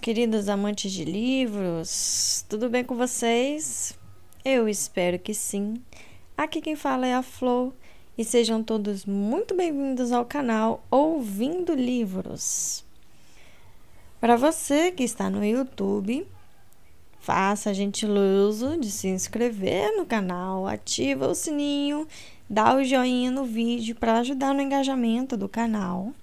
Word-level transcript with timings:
queridos 0.00 0.48
amantes 0.48 0.90
de 0.90 1.04
livros, 1.04 2.42
tudo 2.48 2.70
bem 2.70 2.82
com 2.82 2.96
vocês? 2.96 3.98
Eu 4.42 4.66
espero 4.66 5.18
que 5.18 5.34
sim. 5.34 5.74
Aqui 6.34 6.62
quem 6.62 6.74
fala 6.74 7.06
é 7.06 7.14
a 7.14 7.22
Flor 7.22 7.74
e 8.16 8.24
sejam 8.24 8.62
todos 8.62 9.04
muito 9.04 9.54
bem-vindos 9.54 10.10
ao 10.10 10.24
canal 10.24 10.82
Ouvindo 10.90 11.74
Livros. 11.74 12.82
Para 14.18 14.36
você 14.36 14.90
que 14.90 15.04
está 15.04 15.28
no 15.28 15.44
YouTube, 15.44 16.26
faça 17.18 17.68
a 17.68 17.74
gentileza 17.74 18.78
de 18.78 18.90
se 18.90 19.06
inscrever 19.06 19.94
no 19.98 20.06
canal, 20.06 20.66
ativa 20.66 21.28
o 21.28 21.34
sininho, 21.34 22.08
dá 22.48 22.74
o 22.74 22.82
joinha 22.82 23.30
no 23.30 23.44
vídeo 23.44 23.94
para 23.94 24.20
ajudar 24.20 24.54
no 24.54 24.62
engajamento 24.62 25.36
do 25.36 25.46
canal. 25.46 26.14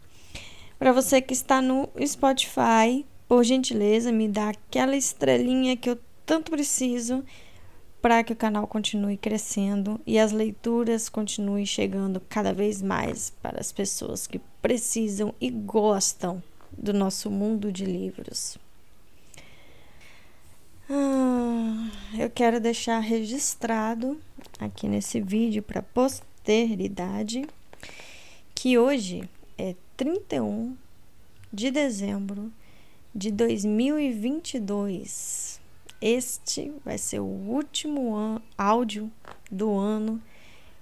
Para 0.80 0.92
você 0.92 1.22
que 1.22 1.34
está 1.34 1.62
no 1.62 1.88
Spotify, 2.04 3.06
por 3.28 3.44
gentileza, 3.44 4.12
me 4.12 4.28
dá 4.28 4.50
aquela 4.50 4.96
estrelinha 4.96 5.76
que 5.76 5.90
eu 5.90 6.00
tanto 6.26 6.52
preciso 6.52 7.24
para 8.02 8.24
que 8.24 8.32
o 8.32 8.36
canal 8.36 8.68
continue 8.68 9.18
crescendo 9.18 10.00
e 10.06 10.18
as 10.18 10.32
leituras 10.32 11.10
continuem 11.10 11.66
chegando 11.66 12.22
cada 12.30 12.54
vez 12.54 12.82
mais 12.82 13.32
para 13.42 13.60
as 13.60 13.72
pessoas 13.72 14.28
que 14.28 14.40
precisam 14.62 15.34
e 15.42 15.50
gostam 15.50 16.42
do 16.72 16.94
nosso 16.94 17.30
mundo 17.30 17.72
de 17.72 17.86
livros. 17.86 18.58
Ah, 20.90 21.90
eu 22.18 22.30
quero 22.30 22.62
deixar 22.62 23.00
registrado 23.00 24.18
aqui 24.60 24.88
nesse 24.88 25.20
vídeo 25.20 25.62
para 25.62 25.82
posteridade 25.82 27.46
que 28.56 28.78
hoje 28.78 29.30
é 29.58 29.76
31 29.98 30.78
de 31.52 31.72
dezembro 31.72 32.52
de 33.18 33.32
2022. 33.32 35.60
Este 36.00 36.72
vai 36.86 37.00
ser 37.00 37.20
o 37.20 37.26
último 37.26 38.16
an 38.16 38.40
áudio 38.56 39.12
do 39.52 39.76
ano 39.76 40.22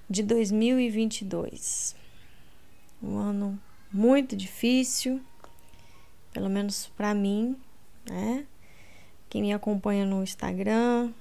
de 0.10 0.22
2022. 0.22 1.96
Um 3.02 3.18
ano 3.18 3.58
muito 3.90 4.36
difícil, 4.36 5.22
pelo 6.34 6.50
menos 6.50 6.92
para 6.98 7.14
mim, 7.14 7.56
né? 8.06 8.46
Quem 9.30 9.42
me 9.42 9.54
acompanha 9.54 10.06
no 10.06 10.22
Instagram 10.22 11.14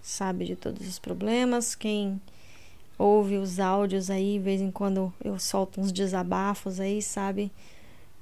sabe 0.00 0.46
de 0.46 0.56
todos 0.56 0.88
os 0.88 0.98
problemas. 0.98 1.74
Quem 1.74 2.18
ouve 2.98 3.36
os 3.36 3.60
áudios 3.60 4.08
aí, 4.08 4.38
de 4.38 4.38
vez 4.38 4.62
em 4.62 4.70
quando 4.70 5.12
eu 5.22 5.38
solto 5.38 5.82
uns 5.82 5.92
desabafos 5.92 6.80
aí, 6.80 7.02
sabe 7.02 7.52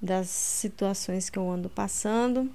das 0.00 0.28
situações 0.28 1.28
que 1.28 1.38
eu 1.38 1.50
ando 1.50 1.68
passando. 1.68 2.50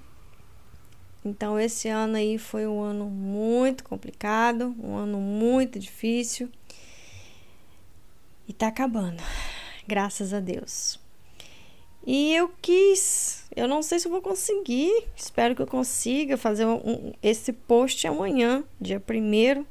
Então 1.24 1.60
esse 1.60 1.88
ano 1.88 2.18
aí 2.18 2.38
foi 2.38 2.68
um 2.68 2.82
ano 2.82 3.06
muito 3.06 3.84
complicado, 3.84 4.76
um 4.80 4.96
ano 4.96 5.20
muito 5.20 5.80
difícil. 5.80 6.50
E 8.48 8.54
tá 8.54 8.68
acabando. 8.68 9.22
Graças 9.88 10.34
a 10.34 10.40
Deus. 10.40 11.00
E 12.06 12.36
eu 12.36 12.54
quis, 12.62 13.46
eu 13.56 13.68
não 13.68 13.82
sei 13.82 13.98
se 13.98 14.08
vou 14.08 14.22
conseguir, 14.22 15.08
espero 15.16 15.56
que 15.56 15.62
eu 15.64 15.68
consiga 15.68 16.38
fazer 16.38 16.64
um, 16.68 17.12
esse 17.22 17.52
post 17.52 18.06
amanhã, 18.06 18.64
dia 18.80 19.02
1 19.02 19.66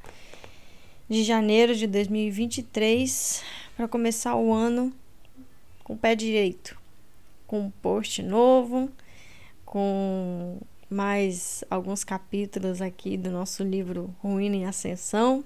de 1.09 1.22
janeiro 1.22 1.77
de 1.77 1.86
2023, 1.86 3.41
para 3.77 3.86
começar 3.86 4.34
o 4.34 4.53
ano 4.53 4.92
com 5.84 5.94
o 5.94 5.97
pé 5.97 6.16
direito, 6.16 6.77
com 7.47 7.60
um 7.60 7.71
post 7.71 8.22
novo, 8.22 8.91
com 9.65 10.59
mais 10.88 11.65
alguns 11.71 12.05
capítulos 12.05 12.81
aqui 12.81 13.16
do 13.16 13.31
nosso 13.31 13.62
livro 13.62 14.15
Ruína 14.21 14.56
em 14.56 14.66
Ascensão. 14.66 15.44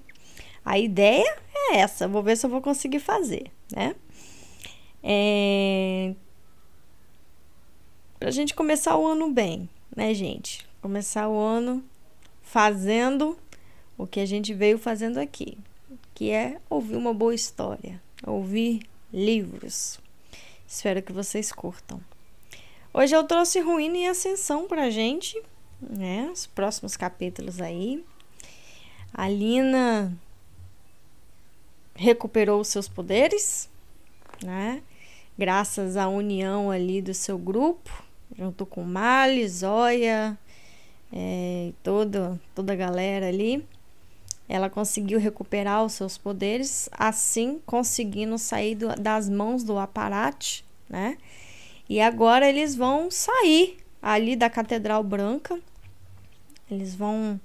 A 0.63 0.77
ideia 0.77 1.37
é 1.55 1.77
essa, 1.77 2.07
vou 2.07 2.21
ver 2.21 2.37
se 2.37 2.45
eu 2.45 2.49
vou 2.49 2.61
conseguir 2.61 2.99
fazer, 2.99 3.51
né? 3.75 3.95
É... 5.01 6.13
Pra 8.19 8.31
gente 8.31 8.53
começar 8.53 8.97
o 8.97 9.07
ano 9.07 9.31
bem, 9.31 9.69
né, 9.95 10.13
gente? 10.13 10.67
Começar 10.81 11.29
o 11.29 11.37
ano 11.37 11.83
fazendo 12.41 13.37
o 13.97 14.05
que 14.05 14.19
a 14.19 14.25
gente 14.25 14.53
veio 14.53 14.77
fazendo 14.77 15.17
aqui, 15.17 15.57
que 16.13 16.31
é 16.31 16.59
ouvir 16.69 16.95
uma 16.95 17.13
boa 17.13 17.33
história, 17.33 18.01
ouvir 18.25 18.81
livros. 19.11 19.99
Espero 20.69 21.01
que 21.01 21.11
vocês 21.11 21.51
curtam. 21.51 21.99
Hoje 22.93 23.15
eu 23.15 23.23
trouxe 23.23 23.59
Ruína 23.59 23.97
e 23.97 24.05
Ascensão 24.05 24.67
pra 24.67 24.91
gente, 24.91 25.41
né? 25.81 26.29
Os 26.31 26.45
próximos 26.45 26.95
capítulos 26.95 27.59
aí. 27.59 28.05
A 29.11 29.27
Lina 29.27 30.15
recuperou 31.95 32.61
os 32.61 32.67
seus 32.67 32.87
poderes, 32.87 33.67
né? 34.43 34.83
Graças 35.35 35.97
à 35.97 36.07
união 36.07 36.69
ali 36.69 37.01
do 37.01 37.15
seu 37.15 37.39
grupo, 37.39 37.91
junto 38.37 38.63
com 38.63 38.83
Mali, 38.83 39.49
Zóia, 39.49 40.37
é, 41.11 41.71
toda, 41.81 42.39
toda 42.53 42.73
a 42.73 42.75
galera 42.75 43.27
ali 43.27 43.67
ela 44.49 44.67
conseguiu 44.67 45.19
recuperar 45.19 45.85
os 45.85 45.93
seus 45.93 46.17
poderes, 46.17 46.89
assim 46.91 47.61
conseguindo 47.67 48.35
sair 48.39 48.73
do, 48.73 48.87
das 48.99 49.29
mãos 49.29 49.63
do 49.63 49.77
aparate, 49.77 50.65
né? 50.89 51.19
E 51.87 52.01
agora 52.01 52.49
eles 52.49 52.75
vão 52.75 53.11
sair 53.11 53.77
ali 54.01 54.35
da 54.35 54.49
Catedral 54.49 55.03
Branca. 55.03 55.59
Eles 56.69 56.95
vão 56.95 57.39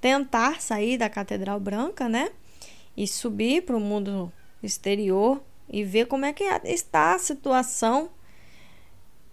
tentar 0.00 0.62
sair 0.62 0.96
da 0.96 1.10
Catedral 1.10 1.60
Branca, 1.60 2.08
né? 2.08 2.30
E 2.96 3.06
subir 3.06 3.62
para 3.62 3.76
o 3.76 3.80
mundo 3.80 4.32
exterior 4.62 5.42
e 5.68 5.84
ver 5.84 6.06
como 6.06 6.24
é 6.24 6.32
que 6.32 6.44
está 6.64 7.14
a 7.14 7.18
situação 7.18 8.08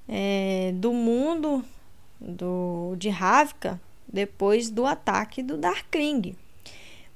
é, 0.09 0.73
do 0.75 0.91
mundo 0.91 1.63
do, 2.19 2.95
de 2.97 3.07
Ravka 3.07 3.79
depois 4.12 4.69
do 4.69 4.85
ataque 4.85 5.41
do 5.41 5.57
Darkling 5.57 6.35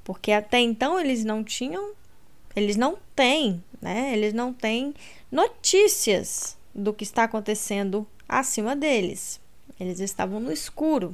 porque 0.07 0.31
até 0.31 0.61
então 0.61 0.97
eles 0.97 1.25
não 1.25 1.43
tinham, 1.43 1.91
eles 2.55 2.77
não 2.77 2.97
têm, 3.13 3.61
né? 3.81 4.13
Eles 4.13 4.33
não 4.33 4.53
têm 4.53 4.93
notícias 5.29 6.57
do 6.73 6.93
que 6.93 7.03
está 7.03 7.25
acontecendo 7.25 8.07
acima 8.25 8.73
deles. 8.73 9.41
Eles 9.77 9.99
estavam 9.99 10.39
no 10.39 10.49
escuro. 10.49 11.13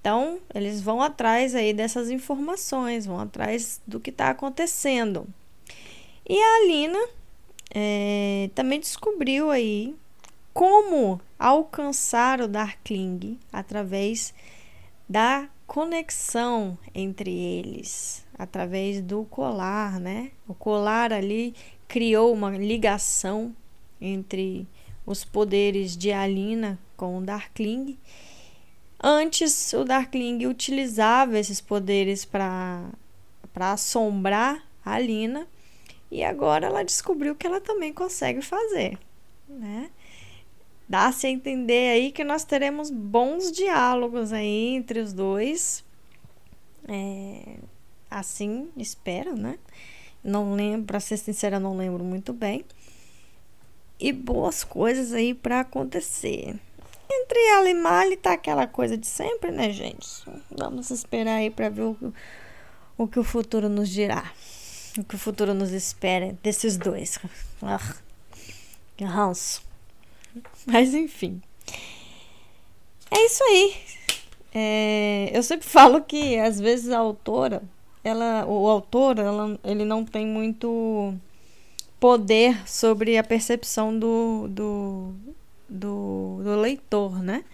Então, 0.00 0.40
eles 0.54 0.80
vão 0.80 1.02
atrás 1.02 1.54
aí 1.54 1.74
dessas 1.74 2.08
informações, 2.08 3.04
vão 3.04 3.20
atrás 3.20 3.82
do 3.86 4.00
que 4.00 4.08
está 4.08 4.30
acontecendo. 4.30 5.28
E 6.26 6.40
a 6.40 6.56
Alina 6.56 7.06
é, 7.70 8.48
também 8.54 8.80
descobriu 8.80 9.50
aí 9.50 9.94
como 10.54 11.20
alcançar 11.38 12.40
o 12.40 12.48
Darkling 12.48 13.38
através 13.52 14.32
da 15.06 15.50
conexão 15.70 16.76
entre 16.92 17.30
eles 17.30 18.26
através 18.36 19.00
do 19.00 19.24
colar, 19.26 20.00
né? 20.00 20.32
O 20.48 20.52
colar 20.52 21.12
ali 21.12 21.54
criou 21.86 22.34
uma 22.34 22.50
ligação 22.58 23.54
entre 24.00 24.66
os 25.06 25.24
poderes 25.24 25.96
de 25.96 26.10
Alina 26.10 26.76
com 26.96 27.18
o 27.18 27.20
Darkling. 27.20 27.96
Antes, 29.00 29.72
o 29.72 29.84
Darkling 29.84 30.44
utilizava 30.44 31.38
esses 31.38 31.60
poderes 31.60 32.24
para 32.24 32.90
assombrar 33.54 34.66
a 34.84 34.94
Alina 34.94 35.46
e 36.10 36.24
agora 36.24 36.66
ela 36.66 36.82
descobriu 36.82 37.36
que 37.36 37.46
ela 37.46 37.60
também 37.60 37.92
consegue 37.92 38.42
fazer, 38.42 38.98
né? 39.48 39.88
Dá-se 40.90 41.28
a 41.28 41.30
entender 41.30 41.92
aí 41.92 42.10
que 42.10 42.24
nós 42.24 42.42
teremos 42.42 42.90
bons 42.90 43.52
diálogos 43.52 44.32
aí 44.32 44.74
entre 44.74 44.98
os 44.98 45.12
dois. 45.12 45.84
É, 46.88 47.58
assim, 48.10 48.68
espero, 48.76 49.36
né? 49.36 49.56
Não 50.24 50.52
lembro, 50.52 50.86
para 50.88 50.98
ser 50.98 51.16
sincera, 51.16 51.60
não 51.60 51.76
lembro 51.76 52.02
muito 52.02 52.32
bem. 52.32 52.64
E 54.00 54.12
boas 54.12 54.64
coisas 54.64 55.12
aí 55.12 55.32
para 55.32 55.60
acontecer. 55.60 56.58
Entre 57.08 57.38
ela 57.50 57.70
e 57.70 57.74
Mali 57.74 58.16
tá 58.16 58.32
aquela 58.32 58.66
coisa 58.66 58.98
de 58.98 59.06
sempre, 59.06 59.52
né, 59.52 59.70
gente? 59.70 60.24
Vamos 60.50 60.90
esperar 60.90 61.36
aí 61.36 61.50
para 61.50 61.68
ver 61.68 61.82
o, 61.82 62.12
o 62.98 63.06
que 63.06 63.20
o 63.20 63.24
futuro 63.24 63.68
nos 63.68 63.88
dirá. 63.88 64.32
O 64.98 65.04
que 65.04 65.14
o 65.14 65.18
futuro 65.18 65.54
nos 65.54 65.70
espera 65.70 66.36
desses 66.42 66.76
dois. 66.76 67.16
Ah, 67.62 67.94
que 68.96 69.04
ranço. 69.04 69.69
Mas 70.66 70.94
enfim. 70.94 71.40
É 73.10 73.26
isso 73.26 73.42
aí. 73.44 73.74
É, 74.54 75.30
eu 75.32 75.42
sempre 75.42 75.66
falo 75.68 76.02
que 76.02 76.38
às 76.38 76.60
vezes 76.60 76.90
a 76.90 76.98
autora, 76.98 77.62
ela, 78.02 78.44
o 78.46 78.68
autor, 78.68 79.18
ela, 79.18 79.58
ele 79.64 79.84
não 79.84 80.04
tem 80.04 80.26
muito 80.26 81.14
poder 81.98 82.66
sobre 82.66 83.18
a 83.18 83.24
percepção 83.24 83.96
do, 83.96 84.48
do, 84.48 85.14
do, 85.68 86.40
do 86.42 86.56
leitor, 86.60 87.22
né? 87.22 87.44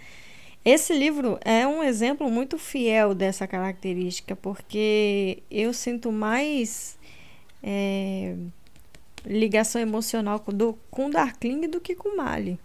Esse 0.65 0.93
livro 0.93 1.39
é 1.45 1.67
um 1.67 1.83
exemplo 1.83 2.29
muito 2.29 2.59
fiel 2.59 3.15
dessa 3.15 3.47
característica, 3.47 4.35
porque 4.35 5.43
eu 5.49 5.73
sinto 5.73 6.11
mais 6.11 6.99
é, 7.63 8.35
ligação 9.25 9.81
emocional 9.81 10.41
com, 10.41 10.53
do, 10.53 10.77
com 10.91 11.09
Darkling 11.09 11.69
do 11.69 11.81
que 11.81 11.95
com 11.95 12.17
Mali. 12.17 12.59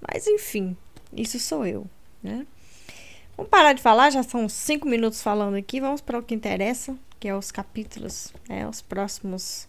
Mas 0.00 0.26
enfim, 0.26 0.76
isso 1.12 1.38
sou 1.38 1.66
eu, 1.66 1.86
né? 2.22 2.46
Vamos 3.36 3.50
parar 3.50 3.72
de 3.72 3.80
falar, 3.82 4.10
já 4.10 4.22
são 4.22 4.48
cinco 4.48 4.86
minutos 4.86 5.22
falando 5.22 5.54
aqui. 5.54 5.80
Vamos 5.80 6.00
para 6.00 6.18
o 6.18 6.22
que 6.22 6.34
interessa, 6.34 6.96
que 7.18 7.28
é 7.28 7.34
os 7.34 7.50
capítulos, 7.50 8.32
né, 8.48 8.68
os 8.68 8.82
próximos 8.82 9.66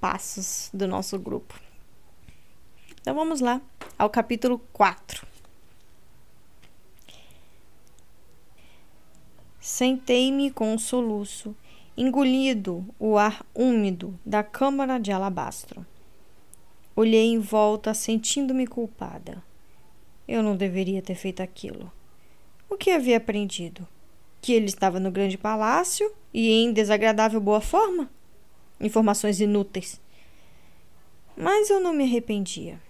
passos 0.00 0.70
do 0.74 0.88
nosso 0.88 1.18
grupo. 1.18 1.58
Então 3.00 3.14
vamos 3.14 3.40
lá 3.40 3.60
ao 3.98 4.10
capítulo 4.10 4.60
4. 4.72 5.26
Sentei-me 9.60 10.50
com 10.50 10.74
um 10.74 10.78
soluço, 10.78 11.54
engolido 11.96 12.84
o 12.98 13.16
ar 13.16 13.46
úmido 13.54 14.18
da 14.26 14.42
câmara 14.42 14.98
de 14.98 15.12
alabastro. 15.12 15.86
Olhei 16.96 17.26
em 17.26 17.38
volta, 17.38 17.94
sentindo-me 17.94 18.66
culpada. 18.66 19.42
Eu 20.26 20.42
não 20.42 20.56
deveria 20.56 21.02
ter 21.02 21.14
feito 21.14 21.42
aquilo. 21.42 21.90
O 22.68 22.76
que 22.76 22.90
havia 22.90 23.16
aprendido? 23.16 23.86
Que 24.40 24.52
ele 24.52 24.66
estava 24.66 24.98
no 24.98 25.10
grande 25.10 25.36
palácio 25.36 26.10
e 26.32 26.50
em 26.50 26.72
desagradável 26.72 27.40
boa 27.40 27.60
forma? 27.60 28.10
Informações 28.80 29.40
inúteis. 29.40 30.00
Mas 31.36 31.70
eu 31.70 31.80
não 31.80 31.92
me 31.92 32.04
arrependia. 32.04 32.80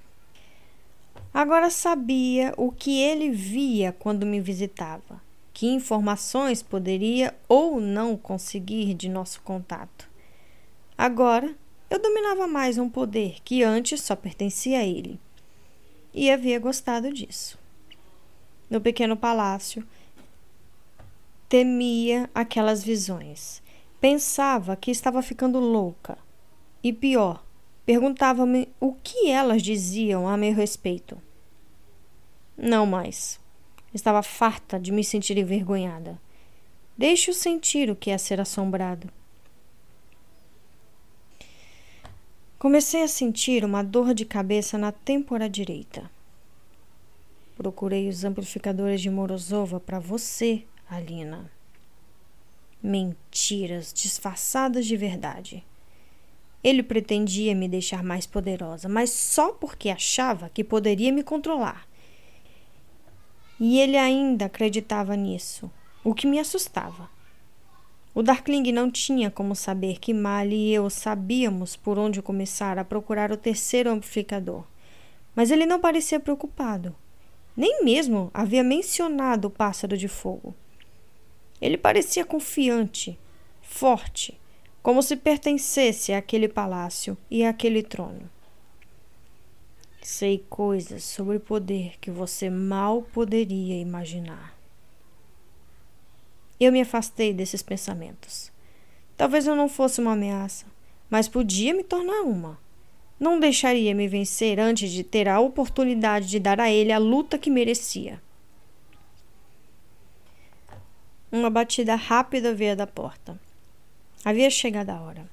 Agora 1.34 1.70
sabia 1.70 2.52
o 2.56 2.70
que 2.70 3.00
ele 3.00 3.30
via 3.30 3.92
quando 3.92 4.26
me 4.26 4.38
visitava, 4.38 5.20
que 5.52 5.66
informações 5.66 6.62
poderia 6.62 7.34
ou 7.48 7.80
não 7.80 8.16
conseguir 8.16 8.92
de 8.94 9.08
nosso 9.08 9.40
contato. 9.40 10.10
Agora 10.96 11.54
eu 11.88 11.98
dominava 11.98 12.46
mais 12.46 12.78
um 12.78 12.88
poder 12.88 13.36
que 13.44 13.62
antes 13.62 14.02
só 14.02 14.14
pertencia 14.14 14.78
a 14.78 14.84
ele. 14.84 15.18
E 16.14 16.30
havia 16.30 16.58
gostado 16.58 17.12
disso 17.12 17.62
no 18.72 18.80
pequeno 18.80 19.14
palácio. 19.14 19.86
Temia 21.46 22.30
aquelas 22.34 22.82
visões. 22.82 23.62
Pensava 24.00 24.74
que 24.74 24.90
estava 24.90 25.20
ficando 25.20 25.60
louca. 25.60 26.16
E 26.82 26.90
pior, 26.90 27.44
perguntava-me 27.84 28.66
o 28.80 28.94
que 28.94 29.28
elas 29.28 29.62
diziam 29.62 30.26
a 30.26 30.38
meu 30.38 30.54
respeito. 30.54 31.20
Não 32.56 32.86
mais. 32.86 33.38
Estava 33.92 34.22
farta 34.22 34.80
de 34.80 34.90
me 34.90 35.04
sentir 35.04 35.36
envergonhada. 35.36 36.18
Deixe-o 36.96 37.34
sentir 37.34 37.90
o 37.90 37.96
que 37.96 38.10
é 38.10 38.16
ser 38.16 38.40
assombrado. 38.40 39.06
Comecei 42.62 43.02
a 43.02 43.08
sentir 43.08 43.64
uma 43.64 43.82
dor 43.82 44.14
de 44.14 44.24
cabeça 44.24 44.78
na 44.78 44.92
têmpora 44.92 45.48
direita. 45.48 46.08
Procurei 47.56 48.08
os 48.08 48.22
amplificadores 48.22 49.00
de 49.00 49.10
Morozova 49.10 49.80
para 49.80 49.98
você, 49.98 50.62
Alina. 50.88 51.50
Mentiras 52.80 53.92
disfarçadas 53.92 54.86
de 54.86 54.96
verdade. 54.96 55.64
Ele 56.62 56.84
pretendia 56.84 57.52
me 57.52 57.66
deixar 57.68 58.04
mais 58.04 58.28
poderosa, 58.28 58.88
mas 58.88 59.10
só 59.10 59.50
porque 59.50 59.90
achava 59.90 60.48
que 60.48 60.62
poderia 60.62 61.10
me 61.10 61.24
controlar. 61.24 61.84
E 63.58 63.80
ele 63.80 63.96
ainda 63.96 64.44
acreditava 64.44 65.16
nisso, 65.16 65.68
o 66.04 66.14
que 66.14 66.28
me 66.28 66.38
assustava. 66.38 67.10
O 68.14 68.22
Darkling 68.22 68.70
não 68.72 68.90
tinha 68.90 69.30
como 69.30 69.54
saber 69.54 69.98
que 69.98 70.12
Mali 70.12 70.68
e 70.68 70.74
eu 70.74 70.90
sabíamos 70.90 71.76
por 71.76 71.98
onde 71.98 72.20
começar 72.20 72.78
a 72.78 72.84
procurar 72.84 73.32
o 73.32 73.38
terceiro 73.38 73.90
amplificador, 73.90 74.64
mas 75.34 75.50
ele 75.50 75.64
não 75.64 75.80
parecia 75.80 76.20
preocupado. 76.20 76.94
Nem 77.56 77.82
mesmo 77.82 78.30
havia 78.34 78.62
mencionado 78.62 79.48
o 79.48 79.50
pássaro 79.50 79.96
de 79.96 80.08
fogo. 80.08 80.54
Ele 81.58 81.78
parecia 81.78 82.24
confiante, 82.24 83.18
forte, 83.62 84.38
como 84.82 85.02
se 85.02 85.16
pertencesse 85.16 86.12
àquele 86.12 86.48
palácio 86.48 87.16
e 87.30 87.44
àquele 87.44 87.82
trono. 87.82 88.28
Sei 90.02 90.44
coisas 90.50 91.04
sobre 91.04 91.38
poder 91.38 91.94
que 92.00 92.10
você 92.10 92.50
mal 92.50 93.02
poderia 93.02 93.80
imaginar. 93.80 94.61
Eu 96.62 96.70
me 96.70 96.80
afastei 96.80 97.34
desses 97.34 97.60
pensamentos. 97.60 98.52
Talvez 99.16 99.48
eu 99.48 99.56
não 99.56 99.68
fosse 99.68 100.00
uma 100.00 100.12
ameaça, 100.12 100.64
mas 101.10 101.26
podia 101.26 101.74
me 101.74 101.82
tornar 101.82 102.22
uma. 102.22 102.56
Não 103.18 103.40
deixaria 103.40 103.92
me 103.96 104.06
vencer 104.06 104.60
antes 104.60 104.92
de 104.92 105.02
ter 105.02 105.28
a 105.28 105.40
oportunidade 105.40 106.28
de 106.28 106.38
dar 106.38 106.60
a 106.60 106.70
ele 106.70 106.92
a 106.92 106.98
luta 106.98 107.36
que 107.36 107.50
merecia. 107.50 108.22
Uma 111.32 111.50
batida 111.50 111.96
rápida 111.96 112.54
veio 112.54 112.76
da 112.76 112.86
porta. 112.86 113.40
Havia 114.24 114.48
chegado 114.48 114.90
a 114.90 115.00
hora. 115.00 115.28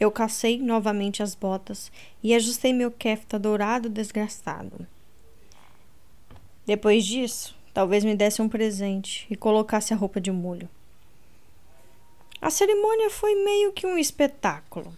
Eu 0.00 0.10
cacei 0.10 0.58
novamente 0.58 1.22
as 1.22 1.36
botas 1.36 1.92
e 2.20 2.34
ajustei 2.34 2.72
meu 2.72 2.90
kefta 2.90 3.38
dourado 3.38 3.88
desgastado. 3.88 4.84
Depois 6.66 7.06
disso, 7.06 7.57
talvez 7.78 8.02
me 8.02 8.16
desse 8.16 8.42
um 8.42 8.48
presente 8.48 9.24
e 9.30 9.36
colocasse 9.36 9.94
a 9.94 9.96
roupa 9.96 10.20
de 10.20 10.32
molho. 10.32 10.68
A 12.42 12.50
cerimônia 12.50 13.08
foi 13.08 13.36
meio 13.36 13.70
que 13.70 13.86
um 13.86 13.96
espetáculo. 13.96 14.92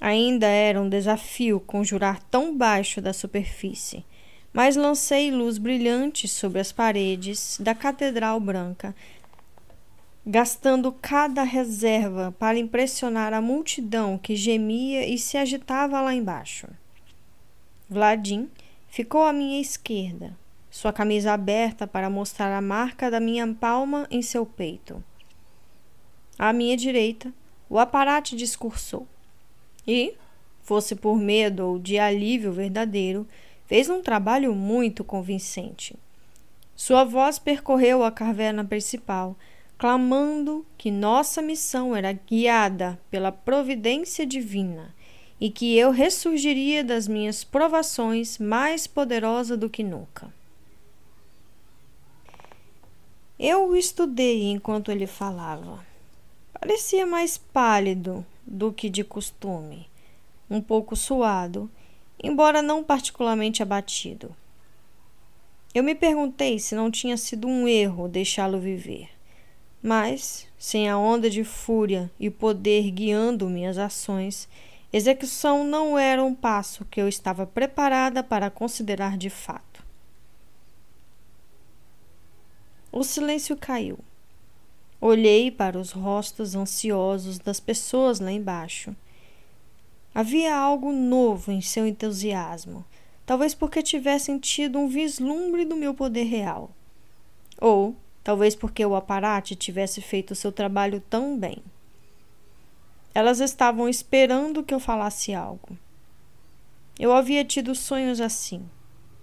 Ainda 0.00 0.46
era 0.46 0.80
um 0.80 0.88
desafio 0.88 1.60
conjurar 1.60 2.22
tão 2.30 2.56
baixo 2.56 3.02
da 3.02 3.12
superfície, 3.12 4.06
mas 4.54 4.74
lancei 4.74 5.30
luz 5.30 5.58
brilhante 5.58 6.26
sobre 6.26 6.60
as 6.60 6.72
paredes 6.72 7.58
da 7.60 7.74
Catedral 7.74 8.40
Branca, 8.40 8.96
gastando 10.24 10.90
cada 10.92 11.42
reserva 11.42 12.34
para 12.38 12.58
impressionar 12.58 13.34
a 13.34 13.42
multidão 13.42 14.16
que 14.16 14.34
gemia 14.34 15.06
e 15.06 15.18
se 15.18 15.36
agitava 15.36 16.00
lá 16.00 16.14
embaixo. 16.14 16.68
Vladim 17.86 18.48
ficou 18.88 19.24
à 19.24 19.32
minha 19.34 19.60
esquerda, 19.60 20.34
sua 20.74 20.92
camisa 20.92 21.32
aberta 21.32 21.86
para 21.86 22.10
mostrar 22.10 22.52
a 22.52 22.60
marca 22.60 23.08
da 23.08 23.20
minha 23.20 23.46
palma 23.54 24.08
em 24.10 24.20
seu 24.20 24.44
peito. 24.44 25.00
À 26.36 26.52
minha 26.52 26.76
direita, 26.76 27.32
o 27.70 27.78
aparate 27.78 28.34
discursou. 28.34 29.06
E, 29.86 30.14
fosse 30.64 30.96
por 30.96 31.16
medo 31.16 31.64
ou 31.64 31.78
de 31.78 31.96
alívio 31.96 32.52
verdadeiro, 32.52 33.24
fez 33.66 33.88
um 33.88 34.02
trabalho 34.02 34.52
muito 34.52 35.04
convincente. 35.04 35.94
Sua 36.74 37.04
voz 37.04 37.38
percorreu 37.38 38.02
a 38.02 38.10
caverna 38.10 38.64
principal, 38.64 39.36
clamando 39.78 40.66
que 40.76 40.90
nossa 40.90 41.40
missão 41.40 41.94
era 41.94 42.12
guiada 42.12 43.00
pela 43.12 43.30
providência 43.30 44.26
divina 44.26 44.92
e 45.40 45.50
que 45.50 45.78
eu 45.78 45.92
ressurgiria 45.92 46.82
das 46.82 47.06
minhas 47.06 47.44
provações 47.44 48.38
mais 48.38 48.88
poderosa 48.88 49.56
do 49.56 49.70
que 49.70 49.84
nunca. 49.84 50.32
Eu 53.38 53.70
o 53.70 53.76
estudei 53.76 54.44
enquanto 54.44 54.92
ele 54.92 55.08
falava. 55.08 55.84
Parecia 56.52 57.04
mais 57.04 57.36
pálido 57.36 58.24
do 58.46 58.72
que 58.72 58.88
de 58.88 59.02
costume, 59.02 59.88
um 60.48 60.60
pouco 60.60 60.94
suado, 60.94 61.68
embora 62.22 62.62
não 62.62 62.84
particularmente 62.84 63.60
abatido. 63.60 64.34
Eu 65.74 65.82
me 65.82 65.96
perguntei 65.96 66.60
se 66.60 66.76
não 66.76 66.92
tinha 66.92 67.16
sido 67.16 67.48
um 67.48 67.66
erro 67.66 68.06
deixá-lo 68.06 68.60
viver. 68.60 69.10
Mas, 69.82 70.46
sem 70.56 70.88
a 70.88 70.96
onda 70.96 71.28
de 71.28 71.42
fúria 71.42 72.08
e 72.20 72.30
poder 72.30 72.88
guiando 72.92 73.50
minhas 73.50 73.78
ações, 73.78 74.48
execução 74.92 75.64
não 75.64 75.98
era 75.98 76.24
um 76.24 76.36
passo 76.36 76.84
que 76.84 77.00
eu 77.00 77.08
estava 77.08 77.44
preparada 77.44 78.22
para 78.22 78.48
considerar 78.48 79.18
de 79.18 79.28
fato. 79.28 79.73
O 82.96 83.02
silêncio 83.02 83.56
caiu. 83.56 83.98
Olhei 85.00 85.50
para 85.50 85.76
os 85.76 85.90
rostos 85.90 86.54
ansiosos 86.54 87.40
das 87.40 87.58
pessoas 87.58 88.20
lá 88.20 88.30
embaixo. 88.30 88.94
Havia 90.14 90.56
algo 90.56 90.92
novo 90.92 91.50
em 91.50 91.60
seu 91.60 91.88
entusiasmo, 91.88 92.84
talvez 93.26 93.52
porque 93.52 93.82
tivessem 93.82 94.38
tido 94.38 94.78
um 94.78 94.86
vislumbre 94.86 95.64
do 95.64 95.74
meu 95.74 95.92
poder 95.92 96.22
real. 96.22 96.70
Ou 97.60 97.96
talvez 98.22 98.54
porque 98.54 98.86
o 98.86 98.94
aparate 98.94 99.56
tivesse 99.56 100.00
feito 100.00 100.36
seu 100.36 100.52
trabalho 100.52 101.02
tão 101.10 101.36
bem. 101.36 101.64
Elas 103.12 103.40
estavam 103.40 103.88
esperando 103.88 104.62
que 104.62 104.72
eu 104.72 104.78
falasse 104.78 105.34
algo. 105.34 105.76
Eu 106.96 107.12
havia 107.12 107.44
tido 107.44 107.74
sonhos 107.74 108.20
assim. 108.20 108.64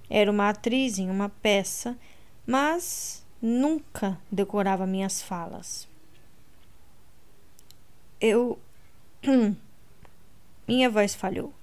Era 0.10 0.30
uma 0.30 0.50
atriz 0.50 1.00
em 1.00 1.10
uma 1.10 1.30
peça, 1.30 1.98
mas 2.46 3.21
nunca 3.42 4.20
decorava 4.32 4.86
minhas 4.86 5.22
falas. 5.22 5.88
Eu. 8.20 8.60
Minha 10.68 10.90
voz 10.90 11.16
falhou. 11.16 11.54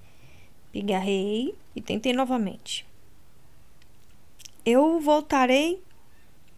Pigarrei 0.72 1.54
e 1.74 1.80
tentei 1.80 2.12
novamente. 2.12 2.86
Eu 4.64 5.00
voltarei 5.00 5.82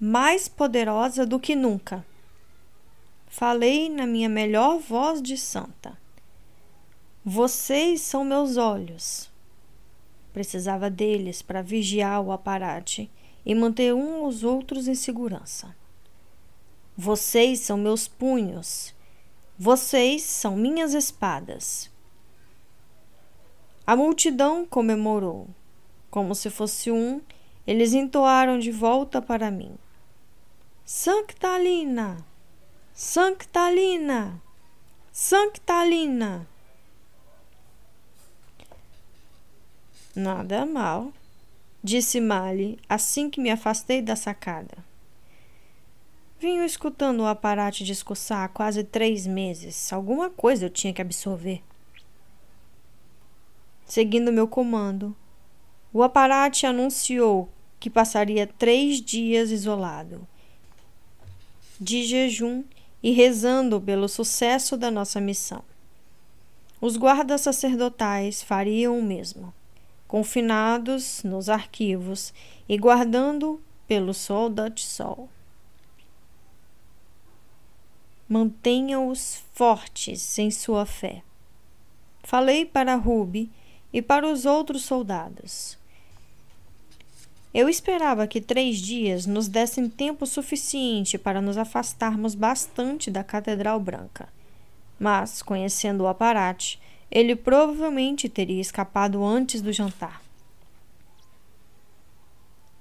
mais 0.01 0.49
poderosa 0.49 1.27
do 1.27 1.39
que 1.39 1.55
nunca. 1.55 2.05
Falei 3.29 3.89
na 3.89 4.07
minha 4.07 4.29
melhor 4.29 4.79
voz 4.79 5.23
de 5.23 5.37
santa. 5.37 5.97
Vocês 7.25 8.01
são 8.01 8.25
meus 8.25 8.57
olhos. 8.57 9.31
Precisava 10.33 10.91
deles 10.91 11.43
para 11.43 11.63
vigiar 11.63 12.21
o 12.21 12.33
aparate 12.33 13.09
e 13.45 13.55
manter 13.55 13.95
um 13.95 14.25
aos 14.25 14.43
outros 14.45 14.89
em 14.89 14.95
segurança. 14.95 15.75
Vocês 16.97 17.61
são 17.61 17.79
meus 17.79 18.07
punhos. 18.07 18.95
Vocês 19.59 20.23
são 20.23 20.57
minhas 20.57 20.95
espadas. 20.95 21.91
A 23.87 23.97
multidão 23.97 24.65
comemorou. 24.67 25.49
Como 26.11 26.35
se 26.35 26.51
fosse 26.51 26.91
um, 26.91 27.21
eles 27.67 27.93
entoaram 27.93 28.59
de 28.59 28.71
volta 28.71 29.23
para 29.23 29.51
mim. 29.51 29.77
Sanctalina! 30.85 32.25
Sanctalina! 32.93 34.43
Sanctalina! 35.13 36.47
Nada 40.15 40.67
mal, 40.67 41.13
disse 41.83 42.21
Mali 42.21 42.79
assim 42.89 43.31
que 43.31 43.41
me 43.41 43.51
afastei 43.51 44.03
da 44.03 44.15
sacada. 44.15 44.79
Vinha 46.39 46.65
escutando 46.65 47.21
o 47.21 47.27
aparate 47.27 47.85
discursar 47.85 48.45
há 48.45 48.49
quase 48.49 48.85
três 48.85 49.27
meses. 49.27 49.93
Alguma 49.93 50.31
coisa 50.31 50.67
eu 50.67 50.71
tinha 50.71 50.93
que 50.93 51.03
absorver. 51.03 51.63
Seguindo 53.85 54.33
meu 54.33 54.47
comando, 54.47 55.15
o 55.93 56.03
aparate 56.03 56.65
anunciou 56.65 57.49
que 57.79 57.91
passaria 57.91 58.47
três 58.47 59.01
dias 59.01 59.51
isolado, 59.51 60.27
de 61.79 62.05
jejum 62.05 62.63
e 63.03 63.11
rezando 63.11 63.81
pelo 63.81 64.09
sucesso 64.09 64.77
da 64.77 64.91
nossa 64.91 65.21
missão. 65.21 65.63
Os 66.81 66.97
guardas 66.97 67.41
sacerdotais 67.41 68.43
fariam 68.43 68.99
o 68.99 69.03
mesmo 69.03 69.53
confinados 70.11 71.23
nos 71.23 71.49
arquivos 71.49 72.35
e 72.69 72.77
guardando 72.77 73.63
pelo 73.87 74.13
sol 74.13 74.51
Dutch 74.51 74.83
Sol. 74.83 75.29
Mantenha-os 78.29 79.41
fortes 79.53 80.37
em 80.37 80.51
sua 80.51 80.85
fé. 80.85 81.23
Falei 82.25 82.67
para 82.67 82.97
Ruby 82.97 83.49
e 83.93 84.03
para 84.03 84.27
os 84.27 84.47
outros 84.47 84.83
soldados. 84.83 85.79
Eu 87.55 87.69
esperava 87.69 88.27
que 88.27 88.41
três 88.41 88.79
dias 88.79 89.27
nos 89.27 89.47
dessem 89.47 89.89
tempo 89.89 90.27
suficiente 90.27 91.19
para 91.19 91.41
nos 91.41 91.57
afastarmos 91.57 92.35
bastante 92.35 93.13
da 93.13 93.23
Catedral 93.23 93.79
Branca. 93.79 94.29
Mas, 94.99 95.41
conhecendo 95.41 96.03
o 96.03 96.09
aparate, 96.09 96.80
ele 97.11 97.35
provavelmente 97.35 98.29
teria 98.29 98.61
escapado 98.61 99.25
antes 99.25 99.61
do 99.61 99.73
jantar. 99.73 100.23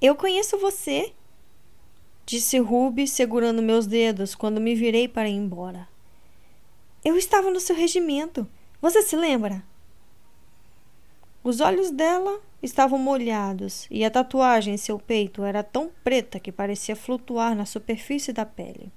Eu 0.02 0.16
conheço 0.16 0.58
você, 0.58 1.14
disse 2.26 2.58
Ruby, 2.60 3.08
segurando 3.08 3.62
meus 3.62 3.88
dedos 3.88 4.36
quando 4.36 4.62
me 4.62 4.76
virei 4.76 5.08
para 5.08 5.28
ir 5.28 5.34
embora. 5.34 5.88
Eu 7.04 7.18
estava 7.18 7.50
no 7.50 7.60
seu 7.60 7.76
regimento. 7.76 8.48
Você 8.82 9.02
se 9.02 9.16
lembra? 9.16 9.64
Os 11.44 11.60
olhos 11.60 11.90
dela 11.90 12.40
estavam 12.62 13.00
molhados 13.00 13.88
e 13.90 14.06
a 14.06 14.12
tatuagem 14.12 14.74
em 14.74 14.78
seu 14.78 15.00
peito 15.00 15.44
era 15.44 15.64
tão 15.64 15.90
preta 16.04 16.40
que 16.40 16.52
parecia 16.52 16.96
flutuar 16.96 17.56
na 17.56 17.66
superfície 17.66 18.32
da 18.32 18.46
pele. 18.46 18.92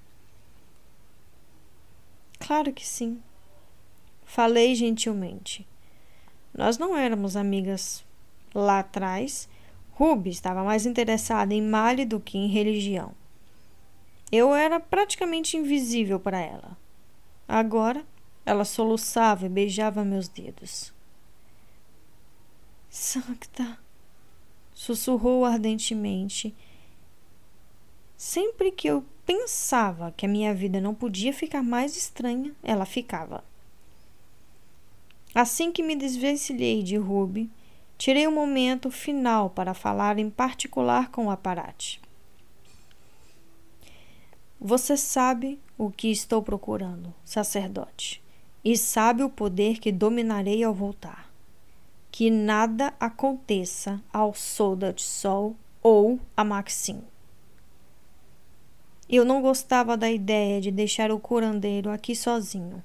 Claro 2.39 2.73
que 2.73 2.85
sim. 2.85 3.21
Falei 4.33 4.73
gentilmente. 4.73 5.63
Nós 6.57 6.79
não 6.79 6.97
éramos 6.97 7.35
amigas 7.35 8.03
lá 8.51 8.79
atrás. 8.79 9.47
Ruby 9.91 10.31
estava 10.31 10.63
mais 10.63 10.87
interessada 10.87 11.53
em 11.53 11.61
Mali 11.61 12.03
do 12.03 12.19
que 12.19 12.35
em 12.35 12.47
religião. 12.47 13.13
Eu 14.31 14.55
era 14.55 14.79
praticamente 14.79 15.55
invisível 15.55 16.19
para 16.19 16.39
ela. 16.39 16.75
Agora, 17.47 18.03
ela 18.43 18.65
soluçava 18.65 19.45
e 19.45 19.49
beijava 19.49 20.03
meus 20.03 20.27
dedos. 20.27 20.91
Sancta, 22.89 23.77
sussurrou 24.73 25.45
ardentemente. 25.45 26.55
Sempre 28.17 28.71
que 28.71 28.87
eu 28.87 29.05
pensava 29.27 30.11
que 30.11 30.25
a 30.25 30.29
minha 30.29 30.55
vida 30.55 30.81
não 30.81 30.95
podia 30.95 31.31
ficar 31.31 31.61
mais 31.61 31.95
estranha, 31.95 32.51
ela 32.63 32.83
ficava. 32.83 33.43
Assim 35.33 35.71
que 35.71 35.81
me 35.81 35.95
desvencilhei 35.95 36.83
de 36.83 36.95
Ruby, 36.95 37.49
tirei 37.97 38.27
um 38.27 38.31
momento 38.31 38.91
final 38.91 39.49
para 39.49 39.73
falar 39.73 40.19
em 40.19 40.29
particular 40.29 41.09
com 41.09 41.25
o 41.25 41.31
aparate. 41.31 41.99
Você 44.61 44.95
sabe 44.95 45.59
o 45.75 45.89
que 45.89 46.11
estou 46.11 46.43
procurando, 46.43 47.11
sacerdote, 47.25 48.21
e 48.63 48.77
sabe 48.77 49.23
o 49.23 49.29
poder 49.29 49.79
que 49.79 49.91
dominarei 49.91 50.63
ao 50.63 50.73
voltar. 50.73 51.29
Que 52.11 52.29
nada 52.29 52.93
aconteça 52.99 53.99
ao 54.13 54.35
Soldat 54.35 55.01
Sol 55.01 55.55
ou 55.81 56.19
a 56.37 56.43
Maxim. 56.43 57.01
Eu 59.09 59.25
não 59.25 59.41
gostava 59.41 59.97
da 59.97 60.11
ideia 60.11 60.61
de 60.61 60.69
deixar 60.69 61.11
o 61.11 61.19
curandeiro 61.19 61.89
aqui 61.89 62.15
sozinho 62.15 62.83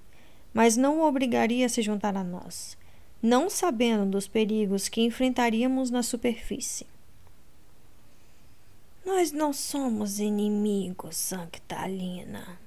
mas 0.52 0.76
não 0.76 1.00
o 1.00 1.06
obrigaria 1.06 1.66
a 1.66 1.68
se 1.68 1.82
juntar 1.82 2.16
a 2.16 2.24
nós, 2.24 2.76
não 3.22 3.50
sabendo 3.50 4.06
dos 4.06 4.28
perigos 4.28 4.88
que 4.88 5.02
enfrentaríamos 5.02 5.90
na 5.90 6.02
superfície. 6.02 6.86
Nós 9.04 9.32
não 9.32 9.52
somos 9.52 10.20
inimigos, 10.20 11.16
Sanctalina, 11.16 12.60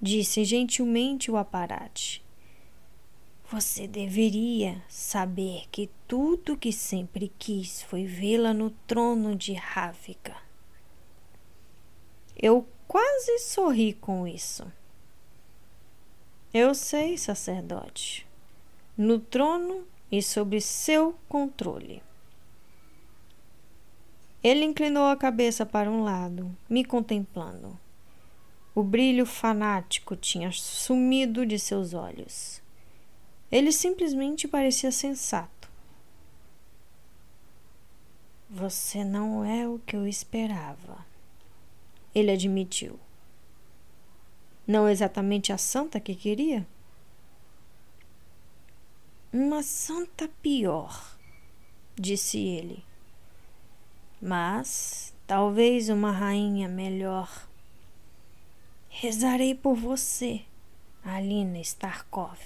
disse 0.00 0.44
gentilmente 0.44 1.30
o 1.30 1.36
aparate. 1.36 2.24
Você 3.50 3.86
deveria 3.86 4.82
saber 4.88 5.64
que 5.70 5.88
tudo 6.06 6.56
que 6.56 6.72
sempre 6.72 7.32
quis 7.38 7.82
foi 7.82 8.04
vê-la 8.04 8.52
no 8.52 8.70
trono 8.86 9.34
de 9.34 9.54
Ráfica. 9.54 10.36
Eu 12.36 12.66
quase 12.86 13.38
sorri 13.38 13.94
com 13.94 14.26
isso. 14.26 14.70
Eu 16.52 16.74
sei, 16.74 17.18
sacerdote, 17.18 18.26
no 18.96 19.18
trono 19.18 19.86
e 20.10 20.22
sob 20.22 20.58
seu 20.62 21.14
controle. 21.28 22.02
Ele 24.42 24.64
inclinou 24.64 25.06
a 25.06 25.16
cabeça 25.16 25.66
para 25.66 25.90
um 25.90 26.02
lado, 26.02 26.56
me 26.70 26.84
contemplando. 26.84 27.78
O 28.74 28.82
brilho 28.82 29.26
fanático 29.26 30.16
tinha 30.16 30.50
sumido 30.50 31.44
de 31.44 31.58
seus 31.58 31.92
olhos. 31.92 32.62
Ele 33.52 33.70
simplesmente 33.70 34.48
parecia 34.48 34.90
sensato. 34.90 35.68
Você 38.48 39.04
não 39.04 39.44
é 39.44 39.68
o 39.68 39.78
que 39.80 39.94
eu 39.94 40.06
esperava, 40.06 41.04
ele 42.14 42.30
admitiu. 42.30 42.98
Não 44.68 44.86
exatamente 44.86 45.50
a 45.50 45.56
santa 45.56 45.98
que 45.98 46.14
queria? 46.14 46.66
Uma 49.32 49.62
santa 49.62 50.28
pior, 50.42 51.16
disse 51.96 52.38
ele. 52.38 52.84
Mas 54.20 55.14
talvez 55.26 55.88
uma 55.88 56.12
rainha 56.12 56.68
melhor. 56.68 57.48
Rezarei 58.90 59.54
por 59.54 59.74
você, 59.74 60.42
Alina 61.02 61.60
Starkov. 61.60 62.38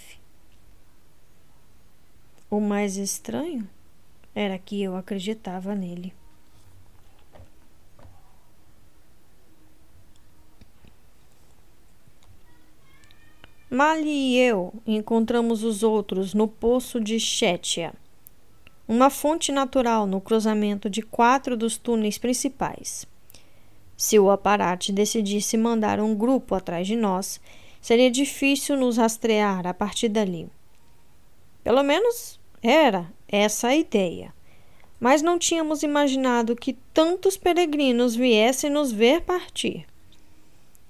O 2.49 2.61
mais 2.61 2.97
estranho 2.97 3.69
era 4.33 4.57
que 4.61 4.81
eu 4.81 4.95
acreditava 4.95 5.75
nele. 5.75 6.15
Mali 13.75 14.11
e 14.11 14.39
eu 14.39 14.71
encontramos 14.87 15.65
os 15.65 15.83
outros 15.83 16.35
no 16.35 16.47
poço 16.47 17.01
de 17.01 17.19
Chetia, 17.19 17.95
uma 18.87 19.09
fonte 19.09 19.51
natural 19.51 20.07
no 20.07 20.21
cruzamento 20.21 20.91
de 20.91 21.01
quatro 21.01 21.57
dos 21.57 21.79
túneis 21.79 22.19
principais. 22.19 23.07
Se 23.97 24.19
o 24.19 24.31
aparate 24.31 24.93
decidisse 24.93 25.57
mandar 25.57 26.01
um 26.01 26.15
grupo 26.15 26.55
atrás 26.55 26.87
de 26.87 26.95
nós, 26.95 27.41
seria 27.81 28.11
difícil 28.11 28.77
nos 28.77 28.99
rastrear 28.99 29.67
a 29.67 29.73
partir 29.73 30.11
dali. 30.11 30.51
Pelo 31.65 31.83
menos 31.83 32.39
era 32.63 33.11
essa 33.27 33.69
a 33.69 33.75
ideia. 33.75 34.35
Mas 35.01 35.23
não 35.23 35.39
tínhamos 35.39 35.83
imaginado 35.83 36.55
que 36.55 36.77
tantos 36.93 37.39
peregrinos 37.39 38.15
viessem 38.15 38.69
nos 38.69 38.93
ver 38.93 39.23
partir. 39.23 39.87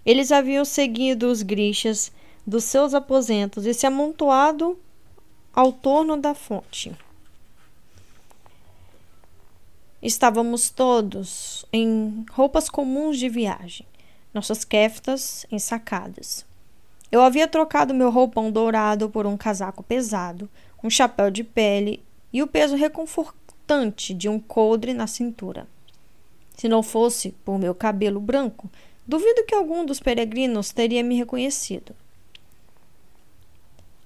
Eles 0.05 0.33
haviam 0.33 0.65
seguido 0.65 1.31
os 1.31 1.43
grixas 1.43 2.11
dos 2.47 2.65
seus 2.65 2.95
aposentos 2.95 3.67
e 3.67 3.73
se 3.73 3.87
amontoado 3.87 4.79
ao 5.53 5.73
torno 5.73 6.17
da 6.17 6.35
fonte. 6.35 6.97
Estávamos 10.03 10.69
todos 10.69 11.65
em 11.73 12.25
roupas 12.33 12.69
comuns 12.69 13.19
de 13.19 13.29
viagem, 13.29 13.87
nossas 14.35 14.65
keftas 14.65 15.47
ensacadas. 15.51 16.45
Eu 17.11 17.21
havia 17.21 17.47
trocado 17.47 17.95
meu 17.95 18.11
roupão 18.11 18.51
dourado 18.51 19.09
por 19.09 19.27
um 19.27 19.37
casaco 19.37 19.83
pesado, 19.83 20.51
um 20.83 20.91
chapéu 20.91 21.31
de 21.31 21.45
pele 21.45 22.03
e 22.33 22.43
o 22.43 22.47
peso 22.47 22.75
reconfortante 22.75 24.13
de 24.13 24.29
um 24.29 24.41
coldre 24.41 24.93
na 24.93 25.07
cintura. 25.07 25.69
Se 26.57 26.69
não 26.69 26.83
fosse 26.83 27.31
por 27.45 27.59
meu 27.59 27.75
cabelo 27.75 28.21
branco, 28.21 28.69
duvido 29.07 29.45
que 29.45 29.55
algum 29.55 29.85
dos 29.85 30.01
peregrinos 30.01 30.73
teria 30.73 31.03
me 31.05 31.15
reconhecido. 31.17 31.95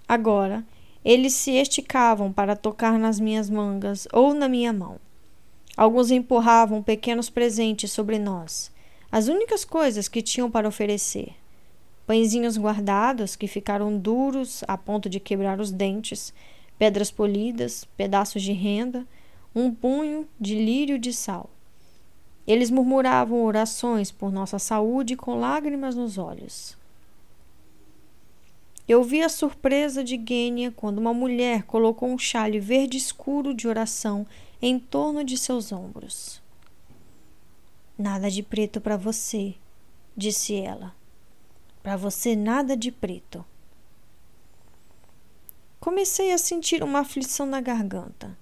Agora, 0.09 0.65
eles 1.05 1.35
se 1.35 1.53
esticavam 1.53 2.33
para 2.33 2.57
tocar 2.57 2.99
nas 2.99 3.21
minhas 3.21 3.49
mangas 3.51 4.07
ou 4.13 4.35
na 4.35 4.49
minha 4.49 4.73
mão. 4.73 4.99
Alguns 5.77 6.11
empurravam 6.11 6.83
pequenos 6.83 7.29
presentes 7.29 7.93
sobre 7.93 8.19
nós, 8.19 8.73
as 9.11 9.29
únicas 9.29 9.65
coisas 9.65 10.09
que 10.09 10.23
tinham 10.23 10.51
para 10.51 10.69
oferecer. 10.69 11.35
Pãezinhos 12.07 12.57
guardados 12.57 13.37
que 13.37 13.49
ficaram 13.49 13.99
duros 13.99 14.63
a 14.69 14.79
ponto 14.79 15.09
de 15.09 15.21
quebrar 15.21 15.61
os 15.61 15.71
dentes, 15.71 16.33
pedras 16.79 17.11
polidas, 17.11 17.85
pedaços 17.97 18.43
de 18.43 18.53
renda, 18.53 19.07
um 19.55 19.75
punho 19.75 20.27
de 20.41 20.55
lírio 20.55 20.99
de 20.99 21.13
sal. 21.13 21.51
Eles 22.47 22.71
murmuravam 22.71 23.43
orações 23.43 24.13
por 24.13 24.31
nossa 24.31 24.59
saúde 24.59 25.17
com 25.17 25.41
lágrimas 25.41 25.97
nos 25.97 26.17
olhos. 26.17 26.77
Eu 28.89 29.03
vi 29.03 29.21
a 29.21 29.29
surpresa 29.29 30.05
de 30.05 30.21
Gênia 30.25 30.71
quando 30.71 30.99
uma 30.99 31.13
mulher 31.13 31.65
colocou 31.65 32.09
um 32.09 32.17
chale 32.17 32.61
verde 32.61 32.97
escuro 32.97 33.53
de 33.53 33.67
oração 33.67 34.25
em 34.63 34.79
torno 34.79 35.25
de 35.25 35.37
seus 35.37 35.73
ombros. 35.73 36.41
Nada 37.99 38.31
de 38.31 38.45
preto 38.45 38.81
para 38.81 38.97
você, 38.97 39.55
disse 40.17 40.55
ela. 40.55 40.95
Para 41.83 41.97
você, 41.97 42.37
nada 42.37 42.77
de 42.77 42.93
preto. 42.93 43.45
Comecei 45.81 46.33
a 46.33 46.39
sentir 46.39 46.83
uma 46.83 47.01
aflição 47.01 47.45
na 47.45 47.61
garganta. 47.61 48.37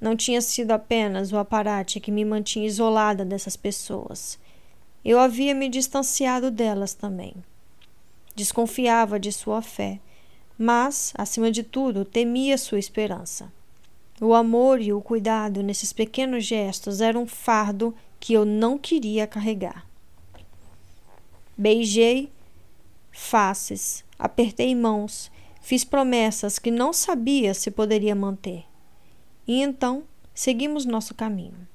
Não 0.00 0.16
tinha 0.16 0.40
sido 0.40 0.70
apenas 0.70 1.32
o 1.32 1.38
aparate 1.38 2.00
que 2.00 2.10
me 2.10 2.24
mantinha 2.24 2.66
isolada 2.66 3.24
dessas 3.24 3.56
pessoas. 3.56 4.38
Eu 5.04 5.18
havia 5.18 5.54
me 5.54 5.68
distanciado 5.68 6.50
delas 6.50 6.94
também. 6.94 7.34
Desconfiava 8.36 9.18
de 9.18 9.32
sua 9.32 9.62
fé, 9.62 9.98
mas, 10.58 11.12
acima 11.16 11.50
de 11.50 11.62
tudo, 11.62 12.04
temia 12.04 12.56
sua 12.56 12.78
esperança. 12.78 13.50
O 14.20 14.34
amor 14.34 14.80
e 14.80 14.92
o 14.92 15.00
cuidado 15.00 15.62
nesses 15.62 15.92
pequenos 15.92 16.44
gestos 16.44 17.00
eram 17.00 17.22
um 17.22 17.26
fardo 17.26 17.94
que 18.20 18.34
eu 18.34 18.44
não 18.44 18.78
queria 18.78 19.26
carregar. 19.26 19.86
Beijei 21.56 22.30
faces, 23.10 24.04
apertei 24.18 24.74
mãos, 24.74 25.30
fiz 25.62 25.82
promessas 25.84 26.58
que 26.58 26.70
não 26.70 26.92
sabia 26.92 27.54
se 27.54 27.70
poderia 27.70 28.14
manter. 28.14 28.64
E 29.48 29.62
então 29.62 30.04
seguimos 30.34 30.84
nosso 30.84 31.14
caminho. 31.14 31.66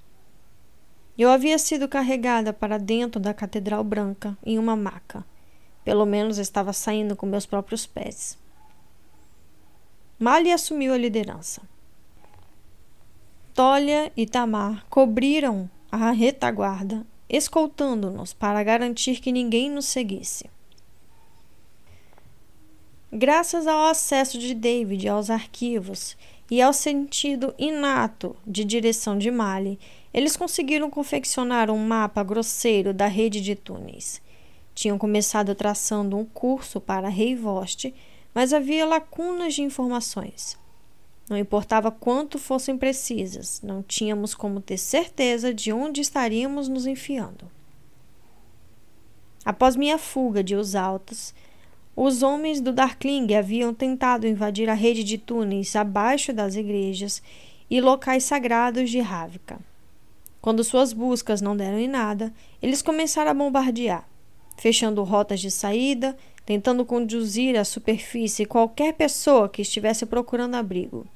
Eu 1.18 1.30
havia 1.30 1.58
sido 1.58 1.88
carregada 1.88 2.54
para 2.54 2.78
dentro 2.78 3.20
da 3.20 3.34
Catedral 3.34 3.84
Branca 3.84 4.38
em 4.46 4.58
uma 4.58 4.76
maca. 4.76 5.26
Pelo 5.84 6.06
menos 6.06 6.38
estava 6.38 6.74
saindo 6.74 7.15
com 7.15 7.26
meus 7.26 7.46
próprios 7.46 7.86
pés. 7.86 8.38
Mali 10.20 10.52
assumiu 10.52 10.94
a 10.94 10.98
liderança. 10.98 11.62
Tolia 13.54 14.12
e 14.15 14.26
Tamar 14.26 14.86
cobriram 14.89 15.70
a 15.91 16.12
retaguarda, 16.12 17.06
escoltando-nos 17.28 18.34
para 18.34 18.63
garantir 18.63 19.20
que 19.20 19.32
ninguém 19.32 19.70
nos 19.70 19.86
seguisse. 19.86 20.50
Graças 23.12 23.67
ao 23.67 23.88
acesso 23.88 24.39
de 24.39 24.54
David 24.54 25.10
aos 25.10 25.30
arquivos 25.30 26.15
e 26.50 26.62
ao 26.62 26.72
sentido 26.72 27.54
inato 27.60 28.36
de 28.48 28.63
direção 28.63 29.17
de 29.17 29.30
Mali, 29.30 29.78
eles 30.13 30.38
conseguiram 30.38 30.89
confeccionar 30.89 31.70
um 31.70 31.78
mapa 31.78 32.24
grosseiro 32.24 32.94
da 32.94 33.08
rede 33.08 33.41
de 33.41 33.54
túneis. 33.54 34.22
Tinham 34.74 34.98
começado 34.98 35.54
traçando 35.54 36.18
um 36.18 36.26
curso 36.26 36.80
para 36.80 37.10
Reivoste, 37.10 37.94
mas 38.34 38.54
havia 38.54 38.86
lacunas 38.86 39.54
de 39.54 39.62
informações. 39.62 40.58
Não 41.30 41.38
importava 41.38 41.92
quanto 41.92 42.38
fossem 42.38 42.78
precisas, 42.78 43.62
não 43.62 43.82
tínhamos 43.82 44.36
como 44.36 44.60
ter 44.60 44.78
certeza 44.78 45.54
de 45.54 45.72
onde 45.72 46.02
estaríamos 46.02 46.68
nos 46.68 46.86
enfiando. 46.86 47.50
Após 49.46 49.76
minha 49.76 49.98
fuga 49.98 50.44
de 50.44 50.56
Os 50.56 50.76
Altos, 50.76 51.34
os 51.96 52.22
homens 52.22 52.62
do 52.62 52.72
Darkling 52.72 53.34
haviam 53.34 53.74
tentado 53.74 54.28
invadir 54.28 54.70
a 54.70 54.74
rede 54.74 55.04
de 55.04 55.18
túneis 55.18 55.76
abaixo 55.76 56.32
das 56.32 56.56
igrejas 56.56 57.22
e 57.70 57.82
locais 57.82 58.24
sagrados 58.24 58.90
de 58.90 59.00
Ravka. 59.00 59.60
Quando 60.42 60.64
suas 60.64 60.92
buscas 60.94 61.42
não 61.42 61.56
deram 61.56 61.80
em 61.80 61.88
nada, 61.88 62.34
eles 62.62 62.82
começaram 62.82 63.32
a 63.32 63.34
bombardear, 63.34 64.08
fechando 64.62 65.04
rotas 65.04 65.39
de 65.39 65.50
saída, 65.50 66.15
tentando 66.45 66.86
conduzir 66.86 67.58
à 67.58 67.63
superfície 67.63 68.45
qualquer 68.45 68.93
pessoa 68.93 69.50
que 69.50 69.63
estivesse 69.63 70.06
procurando 70.06 70.54
abrigo. 70.54 71.08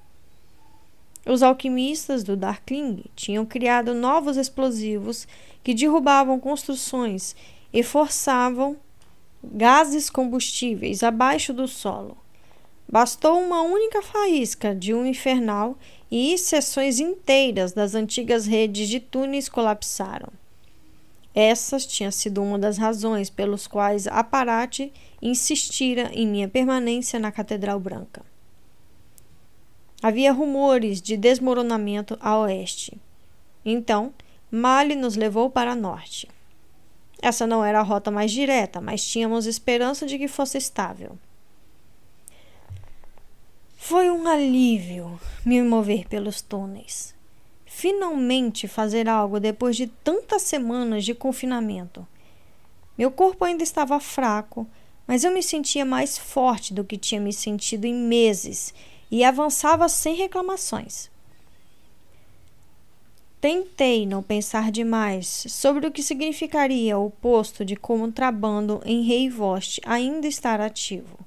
Os 1.27 1.43
alquimistas 1.43 2.23
do 2.23 2.36
Darkling 2.36 3.03
tinham 3.15 3.45
criado 3.45 3.93
novos 3.93 4.36
explosivos 4.36 5.27
que 5.63 5.75
derrubavam 5.75 6.39
construções 6.39 7.36
e 7.71 7.84
forçavam 7.84 8.77
gases 9.43 10.10
combustíveis 10.10 11.03
abaixo 11.03 11.53
do 11.53 11.67
solo. 11.67 12.17
Bastou 12.91 13.39
uma 13.39 13.62
única 13.62 14.01
faísca 14.01 14.73
de 14.73 14.91
um 14.91 15.05
infernal 15.05 15.77
e 16.10 16.36
seções 16.39 16.99
inteiras 16.99 17.73
das 17.73 17.93
antigas 17.93 18.47
redes 18.47 18.89
de 18.89 18.99
túneis 18.99 19.47
colapsaram. 19.47 20.29
Essas 21.36 21.86
tinha 21.86 22.12
sido 22.12 22.41
uma 22.41 22.58
das 22.58 22.78
razões 22.78 23.30
pelos 23.30 23.67
quais 23.67 24.08
Aparate 24.08 24.93
insistira 25.21 26.10
em 26.13 26.26
minha 26.26 26.48
permanência 26.48 27.19
na 27.19 27.30
Catedral 27.30 27.78
Branca. 27.78 28.24
Havia 30.02 30.32
rumores 30.32 31.02
de 31.02 31.17
desmoronamento 31.17 32.17
a 32.21 32.38
oeste. 32.38 32.98
Então, 33.65 34.13
Mali 34.50 34.95
nos 34.95 35.17
levou 35.17 35.50
para 35.50 35.76
norte. 35.76 36.30
Essa 37.21 37.48
não 37.48 37.65
era 37.65 37.80
a 37.80 37.84
rota 37.84 38.12
mais 38.12 38.32
direta, 38.32 38.80
mas 38.80 39.06
tínhamos 39.06 39.45
esperança 39.45 40.06
de 40.06 40.17
que 40.17 40.28
fosse 40.28 40.58
estável. 40.58 41.17
Foi 43.76 44.10
um 44.10 44.28
alívio 44.28 45.19
me 45.43 45.62
mover 45.63 46.08
pelos 46.08 46.41
túneis. 46.41 47.14
Finalmente 47.78 48.70
fazer 48.70 49.10
algo 49.10 49.38
depois 49.38 49.76
de 49.76 49.86
tantas 49.86 50.44
semanas 50.44 51.04
de 51.04 51.14
confinamento. 51.14 52.08
Meu 52.98 53.12
corpo 53.12 53.44
ainda 53.44 53.64
estava 53.64 54.00
fraco, 54.00 54.66
mas 55.06 55.26
eu 55.26 55.32
me 55.34 55.44
sentia 55.44 55.84
mais 55.84 56.18
forte 56.18 56.74
do 56.74 56.86
que 56.86 56.98
tinha 56.98 57.20
me 57.20 57.34
sentido 57.34 57.84
em 57.84 57.94
meses 57.94 58.74
e 59.12 59.26
avançava 59.26 59.90
sem 59.90 60.16
reclamações. 60.16 61.12
Tentei 63.42 64.06
não 64.06 64.24
pensar 64.24 64.72
demais 64.72 65.46
sobre 65.50 65.86
o 65.86 65.92
que 65.92 66.02
significaria 66.02 66.98
o 66.98 67.12
posto 67.12 67.66
de 67.66 67.76
contrabando 67.76 68.82
em 68.86 69.04
Reivost 69.04 69.82
ainda 69.86 70.28
estar 70.28 70.62
ativo. 70.62 71.20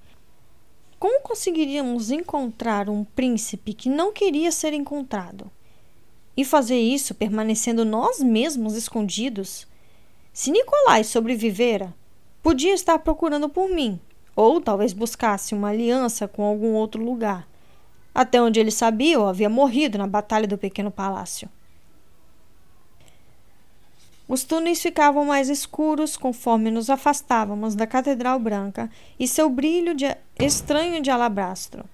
Como 0.98 1.20
conseguiríamos 1.20 2.10
encontrar 2.10 2.88
um 2.88 3.04
príncipe 3.04 3.74
que 3.74 3.90
não 3.90 4.14
queria 4.14 4.50
ser 4.50 4.72
encontrado? 4.72 5.52
E 6.38 6.44
fazer 6.44 6.78
isso 6.78 7.16
permanecendo 7.16 7.84
nós 7.84 8.20
mesmos 8.20 8.76
escondidos? 8.76 9.66
Se 10.32 10.52
Nicolai 10.52 11.02
sobrevivera, 11.02 11.92
podia 12.40 12.72
estar 12.72 12.96
procurando 13.00 13.48
por 13.48 13.68
mim, 13.68 13.98
ou 14.36 14.60
talvez 14.60 14.92
buscasse 14.92 15.52
uma 15.52 15.70
aliança 15.70 16.28
com 16.28 16.44
algum 16.44 16.74
outro 16.74 17.02
lugar. 17.02 17.48
Até 18.14 18.40
onde 18.40 18.60
ele 18.60 18.70
sabia, 18.70 19.14
eu 19.14 19.26
havia 19.26 19.48
morrido 19.48 19.98
na 19.98 20.06
Batalha 20.06 20.46
do 20.46 20.56
Pequeno 20.56 20.92
Palácio. 20.92 21.48
Os 24.28 24.44
túneis 24.44 24.80
ficavam 24.80 25.24
mais 25.24 25.48
escuros 25.48 26.16
conforme 26.16 26.70
nos 26.70 26.88
afastávamos 26.88 27.74
da 27.74 27.84
Catedral 27.84 28.38
Branca 28.38 28.88
e 29.18 29.26
seu 29.26 29.50
brilho 29.50 29.92
de 29.92 30.16
estranho 30.38 31.02
de 31.02 31.10
alabastro. 31.10 31.84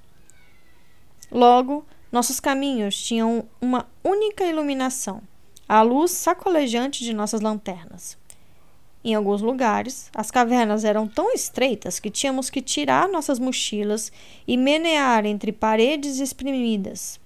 Logo, 1.32 1.86
nossos 2.14 2.38
caminhos 2.38 2.96
tinham 2.96 3.44
uma 3.60 3.88
única 4.04 4.44
iluminação, 4.44 5.20
a 5.68 5.82
luz 5.82 6.12
sacolejante 6.12 7.02
de 7.02 7.12
nossas 7.12 7.40
lanternas. 7.40 8.16
Em 9.02 9.16
alguns 9.16 9.42
lugares, 9.42 10.12
as 10.14 10.30
cavernas 10.30 10.84
eram 10.84 11.08
tão 11.08 11.34
estreitas 11.34 11.98
que 11.98 12.12
tínhamos 12.12 12.50
que 12.50 12.62
tirar 12.62 13.08
nossas 13.08 13.40
mochilas 13.40 14.12
e 14.46 14.56
menear 14.56 15.26
entre 15.26 15.50
paredes 15.50 16.20
espremidas. 16.20 17.18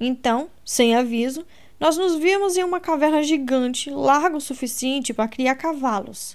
Então, 0.00 0.48
sem 0.64 0.96
aviso, 0.96 1.44
nós 1.78 1.98
nos 1.98 2.16
vimos 2.16 2.56
em 2.56 2.64
uma 2.64 2.80
caverna 2.80 3.22
gigante, 3.22 3.90
larga 3.90 4.38
o 4.38 4.40
suficiente 4.40 5.12
para 5.12 5.28
criar 5.28 5.54
cavalos. 5.54 6.34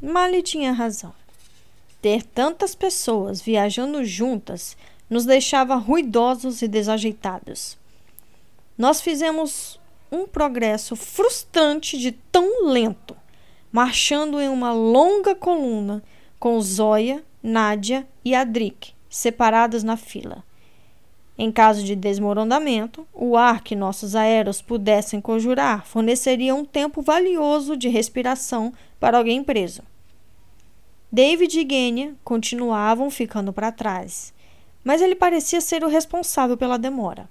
Mali 0.00 0.42
tinha 0.42 0.72
razão. 0.72 1.21
Ter 2.02 2.24
tantas 2.24 2.74
pessoas 2.74 3.40
viajando 3.40 4.04
juntas 4.04 4.76
nos 5.08 5.24
deixava 5.24 5.76
ruidosos 5.76 6.60
e 6.60 6.68
desajeitados. 6.68 7.78
Nós 8.76 9.00
fizemos 9.00 9.80
um 10.10 10.26
progresso 10.26 10.96
frustrante 10.96 11.96
de 11.96 12.12
tão 12.12 12.66
lento, 12.66 13.16
marchando 13.70 14.40
em 14.40 14.48
uma 14.48 14.72
longa 14.72 15.34
coluna 15.34 16.02
com 16.38 16.60
Zóia, 16.60 17.24
Nádia 17.42 18.06
e 18.24 18.34
Adric 18.34 18.92
separados 19.08 19.84
na 19.84 19.96
fila. 19.96 20.42
Em 21.38 21.52
caso 21.52 21.84
de 21.84 21.94
desmoronamento, 21.94 23.06
o 23.12 23.36
ar 23.36 23.62
que 23.62 23.76
nossos 23.76 24.16
aéreos 24.16 24.60
pudessem 24.60 25.20
conjurar 25.20 25.86
forneceria 25.86 26.54
um 26.54 26.64
tempo 26.64 27.00
valioso 27.00 27.76
de 27.76 27.88
respiração 27.88 28.72
para 28.98 29.18
alguém 29.18 29.44
preso. 29.44 29.82
David 31.14 31.60
e 31.60 31.68
Genya 31.68 32.14
continuavam 32.24 33.10
ficando 33.10 33.52
para 33.52 33.70
trás, 33.70 34.32
mas 34.82 35.02
ele 35.02 35.14
parecia 35.14 35.60
ser 35.60 35.84
o 35.84 35.88
responsável 35.88 36.56
pela 36.56 36.78
demora. 36.78 37.28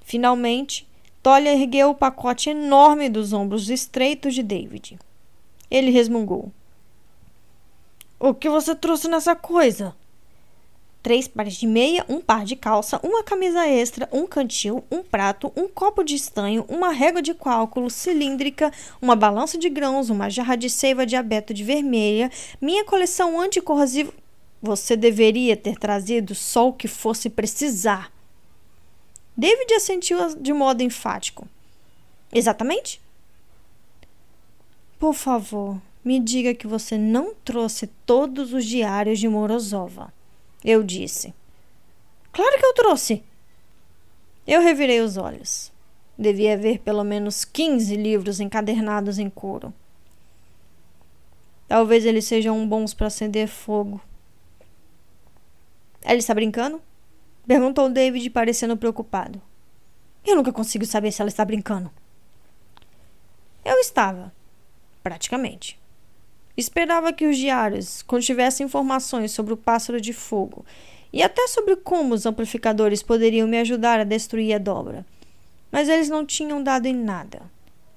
Finalmente, 0.00 0.88
Tolia 1.22 1.52
ergueu 1.52 1.90
o 1.90 1.94
pacote 1.94 2.48
enorme 2.48 3.10
dos 3.10 3.34
ombros 3.34 3.68
estreitos 3.68 4.34
de 4.34 4.42
David. 4.42 4.98
Ele 5.70 5.90
resmungou. 5.90 6.50
O 8.18 8.32
que 8.32 8.48
você 8.48 8.74
trouxe 8.74 9.06
nessa 9.06 9.36
coisa? 9.36 9.94
Três 11.02 11.26
pares 11.26 11.54
de 11.54 11.66
meia, 11.66 12.04
um 12.08 12.20
par 12.20 12.44
de 12.44 12.54
calça, 12.54 13.00
uma 13.02 13.24
camisa 13.24 13.66
extra, 13.66 14.08
um 14.12 14.26
cantil, 14.26 14.84
um 14.90 15.02
prato, 15.02 15.52
um 15.56 15.66
copo 15.66 16.04
de 16.04 16.14
estanho, 16.14 16.64
uma 16.68 16.92
régua 16.92 17.20
de 17.20 17.34
cálculo 17.34 17.90
cilíndrica, 17.90 18.72
uma 19.00 19.16
balança 19.16 19.58
de 19.58 19.68
grãos, 19.68 20.10
uma 20.10 20.30
jarra 20.30 20.56
de 20.56 20.70
seiva 20.70 21.04
de 21.04 21.16
abeto 21.16 21.52
de 21.52 21.64
vermelha, 21.64 22.30
minha 22.60 22.84
coleção 22.84 23.40
anticorrosiva. 23.40 24.12
Você 24.62 24.96
deveria 24.96 25.56
ter 25.56 25.76
trazido 25.76 26.36
só 26.36 26.68
o 26.68 26.72
que 26.72 26.86
fosse 26.86 27.28
precisar. 27.28 28.12
David 29.36 29.74
assentiu 29.74 30.36
de 30.36 30.52
modo 30.52 30.82
enfático. 30.82 31.48
Exatamente? 32.32 33.00
Por 35.00 35.14
favor, 35.14 35.80
me 36.04 36.20
diga 36.20 36.54
que 36.54 36.66
você 36.68 36.96
não 36.96 37.34
trouxe 37.44 37.88
todos 38.06 38.52
os 38.52 38.64
diários 38.64 39.18
de 39.18 39.28
Morozova. 39.28 40.12
Eu 40.64 40.82
disse. 40.82 41.34
Claro 42.32 42.58
que 42.58 42.64
eu 42.64 42.74
trouxe. 42.74 43.22
Eu 44.46 44.60
revirei 44.60 45.00
os 45.00 45.16
olhos. 45.16 45.72
Devia 46.18 46.54
haver 46.54 46.78
pelo 46.80 47.04
menos 47.04 47.44
15 47.44 47.96
livros 47.96 48.40
encadernados 48.40 49.18
em 49.18 49.28
couro. 49.28 49.72
Talvez 51.66 52.04
eles 52.04 52.26
sejam 52.26 52.66
bons 52.68 52.92
para 52.94 53.06
acender 53.06 53.48
fogo. 53.48 54.00
Ela 56.02 56.18
está 56.18 56.34
brincando? 56.34 56.82
Perguntou 57.46 57.88
David, 57.90 58.30
parecendo 58.30 58.76
preocupado. 58.76 59.40
Eu 60.24 60.36
nunca 60.36 60.52
consigo 60.52 60.84
saber 60.84 61.10
se 61.10 61.20
ela 61.20 61.28
está 61.28 61.44
brincando. 61.44 61.90
Eu 63.64 63.78
estava, 63.78 64.32
praticamente. 65.02 65.81
Esperava 66.56 67.12
que 67.12 67.26
os 67.26 67.36
diários 67.36 68.02
contivessem 68.02 68.66
informações 68.66 69.32
sobre 69.32 69.54
o 69.54 69.56
pássaro 69.56 70.00
de 70.00 70.12
fogo 70.12 70.64
e 71.12 71.22
até 71.22 71.46
sobre 71.46 71.76
como 71.76 72.14
os 72.14 72.26
amplificadores 72.26 73.02
poderiam 73.02 73.46
me 73.46 73.58
ajudar 73.58 74.00
a 74.00 74.04
destruir 74.04 74.54
a 74.54 74.58
dobra. 74.58 75.04
Mas 75.70 75.88
eles 75.88 76.08
não 76.08 76.24
tinham 76.24 76.62
dado 76.62 76.86
em 76.86 76.94
nada. 76.94 77.42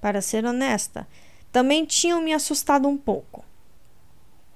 Para 0.01 0.21
ser 0.21 0.45
honesta, 0.45 1.07
também 1.51 1.85
tinham 1.85 2.21
me 2.21 2.33
assustado 2.33 2.87
um 2.87 2.97
pouco. 2.97 3.43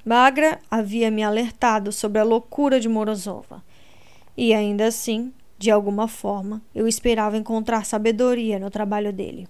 Magra 0.06 0.60
havia 0.70 1.10
me 1.10 1.24
alertado 1.24 1.92
sobre 1.92 2.20
a 2.20 2.24
loucura 2.24 2.80
de 2.80 2.90
Morozova. 2.90 3.64
E 4.36 4.54
ainda 4.54 4.88
assim, 4.88 5.34
de 5.58 5.72
alguma 5.72 6.08
forma, 6.08 6.62
eu 6.74 6.88
esperava 6.88 7.38
encontrar 7.38 7.86
sabedoria 7.86 8.60
no 8.60 8.70
trabalho 8.70 9.12
dele. 9.12 9.48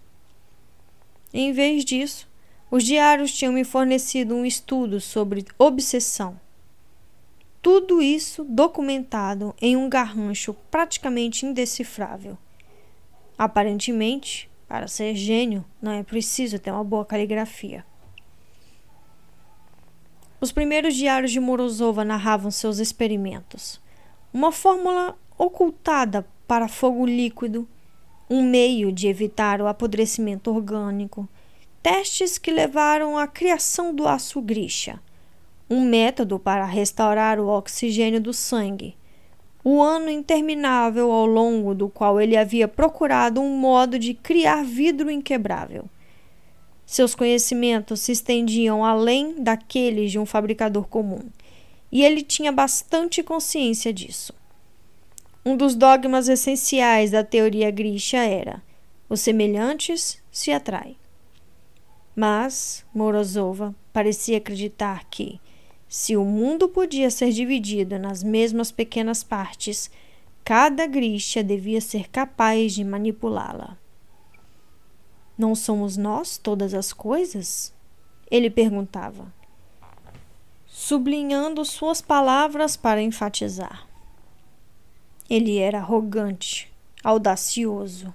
Em 1.34 1.52
vez 1.52 1.84
disso, 1.84 2.29
os 2.72 2.84
diários 2.84 3.34
tinham 3.34 3.54
me 3.54 3.64
fornecido 3.64 4.36
um 4.36 4.46
estudo 4.46 5.02
sobre 5.02 5.46
obsessão. 5.58 6.40
Tudo 7.62 8.02
isso 8.02 8.44
documentado 8.44 9.56
em 9.60 9.76
um 9.76 9.90
garrancho 9.90 10.54
praticamente 10.70 11.46
indecifrável. 11.46 12.38
Aparentemente, 13.38 14.50
para 14.68 14.88
ser 14.88 15.16
gênio, 15.16 15.66
não 15.82 15.92
é 15.92 16.04
preciso 16.04 16.60
ter 16.60 16.72
uma 16.72 16.84
boa 16.84 17.04
caligrafia. 17.04 17.84
Os 20.40 20.52
primeiros 20.52 20.96
diários 20.96 21.32
de 21.32 21.40
Morozova 21.40 22.06
narravam 22.06 22.50
seus 22.50 22.78
experimentos. 22.78 23.82
Uma 24.32 24.52
fórmula 24.52 25.18
ocultada 25.38 26.26
para 26.48 26.68
fogo 26.68 27.06
líquido, 27.06 27.68
um 28.30 28.42
meio 28.42 28.92
de 28.92 29.08
evitar 29.08 29.60
o 29.60 29.68
apodrecimento 29.68 30.50
orgânico, 30.54 31.28
testes 31.82 32.38
que 32.38 32.52
levaram 32.52 33.18
à 33.18 33.28
criação 33.28 33.94
do 33.94 34.08
aço 34.08 34.42
grixa, 34.42 35.00
um 35.70 35.82
método 35.82 36.40
para 36.40 36.66
restaurar 36.66 37.40
o 37.40 37.48
oxigênio 37.48 38.20
do 38.20 38.34
sangue, 38.34 38.98
o 39.64 39.82
ano 39.82 40.10
interminável 40.10 41.12
ao 41.12 41.26
longo 41.26 41.76
do 41.76 41.90
qual 41.90 42.20
ele 42.20 42.36
havia 42.38 42.68
procurado 42.68 43.42
um 43.42 43.58
modo 43.58 44.00
de 44.00 44.14
criar 44.14 44.64
vidro 44.64 45.12
inquebrável. 45.12 45.86
Seus 46.86 47.14
conhecimentos 47.14 48.00
se 48.00 48.12
estendiam 48.12 48.84
além 48.84 49.44
daqueles 49.44 50.12
de 50.12 50.18
um 50.18 50.26
fabricador 50.26 50.88
comum, 50.88 51.22
e 51.92 52.04
ele 52.04 52.24
tinha 52.24 52.52
bastante 52.52 53.22
consciência 53.22 53.94
disso. 53.94 54.34
Um 55.46 55.56
dos 55.56 55.76
dogmas 55.76 56.28
essenciais 56.28 57.12
da 57.12 57.24
teoria 57.24 57.70
Grisha 57.70 58.18
era: 58.18 58.62
os 59.08 59.22
semelhantes 59.22 60.22
se 60.32 60.52
atraem. 60.52 60.98
Mas 62.22 62.86
Morozova 62.94 63.74
parecia 63.94 64.40
acreditar 64.40 65.06
que, 65.06 65.40
se 65.88 66.18
o 66.18 66.26
mundo 66.26 66.68
podia 66.68 67.10
ser 67.10 67.32
dividido 67.32 67.98
nas 67.98 68.22
mesmas 68.22 68.74
pequenas 68.74 69.24
partes, 69.24 69.90
cada 70.44 70.86
Grisha 70.86 71.42
devia 71.42 71.80
ser 71.80 72.10
capaz 72.10 72.74
de 72.74 72.84
manipulá-la. 72.84 73.78
Não 75.38 75.56
somos 75.56 75.96
nós 75.96 76.38
todas 76.38 76.74
as 76.74 76.92
coisas? 76.92 77.74
Ele 78.30 78.50
perguntava, 78.50 79.34
sublinhando 80.68 81.64
suas 81.64 82.02
palavras 82.02 82.76
para 82.76 83.02
enfatizar. 83.02 83.88
Ele 85.30 85.58
era 85.58 85.78
arrogante, 85.78 86.70
audacioso, 87.02 88.14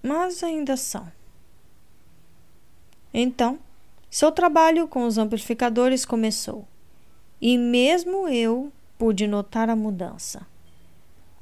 mas 0.00 0.44
ainda 0.44 0.76
são. 0.76 1.15
Então, 3.18 3.58
seu 4.10 4.30
trabalho 4.30 4.86
com 4.86 5.06
os 5.06 5.16
amplificadores 5.16 6.04
começou. 6.04 6.68
E 7.40 7.56
mesmo 7.56 8.28
eu 8.28 8.70
pude 8.98 9.26
notar 9.26 9.70
a 9.70 9.74
mudança. 9.74 10.46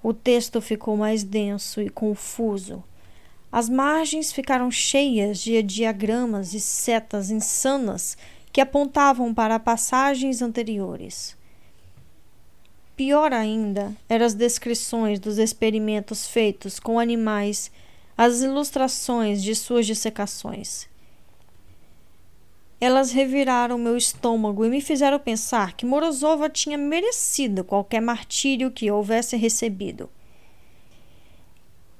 O 0.00 0.14
texto 0.14 0.60
ficou 0.60 0.96
mais 0.96 1.24
denso 1.24 1.80
e 1.80 1.90
confuso. 1.90 2.80
As 3.50 3.68
margens 3.68 4.32
ficaram 4.32 4.70
cheias 4.70 5.40
de 5.40 5.60
diagramas 5.64 6.54
e 6.54 6.60
setas 6.60 7.28
insanas 7.28 8.16
que 8.52 8.60
apontavam 8.60 9.34
para 9.34 9.58
passagens 9.58 10.42
anteriores. 10.42 11.37
Pior 12.94 13.32
ainda 13.32 13.92
eram 14.08 14.24
as 14.24 14.34
descrições 14.34 15.18
dos 15.18 15.38
experimentos 15.38 16.24
feitos 16.24 16.78
com 16.78 17.00
animais, 17.00 17.68
as 18.16 18.42
ilustrações 18.42 19.42
de 19.42 19.56
suas 19.56 19.87
dissecações. 19.87 20.93
Elas 22.84 23.12
reviraram 23.12 23.78
meu 23.78 23.96
estômago 23.96 24.62
e 24.62 24.68
me 24.68 24.78
fizeram 24.78 25.18
pensar 25.18 25.72
que 25.72 25.86
Morozova 25.86 26.50
tinha 26.50 26.76
merecido 26.76 27.64
qualquer 27.64 28.02
martírio 28.02 28.70
que 28.70 28.90
houvesse 28.90 29.38
recebido. 29.38 30.10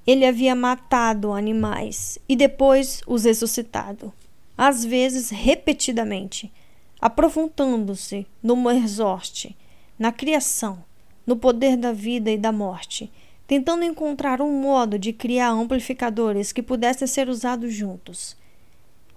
Ele 0.07 0.27
havia 0.27 0.55
matado 0.55 1.33
animais 1.33 2.19
e 2.29 2.37
depois 2.37 3.01
os 3.07 3.25
ressuscitado, 3.25 4.13
às 4.59 4.85
vezes 4.85 5.31
repetidamente, 5.31 6.53
aprofundando-se 7.01 8.27
no 8.43 8.55
Merzorte, 8.55 9.57
na 9.99 10.13
criação, 10.13 10.85
no 11.27 11.35
poder 11.35 11.79
da 11.79 11.93
vida 11.93 12.31
e 12.31 12.37
da 12.37 12.53
morte, 12.53 13.11
tentando 13.47 13.85
encontrar 13.85 14.43
um 14.43 14.53
modo 14.53 14.99
de 14.99 15.15
criar 15.15 15.49
amplificadores 15.49 16.53
que 16.53 16.63
pudessem 16.63 17.09
ser 17.09 17.31
usados 17.31 17.73
juntos. 17.73 18.37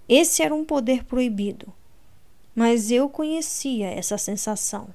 Esse 0.08 0.41
era 0.41 0.56
um 0.56 0.63
poder 0.63 1.04
proibido, 1.04 1.74
mas 2.56 2.91
eu 2.91 3.10
conhecia 3.10 3.88
essa 3.88 4.17
sensação 4.17 4.88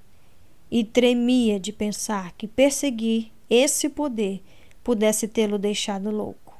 e 0.70 0.83
tremia 0.83 1.61
de 1.61 1.72
pensar 1.72 2.33
que 2.33 2.48
perseguir 2.48 3.31
esse 3.51 3.88
poder 3.88 4.42
pudesse 4.83 5.29
tê-lo 5.29 5.59
deixado 5.59 6.11
louco. 6.11 6.57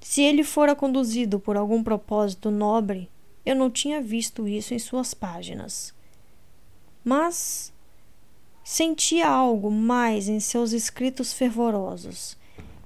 Se 0.00 0.22
ele 0.22 0.44
fora 0.44 0.76
conduzido 0.76 1.40
por 1.40 1.56
algum 1.56 1.82
propósito 1.82 2.50
nobre, 2.50 3.10
eu 3.44 3.56
não 3.56 3.70
tinha 3.70 4.00
visto 4.00 4.46
isso 4.46 4.72
em 4.72 4.78
suas 4.78 5.12
páginas. 5.12 5.92
Mas 7.02 7.72
sentia 8.62 9.28
algo 9.28 9.70
mais 9.70 10.28
em 10.28 10.40
seus 10.40 10.72
escritos 10.72 11.32
fervorosos, 11.32 12.36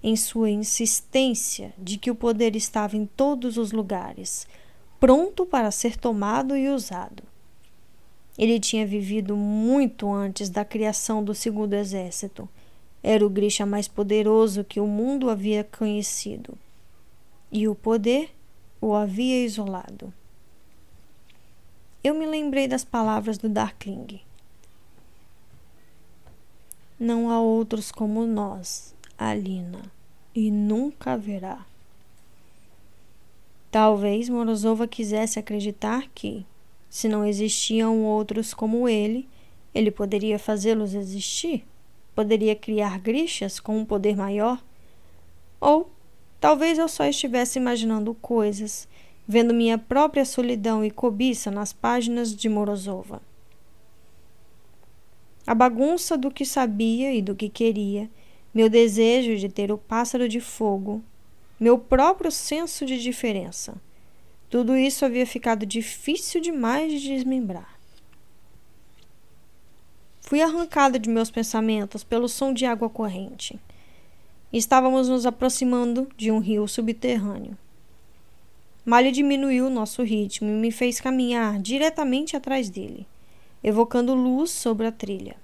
em 0.02 0.16
sua 0.16 0.50
insistência 0.50 1.72
de 1.76 1.98
que 1.98 2.10
o 2.10 2.14
poder 2.14 2.54
estava 2.54 2.96
em 2.96 3.06
todos 3.06 3.56
os 3.56 3.72
lugares, 3.72 4.46
pronto 5.00 5.44
para 5.44 5.70
ser 5.70 5.96
tomado 5.96 6.56
e 6.56 6.68
usado. 6.68 7.22
Ele 8.38 8.60
tinha 8.60 8.86
vivido 8.86 9.36
muito 9.36 10.08
antes 10.10 10.48
da 10.48 10.64
criação 10.64 11.24
do 11.24 11.34
segundo 11.34 11.74
exército. 11.74 12.48
Era 13.02 13.26
o 13.26 13.30
Grisha 13.30 13.66
mais 13.66 13.88
poderoso 13.88 14.62
que 14.62 14.78
o 14.78 14.86
mundo 14.86 15.28
havia 15.28 15.64
conhecido. 15.64 16.56
E 17.50 17.66
o 17.66 17.74
poder 17.74 18.30
o 18.80 18.94
havia 18.94 19.44
isolado. 19.44 20.12
Eu 22.02 22.14
me 22.14 22.26
lembrei 22.26 22.68
das 22.68 22.84
palavras 22.84 23.38
do 23.38 23.48
Darkling. 23.48 24.20
Não 26.98 27.30
há 27.30 27.40
outros 27.40 27.90
como 27.90 28.24
nós, 28.24 28.94
Alina, 29.18 29.82
e 30.32 30.48
nunca 30.48 31.14
haverá. 31.14 31.66
Talvez 33.68 34.28
Morozova 34.28 34.86
quisesse 34.86 35.38
acreditar 35.38 36.08
que, 36.14 36.46
se 36.88 37.08
não 37.08 37.26
existiam 37.26 38.04
outros 38.04 38.54
como 38.54 38.88
ele, 38.88 39.28
ele 39.74 39.90
poderia 39.90 40.38
fazê-los 40.38 40.94
existir? 40.94 41.66
Poderia 42.14 42.54
criar 42.54 42.98
grixas 43.00 43.58
com 43.58 43.76
um 43.78 43.84
poder 43.84 44.16
maior? 44.16 44.62
Ou 45.60 45.90
talvez 46.40 46.78
eu 46.78 46.88
só 46.88 47.04
estivesse 47.04 47.58
imaginando 47.58 48.14
coisas, 48.14 48.88
vendo 49.26 49.52
minha 49.52 49.76
própria 49.76 50.24
solidão 50.24 50.84
e 50.84 50.90
cobiça 50.90 51.50
nas 51.50 51.72
páginas 51.72 52.34
de 52.34 52.48
Morozova. 52.48 53.20
A 55.46 55.54
bagunça 55.54 56.16
do 56.16 56.30
que 56.30 56.44
sabia 56.44 57.12
e 57.12 57.20
do 57.20 57.34
que 57.34 57.48
queria, 57.48 58.08
meu 58.54 58.68
desejo 58.68 59.36
de 59.36 59.48
ter 59.48 59.70
o 59.70 59.78
pássaro 59.78 60.28
de 60.28 60.40
fogo, 60.40 61.02
meu 61.58 61.78
próprio 61.78 62.30
senso 62.30 62.86
de 62.86 63.00
diferença 63.00 63.74
tudo 64.50 64.74
isso 64.76 65.04
havia 65.04 65.26
ficado 65.26 65.66
difícil 65.66 66.40
demais 66.40 66.90
de 66.90 67.08
desmembrar. 67.08 67.78
Fui 70.20 70.40
arrancada 70.40 70.98
de 70.98 71.08
meus 71.08 71.30
pensamentos 71.30 72.02
pelo 72.02 72.28
som 72.28 72.52
de 72.52 72.64
água 72.64 72.88
corrente. 72.88 73.58
Estávamos 74.50 75.08
nos 75.08 75.26
aproximando 75.26 76.08
de 76.16 76.30
um 76.30 76.38
rio 76.38 76.66
subterrâneo. 76.66 77.56
Malha 78.86 79.12
diminuiu 79.12 79.68
nosso 79.68 80.02
ritmo 80.02 80.48
e 80.48 80.52
me 80.52 80.70
fez 80.70 80.98
caminhar 80.98 81.60
diretamente 81.60 82.34
atrás 82.34 82.70
dele, 82.70 83.06
evocando 83.62 84.14
luz 84.14 84.50
sobre 84.50 84.86
a 84.86 84.92
trilha. 84.92 85.36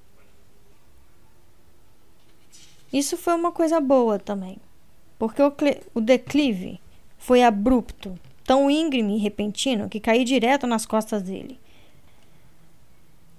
Isso 2.94 3.16
foi 3.16 3.34
uma 3.34 3.50
coisa 3.50 3.80
boa 3.80 4.20
também, 4.20 4.56
porque 5.18 5.42
o, 5.42 5.52
o 5.96 6.00
declive 6.00 6.80
foi 7.18 7.42
abrupto 7.42 8.16
tão 8.44 8.70
íngreme 8.70 9.16
e 9.16 9.18
repentino 9.18 9.88
que 9.88 9.98
caí 9.98 10.22
direto 10.22 10.64
nas 10.64 10.86
costas 10.86 11.22
dele, 11.22 11.58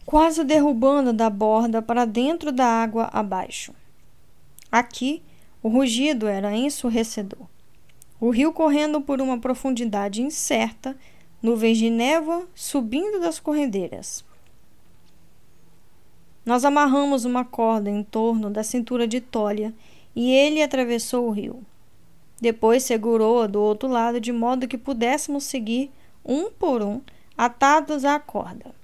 quase 0.05 0.43
derrubando 0.43 1.13
da 1.13 1.29
borda 1.29 1.81
para 1.81 2.03
dentro 2.03 2.51
da 2.51 2.65
água 2.65 3.09
abaixo. 3.13 3.73
Aqui, 4.69 5.23
o 5.63 5.69
rugido 5.69 6.27
era 6.27 6.53
ensurdecedor. 6.53 7.47
O 8.19 8.31
rio 8.31 8.51
correndo 8.51 8.99
por 8.99 9.21
uma 9.21 9.39
profundidade 9.39 10.21
incerta, 10.21 10.97
nuvens 11.41 11.77
de 11.77 11.89
névoa 11.89 12.45
subindo 12.53 13.21
das 13.21 13.39
corredeiras. 13.39 14.25
Nós 16.45 16.63
amarramos 16.63 17.25
uma 17.25 17.43
corda 17.43 17.89
em 17.89 18.03
torno 18.03 18.49
da 18.49 18.63
cintura 18.63 19.07
de 19.07 19.19
Tolia 19.19 19.73
e 20.15 20.31
ele 20.31 20.61
atravessou 20.61 21.27
o 21.27 21.31
rio. 21.31 21.63
Depois 22.39 22.83
segurou-a 22.83 23.47
do 23.47 23.61
outro 23.61 23.89
lado 23.89 24.19
de 24.19 24.31
modo 24.31 24.67
que 24.67 24.77
pudéssemos 24.77 25.45
seguir 25.45 25.91
um 26.23 26.51
por 26.51 26.83
um, 26.83 27.01
atados 27.37 28.05
à 28.05 28.19
corda. 28.19 28.75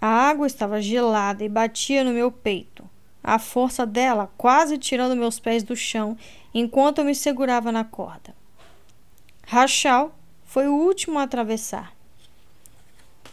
A 0.00 0.08
água 0.08 0.46
estava 0.46 0.80
gelada 0.80 1.44
e 1.44 1.48
batia 1.48 2.02
no 2.02 2.12
meu 2.12 2.32
peito. 2.32 2.88
A 3.22 3.38
força 3.38 3.84
dela 3.86 4.30
quase 4.36 4.78
tirando 4.78 5.14
meus 5.14 5.38
pés 5.38 5.62
do 5.62 5.76
chão 5.76 6.16
enquanto 6.54 6.98
eu 6.98 7.04
me 7.04 7.14
segurava 7.14 7.70
na 7.70 7.84
corda. 7.84 8.34
Rachal 9.46 10.14
foi 10.42 10.68
o 10.68 10.74
último 10.74 11.18
a 11.18 11.24
atravessar. 11.24 11.99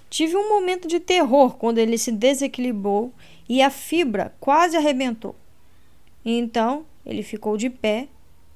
Tive 0.10 0.36
um 0.36 0.50
momento 0.50 0.88
de 0.88 1.00
terror 1.00 1.56
quando 1.58 1.80
ele 1.80 1.98
se 1.98 2.12
desequilibrou 2.12 3.14
e 3.48 3.62
a 3.62 3.70
fibra 3.70 4.34
quase 4.40 4.78
arrebentou. 4.78 5.36
Então 6.24 6.86
ele 7.06 7.24
ficou 7.24 7.58
de 7.58 7.70
pé 7.70 8.08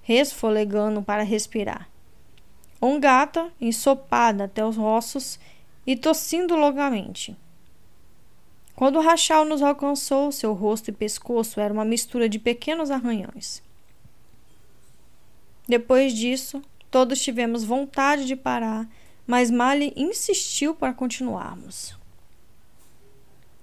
resfolegando 0.01 1.01
para 1.01 1.23
respirar. 1.23 1.89
Um 2.81 2.99
gata 2.99 3.51
ensopada 3.59 4.45
até 4.45 4.65
os 4.65 4.77
ossos 4.77 5.39
e 5.85 5.95
tossindo 5.95 6.55
longamente. 6.55 7.35
Quando 8.75 8.97
o 8.97 9.01
rachal 9.01 9.45
nos 9.45 9.61
alcançou, 9.61 10.31
seu 10.31 10.53
rosto 10.53 10.89
e 10.89 10.93
pescoço 10.93 11.59
era 11.59 11.73
uma 11.73 11.85
mistura 11.85 12.27
de 12.27 12.39
pequenos 12.39 12.89
arranhões. 12.89 13.61
Depois 15.67 16.13
disso, 16.13 16.61
todos 16.89 17.21
tivemos 17.21 17.63
vontade 17.63 18.25
de 18.25 18.35
parar, 18.35 18.89
mas 19.25 19.51
Mali 19.51 19.93
insistiu 19.95 20.75
para 20.75 20.93
continuarmos. 20.93 21.97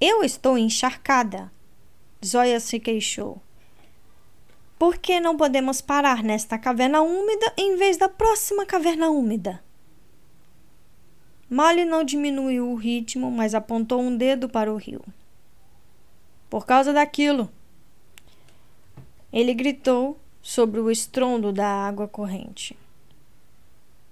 Eu 0.00 0.22
estou 0.22 0.56
encharcada, 0.56 1.50
Zoya 2.24 2.60
se 2.60 2.78
queixou. 2.78 3.40
Por 4.78 4.96
que 4.96 5.18
não 5.18 5.36
podemos 5.36 5.80
parar 5.80 6.22
nesta 6.22 6.56
caverna 6.56 7.02
úmida 7.02 7.52
em 7.56 7.76
vez 7.76 7.96
da 7.96 8.08
próxima 8.08 8.64
caverna 8.64 9.10
úmida? 9.10 9.60
Molly 11.50 11.84
não 11.84 12.04
diminuiu 12.04 12.70
o 12.70 12.74
ritmo, 12.74 13.30
mas 13.30 13.54
apontou 13.54 14.00
um 14.00 14.16
dedo 14.16 14.48
para 14.48 14.72
o 14.72 14.76
rio. 14.76 15.02
Por 16.50 16.66
causa 16.66 16.92
daquilo. 16.92 17.50
Ele 19.32 19.54
gritou 19.54 20.18
sobre 20.42 20.78
o 20.78 20.90
estrondo 20.90 21.52
da 21.52 21.66
água 21.66 22.06
corrente. 22.06 22.76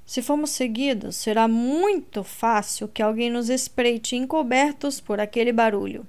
Se 0.06 0.22
formos 0.22 0.50
seguidos, 0.50 1.16
será 1.16 1.46
muito 1.46 2.22
fácil 2.22 2.88
que 2.88 3.02
alguém 3.02 3.28
nos 3.28 3.50
espreite 3.50 4.16
encobertos 4.16 5.00
por 5.00 5.20
aquele 5.20 5.52
barulho. 5.52 6.06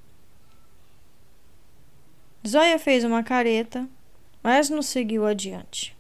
Zoya 2.47 2.79
fez 2.79 3.03
uma 3.03 3.23
careta 3.23 3.89
mas 4.47 4.69
nos 4.69 4.85
seguiu 4.85 5.25
adiante, 5.25 5.93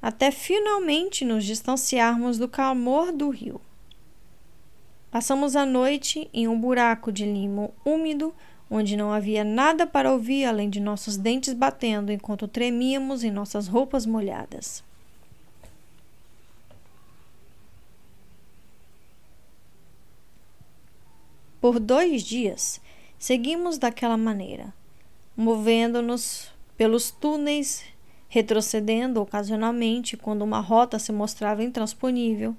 até 0.00 0.30
finalmente 0.30 1.24
nos 1.24 1.44
distanciarmos 1.44 2.38
do 2.38 2.48
clamor 2.48 3.10
do 3.10 3.30
rio. 3.30 3.60
Passamos 5.10 5.56
a 5.56 5.66
noite 5.66 6.30
em 6.32 6.46
um 6.46 6.56
buraco 6.56 7.10
de 7.10 7.24
limo 7.24 7.74
úmido, 7.84 8.32
onde 8.70 8.96
não 8.96 9.12
havia 9.12 9.42
nada 9.42 9.88
para 9.88 10.12
ouvir 10.12 10.44
além 10.44 10.70
de 10.70 10.78
nossos 10.78 11.16
dentes 11.16 11.52
batendo 11.52 12.12
enquanto 12.12 12.46
tremíamos 12.46 13.24
em 13.24 13.32
nossas 13.32 13.66
roupas 13.66 14.06
molhadas. 14.06 14.84
Por 21.64 21.80
dois 21.80 22.22
dias, 22.22 22.78
seguimos 23.18 23.78
daquela 23.78 24.18
maneira, 24.18 24.70
movendo-nos 25.34 26.52
pelos 26.76 27.10
túneis, 27.10 27.82
retrocedendo 28.28 29.18
ocasionalmente 29.22 30.14
quando 30.14 30.42
uma 30.42 30.60
rota 30.60 30.98
se 30.98 31.10
mostrava 31.10 31.64
intransponível. 31.64 32.54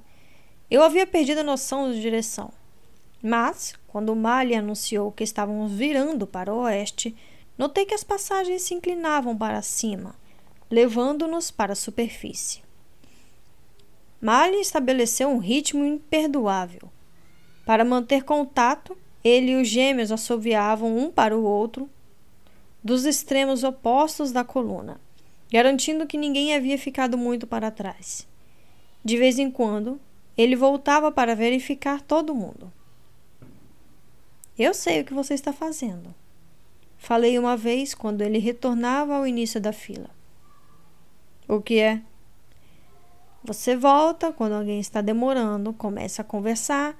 Eu 0.71 0.81
havia 0.81 1.05
perdido 1.05 1.41
a 1.41 1.43
noção 1.43 1.91
de 1.91 2.01
direção. 2.01 2.51
Mas, 3.21 3.75
quando 3.87 4.09
o 4.09 4.15
Mali 4.15 4.55
anunciou 4.55 5.11
que 5.11 5.23
estávamos 5.23 5.71
virando 5.71 6.25
para 6.25 6.51
o 6.51 6.61
oeste, 6.61 7.15
notei 7.55 7.85
que 7.85 7.93
as 7.93 8.03
passagens 8.03 8.63
se 8.63 8.73
inclinavam 8.73 9.37
para 9.37 9.61
cima, 9.61 10.15
levando-nos 10.67 11.51
para 11.51 11.73
a 11.73 11.75
superfície. 11.75 12.63
Mali 14.19 14.59
estabeleceu 14.59 15.29
um 15.29 15.37
ritmo 15.37 15.85
imperdoável. 15.85 16.94
Para 17.65 17.83
manter 17.83 18.23
contato, 18.23 18.95
ele 19.23 19.51
e 19.51 19.61
os 19.61 19.67
gêmeos 19.67 20.11
assoviavam 20.11 20.95
um 20.95 21.11
para 21.11 21.35
o 21.35 21.43
outro 21.43 21.89
dos 22.83 23.05
extremos 23.05 23.63
opostos 23.63 24.31
da 24.31 24.43
coluna, 24.43 25.01
garantindo 25.51 26.05
que 26.05 26.17
ninguém 26.17 26.55
havia 26.55 26.77
ficado 26.77 27.17
muito 27.17 27.47
para 27.47 27.71
trás. 27.71 28.27
De 29.03 29.17
vez 29.17 29.39
em 29.39 29.49
quando, 29.49 29.99
ele 30.37 30.55
voltava 30.55 31.11
para 31.11 31.35
verificar 31.35 32.01
todo 32.01 32.35
mundo. 32.35 32.71
Eu 34.57 34.73
sei 34.73 35.01
o 35.01 35.05
que 35.05 35.13
você 35.13 35.33
está 35.33 35.51
fazendo. 35.51 36.13
Falei 36.97 37.37
uma 37.37 37.57
vez 37.57 37.93
quando 37.93 38.21
ele 38.21 38.37
retornava 38.37 39.15
ao 39.15 39.27
início 39.27 39.59
da 39.59 39.73
fila. 39.73 40.09
O 41.47 41.61
que 41.61 41.79
é? 41.79 42.01
Você 43.43 43.75
volta 43.75 44.31
quando 44.31 44.53
alguém 44.53 44.79
está 44.79 45.01
demorando, 45.01 45.73
começa 45.73 46.21
a 46.21 46.25
conversar. 46.25 46.97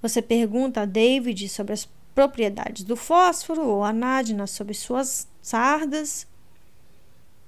Você 0.00 0.22
pergunta 0.22 0.82
a 0.82 0.84
David 0.84 1.48
sobre 1.48 1.72
as 1.72 1.88
propriedades 2.14 2.84
do 2.84 2.96
fósforo 2.96 3.66
ou 3.66 3.82
a 3.82 3.92
Nádia 3.92 4.46
sobre 4.46 4.74
suas 4.74 5.28
sardas. 5.42 6.26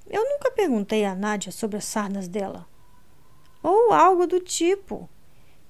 Eu 0.09 0.23
nunca 0.29 0.51
perguntei 0.51 1.05
a 1.05 1.15
Nádia 1.15 1.53
sobre 1.53 1.77
as 1.77 1.85
sardas 1.85 2.29
dela. 2.29 2.67
Ou 3.63 3.93
algo 3.93 4.27
do 4.27 4.41
tipo. 4.41 5.09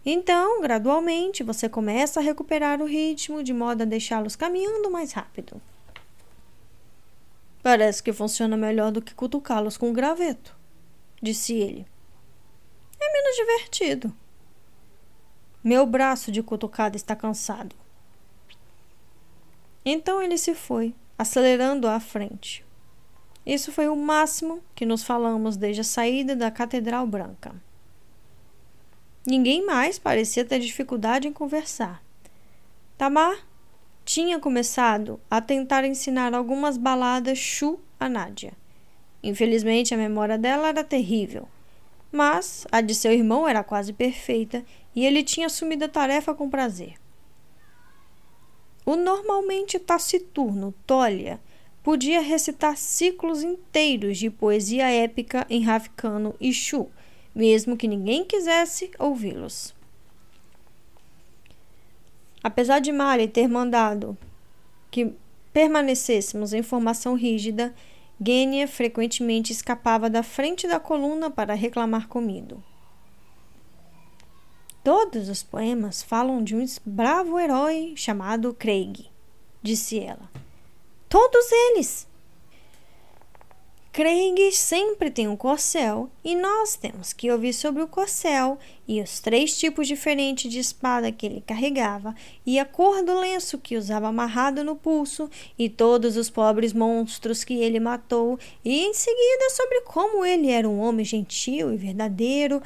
Então, 0.05 0.61
gradualmente, 0.63 1.43
você 1.43 1.69
começa 1.69 2.21
a 2.21 2.23
recuperar 2.23 2.81
o 2.81 2.87
ritmo 2.87 3.43
de 3.43 3.53
modo 3.53 3.83
a 3.83 3.87
deixá-los 3.87 4.37
caminhando 4.37 4.91
mais 4.91 5.13
rápido. 5.13 5.61
Parece 7.63 8.03
que 8.03 8.13
funciona 8.13 8.57
melhor 8.57 8.93
do 8.93 9.03
que 9.03 9.15
cutucá-los 9.15 9.77
com 9.77 9.91
o 9.91 9.93
graveto, 9.93 10.57
disse 11.21 11.55
ele 11.55 11.87
é 13.01 13.13
menos 13.13 13.37
divertido. 13.37 14.15
Meu 15.63 15.85
braço 15.85 16.31
de 16.31 16.41
cutucada 16.41 16.97
está 16.97 17.17
cansado. 17.17 17.75
Então 19.85 20.23
ele 20.23 20.39
se 20.39 20.55
foi, 20.55 20.95
acelerando 21.19 21.89
à 21.89 21.99
frente. 21.99 22.65
Isso 23.45 23.73
foi 23.73 23.89
o 23.89 23.97
máximo 23.97 24.63
que 24.75 24.87
nos 24.87 25.03
falamos 25.03 25.57
desde 25.57 25.81
a 25.81 25.85
saída 25.85 26.37
da 26.37 26.51
Catedral 26.51 27.07
Branca. 27.07 27.53
Ninguém 29.27 29.67
mais 29.67 29.99
parecia 29.99 30.45
ter 30.45 30.61
dificuldade 30.61 31.27
em 31.27 31.33
conversar. 31.33 32.03
Tamar 32.97 33.45
tinha 34.05 34.39
começado 34.39 35.21
a 35.29 35.41
tentar 35.41 35.85
ensinar 35.85 36.35
algumas 36.35 36.77
baladas 36.77 37.37
chu 37.37 37.81
a 37.99 38.09
Nádia. 38.09 38.53
Infelizmente, 39.23 39.93
a 39.93 39.99
memória 39.99 40.39
dela 40.39 40.69
era 40.69 40.85
terrível 40.85 41.49
mas 42.11 42.67
a 42.73 42.81
de 42.81 42.95
seu 42.95 43.13
irmão 43.13 43.47
era 43.47 43.63
quase 43.63 43.93
perfeita 43.93 44.65
e 44.99 45.07
ele 45.07 45.23
tinha 45.23 45.47
assumido 45.47 45.85
a 45.85 45.89
tarefa 45.89 46.35
com 46.35 46.51
prazer. 46.51 46.95
O 48.85 48.97
normalmente 48.97 49.79
taciturno 49.79 50.75
Tolia 50.85 51.39
podia 51.85 52.21
recitar 52.21 52.77
ciclos 52.77 53.45
inteiros 53.45 54.19
de 54.19 54.29
poesia 54.29 54.91
épica 54.91 55.47
em 55.49 55.63
Ravicano 55.63 56.35
e 56.41 56.53
Chu, 56.53 56.89
mesmo 57.33 57.77
que 57.77 57.87
ninguém 57.87 58.25
quisesse 58.25 58.91
ouvi-los. 58.99 59.73
Apesar 62.43 62.81
de 62.81 62.91
Mari 62.91 63.29
ter 63.29 63.47
mandado 63.47 64.19
que 64.91 65.15
permanecêssemos 65.53 66.53
em 66.53 66.63
formação 66.65 67.15
rígida, 67.15 67.73
Gênia 68.21 68.67
frequentemente 68.67 69.53
escapava 69.53 70.11
da 70.11 70.25
frente 70.25 70.67
da 70.67 70.81
coluna 70.81 71.31
para 71.31 71.55
reclamar 71.55 72.09
comigo. 72.09 72.61
Todos 74.83 75.29
os 75.29 75.43
poemas 75.43 76.03
falam 76.03 76.43
de 76.43 76.55
um 76.55 76.65
bravo 76.85 77.39
herói 77.39 77.93
chamado 77.97 78.55
Craig, 78.55 79.07
disse 79.63 79.99
ela. 79.99 80.31
Todos 81.09 81.51
eles! 81.51 82.09
Craig 83.99 84.53
sempre 84.53 85.11
tem 85.11 85.27
um 85.27 85.37
corcel 85.37 86.09
e 86.23 86.37
nós 86.37 86.77
temos 86.77 87.13
que 87.13 87.33
ouvir 87.33 87.53
sobre 87.53 87.83
o 87.83 87.89
corcel 87.89 88.57
e 88.87 89.03
os 89.03 89.19
três 89.19 89.59
tipos 89.59 89.89
diferentes 89.89 90.49
de 90.49 90.61
espada 90.61 91.11
que 91.11 91.27
ele 91.27 91.43
carregava 91.45 92.15
e 92.47 92.61
a 92.61 92.65
cor 92.65 93.03
do 93.03 93.19
lenço 93.19 93.59
que 93.59 93.77
usava 93.77 94.07
amarrado 94.07 94.63
no 94.63 94.77
pulso 94.77 95.29
e 95.59 95.69
todos 95.69 96.17
os 96.17 96.31
pobres 96.31 96.73
monstros 96.73 97.43
que 97.43 97.55
ele 97.55 97.81
matou 97.81 98.39
e 98.65 98.85
em 98.85 98.95
seguida 98.95 99.51
sobre 99.51 99.81
como 99.81 100.25
ele 100.25 100.49
era 100.49 100.69
um 100.69 100.79
homem 100.79 101.05
gentil 101.05 101.73
e 101.73 101.77
verdadeiro. 101.77 102.63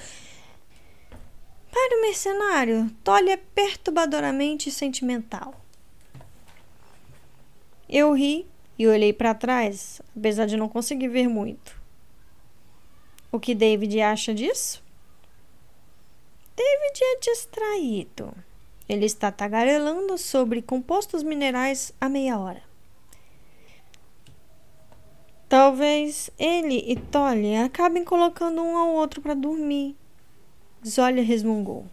Para 1.73 1.99
o 1.99 2.03
mercenário, 2.03 2.91
Tolly 3.03 3.31
é 3.31 3.37
perturbadoramente 3.39 4.71
sentimental. 4.71 5.55
Eu 7.89 8.13
ri 8.13 8.47
e 8.79 8.87
olhei 8.87 9.11
para 9.11 9.35
trás, 9.35 10.03
apesar 10.15 10.45
de 10.45 10.59
não 10.59 10.69
conseguir 10.69 11.09
ver 11.09 11.29
muito. 11.29 11.81
O 13.33 13.41
que 13.41 13.55
David 13.55 13.99
acha 14.03 14.35
disso? 14.35 14.85
David 16.55 17.01
é 17.01 17.19
distraído. 17.21 18.35
Ele 18.87 19.07
está 19.07 19.33
tagarelando 19.33 20.19
sobre 20.19 20.61
compostos 20.61 21.23
minerais 21.23 21.91
há 21.99 22.07
meia 22.07 22.39
hora. 22.39 22.63
Talvez 25.49 26.31
ele 26.39 26.85
e 26.87 26.97
Tolly 26.97 27.57
acabem 27.57 28.05
colocando 28.05 28.63
um 28.63 28.77
ao 28.77 28.91
outro 28.91 29.23
para 29.23 29.33
dormir. 29.33 29.97
Zólia 30.87 31.23
resmungou. 31.23 31.87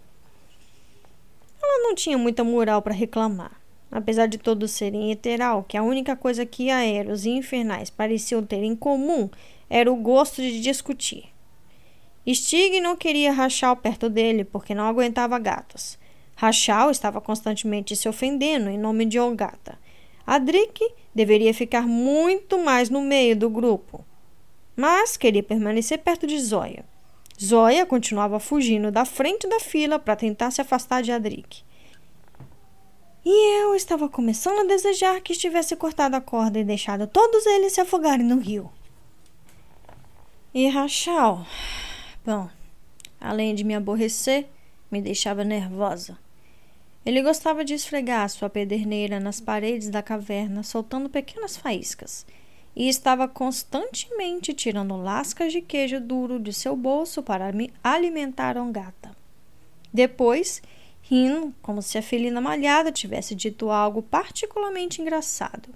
Ela 1.61 1.83
não 1.83 1.93
tinha 1.93 2.17
muita 2.17 2.43
moral 2.43 2.81
para 2.81 2.93
reclamar. 2.93 3.59
Apesar 3.91 4.27
de 4.27 4.37
todos 4.37 4.71
serem 4.71 5.11
heteral, 5.11 5.63
que 5.63 5.77
a 5.77 5.83
única 5.83 6.15
coisa 6.15 6.45
que 6.45 6.69
Aeros 6.69 7.25
e 7.25 7.29
Infernais 7.29 7.89
pareciam 7.89 8.43
ter 8.43 8.63
em 8.63 8.75
comum 8.75 9.29
era 9.69 9.91
o 9.91 9.95
gosto 9.95 10.41
de 10.41 10.59
discutir. 10.61 11.29
Stig 12.27 12.79
não 12.79 12.95
queria 12.95 13.31
Rachel 13.31 13.75
perto 13.75 14.09
dele 14.09 14.43
porque 14.43 14.75
não 14.75 14.85
aguentava 14.85 15.39
gatos. 15.39 15.97
Rachel 16.35 16.91
estava 16.91 17.19
constantemente 17.19 17.95
se 17.95 18.07
ofendendo 18.07 18.69
em 18.69 18.77
nome 18.77 19.05
de 19.05 19.19
Olgata. 19.19 19.77
Adric 20.25 20.79
deveria 21.13 21.53
ficar 21.53 21.87
muito 21.87 22.59
mais 22.59 22.89
no 22.89 23.01
meio 23.01 23.35
do 23.35 23.49
grupo, 23.49 24.05
mas 24.75 25.17
queria 25.17 25.41
permanecer 25.41 25.99
perto 25.99 26.27
de 26.27 26.39
Zoya. 26.39 26.85
Zoya 27.41 27.85
continuava 27.85 28.39
fugindo 28.39 28.91
da 28.91 29.05
frente 29.05 29.47
da 29.47 29.59
fila 29.59 29.97
para 29.97 30.15
tentar 30.15 30.51
se 30.51 30.59
afastar 30.59 31.01
de 31.01 31.11
Adric. 31.11 31.63
E 33.23 33.61
eu 33.61 33.75
estava 33.75 34.09
começando 34.09 34.59
a 34.59 34.67
desejar 34.67 35.21
que 35.21 35.31
estivesse 35.31 35.75
cortado 35.75 36.15
a 36.15 36.21
corda 36.21 36.59
e 36.59 36.63
deixado 36.63 37.07
todos 37.07 37.45
eles 37.45 37.73
se 37.73 37.79
afogarem 37.79 38.25
no 38.25 38.39
rio. 38.39 38.69
E 40.53 40.67
Rachel, 40.67 41.45
bom, 42.25 42.49
além 43.21 43.55
de 43.55 43.63
me 43.63 43.75
aborrecer, 43.75 44.47
me 44.91 45.01
deixava 45.01 45.43
nervosa. 45.43 46.17
Ele 47.05 47.21
gostava 47.21 47.63
de 47.63 47.73
esfregar 47.73 48.29
sua 48.29 48.49
pederneira 48.49 49.19
nas 49.19 49.39
paredes 49.39 49.89
da 49.89 50.01
caverna, 50.01 50.63
soltando 50.63 51.09
pequenas 51.09 51.55
faíscas, 51.55 52.25
e 52.79 52.87
estava 52.87 53.27
constantemente 53.27 54.53
tirando 54.53 54.95
lascas 54.95 55.51
de 55.51 55.59
queijo 55.61 55.99
duro 55.99 56.39
de 56.39 56.53
seu 56.53 56.77
bolso 56.77 57.21
para 57.21 57.51
me 57.51 57.73
alimentar 57.83 58.57
a 58.57 58.63
um 58.63 58.71
gata. 58.71 59.13
Depois, 59.93 60.61
rindo 61.01 61.53
como 61.61 61.81
se 61.81 61.97
a 61.97 62.01
felina 62.01 62.39
malhada 62.39 62.89
tivesse 62.89 63.35
dito 63.35 63.69
algo 63.69 64.01
particularmente 64.01 65.01
engraçado. 65.01 65.67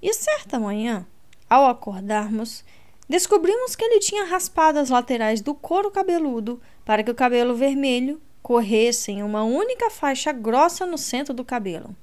E 0.00 0.14
certa 0.14 0.60
manhã, 0.60 1.04
ao 1.50 1.66
acordarmos, 1.66 2.64
descobrimos 3.08 3.74
que 3.74 3.82
ele 3.82 3.98
tinha 3.98 4.26
raspado 4.26 4.78
as 4.78 4.90
laterais 4.90 5.40
do 5.40 5.56
couro 5.56 5.90
cabeludo 5.90 6.62
para 6.84 7.02
que 7.02 7.10
o 7.10 7.16
cabelo 7.16 7.56
vermelho 7.56 8.22
corresse 8.40 9.10
em 9.10 9.24
uma 9.24 9.42
única 9.42 9.90
faixa 9.90 10.30
grossa 10.30 10.86
no 10.86 10.96
centro 10.96 11.34
do 11.34 11.44
cabelo. 11.44 11.96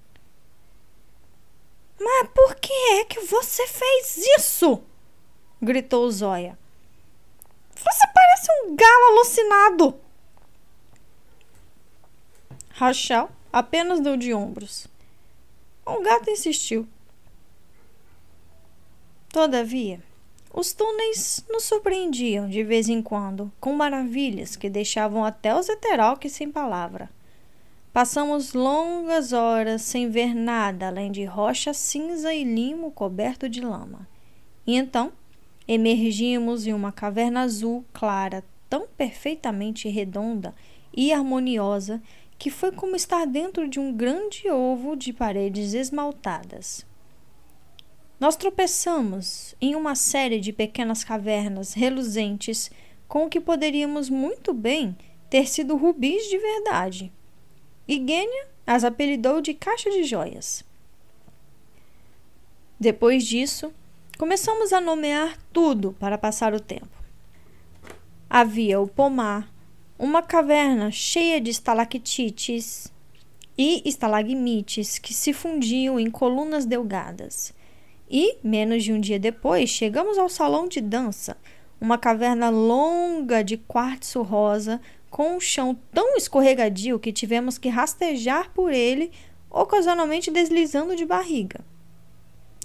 Mas 1.99 2.29
por 2.33 2.55
que 2.55 2.73
é 2.73 3.05
que 3.05 3.19
você 3.21 3.67
fez 3.67 4.17
isso? 4.37 4.81
gritou 5.61 6.09
Zóia. 6.09 6.57
Você 7.75 8.07
parece 8.13 8.47
um 8.63 8.75
galo 8.75 9.05
alucinado. 9.11 9.99
Rachel 12.71 13.29
apenas 13.51 13.99
deu 13.99 14.15
de 14.15 14.33
ombros. 14.33 14.87
O 15.85 16.01
gato 16.01 16.29
insistiu. 16.29 16.87
Todavia, 19.29 20.01
os 20.53 20.73
túneis 20.73 21.43
nos 21.49 21.63
surpreendiam 21.63 22.49
de 22.49 22.63
vez 22.63 22.89
em 22.89 23.01
quando 23.01 23.51
com 23.59 23.73
maravilhas 23.73 24.55
que 24.55 24.69
deixavam 24.69 25.23
até 25.23 25.53
os 25.53 25.69
heteroques 25.69 26.31
sem 26.31 26.51
palavra. 26.51 27.09
Passamos 27.91 28.53
longas 28.53 29.33
horas 29.33 29.81
sem 29.81 30.09
ver 30.09 30.33
nada 30.33 30.87
além 30.87 31.11
de 31.11 31.25
rocha 31.25 31.73
cinza 31.73 32.33
e 32.33 32.43
limo 32.43 32.91
coberto 32.91 33.49
de 33.49 33.61
lama. 33.61 34.07
E 34.65 34.75
então 34.75 35.11
Emergimos 35.71 36.65
em 36.65 36.73
uma 36.73 36.91
caverna 36.91 37.41
azul 37.41 37.85
clara, 37.93 38.43
tão 38.67 38.87
perfeitamente 38.97 39.87
redonda 39.87 40.55
e 40.91 41.13
harmoniosa 41.13 42.01
que 42.39 42.49
foi 42.49 42.71
como 42.71 42.95
estar 42.95 43.27
dentro 43.27 43.67
de 43.67 43.79
um 43.79 43.93
grande 43.93 44.49
ovo 44.49 44.95
de 44.95 45.13
paredes 45.13 45.75
esmaltadas. 45.75 46.83
Nós 48.19 48.35
tropeçamos 48.35 49.53
em 49.61 49.75
uma 49.75 49.93
série 49.93 50.39
de 50.39 50.51
pequenas 50.51 51.03
cavernas 51.03 51.73
reluzentes 51.73 52.71
com 53.07 53.25
o 53.27 53.29
que 53.29 53.39
poderíamos 53.39 54.09
muito 54.09 54.55
bem 54.55 54.97
ter 55.29 55.47
sido 55.47 55.77
rubis 55.77 56.27
de 56.27 56.39
verdade. 56.39 57.13
E 57.89 57.95
Gênia 57.95 58.45
as 58.67 58.83
apelidou 58.83 59.41
de 59.41 59.55
caixa 59.55 59.89
de 59.89 60.03
joias. 60.03 60.63
Depois 62.79 63.25
disso, 63.25 63.73
começamos 64.15 64.71
a 64.71 64.79
nomear 64.79 65.35
tudo 65.51 65.93
para 65.99 66.15
passar 66.15 66.53
o 66.53 66.59
tempo. 66.59 67.03
Havia 68.29 68.79
o 68.79 68.87
pomar, 68.87 69.51
uma 69.97 70.21
caverna 70.21 70.91
cheia 70.91 71.41
de 71.41 71.49
estalactites 71.49 72.93
e 73.57 73.81
estalagmites 73.89 74.99
que 74.99 75.11
se 75.11 75.33
fundiam 75.33 75.99
em 75.99 76.11
colunas 76.11 76.67
delgadas. 76.67 77.51
E, 78.07 78.37
menos 78.43 78.83
de 78.83 78.93
um 78.93 78.99
dia 78.99 79.17
depois, 79.17 79.67
chegamos 79.67 80.19
ao 80.19 80.29
salão 80.29 80.67
de 80.67 80.79
dança, 80.79 81.35
uma 81.81 81.97
caverna 81.97 82.51
longa 82.51 83.43
de 83.43 83.57
quartzo 83.57 84.21
rosa 84.21 84.79
com 85.09 85.35
um 85.35 85.39
chão 85.39 85.77
tão 85.91 86.15
escorregadio 86.15 86.99
que 86.99 87.11
tivemos 87.11 87.57
que 87.57 87.69
rastejar 87.69 88.51
por 88.51 88.71
ele, 88.71 89.11
ocasionalmente 89.49 90.29
deslizando 90.29 90.95
de 90.95 91.05
barriga. 91.05 91.61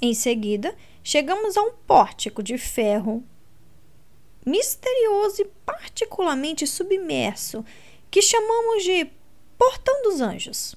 Em 0.03 0.12
seguida, 0.12 0.74
chegamos 1.03 1.57
a 1.57 1.62
um 1.62 1.72
pórtico 1.86 2.42
de 2.42 2.59
ferro 2.59 3.24
misterioso 4.45 5.42
e 5.42 5.51
particularmente 5.64 6.66
submerso, 6.66 7.64
que 8.11 8.20
chamamos 8.20 8.84
de 8.84 9.09
Portão 9.57 10.03
dos 10.03 10.20
Anjos. 10.20 10.76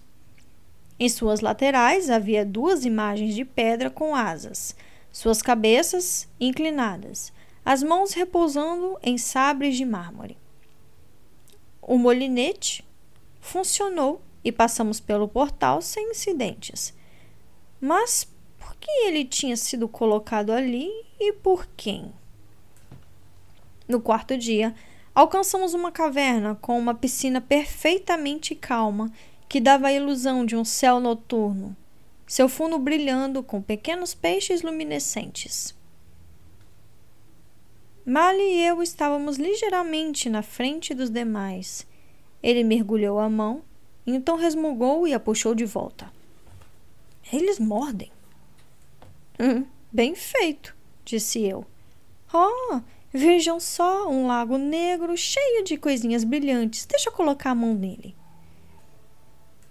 Em 0.99 1.09
suas 1.09 1.41
laterais 1.41 2.09
havia 2.09 2.45
duas 2.45 2.85
imagens 2.85 3.35
de 3.35 3.43
pedra 3.43 3.89
com 3.89 4.15
asas, 4.15 4.75
suas 5.11 5.41
cabeças 5.41 6.27
inclinadas, 6.39 7.31
as 7.65 7.83
mãos 7.83 8.13
repousando 8.13 8.97
em 9.03 9.17
sabres 9.17 9.75
de 9.75 9.85
mármore. 9.85 10.37
O 11.87 11.97
molinete 11.97 12.85
funcionou 13.39 14.21
e 14.43 14.51
passamos 14.51 14.99
pelo 14.99 15.25
portal 15.25 15.81
sem 15.81 16.11
incidentes. 16.11 16.93
Mas 17.79 18.27
por 18.59 18.75
que 18.75 18.91
ele 19.05 19.23
tinha 19.23 19.55
sido 19.55 19.87
colocado 19.87 20.51
ali 20.51 20.89
e 21.17 21.31
por 21.31 21.65
quem? 21.77 22.11
No 23.87 24.01
quarto 24.01 24.37
dia, 24.37 24.75
alcançamos 25.15 25.73
uma 25.73 25.89
caverna 25.89 26.55
com 26.55 26.77
uma 26.77 26.93
piscina 26.93 27.39
perfeitamente 27.39 28.53
calma 28.53 29.09
que 29.47 29.61
dava 29.61 29.87
a 29.87 29.93
ilusão 29.93 30.45
de 30.45 30.57
um 30.57 30.65
céu 30.65 30.99
noturno, 30.99 31.73
seu 32.27 32.49
fundo 32.49 32.77
brilhando 32.77 33.41
com 33.41 33.61
pequenos 33.61 34.13
peixes 34.13 34.61
luminescentes. 34.61 35.76
Mali 38.09 38.41
e 38.41 38.65
eu 38.65 38.81
estávamos 38.81 39.37
ligeiramente 39.37 40.29
na 40.29 40.41
frente 40.41 40.93
dos 40.93 41.09
demais. 41.09 41.85
Ele 42.41 42.63
mergulhou 42.63 43.19
a 43.19 43.29
mão, 43.29 43.61
então 44.05 44.37
resmungou 44.37 45.07
e 45.07 45.13
a 45.13 45.19
puxou 45.19 45.53
de 45.53 45.65
volta. 45.65 46.11
Eles 47.31 47.59
mordem. 47.59 48.11
Hum, 49.39 49.65
bem 49.91 50.15
feito, 50.15 50.73
disse 51.03 51.43
eu. 51.43 51.65
Oh, 52.33 52.79
Vejam 53.11 53.59
só 53.59 54.09
um 54.09 54.27
lago 54.27 54.57
negro 54.57 55.17
cheio 55.17 55.63
de 55.63 55.75
coisinhas 55.75 56.23
brilhantes. 56.23 56.85
Deixa 56.85 57.09
eu 57.09 57.13
colocar 57.13 57.51
a 57.51 57.55
mão 57.55 57.73
nele. 57.73 58.15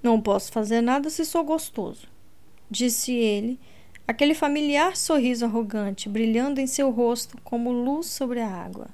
Não 0.02 0.20
posso 0.20 0.50
fazer 0.50 0.80
nada 0.80 1.10
se 1.10 1.24
sou 1.24 1.44
gostoso, 1.44 2.08
disse 2.70 3.12
ele, 3.12 3.58
aquele 4.06 4.34
familiar 4.34 4.96
sorriso 4.96 5.44
arrogante 5.44 6.08
brilhando 6.08 6.60
em 6.60 6.66
seu 6.66 6.90
rosto 6.90 7.36
como 7.42 7.72
luz 7.72 8.06
sobre 8.06 8.40
a 8.40 8.48
água. 8.48 8.88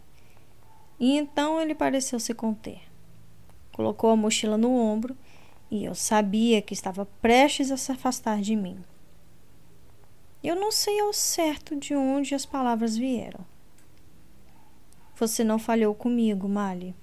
E 0.99 1.17
então 1.17 1.61
ele 1.61 1.75
pareceu 1.75 2.19
se 2.19 2.33
conter. 2.33 2.81
Colocou 3.73 4.11
a 4.11 4.17
mochila 4.17 4.57
no 4.57 4.75
ombro 4.75 5.17
e 5.71 5.85
eu 5.85 5.95
sabia 5.95 6.63
que 6.63 6.75
estava 6.75 7.07
prestes 7.21 7.71
a 7.71 7.77
se 7.77 7.91
afastar 7.93 8.41
de 8.41 8.55
mim. 8.55 8.79
Eu 10.43 10.57
não 10.57 10.71
sei 10.71 11.01
ao 11.01 11.13
certo 11.13 11.77
de 11.77 11.95
onde 11.95 12.35
as 12.35 12.45
palavras 12.45 12.97
vieram. 12.97 13.41
Você 15.17 15.45
não 15.45 15.59
falhou 15.59 15.95
comigo, 15.95 16.49
Mali. 16.49 16.95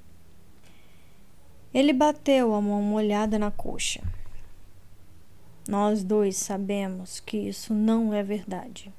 Ele 1.74 1.94
bateu 1.94 2.54
a 2.54 2.62
mão 2.62 2.82
molhada 2.82 3.40
na 3.40 3.50
coxa. 3.50 4.02
Nós 5.70 6.04
dois 6.04 6.36
sabemos 6.36 7.20
que 7.20 7.38
isso 7.38 7.76
não 7.76 8.12
é 8.12 8.24
verdade. 8.24 8.92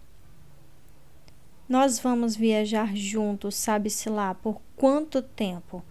Nós 1.68 1.98
vamos 1.98 2.36
viajar 2.36 2.94
juntos, 2.94 3.56
sabe-se 3.56 4.08
lá 4.08 4.36
por 4.36 4.62
quanto 4.76 5.20
tempo. 5.20 5.82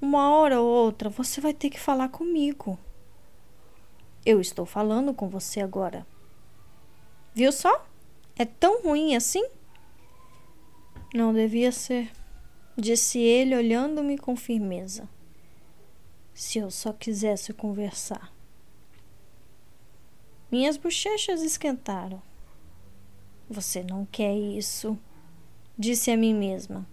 Uma 0.00 0.30
hora 0.30 0.62
ou 0.62 0.66
outra 0.66 1.10
você 1.10 1.42
vai 1.42 1.52
ter 1.52 1.68
que 1.68 1.78
falar 1.78 2.08
comigo. 2.08 2.78
Eu 4.24 4.40
estou 4.40 4.64
falando 4.64 5.12
com 5.12 5.28
você 5.28 5.60
agora. 5.60 6.06
Viu 7.34 7.52
só? 7.52 7.86
É 8.34 8.46
tão 8.46 8.80
ruim 8.80 9.14
assim? 9.14 9.46
Não 11.12 11.34
devia 11.34 11.70
ser 11.70 12.10
disse 12.74 13.18
ele, 13.18 13.54
olhando-me 13.54 14.16
com 14.16 14.34
firmeza. 14.34 15.06
Se 16.32 16.60
eu 16.60 16.70
só 16.70 16.94
quisesse 16.94 17.52
conversar. 17.52 18.33
Minhas 20.54 20.76
bochechas 20.76 21.42
esquentaram. 21.42 22.22
Você 23.50 23.82
não 23.82 24.06
quer 24.06 24.36
isso, 24.36 24.96
disse 25.76 26.12
a 26.12 26.16
mim 26.16 26.32
mesma. 26.32 26.86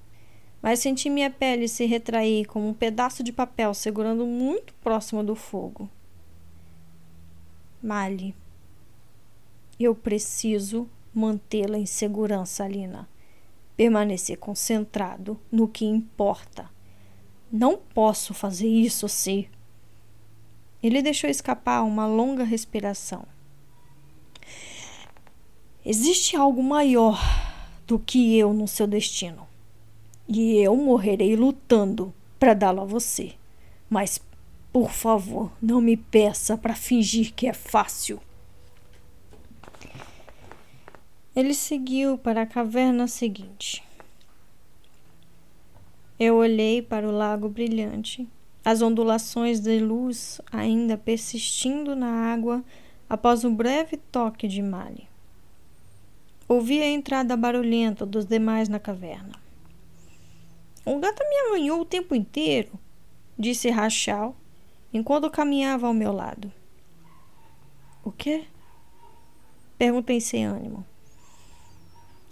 Mas 0.63 0.79
senti 0.79 1.11
minha 1.11 1.29
pele 1.29 1.67
se 1.67 1.85
retrair 1.85 2.47
como 2.47 2.67
um 2.67 2.73
pedaço 2.73 3.23
de 3.23 3.31
papel 3.31 3.75
segurando 3.75 4.25
muito 4.25 4.73
próximo 4.81 5.23
do 5.23 5.35
fogo. 5.35 5.87
Mali, 7.83 8.33
eu 9.79 9.93
preciso 9.93 10.89
mantê-la 11.13 11.77
em 11.77 11.85
segurança, 11.85 12.63
Alina 12.63 13.07
permanecer 13.77 14.39
concentrado 14.39 15.39
no 15.51 15.67
que 15.67 15.85
importa. 15.85 16.67
Não 17.51 17.77
posso 17.77 18.33
fazer 18.33 18.67
isso 18.67 19.07
se. 19.07 19.47
Ele 20.81 21.03
deixou 21.03 21.29
escapar 21.29 21.83
uma 21.83 22.07
longa 22.07 22.43
respiração. 22.43 23.23
Existe 25.83 26.35
algo 26.35 26.61
maior 26.61 27.19
do 27.87 27.97
que 27.97 28.37
eu 28.37 28.53
no 28.53 28.67
seu 28.67 28.85
destino. 28.85 29.47
E 30.27 30.57
eu 30.57 30.75
morrerei 30.75 31.35
lutando 31.35 32.13
para 32.39 32.53
dá-lo 32.53 32.81
a 32.81 32.85
você. 32.85 33.33
Mas, 33.89 34.21
por 34.71 34.91
favor, 34.91 35.51
não 35.61 35.81
me 35.81 35.97
peça 35.97 36.55
para 36.55 36.75
fingir 36.75 37.33
que 37.33 37.47
é 37.47 37.53
fácil. 37.53 38.21
Ele 41.35 41.53
seguiu 41.53 42.17
para 42.17 42.43
a 42.43 42.45
caverna 42.45 43.07
seguinte. 43.07 43.83
Eu 46.19 46.35
olhei 46.35 46.81
para 46.81 47.07
o 47.07 47.11
lago 47.11 47.49
brilhante, 47.49 48.27
as 48.63 48.81
ondulações 48.81 49.59
de 49.59 49.79
luz 49.79 50.39
ainda 50.51 50.95
persistindo 50.95 51.95
na 51.95 52.31
água 52.31 52.63
após 53.09 53.43
um 53.43 53.55
breve 53.55 53.97
toque 53.97 54.47
de 54.47 54.61
malha. 54.61 55.10
Ouvi 56.51 56.81
a 56.81 56.85
entrada 56.85 57.37
barulhenta 57.37 58.05
dos 58.05 58.25
demais 58.25 58.67
na 58.67 58.77
caverna. 58.77 59.41
O 60.85 60.99
gato 60.99 61.23
me 61.23 61.47
arranhou 61.47 61.79
o 61.79 61.85
tempo 61.85 62.13
inteiro, 62.13 62.77
disse 63.39 63.69
Rachel, 63.69 64.35
enquanto 64.91 65.31
caminhava 65.31 65.87
ao 65.87 65.93
meu 65.93 66.11
lado. 66.11 66.51
O 68.03 68.11
quê? 68.11 68.43
Perguntei 69.77 70.19
sem 70.19 70.45
ânimo. 70.45 70.85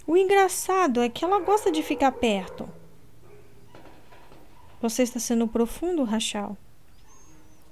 O 0.05 0.17
engraçado 0.17 1.01
é 1.01 1.07
que 1.07 1.24
ela 1.24 1.39
gosta 1.39 1.72
de 1.72 1.82
ficar 1.82 2.11
perto. 2.11 2.67
Você 4.82 5.03
está 5.03 5.22
sendo 5.22 5.47
profundo, 5.47 6.03
Rachel. 6.03 6.57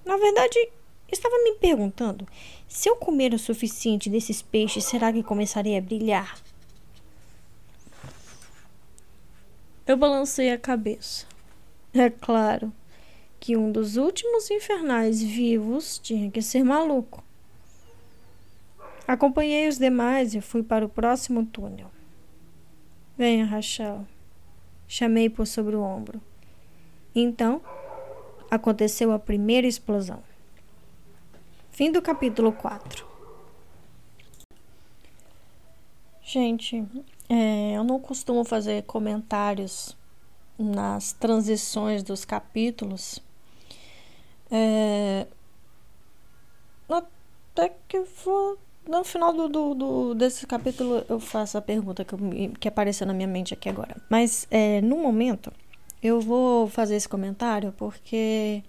Na 0.06 0.16
verdade, 0.16 0.70
estava 1.12 1.36
me 1.44 1.54
perguntando: 1.56 2.28
se 2.68 2.90
eu 2.90 2.96
comer 2.96 3.34
o 3.34 3.40
suficiente 3.40 4.10
desses 4.10 4.42
peixes, 4.42 4.86
será 4.86 5.12
que 5.12 5.24
começarei 5.24 5.78
a 5.78 5.82
brilhar? 5.82 6.38
Eu 9.86 9.96
balancei 9.96 10.52
a 10.52 10.58
cabeça. 10.58 11.26
É 11.94 12.10
claro 12.10 12.74
que 13.40 13.56
um 13.56 13.72
dos 13.72 13.96
últimos 13.96 14.52
infernais 14.52 15.22
vivos 15.22 15.98
tinha 15.98 16.30
que 16.30 16.42
ser 16.42 16.64
maluco. 16.64 17.24
Acompanhei 19.08 19.70
os 19.70 19.78
demais 19.78 20.36
e 20.36 20.42
fui 20.42 20.62
para 20.62 20.86
o 20.86 20.90
próximo 20.90 21.46
túnel. 21.46 21.90
Venha, 23.18 23.46
Rachel. 23.46 24.06
Chamei 24.86 25.30
por 25.30 25.48
sobre 25.48 25.76
o 25.78 25.82
ombro. 25.82 26.22
Então, 27.16 27.62
aconteceu 28.52 29.14
a 29.14 29.20
primeira 29.20 29.66
explosão. 29.66 30.22
Fim 31.78 31.92
do 31.92 32.02
capítulo 32.02 32.52
4. 32.54 33.06
Gente, 36.24 36.84
é, 37.30 37.74
eu 37.74 37.84
não 37.84 38.00
costumo 38.00 38.44
fazer 38.44 38.82
comentários 38.86 39.96
nas 40.58 41.14
transições 41.14 42.02
dos 42.02 42.26
capítulos. 42.26 43.20
É, 44.50 45.28
até 46.90 47.72
que 47.88 48.06
for 48.06 48.58
no 48.90 49.04
final 49.04 49.32
do, 49.32 49.48
do, 49.48 49.76
do, 49.76 50.16
desse 50.16 50.48
capítulo 50.48 51.06
eu 51.08 51.20
faço 51.20 51.60
a 51.60 51.62
pergunta 51.62 52.04
que, 52.04 52.16
que 52.60 52.68
apareceu 52.68 53.06
na 53.06 53.14
minha 53.14 53.28
mente 53.28 53.54
aqui 53.54 53.70
agora. 53.70 53.96
Mas 54.10 54.48
é, 54.50 54.82
no 54.82 54.98
momento 54.98 55.54
eu 56.02 56.20
vou 56.20 56.68
fazer 56.68 56.96
esse 56.96 57.08
comentário 57.08 57.72
porque 57.78 58.64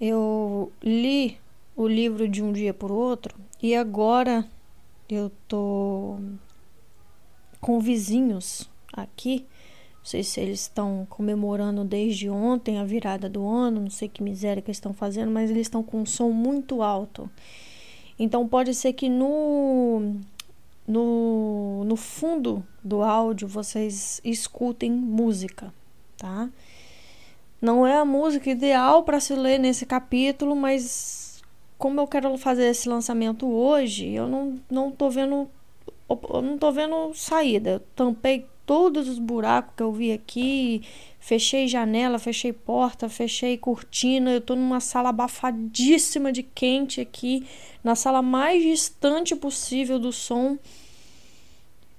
eu 0.00 0.72
li 0.82 1.43
o 1.76 1.86
livro 1.88 2.28
de 2.28 2.42
um 2.42 2.52
dia 2.52 2.72
por 2.72 2.92
outro 2.92 3.34
e 3.62 3.74
agora 3.74 4.46
eu 5.08 5.30
tô 5.48 6.18
com 7.60 7.80
vizinhos 7.80 8.68
aqui. 8.92 9.46
Não 9.98 10.04
sei 10.04 10.22
se 10.22 10.38
eles 10.38 10.60
estão 10.60 11.06
comemorando 11.08 11.82
desde 11.82 12.28
ontem 12.28 12.78
a 12.78 12.84
virada 12.84 13.28
do 13.28 13.46
ano, 13.48 13.80
não 13.80 13.90
sei 13.90 14.06
que 14.06 14.22
miséria 14.22 14.60
que 14.60 14.68
eles 14.68 14.76
estão 14.76 14.92
fazendo, 14.92 15.30
mas 15.30 15.50
eles 15.50 15.62
estão 15.62 15.82
com 15.82 16.02
um 16.02 16.06
som 16.06 16.30
muito 16.30 16.82
alto. 16.82 17.30
Então 18.18 18.46
pode 18.46 18.74
ser 18.74 18.92
que 18.92 19.08
no, 19.08 20.14
no, 20.86 21.84
no 21.84 21.96
fundo 21.96 22.62
do 22.82 23.02
áudio 23.02 23.48
vocês 23.48 24.20
escutem 24.22 24.92
música, 24.92 25.72
tá? 26.18 26.50
Não 27.60 27.86
é 27.86 27.96
a 27.96 28.04
música 28.04 28.50
ideal 28.50 29.04
para 29.04 29.18
se 29.18 29.34
ler 29.34 29.58
nesse 29.58 29.86
capítulo, 29.86 30.54
mas 30.54 31.23
como 31.84 32.00
eu 32.00 32.06
quero 32.06 32.34
fazer 32.38 32.64
esse 32.64 32.88
lançamento 32.88 33.46
hoje, 33.46 34.08
eu 34.08 34.26
não, 34.26 34.58
não 34.70 34.90
tô 34.90 35.10
vendo 35.10 35.50
eu 36.08 36.40
não 36.40 36.56
tô 36.56 36.72
vendo 36.72 37.12
saída. 37.12 37.72
Eu 37.72 37.80
tampei 37.94 38.46
todos 38.64 39.06
os 39.06 39.18
buracos 39.18 39.74
que 39.76 39.82
eu 39.82 39.92
vi 39.92 40.10
aqui, 40.10 40.82
fechei 41.20 41.68
janela, 41.68 42.18
fechei 42.18 42.54
porta, 42.54 43.06
fechei 43.10 43.58
cortina. 43.58 44.30
Eu 44.30 44.40
tô 44.40 44.56
numa 44.56 44.80
sala 44.80 45.10
abafadíssima 45.10 46.32
de 46.32 46.42
quente 46.42 47.02
aqui, 47.02 47.46
na 47.84 47.94
sala 47.94 48.22
mais 48.22 48.62
distante 48.62 49.36
possível 49.36 49.98
do 49.98 50.10
som. 50.10 50.56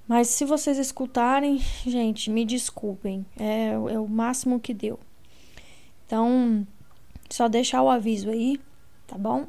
Mas 0.08 0.30
se 0.30 0.46
vocês 0.46 0.80
escutarem, 0.80 1.60
gente, 1.86 2.32
me 2.32 2.44
desculpem, 2.44 3.24
é, 3.38 3.74
é 3.74 4.00
o 4.00 4.08
máximo 4.08 4.60
que 4.60 4.74
deu. 4.74 5.00
Então, 6.08 6.66
só 7.30 7.48
deixar 7.48 7.84
o 7.84 7.90
aviso 7.92 8.32
aí, 8.32 8.60
tá 9.06 9.16
bom? 9.16 9.46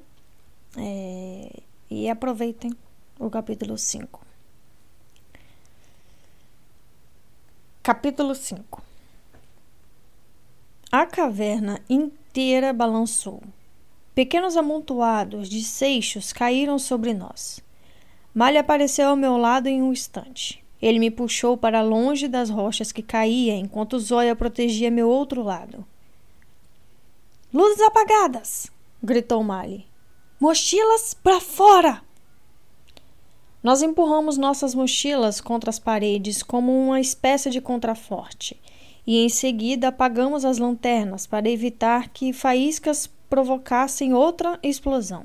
É, 0.77 1.63
e 1.91 2.09
aproveitem 2.09 2.71
o 3.19 3.31
capítulo 3.31 3.79
5. 3.79 4.27
Capítulo 7.83 8.35
5 8.35 8.83
A 10.93 11.07
caverna 11.07 11.81
inteira 11.89 12.73
balançou. 12.73 13.43
Pequenos 14.15 14.57
amontoados 14.57 15.49
de 15.49 15.63
seixos 15.63 16.33
caíram 16.33 16.79
sobre 16.79 17.15
nós. 17.15 17.61
Malha 18.35 18.61
apareceu 18.61 19.09
ao 19.09 19.17
meu 19.17 19.37
lado 19.37 19.67
em 19.67 19.81
um 19.81 19.93
instante. 19.93 20.63
Ele 20.81 20.99
me 20.99 21.11
puxou 21.11 21.57
para 21.57 21.81
longe 21.81 22.29
das 22.29 22.51
rochas 22.51 22.93
que 22.93 23.03
caía, 23.03 23.55
enquanto 23.55 23.99
Zóia 23.99 24.37
protegia 24.37 24.91
meu 24.91 25.09
outro 25.09 25.43
lado. 25.43 25.87
Luzes 27.53 27.81
apagadas! 27.81 28.71
gritou 29.03 29.43
Mali. 29.43 29.87
Mochilas 30.39 31.15
para 31.15 31.41
fora! 31.41 32.03
Nós 33.63 33.81
empurramos 33.81 34.37
nossas 34.37 34.75
mochilas 34.75 35.41
contra 35.41 35.71
as 35.71 35.79
paredes 35.79 36.43
como 36.43 36.73
uma 36.73 37.01
espécie 37.01 37.49
de 37.49 37.61
contraforte 37.61 38.61
e 39.07 39.25
em 39.25 39.31
seguida 39.31 39.89
apagamos 39.89 40.45
as 40.45 40.59
lanternas 40.59 41.27
para 41.27 41.49
evitar 41.49 42.11
que 42.11 42.35
faíscas 42.35 43.09
provocassem 43.31 44.13
outra 44.13 44.59
explosão. 44.63 45.25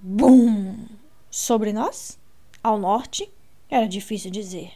Bum! 0.00 0.86
Sobre 1.30 1.72
nós? 1.72 2.18
Ao 2.60 2.76
norte? 2.76 3.30
Era 3.70 3.86
difícil 3.86 4.30
dizer. 4.30 4.72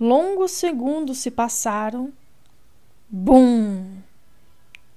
Longos 0.00 0.52
segundos 0.52 1.18
se 1.18 1.30
passaram. 1.30 2.10
Bum! 3.08 3.98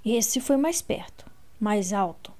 Esse 0.03 0.39
foi 0.39 0.55
mais 0.55 0.81
perto, 0.81 1.25
mais 1.59 1.93
alto. 1.93 2.33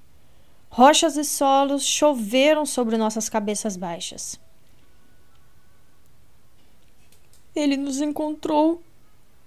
Rochas 0.70 1.16
e 1.16 1.24
solos 1.24 1.86
choveram 1.86 2.66
sobre 2.66 2.98
nossas 2.98 3.30
cabeças 3.30 3.78
baixas. 3.78 4.40
Ele 7.56 7.78
nos 7.78 8.02
encontrou, 8.02 8.84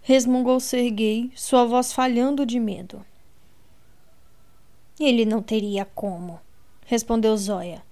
resmungou 0.00 0.58
Serguei, 0.58 1.30
sua 1.36 1.66
voz 1.66 1.92
falhando 1.92 2.46
de 2.46 2.58
medo. 2.58 3.04
Ele 4.98 5.26
não 5.26 5.42
teria 5.42 5.84
como, 5.84 6.40
respondeu 6.86 7.36
Zóia. 7.36 7.84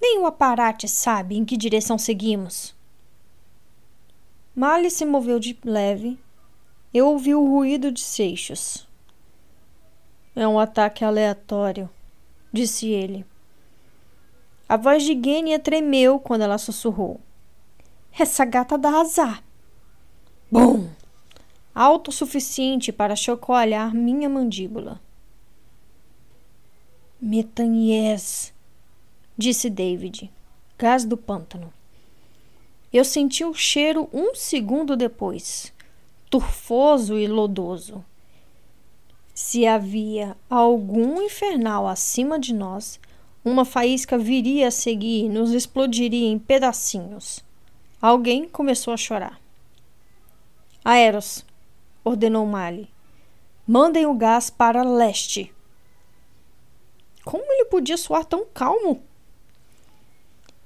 Nem 0.00 0.18
o 0.20 0.26
aparate 0.26 0.88
sabe 0.88 1.36
em 1.36 1.44
que 1.44 1.56
direção 1.56 1.98
seguimos. 1.98 2.74
Mali 4.54 4.90
se 4.90 5.04
moveu 5.04 5.38
de 5.38 5.58
leve. 5.62 6.18
Eu 6.92 7.08
ouvi 7.08 7.34
o 7.34 7.46
ruído 7.46 7.92
de 7.92 8.00
seixos. 8.00 8.87
É 10.38 10.46
um 10.46 10.56
ataque 10.56 11.04
aleatório, 11.04 11.90
disse 12.52 12.86
ele. 12.86 13.26
A 14.68 14.76
voz 14.76 15.02
de 15.02 15.20
Gênia 15.20 15.58
tremeu 15.58 16.20
quando 16.20 16.42
ela 16.42 16.58
sussurrou. 16.58 17.20
Essa 18.16 18.44
gata 18.44 18.78
dá 18.78 19.00
azar. 19.00 19.42
Bom! 20.48 20.88
Alto 21.74 22.12
o 22.12 22.12
suficiente 22.12 22.92
para 22.92 23.16
chocoalhar 23.16 23.92
minha 23.92 24.28
mandíbula. 24.28 25.00
Metanies, 27.20 28.54
disse 29.36 29.68
David. 29.68 30.32
Gás 30.78 31.04
do 31.04 31.16
pântano. 31.16 31.72
Eu 32.92 33.04
senti 33.04 33.44
o 33.44 33.52
cheiro 33.52 34.08
um 34.12 34.36
segundo 34.36 34.96
depois, 34.96 35.74
turfoso 36.30 37.18
e 37.18 37.26
lodoso. 37.26 38.04
Se 39.40 39.64
havia 39.64 40.36
algum 40.50 41.22
infernal 41.22 41.86
acima 41.86 42.40
de 42.40 42.52
nós, 42.52 42.98
uma 43.44 43.64
faísca 43.64 44.18
viria 44.18 44.66
a 44.66 44.70
seguir 44.72 45.26
e 45.26 45.28
nos 45.28 45.52
explodiria 45.52 46.26
em 46.26 46.36
pedacinhos. 46.40 47.44
Alguém 48.02 48.48
começou 48.48 48.92
a 48.92 48.96
chorar. 48.96 49.40
Aeros, 50.84 51.46
ordenou 52.02 52.44
Mali. 52.46 52.90
Mandem 53.64 54.06
o 54.06 54.12
gás 54.12 54.50
para 54.50 54.82
leste. 54.82 55.54
Como 57.24 57.44
ele 57.52 57.66
podia 57.66 57.96
soar 57.96 58.24
tão 58.24 58.44
calmo? 58.44 59.04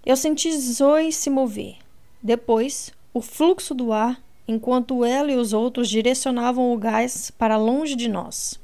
Eu 0.05 0.17
senti 0.17 0.51
Zoe 0.51 1.13
se 1.13 1.29
mover. 1.29 1.77
Depois, 2.23 2.91
o 3.13 3.21
fluxo 3.21 3.75
do 3.75 3.93
ar, 3.93 4.19
enquanto 4.49 5.05
ela 5.05 5.31
e 5.31 5.37
os 5.37 5.53
outros 5.53 5.91
direcionavam 5.91 6.73
o 6.73 6.79
gás 6.79 7.31
para 7.31 7.59
longe 7.59 7.95
de 7.95 8.09
nós. 8.09 8.62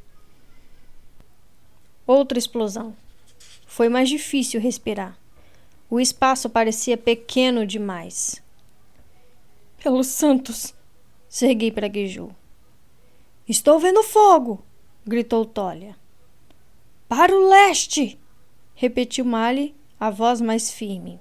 Outra 2.08 2.38
explosão. 2.38 2.96
Foi 3.66 3.90
mais 3.90 4.08
difícil 4.08 4.58
respirar. 4.58 5.18
O 5.90 6.00
espaço 6.00 6.48
parecia 6.48 6.96
pequeno 6.96 7.66
demais. 7.66 8.42
Pelos 9.82 10.06
santos! 10.06 10.74
Serguei 11.28 11.70
praguejou. 11.70 12.34
Estou 13.46 13.78
vendo 13.78 14.02
fogo! 14.02 14.64
gritou 15.06 15.44
Tolia. 15.44 15.96
Para 17.06 17.36
o 17.36 17.46
leste! 17.46 18.18
repetiu 18.74 19.26
Mali, 19.26 19.76
a 20.00 20.08
voz 20.08 20.40
mais 20.40 20.70
firme. 20.70 21.20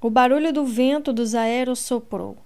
O 0.00 0.08
barulho 0.08 0.52
do 0.52 0.64
vento 0.64 1.12
dos 1.12 1.34
aeros 1.34 1.80
soprou. 1.80 2.36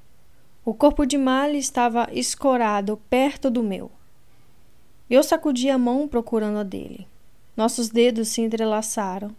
O 0.65 0.73
corpo 0.73 1.05
de 1.05 1.19
Mali 1.19 1.59
estava 1.59 2.09
escorado 2.11 2.97
perto 3.11 3.51
do 3.51 3.63
meu. 3.63 3.91
Eu 5.09 5.23
sacudi 5.23 5.71
a 5.71 5.79
mão 5.79 6.09
procurando 6.09 6.59
a 6.59 6.63
dele. 6.63 7.07
Nossos 7.57 7.89
dedos 7.89 8.29
se 8.29 8.41
entrelaçaram. 8.43 9.35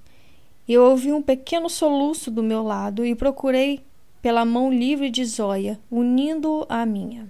Eu 0.68 0.84
ouvi 0.84 1.12
um 1.12 1.22
pequeno 1.22 1.70
soluço 1.70 2.32
do 2.32 2.42
meu 2.42 2.64
lado 2.64 3.06
e 3.06 3.14
procurei 3.14 3.82
pela 4.22 4.44
mão 4.44 4.72
livre 4.72 5.10
de 5.10 5.24
Zóia, 5.24 5.80
unindo 5.92 6.66
a 6.68 6.86
minha. 6.86 7.30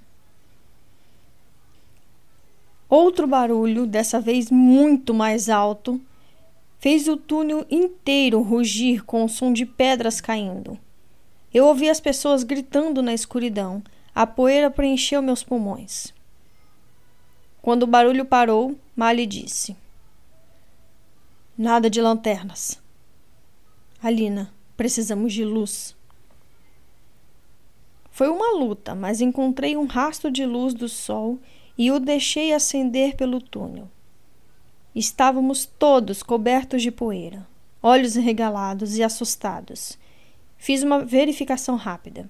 Outro 2.89 3.27
barulho, 3.27 3.85
dessa 3.85 4.19
vez 4.21 4.49
muito 4.49 5.13
mais 5.13 5.49
alto, 5.49 5.99
fez 6.79 7.07
o 7.07 7.17
túnel 7.17 7.65
inteiro 7.69 8.41
rugir 8.41 9.03
com 9.03 9.25
o 9.25 9.29
som 9.29 9.51
de 9.51 9.65
pedras 9.65 10.21
caindo. 10.21 10.79
Eu 11.53 11.65
ouvi 11.65 11.89
as 11.89 11.99
pessoas 11.99 12.43
gritando 12.43 13.01
na 13.01 13.13
escuridão. 13.13 13.83
A 14.15 14.25
poeira 14.25 14.71
preencheu 14.71 15.21
meus 15.21 15.43
pulmões. 15.43 16.13
Quando 17.67 17.83
o 17.83 17.87
barulho 17.87 18.23
parou, 18.23 18.77
Mali 18.95 19.25
disse: 19.25 19.75
Nada 21.57 21.89
de 21.89 21.99
lanternas. 21.99 22.81
Alina, 24.01 24.53
precisamos 24.77 25.33
de 25.33 25.43
luz. 25.43 25.93
Foi 28.09 28.29
uma 28.29 28.57
luta, 28.57 28.95
mas 28.95 29.19
encontrei 29.19 29.75
um 29.75 29.85
rastro 29.85 30.31
de 30.31 30.45
luz 30.45 30.73
do 30.73 30.87
sol 30.87 31.37
e 31.77 31.91
o 31.91 31.99
deixei 31.99 32.53
acender 32.53 33.17
pelo 33.17 33.41
túnel. 33.41 33.89
Estávamos 34.95 35.65
todos 35.65 36.23
cobertos 36.23 36.81
de 36.81 36.89
poeira, 36.89 37.45
olhos 37.83 38.15
regalados 38.15 38.97
e 38.97 39.03
assustados. 39.03 39.99
Fiz 40.57 40.83
uma 40.83 41.03
verificação 41.03 41.75
rápida. 41.75 42.29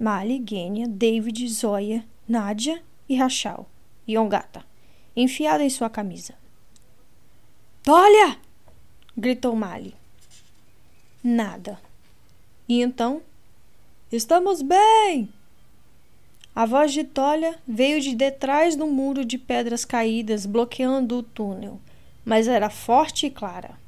Mali, 0.00 0.42
Gênia, 0.48 0.88
David, 0.88 1.46
Zoya, 1.46 2.02
Nádia 2.26 2.82
e 3.06 3.16
Rachel. 3.16 3.66
E 4.06 4.16
enfiada 5.22 5.64
em 5.64 5.70
sua 5.70 5.90
camisa. 5.90 6.34
Olha! 7.86 8.38
gritou 9.16 9.54
Mali. 9.56 9.94
Nada. 11.22 11.80
E 12.68 12.80
então? 12.80 13.22
Estamos 14.12 14.62
bem! 14.62 15.28
A 16.54 16.66
voz 16.66 16.92
de 16.92 17.04
Tolia 17.04 17.58
veio 17.66 18.00
de 18.00 18.14
detrás 18.14 18.76
do 18.76 18.86
muro 18.86 19.24
de 19.24 19.38
pedras 19.38 19.84
caídas 19.84 20.46
bloqueando 20.46 21.18
o 21.18 21.22
túnel, 21.22 21.80
mas 22.24 22.48
era 22.48 22.70
forte 22.70 23.26
e 23.26 23.30
clara. 23.30 23.78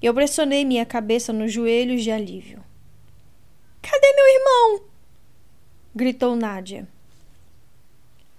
Eu 0.00 0.14
pressionei 0.14 0.64
minha 0.64 0.86
cabeça 0.86 1.32
nos 1.32 1.52
joelhos 1.52 2.02
de 2.02 2.10
alívio. 2.10 2.62
Cadê 3.82 4.12
meu 4.12 4.26
irmão? 4.26 4.88
gritou 5.94 6.36
Nádia. 6.36 6.86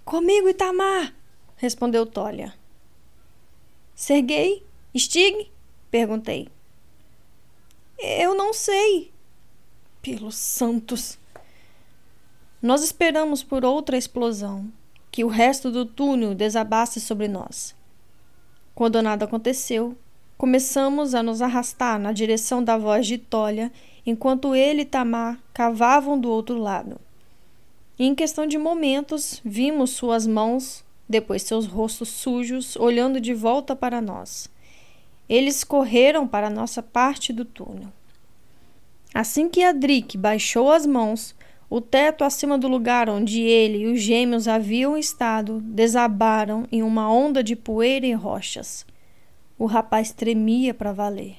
Comigo, 0.04 0.48
Itamar, 0.48 1.14
respondeu 1.60 2.06
Tolia. 2.06 2.54
Serguei? 3.94 4.64
Stig? 4.96 5.52
perguntei. 5.90 6.48
Eu 7.98 8.34
não 8.34 8.54
sei. 8.54 9.12
Pelos 10.00 10.36
santos. 10.36 11.18
Nós 12.62 12.82
esperamos 12.82 13.42
por 13.42 13.62
outra 13.62 13.98
explosão, 13.98 14.72
que 15.12 15.22
o 15.22 15.28
resto 15.28 15.70
do 15.70 15.84
túnel 15.84 16.34
desabasse 16.34 16.98
sobre 16.98 17.28
nós. 17.28 17.74
Quando 18.74 19.02
nada 19.02 19.26
aconteceu, 19.26 19.94
começamos 20.38 21.14
a 21.14 21.22
nos 21.22 21.42
arrastar 21.42 21.98
na 21.98 22.12
direção 22.12 22.64
da 22.64 22.78
voz 22.78 23.06
de 23.06 23.18
Tolia, 23.18 23.70
enquanto 24.06 24.54
ele 24.54 24.82
e 24.82 24.86
Tamar 24.86 25.38
cavavam 25.52 26.18
do 26.18 26.30
outro 26.30 26.56
lado. 26.56 26.98
Em 27.98 28.14
questão 28.14 28.46
de 28.46 28.56
momentos, 28.56 29.42
vimos 29.44 29.90
suas 29.90 30.26
mãos, 30.26 30.82
depois 31.10 31.42
seus 31.42 31.66
rostos 31.66 32.08
sujos, 32.08 32.76
olhando 32.76 33.20
de 33.20 33.34
volta 33.34 33.74
para 33.74 34.00
nós. 34.00 34.48
Eles 35.28 35.64
correram 35.64 36.26
para 36.26 36.48
nossa 36.48 36.80
parte 36.80 37.32
do 37.32 37.44
túnel. 37.44 37.88
Assim 39.12 39.48
que 39.48 39.64
Adric 39.64 40.16
baixou 40.16 40.70
as 40.70 40.86
mãos, 40.86 41.34
o 41.68 41.80
teto 41.80 42.22
acima 42.22 42.56
do 42.56 42.68
lugar 42.68 43.10
onde 43.10 43.40
ele 43.40 43.78
e 43.78 43.86
os 43.86 44.00
gêmeos 44.00 44.46
haviam 44.46 44.96
estado 44.96 45.60
desabaram 45.62 46.64
em 46.70 46.80
uma 46.80 47.12
onda 47.12 47.42
de 47.42 47.56
poeira 47.56 48.06
e 48.06 48.12
rochas. 48.12 48.86
O 49.58 49.66
rapaz 49.66 50.12
tremia 50.12 50.72
para 50.72 50.92
valer. 50.92 51.38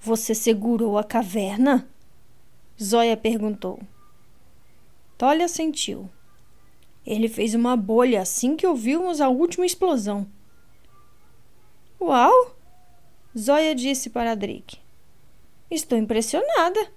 Você 0.00 0.34
segurou 0.34 0.96
a 0.96 1.04
caverna? 1.04 1.86
Zóia 2.82 3.16
perguntou. 3.16 3.78
Tolia 5.18 5.48
sentiu. 5.48 6.08
Ele 7.06 7.28
fez 7.28 7.54
uma 7.54 7.76
bolha 7.76 8.22
assim 8.22 8.56
que 8.56 8.66
ouvimos 8.66 9.20
a 9.20 9.28
última 9.28 9.66
explosão. 9.66 10.26
Uau! 12.00 12.56
Zóia 13.36 13.74
disse 13.74 14.10
para 14.10 14.34
Drake. 14.34 14.78
Estou 15.70 15.98
impressionada. 15.98 16.92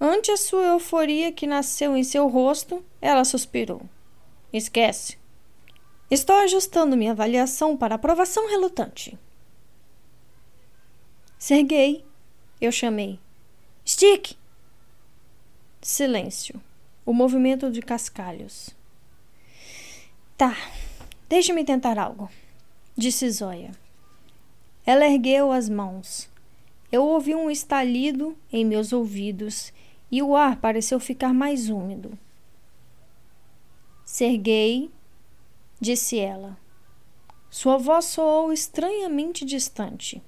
Ante 0.00 0.30
a 0.30 0.36
sua 0.36 0.66
euforia 0.66 1.32
que 1.32 1.46
nasceu 1.46 1.96
em 1.96 2.04
seu 2.04 2.28
rosto, 2.28 2.84
ela 3.00 3.24
suspirou. 3.24 3.82
Esquece. 4.52 5.18
Estou 6.10 6.36
ajustando 6.36 6.96
minha 6.96 7.12
avaliação 7.12 7.76
para 7.76 7.94
aprovação 7.94 8.48
relutante. 8.48 9.18
Serguei, 11.38 12.04
eu 12.60 12.72
chamei. 12.72 13.20
Stick! 13.84 14.36
Silêncio. 15.80 16.60
O 17.08 17.14
movimento 17.14 17.70
de 17.70 17.80
cascalhos. 17.80 18.68
Tá, 20.36 20.54
deixe-me 21.26 21.64
tentar 21.64 21.98
algo, 21.98 22.28
disse 22.94 23.30
Zóia. 23.30 23.70
Ela 24.84 25.06
ergueu 25.06 25.50
as 25.50 25.70
mãos. 25.70 26.28
Eu 26.92 27.02
ouvi 27.06 27.34
um 27.34 27.50
estalido 27.50 28.36
em 28.52 28.62
meus 28.62 28.92
ouvidos 28.92 29.72
e 30.10 30.22
o 30.22 30.36
ar 30.36 30.56
pareceu 30.56 31.00
ficar 31.00 31.32
mais 31.32 31.70
úmido. 31.70 32.10
Serguei, 34.04 34.90
disse 35.80 36.18
ela. 36.18 36.58
Sua 37.48 37.78
voz 37.78 38.04
soou 38.04 38.52
estranhamente 38.52 39.46
distante. 39.46 40.20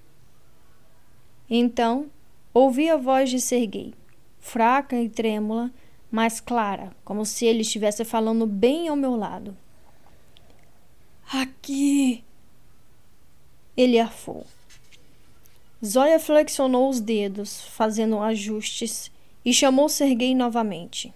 Então, 1.46 2.10
ouvi 2.54 2.88
a 2.88 2.96
voz 2.96 3.28
de 3.28 3.38
Serguei, 3.38 3.92
fraca 4.38 4.98
e 4.98 5.10
trêmula, 5.10 5.70
mas 6.10 6.40
clara, 6.40 6.94
como 7.04 7.24
se 7.24 7.46
ele 7.46 7.62
estivesse 7.62 8.04
falando 8.04 8.46
bem 8.46 8.88
ao 8.88 8.96
meu 8.96 9.14
lado. 9.14 9.56
Aqui! 11.32 12.24
Ele 13.76 13.98
arfou. 13.98 14.44
Zóia 15.84 16.18
flexionou 16.18 16.88
os 16.90 17.00
dedos, 17.00 17.62
fazendo 17.62 18.18
ajustes, 18.18 19.10
e 19.44 19.54
chamou 19.54 19.88
Serguei 19.88 20.34
novamente. 20.34 21.14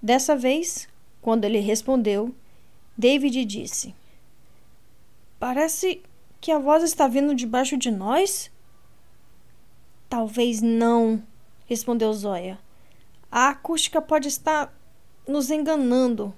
Dessa 0.00 0.36
vez, 0.36 0.88
quando 1.20 1.44
ele 1.44 1.58
respondeu, 1.58 2.34
David 2.96 3.44
disse: 3.44 3.94
Parece 5.38 6.00
que 6.40 6.52
a 6.52 6.58
voz 6.58 6.82
está 6.82 7.08
vindo 7.08 7.34
debaixo 7.34 7.76
de 7.76 7.90
nós? 7.90 8.50
Talvez 10.08 10.62
não, 10.62 11.22
respondeu 11.66 12.12
Zóia. 12.12 12.58
A 13.36 13.48
acústica 13.48 14.00
pode 14.00 14.28
estar 14.28 14.72
nos 15.26 15.50
enganando. 15.50 16.32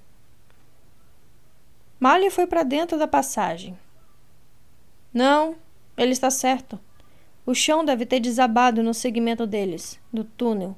Malha 2.00 2.30
foi 2.30 2.46
para 2.46 2.62
dentro 2.62 2.98
da 2.98 3.06
passagem. 3.06 3.78
Não, 5.12 5.56
ele 5.94 6.12
está 6.12 6.30
certo. 6.30 6.80
O 7.44 7.54
chão 7.54 7.84
deve 7.84 8.06
ter 8.06 8.18
desabado 8.18 8.82
no 8.82 8.94
segmento 8.94 9.46
deles, 9.46 10.00
do 10.10 10.24
túnel. 10.24 10.74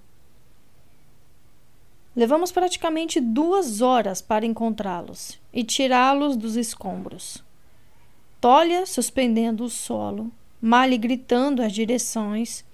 Levamos 2.17 2.51
praticamente 2.51 3.21
duas 3.21 3.81
horas 3.81 4.21
para 4.21 4.45
encontrá-los 4.45 5.41
e 5.53 5.63
tirá-los 5.63 6.37
dos 6.37 6.57
escombros. 6.57 7.45
Tolia 8.41 8.87
suspendendo 8.87 9.63
o 9.63 9.71
solo, 9.71 10.33
Mali 10.61 10.99
gritando 10.99 11.63
as 11.63 11.73
direções, 11.73 12.65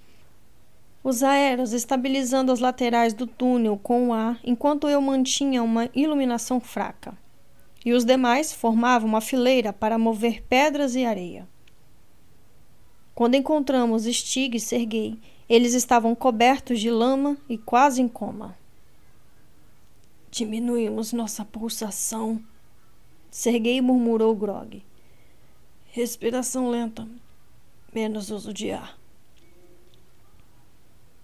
os 1.05 1.21
aéreos 1.21 1.71
estabilizando 1.71 2.51
as 2.51 2.59
laterais 2.59 3.13
do 3.13 3.27
túnel 3.27 3.77
com 3.77 4.07
o 4.07 4.13
ar 4.13 4.39
enquanto 4.43 4.89
eu 4.89 4.99
mantinha 4.99 5.61
uma 5.61 5.87
iluminação 5.93 6.59
fraca, 6.59 7.15
e 7.85 7.93
os 7.93 8.03
demais 8.03 8.51
formavam 8.51 9.07
uma 9.07 9.21
fileira 9.21 9.71
para 9.71 9.99
mover 9.99 10.41
pedras 10.49 10.95
e 10.95 11.05
areia. 11.05 11.47
Quando 13.13 13.35
encontramos 13.35 14.05
Stig 14.05 14.57
e 14.57 14.59
Sergei, 14.59 15.19
eles 15.47 15.75
estavam 15.75 16.15
cobertos 16.15 16.79
de 16.79 16.89
lama 16.89 17.37
e 17.47 17.55
quase 17.55 18.01
em 18.01 18.07
coma. 18.07 18.57
Diminuímos 20.31 21.13
nossa 21.13 21.45
pulsação. 21.45 22.41
Sergei 23.29 23.79
murmurou 23.79 24.35
Grog. 24.35 24.83
Respiração 25.91 26.67
lenta. 26.67 27.07
Menos 27.93 28.31
uso 28.31 28.51
de 28.51 28.71
ar. 28.71 29.04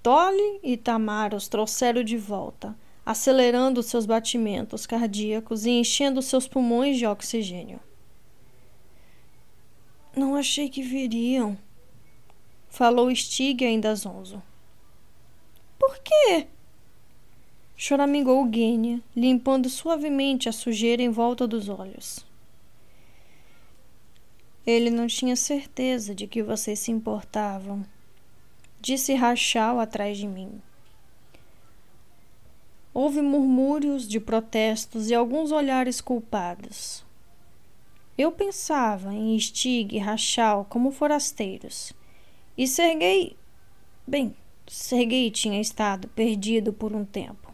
Tolly 0.04 0.60
e 0.64 0.76
Tamar 0.78 1.34
os 1.36 1.48
trouxeram 1.48 2.04
de 2.04 2.18
volta, 2.18 2.76
acelerando 3.06 3.84
seus 3.84 4.06
batimentos 4.06 4.86
cardíacos 4.86 5.66
e 5.66 5.72
enchendo 5.72 6.22
seus 6.22 6.48
pulmões 6.48 6.98
de 6.98 7.06
oxigênio. 7.06 7.80
Não 10.16 10.36
achei 10.36 10.70
que 10.70 10.82
viriam, 10.82 11.58
falou 12.70 13.14
Stig 13.16 13.64
ainda 13.64 13.94
zonzo. 13.96 14.42
Por 15.78 16.00
quê? 16.00 16.48
Choramingou 17.78 18.48
Gênia, 18.52 19.02
limpando 19.16 19.70
suavemente 19.70 20.48
a 20.48 20.52
sujeira 20.52 21.02
em 21.02 21.10
volta 21.10 21.48
dos 21.48 21.70
olhos. 21.70 22.26
Ele 24.66 24.90
não 24.92 25.08
tinha 25.08 25.36
certeza 25.36 26.14
de 26.14 26.28
que 26.28 26.44
vocês 26.44 26.80
se 26.80 26.92
importavam. 26.92 27.84
Disse 28.82 29.14
Rachel 29.14 29.80
atrás 29.80 30.18
de 30.18 30.28
mim. 30.28 30.60
Houve 32.94 33.22
murmúrios 33.22 34.08
de 34.08 34.20
protestos 34.20 35.10
e 35.10 35.16
alguns 35.16 35.52
olhares 35.52 36.02
culpados. 36.02 37.06
Eu 38.18 38.32
pensava 38.32 39.14
em 39.14 39.40
Stig 39.40 39.96
e 39.96 40.00
Rachel 40.00 40.66
como 40.68 40.92
forasteiros. 40.92 41.94
E 42.58 42.68
Sergei. 42.68 43.38
Bem, 44.06 44.36
Sergei 44.68 45.30
tinha 45.30 45.62
estado 45.62 46.08
perdido 46.10 46.74
por 46.74 46.94
um 46.94 47.06
tempo. 47.06 47.54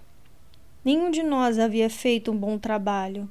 Nenhum 0.83 1.11
de 1.11 1.21
nós 1.21 1.59
havia 1.59 1.89
feito 1.89 2.31
um 2.31 2.37
bom 2.37 2.57
trabalho 2.57 3.29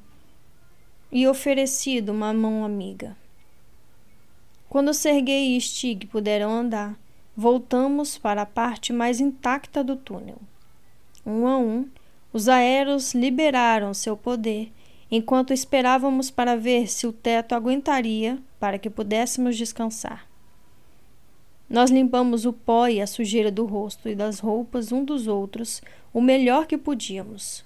e 1.10 1.26
oferecido 1.26 2.10
uma 2.10 2.32
mão 2.32 2.64
amiga. 2.64 3.16
Quando 4.68 4.92
Sergei 4.92 5.56
e 5.56 5.60
Stig 5.60 6.06
puderam 6.06 6.50
andar, 6.50 6.98
voltamos 7.36 8.16
para 8.16 8.42
a 8.42 8.46
parte 8.46 8.92
mais 8.92 9.20
intacta 9.20 9.84
do 9.84 9.94
túnel. 9.94 10.38
Um 11.24 11.46
a 11.46 11.58
um, 11.58 11.86
os 12.32 12.48
aeros 12.48 13.14
liberaram 13.14 13.92
seu 13.92 14.16
poder 14.16 14.72
enquanto 15.10 15.52
esperávamos 15.52 16.30
para 16.30 16.56
ver 16.56 16.88
se 16.88 17.06
o 17.06 17.12
teto 17.12 17.54
aguentaria 17.54 18.38
para 18.58 18.78
que 18.78 18.88
pudéssemos 18.88 19.56
descansar. 19.56 20.26
Nós 21.68 21.90
limpamos 21.90 22.46
o 22.46 22.52
pó 22.52 22.86
e 22.86 23.00
a 23.00 23.06
sujeira 23.06 23.50
do 23.50 23.66
rosto 23.66 24.08
e 24.08 24.14
das 24.14 24.38
roupas 24.38 24.92
um 24.92 25.04
dos 25.04 25.26
outros 25.26 25.82
o 26.14 26.20
melhor 26.20 26.66
que 26.66 26.78
podíamos. 26.78 27.64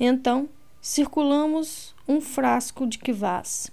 Então, 0.00 0.48
circulamos 0.80 1.94
um 2.06 2.20
frasco 2.20 2.86
de 2.86 2.98
quivás. 2.98 3.70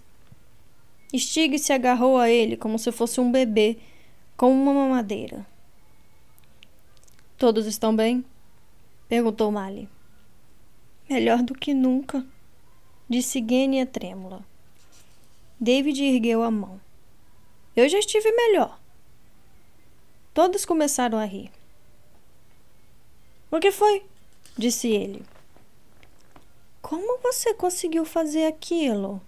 Stig 1.15 1.57
se 1.57 1.71
agarrou 1.71 2.17
a 2.17 2.29
ele 2.29 2.57
como 2.57 2.77
se 2.77 2.91
fosse 2.91 3.21
um 3.21 3.31
bebê 3.31 3.77
com 4.37 4.51
uma 4.51 4.73
mamadeira. 4.73 5.45
Todos 7.37 7.65
estão 7.65 7.95
bem? 7.95 8.23
perguntou 9.07 9.51
Mali. 9.51 9.87
Melhor 11.09 11.43
do 11.43 11.53
que 11.53 11.73
nunca, 11.73 12.25
disse 13.07 13.45
Gênia 13.47 13.85
trêmula. 13.85 14.43
David 15.59 16.03
ergueu 16.03 16.43
a 16.43 16.51
mão. 16.51 16.81
Eu 17.75 17.87
já 17.87 17.99
estive 17.99 18.31
melhor. 18.31 18.79
Todos 20.33 20.65
começaram 20.65 21.17
a 21.17 21.25
rir. 21.25 21.51
O 23.51 23.59
que 23.59 23.71
foi? 23.71 24.05
disse 24.57 24.89
ele. 24.89 25.23
Como 26.81 27.19
você 27.19 27.53
conseguiu 27.53 28.05
fazer 28.05 28.45
aquilo? 28.45 29.21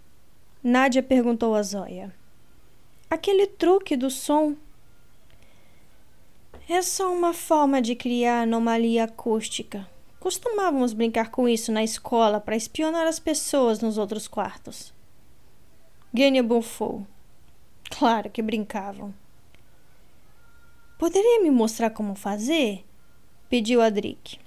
Nádia 0.61 1.01
perguntou 1.01 1.55
a 1.55 1.63
Zóia. 1.63 2.13
Aquele 3.09 3.47
truque 3.47 3.95
do 3.95 4.09
som. 4.09 4.55
É 6.69 6.81
só 6.81 7.13
uma 7.13 7.33
forma 7.33 7.81
de 7.81 7.95
criar 7.95 8.41
anomalia 8.41 9.05
acústica. 9.05 9.89
Costumávamos 10.19 10.91
brincar 10.91 11.31
com 11.31 11.47
isso 11.47 11.71
na 11.71 11.81
escola 11.81 12.41
para 12.41 12.57
espionar 12.57 13.07
as 13.07 13.19
pessoas 13.19 13.79
nos 13.79 13.97
outros 13.97 14.27
quartos. 14.27 14.93
Gênia 16.13 16.43
bufou. 16.43 17.07
Claro 17.89 18.29
que 18.29 18.41
brincavam. 18.41 19.13
Poderia 20.99 21.41
me 21.41 21.49
mostrar 21.49 21.91
como 21.91 22.15
fazer? 22.15 22.83
pediu 23.47 23.81
Adric. 23.81 24.37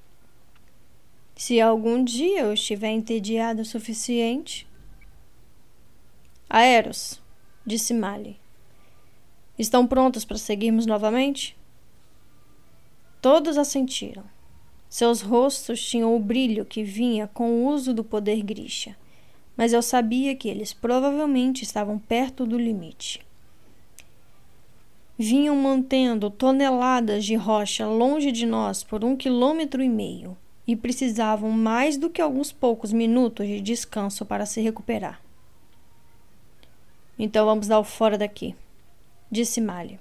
Se 1.34 1.58
algum 1.58 2.04
dia 2.04 2.40
eu 2.40 2.52
estiver 2.52 2.90
entediado 2.90 3.62
o 3.62 3.64
suficiente. 3.64 4.68
Aeros, 6.50 7.18
disse 7.64 7.94
Mali. 7.94 8.38
Estão 9.58 9.86
prontos 9.86 10.22
para 10.22 10.36
seguirmos 10.36 10.84
novamente? 10.84 11.58
Todos 13.20 13.58
assentiram. 13.58 14.24
Seus 14.88 15.20
rostos 15.20 15.84
tinham 15.84 16.16
o 16.16 16.20
brilho 16.20 16.64
que 16.64 16.82
vinha 16.82 17.28
com 17.28 17.50
o 17.50 17.66
uso 17.68 17.94
do 17.94 18.02
poder 18.02 18.42
Grisha, 18.42 18.96
mas 19.56 19.72
eu 19.72 19.82
sabia 19.82 20.34
que 20.34 20.48
eles 20.48 20.72
provavelmente 20.72 21.62
estavam 21.62 21.98
perto 21.98 22.44
do 22.44 22.58
limite 22.58 23.20
vinham 25.20 25.54
mantendo 25.54 26.30
toneladas 26.30 27.26
de 27.26 27.34
rocha 27.34 27.86
longe 27.86 28.32
de 28.32 28.46
nós 28.46 28.82
por 28.82 29.04
um 29.04 29.14
quilômetro 29.14 29.82
e 29.82 29.88
meio 29.88 30.34
e 30.66 30.74
precisavam 30.74 31.50
mais 31.50 31.98
do 31.98 32.08
que 32.08 32.22
alguns 32.22 32.50
poucos 32.50 32.90
minutos 32.90 33.46
de 33.46 33.60
descanso 33.60 34.24
para 34.24 34.46
se 34.46 34.62
recuperar. 34.62 35.20
Então 37.18 37.44
vamos 37.44 37.66
dar 37.66 37.80
o 37.80 37.84
fora 37.84 38.16
daqui, 38.16 38.56
disse 39.30 39.60
Malha. 39.60 40.00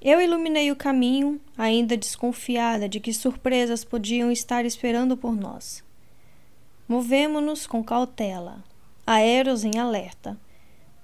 Eu 0.00 0.20
iluminei 0.20 0.70
o 0.70 0.76
caminho, 0.76 1.40
ainda 1.56 1.96
desconfiada 1.96 2.88
de 2.88 3.00
que 3.00 3.12
surpresas 3.12 3.82
podiam 3.82 4.30
estar 4.30 4.64
esperando 4.64 5.16
por 5.16 5.34
nós. 5.34 5.82
Movemo-nos 6.86 7.66
com 7.66 7.82
cautela, 7.82 8.62
aéreos 9.04 9.64
em 9.64 9.76
alerta, 9.76 10.38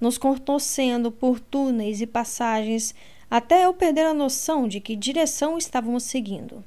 nos 0.01 0.17
contorcendo 0.17 1.11
por 1.11 1.41
túneis 1.41 2.01
e 2.01 2.07
passagens 2.07 2.95
até 3.29 3.65
eu 3.65 3.75
perder 3.75 4.07
a 4.07 4.15
noção 4.15 4.69
de 4.69 4.81
que 4.81 4.95
direção 4.95 5.59
estávamos 5.59 6.05
seguindo. 6.05 6.63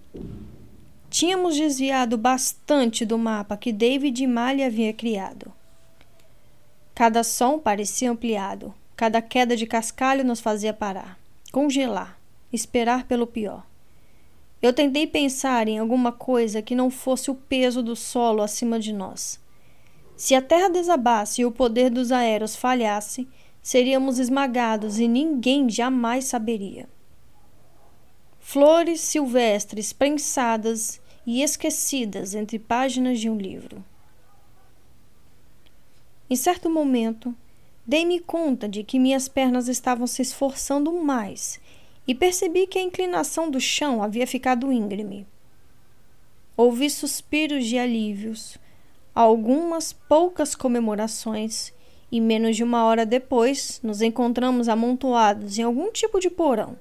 Tínhamos 1.09 1.55
desviado 1.55 2.17
bastante 2.17 3.05
do 3.05 3.17
mapa 3.17 3.55
que 3.55 3.71
David 3.71 4.21
e 4.21 4.27
Mali 4.27 4.63
havia 4.63 4.91
criado. 4.91 5.53
Cada 6.93 7.23
som 7.23 7.57
parecia 7.57 8.11
ampliado, 8.11 8.73
cada 8.97 9.21
queda 9.21 9.55
de 9.55 9.65
cascalho 9.65 10.25
nos 10.25 10.41
fazia 10.41 10.73
parar, 10.73 11.17
congelar, 11.51 12.16
esperar 12.51 13.05
pelo 13.05 13.27
pior. 13.27 13.65
Eu 14.61 14.73
tentei 14.73 15.05
pensar 15.05 15.67
em 15.67 15.77
alguma 15.77 16.11
coisa 16.11 16.61
que 16.61 16.75
não 16.75 16.89
fosse 16.89 17.29
o 17.29 17.35
peso 17.35 17.83
do 17.83 17.95
solo 17.95 18.41
acima 18.41 18.79
de 18.79 18.91
nós 18.91 19.39
se 20.17 20.33
a 20.33 20.41
terra 20.41 20.67
desabasse 20.67 21.43
e 21.43 21.45
o 21.45 21.51
poder 21.51 21.91
dos 21.91 22.11
aéreos 22.11 22.55
falhasse, 22.55 23.27
seríamos 23.61 24.17
esmagados 24.17 24.97
e 24.97 25.07
ninguém 25.07 25.69
jamais 25.69 26.25
saberia. 26.25 26.89
Flores 28.39 28.99
silvestres 28.99 29.93
prensadas 29.93 30.99
e 31.23 31.43
esquecidas 31.43 32.33
entre 32.33 32.57
páginas 32.57 33.19
de 33.19 33.29
um 33.29 33.37
livro. 33.37 33.85
Em 36.27 36.35
certo 36.35 36.67
momento, 36.67 37.35
dei-me 37.85 38.19
conta 38.19 38.67
de 38.67 38.83
que 38.83 38.97
minhas 38.97 39.27
pernas 39.27 39.67
estavam 39.67 40.07
se 40.07 40.23
esforçando 40.23 40.91
mais 40.91 41.59
e 42.07 42.15
percebi 42.15 42.65
que 42.65 42.79
a 42.79 42.83
inclinação 42.83 43.51
do 43.51 43.59
chão 43.59 44.01
havia 44.01 44.25
ficado 44.25 44.71
íngreme. 44.71 45.27
Ouvi 46.55 46.89
suspiros 46.89 47.65
de 47.65 47.77
alívios 47.77 48.57
algumas 49.17 49.91
poucas 49.91 50.53
comemorações 50.53 51.73
e 52.11 52.21
menos 52.21 52.55
de 52.55 52.63
uma 52.63 52.85
hora 52.85 53.03
depois 53.03 53.79
nos 53.81 53.99
encontramos 53.99 54.69
amontoados 54.69 55.57
em 55.57 55.63
algum 55.63 55.91
tipo 55.91 56.19
de 56.19 56.29
porão, 56.29 56.77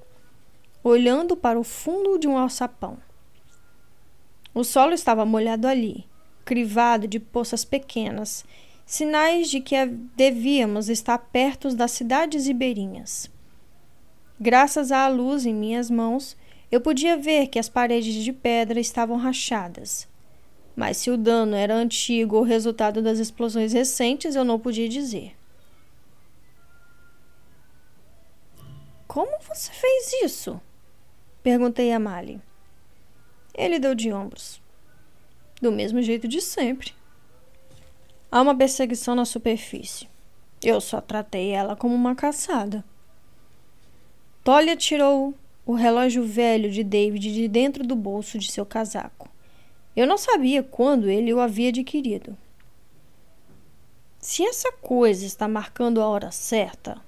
olhando 0.84 1.34
para 1.34 1.58
o 1.58 1.64
fundo 1.64 2.18
de 2.18 2.28
um 2.28 2.36
alçapão. 2.36 2.98
O 4.52 4.62
solo 4.62 4.92
estava 4.92 5.24
molhado 5.24 5.66
ali, 5.66 6.04
crivado 6.44 7.08
de 7.08 7.18
poças 7.18 7.64
pequenas, 7.64 8.44
sinais 8.84 9.48
de 9.48 9.62
que 9.62 9.86
devíamos 10.14 10.90
estar 10.90 11.16
perto 11.16 11.74
das 11.74 11.92
cidades 11.92 12.46
ribeirinhas. 12.46 13.30
Graças 14.40 14.92
à 14.92 15.08
luz 15.08 15.46
em 15.46 15.54
minhas 15.54 15.90
mãos, 15.90 16.36
eu 16.70 16.80
podia 16.80 17.16
ver 17.16 17.46
que 17.48 17.58
as 17.58 17.68
paredes 17.68 18.14
de 18.14 18.32
pedra 18.32 18.78
estavam 18.78 19.16
rachadas 19.16 20.08
mas 20.76 20.98
se 20.98 21.10
o 21.10 21.16
dano 21.16 21.56
era 21.56 21.74
antigo 21.74 22.36
ou 22.36 22.42
resultado 22.42 23.00
das 23.00 23.18
explosões 23.18 23.72
recentes, 23.72 24.36
eu 24.36 24.44
não 24.44 24.60
podia 24.60 24.86
dizer. 24.86 25.34
Como 29.08 29.38
você 29.40 29.72
fez 29.72 30.12
isso? 30.22 30.60
Perguntei 31.42 31.90
a 31.92 31.98
Mali. 31.98 32.38
Ele 33.54 33.78
deu 33.78 33.94
de 33.94 34.12
ombros. 34.12 34.60
Do 35.62 35.72
mesmo 35.72 36.02
jeito 36.02 36.28
de 36.28 36.42
sempre. 36.42 36.92
Há 38.30 38.42
uma 38.42 38.54
perseguição 38.54 39.14
na 39.14 39.24
superfície. 39.24 40.06
Eu 40.62 40.78
só 40.82 41.00
tratei 41.00 41.52
ela 41.52 41.74
como 41.74 41.94
uma 41.94 42.14
caçada. 42.14 42.84
Tolia 44.46 44.76
tirou 44.76 45.34
o 45.66 45.74
relógio 45.74 46.24
velho 46.24 46.70
de 46.70 46.84
David 46.84 47.34
de 47.34 47.48
dentro 47.48 47.84
do 47.84 47.96
bolso 47.96 48.38
de 48.38 48.52
seu 48.52 48.64
casaco. 48.64 49.28
Eu 49.96 50.06
não 50.06 50.16
sabia 50.16 50.62
quando 50.62 51.10
ele 51.10 51.34
o 51.34 51.40
havia 51.40 51.70
adquirido. 51.70 52.38
Se 54.20 54.46
essa 54.46 54.70
coisa 54.70 55.26
está 55.26 55.48
marcando 55.48 56.00
a 56.00 56.06
hora 56.06 56.30
certa, 56.30 57.02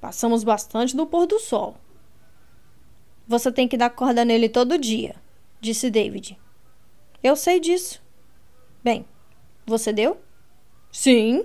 passamos 0.00 0.42
bastante 0.42 0.96
do 0.96 1.06
pôr 1.06 1.26
do 1.26 1.38
sol. 1.38 1.76
Você 3.28 3.52
tem 3.52 3.68
que 3.68 3.76
dar 3.76 3.90
corda 3.90 4.24
nele 4.24 4.48
todo 4.48 4.78
dia, 4.78 5.16
disse 5.60 5.90
David. 5.90 6.38
Eu 7.22 7.36
sei 7.36 7.60
disso. 7.60 8.02
Bem, 8.82 9.04
você 9.66 9.92
deu? 9.92 10.16
Sim. 10.90 11.44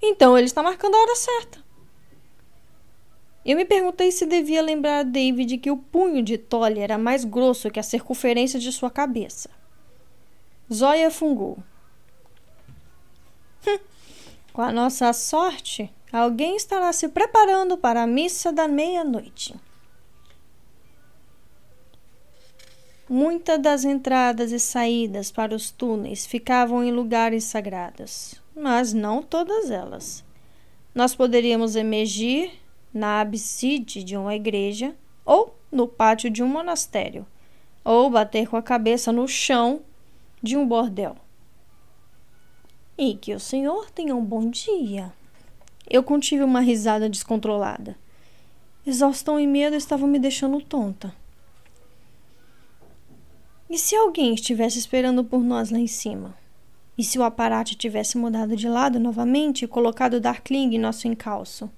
Então 0.00 0.38
ele 0.38 0.46
está 0.46 0.62
marcando 0.62 0.94
a 0.94 1.00
hora 1.00 1.16
certa. 1.16 1.67
Eu 3.48 3.56
me 3.56 3.64
perguntei 3.64 4.12
se 4.12 4.26
devia 4.26 4.60
lembrar 4.60 4.98
a 4.98 5.02
David 5.02 5.56
que 5.56 5.70
o 5.70 5.76
punho 5.78 6.22
de 6.22 6.36
Tolly 6.36 6.80
era 6.80 6.98
mais 6.98 7.24
grosso 7.24 7.70
que 7.70 7.80
a 7.80 7.82
circunferência 7.82 8.60
de 8.60 8.70
sua 8.70 8.90
cabeça. 8.90 9.48
Zóia 10.70 11.10
fungou. 11.10 11.56
Hum, 13.66 13.78
com 14.52 14.60
a 14.60 14.70
nossa 14.70 15.10
sorte, 15.14 15.90
alguém 16.12 16.56
estará 16.56 16.92
se 16.92 17.08
preparando 17.08 17.78
para 17.78 18.02
a 18.02 18.06
missa 18.06 18.52
da 18.52 18.68
meia-noite. 18.68 19.54
Muitas 23.08 23.58
das 23.62 23.82
entradas 23.82 24.52
e 24.52 24.58
saídas 24.58 25.30
para 25.30 25.54
os 25.54 25.70
túneis 25.70 26.26
ficavam 26.26 26.84
em 26.84 26.92
lugares 26.92 27.44
sagrados, 27.44 28.34
mas 28.54 28.92
não 28.92 29.22
todas 29.22 29.70
elas. 29.70 30.22
Nós 30.94 31.14
poderíamos 31.14 31.76
emergir 31.76 32.67
na 32.92 33.20
abside 33.20 34.02
de 34.02 34.16
uma 34.16 34.34
igreja 34.34 34.94
ou 35.24 35.54
no 35.70 35.86
pátio 35.86 36.30
de 36.30 36.42
um 36.42 36.48
monastério, 36.48 37.26
ou 37.84 38.08
bater 38.08 38.48
com 38.48 38.56
a 38.56 38.62
cabeça 38.62 39.12
no 39.12 39.28
chão 39.28 39.80
de 40.42 40.56
um 40.56 40.66
bordel. 40.66 41.16
E 42.96 43.14
que 43.14 43.34
o 43.34 43.40
senhor 43.40 43.90
tenha 43.90 44.16
um 44.16 44.24
bom 44.24 44.48
dia. 44.48 45.12
Eu 45.88 46.02
contive 46.02 46.42
uma 46.42 46.60
risada 46.60 47.08
descontrolada. 47.08 47.96
Exaustão 48.86 49.38
e 49.38 49.46
medo 49.46 49.76
estavam 49.76 50.08
me 50.08 50.18
deixando 50.18 50.60
tonta. 50.60 51.14
E 53.70 53.76
se 53.76 53.94
alguém 53.94 54.32
estivesse 54.32 54.78
esperando 54.78 55.22
por 55.22 55.40
nós 55.40 55.70
lá 55.70 55.78
em 55.78 55.86
cima? 55.86 56.34
E 56.96 57.04
se 57.04 57.18
o 57.18 57.22
aparato 57.22 57.74
tivesse 57.74 58.16
mudado 58.16 58.56
de 58.56 58.68
lado 58.68 58.98
novamente 58.98 59.64
e 59.64 59.68
colocado 59.68 60.20
Darkling 60.20 60.74
em 60.74 60.78
nosso 60.78 61.06
encalço? 61.06 61.70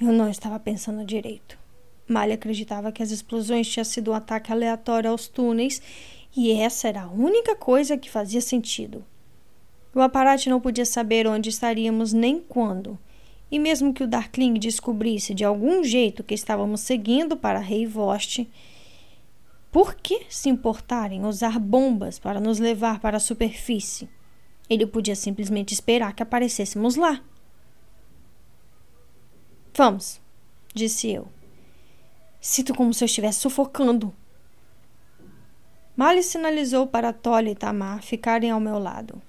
Eu 0.00 0.12
não 0.12 0.30
estava 0.30 0.58
pensando 0.58 1.04
direito. 1.04 1.58
Malha 2.08 2.34
acreditava 2.34 2.90
que 2.90 3.02
as 3.02 3.10
explosões 3.10 3.68
tinham 3.68 3.84
sido 3.84 4.10
um 4.10 4.14
ataque 4.14 4.50
aleatório 4.50 5.10
aos 5.10 5.28
túneis 5.28 5.82
e 6.34 6.50
essa 6.52 6.88
era 6.88 7.02
a 7.02 7.10
única 7.10 7.54
coisa 7.54 7.98
que 7.98 8.10
fazia 8.10 8.40
sentido. 8.40 9.04
O 9.94 10.00
aparato 10.00 10.48
não 10.48 10.58
podia 10.58 10.86
saber 10.86 11.26
onde 11.26 11.50
estaríamos 11.50 12.14
nem 12.14 12.40
quando, 12.40 12.98
e 13.50 13.58
mesmo 13.58 13.92
que 13.92 14.02
o 14.02 14.06
Darkling 14.06 14.54
descobrisse 14.54 15.34
de 15.34 15.44
algum 15.44 15.84
jeito 15.84 16.24
que 16.24 16.34
estávamos 16.34 16.80
seguindo 16.80 17.36
para 17.36 17.58
Rei 17.58 17.84
Vost, 17.84 18.48
por 19.70 19.94
que 19.96 20.22
se 20.30 20.48
importar 20.48 21.12
em 21.12 21.26
usar 21.26 21.58
bombas 21.58 22.18
para 22.18 22.40
nos 22.40 22.58
levar 22.58 23.00
para 23.00 23.18
a 23.18 23.20
superfície? 23.20 24.08
Ele 24.68 24.86
podia 24.86 25.14
simplesmente 25.14 25.74
esperar 25.74 26.14
que 26.14 26.22
aparecêssemos 26.22 26.96
lá. 26.96 27.22
Vamos, 29.74 30.20
disse 30.74 31.10
eu. 31.10 31.28
Sinto 32.40 32.74
como 32.74 32.92
se 32.92 33.04
eu 33.04 33.06
estivesse 33.06 33.40
sufocando. 33.40 34.14
Mali 35.96 36.22
sinalizou 36.22 36.86
para 36.86 37.12
Tolly 37.12 37.50
e 37.50 37.54
Tamar 37.54 38.02
ficarem 38.02 38.50
ao 38.50 38.60
meu 38.60 38.78
lado. 38.78 39.20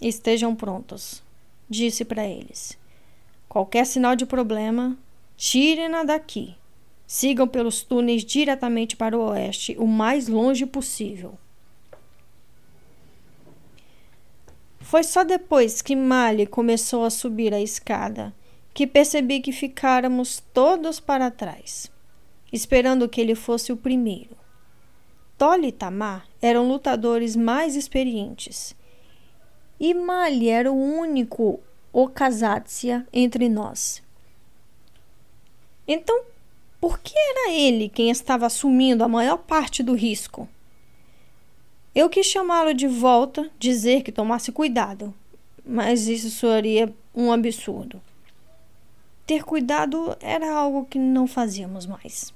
Estejam 0.00 0.54
prontos, 0.54 1.22
disse 1.68 2.04
para 2.04 2.26
eles. 2.26 2.78
Qualquer 3.48 3.84
sinal 3.84 4.14
de 4.14 4.26
problema, 4.26 4.96
tirem-na 5.36 6.04
daqui. 6.04 6.54
Sigam 7.06 7.48
pelos 7.48 7.82
túneis 7.82 8.24
diretamente 8.24 8.96
para 8.96 9.18
o 9.18 9.30
oeste, 9.30 9.76
o 9.78 9.86
mais 9.86 10.28
longe 10.28 10.64
possível. 10.64 11.36
Foi 14.78 15.02
só 15.02 15.24
depois 15.24 15.82
que 15.82 15.96
Mali 15.96 16.46
começou 16.46 17.04
a 17.04 17.10
subir 17.10 17.52
a 17.52 17.60
escada 17.60 18.32
que 18.72 18.86
percebi 18.86 19.40
que 19.40 19.52
ficáramos 19.52 20.42
todos 20.52 21.00
para 21.00 21.30
trás, 21.30 21.90
esperando 22.52 23.08
que 23.08 23.20
ele 23.20 23.34
fosse 23.34 23.72
o 23.72 23.76
primeiro. 23.76 24.36
Tolly 25.36 25.68
e 25.68 25.72
Tamar 25.72 26.26
eram 26.40 26.68
lutadores 26.68 27.34
mais 27.34 27.74
experientes, 27.74 28.74
e 29.78 29.94
Mali 29.94 30.48
era 30.48 30.70
o 30.70 30.76
único 30.76 31.60
Okazatsia 31.92 33.06
entre 33.12 33.48
nós. 33.48 34.02
Então, 35.88 36.22
por 36.80 36.98
que 37.00 37.14
era 37.16 37.52
ele 37.52 37.88
quem 37.88 38.10
estava 38.10 38.46
assumindo 38.46 39.02
a 39.02 39.08
maior 39.08 39.38
parte 39.38 39.82
do 39.82 39.94
risco? 39.94 40.48
Eu 41.94 42.08
quis 42.08 42.26
chamá-lo 42.26 42.72
de 42.72 42.86
volta, 42.86 43.50
dizer 43.58 44.02
que 44.02 44.12
tomasse 44.12 44.52
cuidado, 44.52 45.12
mas 45.66 46.06
isso 46.06 46.30
seria 46.30 46.94
um 47.14 47.32
absurdo. 47.32 48.00
Ter 49.30 49.44
cuidado 49.44 50.16
era 50.20 50.52
algo 50.52 50.86
que 50.86 50.98
não 50.98 51.24
fazíamos 51.24 51.86
mais. 51.86 52.34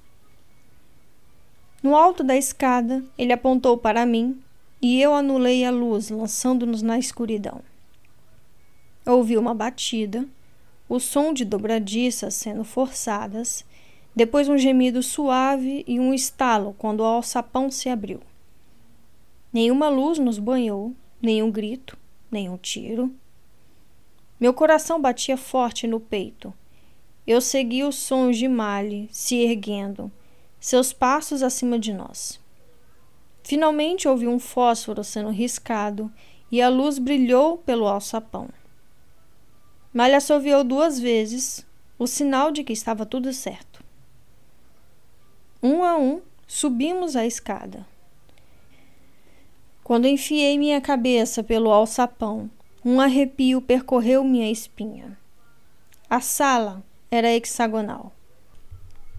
No 1.83 1.97
alto 1.97 2.23
da 2.23 2.37
escada, 2.37 3.05
ele 3.19 3.33
apontou 3.33 3.77
para 3.77 4.07
mim 4.07 4.41
e 4.81 5.03
eu 5.03 5.13
anulei 5.13 5.65
a 5.65 5.73
luz, 5.73 6.09
lançando-nos 6.09 6.83
na 6.83 6.97
escuridão. 6.97 7.63
Ouvi 9.05 9.37
uma 9.37 9.53
batida, 9.53 10.25
o 10.89 11.01
som 11.01 11.33
de 11.33 11.45
dobradiças 11.45 12.35
sendo 12.35 12.63
forçadas 12.63 13.65
depois 14.15 14.49
um 14.49 14.57
gemido 14.57 15.03
suave 15.03 15.85
e 15.89 15.99
um 15.99 16.15
estalo 16.15 16.77
quando 16.79 17.01
o 17.01 17.05
alçapão 17.05 17.73
se 17.73 17.89
abriu. 17.89 18.21
Nenhuma 19.53 19.89
luz 19.89 20.21
nos 20.21 20.39
banhou, 20.39 20.95
nenhum 21.21 21.51
grito, 21.51 21.99
nenhum 22.31 22.57
tiro. 22.57 23.13
Meu 24.39 24.55
coração 24.55 25.03
batia 25.03 25.37
forte 25.37 25.89
no 25.89 25.99
peito. 25.99 26.55
Eu 27.27 27.41
segui 27.41 27.83
os 27.83 27.97
sons 27.97 28.37
de 28.37 28.47
Mali 28.47 29.09
se 29.11 29.37
erguendo, 29.37 30.13
seus 30.61 30.93
passos 30.93 31.43
acima 31.43 31.79
de 31.79 31.93
nós. 31.93 32.39
Finalmente 33.43 34.07
ouvi 34.07 34.29
um 34.29 34.39
fósforo 34.39 35.03
sendo 35.03 35.31
riscado 35.31 36.13
e 36.51 36.61
a 36.61 36.69
luz 36.69 36.99
brilhou 36.99 37.57
pelo 37.59 37.87
alçapão. 37.87 38.49
Malha 39.93 40.19
assoviou 40.19 40.63
duas 40.63 41.01
vezes, 41.01 41.67
o 41.99 42.07
sinal 42.07 42.51
de 42.51 42.63
que 42.63 42.73
estava 42.73 43.07
tudo 43.07 43.33
certo. 43.33 43.83
Um 45.63 45.83
a 45.83 45.97
um, 45.97 46.21
subimos 46.47 47.17
a 47.17 47.25
escada. 47.25 47.87
Quando 49.83 50.07
enfiei 50.07 50.59
minha 50.59 50.81
cabeça 50.81 51.43
pelo 51.43 51.71
alçapão, 51.71 52.51
um 52.85 53.01
arrepio 53.01 53.63
percorreu 53.63 54.23
minha 54.23 54.51
espinha. 54.51 55.19
A 56.09 56.21
sala 56.21 56.83
era 57.15 57.33
hexagonal. 57.33 58.13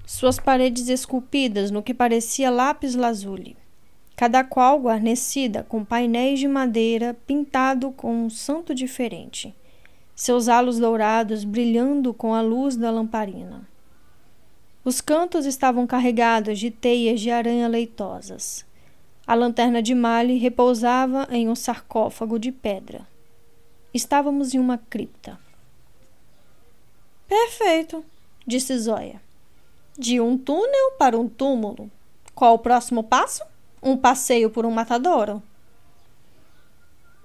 Suas 0.05 0.39
paredes 0.39 0.87
esculpidas 0.87 1.71
no 1.71 1.81
que 1.81 1.93
parecia 1.93 2.51
lápis 2.51 2.93
lazuli, 2.93 3.57
cada 4.15 4.43
qual 4.43 4.79
guarnecida 4.79 5.63
com 5.63 5.83
painéis 5.83 6.39
de 6.39 6.47
madeira 6.47 7.15
pintado 7.25 7.91
com 7.91 8.25
um 8.25 8.29
santo 8.29 8.75
diferente, 8.75 9.53
seus 10.15 10.47
halos 10.47 10.77
dourados 10.77 11.43
brilhando 11.43 12.13
com 12.13 12.33
a 12.33 12.41
luz 12.41 12.75
da 12.75 12.91
lamparina. 12.91 13.67
Os 14.83 15.01
cantos 15.01 15.47
estavam 15.47 15.87
carregados 15.87 16.59
de 16.59 16.69
teias 16.69 17.19
de 17.19 17.31
aranha 17.31 17.67
leitosas. 17.67 18.63
A 19.25 19.33
lanterna 19.33 19.81
de 19.81 19.95
malhe 19.95 20.37
repousava 20.37 21.27
em 21.31 21.49
um 21.49 21.55
sarcófago 21.55 22.37
de 22.37 22.51
pedra. 22.51 23.07
Estávamos 23.91 24.53
em 24.53 24.59
uma 24.59 24.77
cripta. 24.77 25.39
Perfeito, 27.27 28.03
disse 28.45 28.77
Zóia. 28.77 29.21
De 29.97 30.19
um 30.19 30.37
túnel 30.37 30.91
para 30.99 31.17
um 31.17 31.27
túmulo. 31.27 31.89
Qual 32.33 32.55
o 32.55 32.59
próximo 32.59 33.03
passo? 33.03 33.43
Um 33.81 33.95
passeio 33.95 34.49
por 34.49 34.65
um 34.65 34.71
matadouro? 34.71 35.41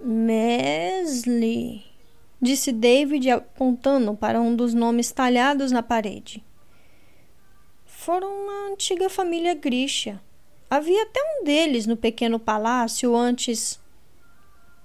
Mesli, 0.01 1.85
disse 2.41 2.73
David 2.73 3.31
apontando 3.31 4.15
para 4.15 4.41
um 4.41 4.55
dos 4.55 4.73
nomes 4.73 5.13
talhados 5.13 5.73
na 5.73 5.83
parede 5.83 6.43
foram 8.01 8.29
uma 8.29 8.73
antiga 8.73 9.11
família 9.11 9.55
Grisha. 9.55 10.19
Havia 10.71 11.03
até 11.03 11.21
um 11.21 11.45
deles 11.45 11.87
no 11.87 11.99
pequeno 11.99 12.41
palácio 12.41 13.15
antes. 13.15 13.79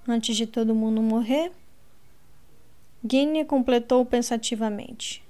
antes 0.06 0.36
de 0.36 0.46
todo 0.46 0.74
mundo 0.74 1.00
morrer. 1.00 1.50
Guinness 3.04 3.46
completou 3.46 4.04
pensativamente. 4.04 5.24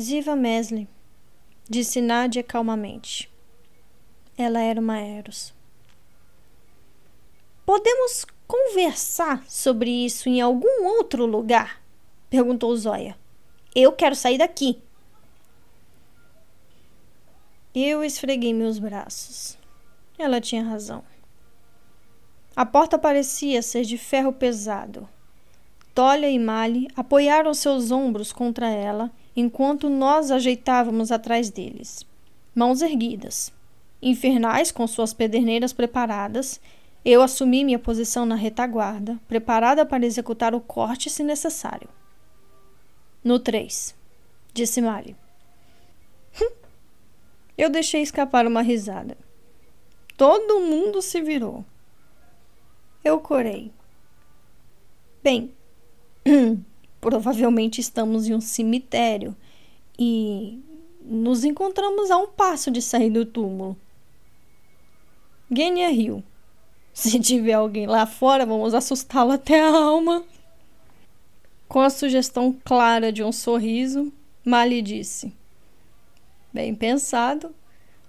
Ziva 0.00 0.36
Mesli, 0.36 0.88
disse 1.68 2.00
Nadia 2.00 2.42
calmamente. 2.42 3.32
Ela 4.36 4.60
era 4.60 4.80
uma 4.80 4.98
Eros. 5.00 5.54
Podemos 7.64 8.26
conversar 8.46 9.44
sobre 9.48 9.90
isso 9.90 10.28
em 10.28 10.40
algum 10.40 10.84
outro 10.84 11.24
lugar? 11.24 11.82
perguntou 12.28 12.76
Zóia. 12.76 13.16
Eu 13.74 13.92
quero 13.92 14.14
sair 14.14 14.38
daqui. 14.38 14.80
Eu 17.74 18.04
esfreguei 18.04 18.54
meus 18.54 18.78
braços. 18.78 19.58
Ela 20.18 20.40
tinha 20.40 20.62
razão. 20.62 21.04
A 22.54 22.64
porta 22.64 22.98
parecia 22.98 23.60
ser 23.60 23.82
de 23.82 23.98
ferro 23.98 24.32
pesado. 24.32 25.08
Tolia 25.96 26.28
e 26.28 26.38
Mali 26.38 26.88
apoiaram 26.94 27.54
seus 27.54 27.90
ombros 27.90 28.30
contra 28.30 28.68
ela 28.68 29.10
enquanto 29.34 29.88
nós 29.88 30.30
ajeitávamos 30.30 31.10
atrás 31.10 31.48
deles, 31.48 32.04
mãos 32.54 32.82
erguidas. 32.82 33.50
Infernais 34.02 34.70
com 34.70 34.86
suas 34.86 35.14
pederneiras 35.14 35.72
preparadas, 35.72 36.60
eu 37.02 37.22
assumi 37.22 37.64
minha 37.64 37.78
posição 37.78 38.26
na 38.26 38.34
retaguarda, 38.34 39.18
preparada 39.26 39.86
para 39.86 40.04
executar 40.04 40.54
o 40.54 40.60
corte 40.60 41.08
se 41.08 41.22
necessário. 41.22 41.88
No 43.24 43.38
3, 43.38 43.94
disse 44.52 44.82
Mali. 44.82 45.16
eu 47.56 47.70
deixei 47.70 48.02
escapar 48.02 48.46
uma 48.46 48.60
risada. 48.60 49.16
Todo 50.14 50.60
mundo 50.60 51.00
se 51.00 51.22
virou. 51.22 51.64
Eu 53.02 53.18
corei. 53.18 53.72
Bem, 55.22 55.54
provavelmente 57.00 57.80
estamos 57.80 58.26
em 58.26 58.34
um 58.34 58.40
cemitério 58.40 59.36
e 59.98 60.60
nos 61.00 61.44
encontramos 61.44 62.10
a 62.10 62.16
um 62.16 62.26
passo 62.26 62.70
de 62.70 62.82
sair 62.82 63.10
do 63.10 63.24
túmulo. 63.24 63.76
Genia 65.50 65.88
riu. 65.88 66.22
Se 66.92 67.20
tiver 67.20 67.52
alguém 67.52 67.86
lá 67.86 68.06
fora, 68.06 68.46
vamos 68.46 68.74
assustá-lo 68.74 69.32
até 69.32 69.60
a 69.60 69.70
alma. 69.70 70.24
Com 71.68 71.80
a 71.80 71.90
sugestão 71.90 72.56
clara 72.64 73.12
de 73.12 73.22
um 73.22 73.32
sorriso, 73.32 74.12
Mali 74.44 74.80
disse: 74.80 75.32
Bem 76.52 76.74
pensado. 76.74 77.54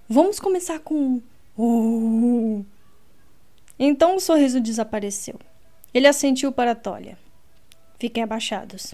Vamos 0.08 0.40
começar 0.40 0.80
com. 0.80 1.22
Uh. 1.58 2.66
Então 3.78 4.16
o 4.16 4.20
sorriso 4.22 4.62
desapareceu. 4.62 5.36
Ele 5.94 6.08
assentiu 6.08 6.52
para 6.52 6.74
Tolia. 6.74 7.18
Fiquem 8.00 8.24
abaixados. 8.24 8.94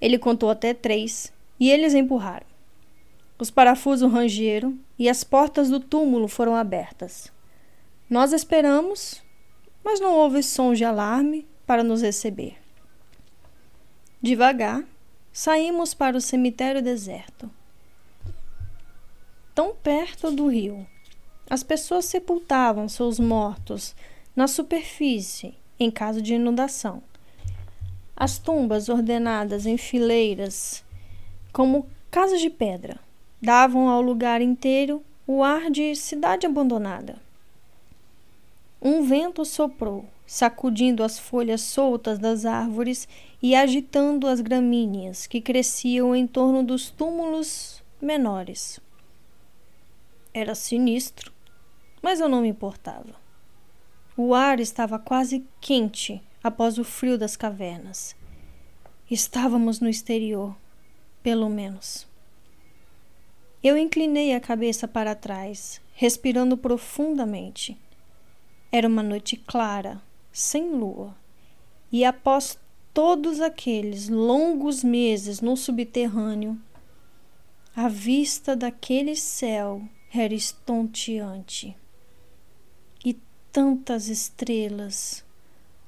Ele 0.00 0.18
contou 0.18 0.50
até 0.50 0.72
três 0.72 1.32
e 1.58 1.70
eles 1.70 1.94
empurraram. 1.94 2.46
Os 3.38 3.50
parafusos 3.50 4.10
rangeram 4.10 4.78
e 4.98 5.08
as 5.08 5.22
portas 5.24 5.68
do 5.68 5.80
túmulo 5.80 6.28
foram 6.28 6.54
abertas. 6.54 7.30
Nós 8.08 8.32
esperamos, 8.32 9.22
mas 9.84 10.00
não 10.00 10.14
houve 10.14 10.42
som 10.42 10.72
de 10.72 10.84
alarme 10.84 11.46
para 11.66 11.82
nos 11.82 12.02
receber. 12.02 12.56
Devagar, 14.22 14.84
saímos 15.32 15.92
para 15.92 16.16
o 16.16 16.20
cemitério 16.20 16.80
deserto. 16.80 17.50
Tão 19.54 19.74
perto 19.74 20.30
do 20.30 20.46
rio, 20.46 20.86
as 21.48 21.62
pessoas 21.62 22.04
sepultavam 22.04 22.88
seus 22.88 23.18
mortos 23.18 23.94
na 24.34 24.46
superfície 24.46 25.54
em 25.78 25.90
caso 25.90 26.22
de 26.22 26.34
inundação. 26.34 27.02
As 28.16 28.38
tumbas 28.38 28.88
ordenadas 28.88 29.66
em 29.66 29.76
fileiras, 29.76 30.82
como 31.52 31.86
casas 32.10 32.40
de 32.40 32.48
pedra, 32.48 32.98
davam 33.42 33.90
ao 33.90 34.00
lugar 34.00 34.40
inteiro 34.40 35.02
o 35.26 35.44
ar 35.44 35.70
de 35.70 35.94
cidade 35.94 36.46
abandonada. 36.46 37.20
Um 38.80 39.02
vento 39.02 39.44
soprou, 39.44 40.06
sacudindo 40.26 41.02
as 41.02 41.18
folhas 41.18 41.60
soltas 41.60 42.18
das 42.18 42.46
árvores 42.46 43.06
e 43.42 43.54
agitando 43.54 44.26
as 44.26 44.40
gramíneas 44.40 45.26
que 45.26 45.42
cresciam 45.42 46.16
em 46.16 46.26
torno 46.26 46.62
dos 46.62 46.88
túmulos 46.88 47.82
menores. 48.00 48.80
Era 50.32 50.54
sinistro, 50.54 51.30
mas 52.00 52.18
eu 52.18 52.30
não 52.30 52.40
me 52.40 52.48
importava. 52.48 53.14
O 54.16 54.32
ar 54.32 54.58
estava 54.58 54.98
quase 54.98 55.44
quente 55.60 56.22
após 56.46 56.78
o 56.78 56.84
frio 56.84 57.18
das 57.18 57.36
cavernas. 57.36 58.14
Estávamos 59.10 59.80
no 59.80 59.88
exterior, 59.88 60.56
pelo 61.20 61.48
menos. 61.48 62.06
Eu 63.60 63.76
inclinei 63.76 64.32
a 64.32 64.38
cabeça 64.38 64.86
para 64.86 65.16
trás, 65.16 65.80
respirando 65.92 66.56
profundamente. 66.56 67.76
Era 68.70 68.86
uma 68.86 69.02
noite 69.02 69.36
clara, 69.36 70.00
sem 70.30 70.70
lua, 70.70 71.16
e 71.90 72.04
após 72.04 72.56
todos 72.94 73.40
aqueles 73.40 74.08
longos 74.08 74.84
meses 74.84 75.40
no 75.40 75.56
subterrâneo, 75.56 76.56
a 77.74 77.88
vista 77.88 78.54
daquele 78.54 79.16
céu 79.16 79.82
era 80.14 80.32
estonteante. 80.32 81.76
E 83.04 83.14
tantas 83.50 84.06
estrelas, 84.06 85.25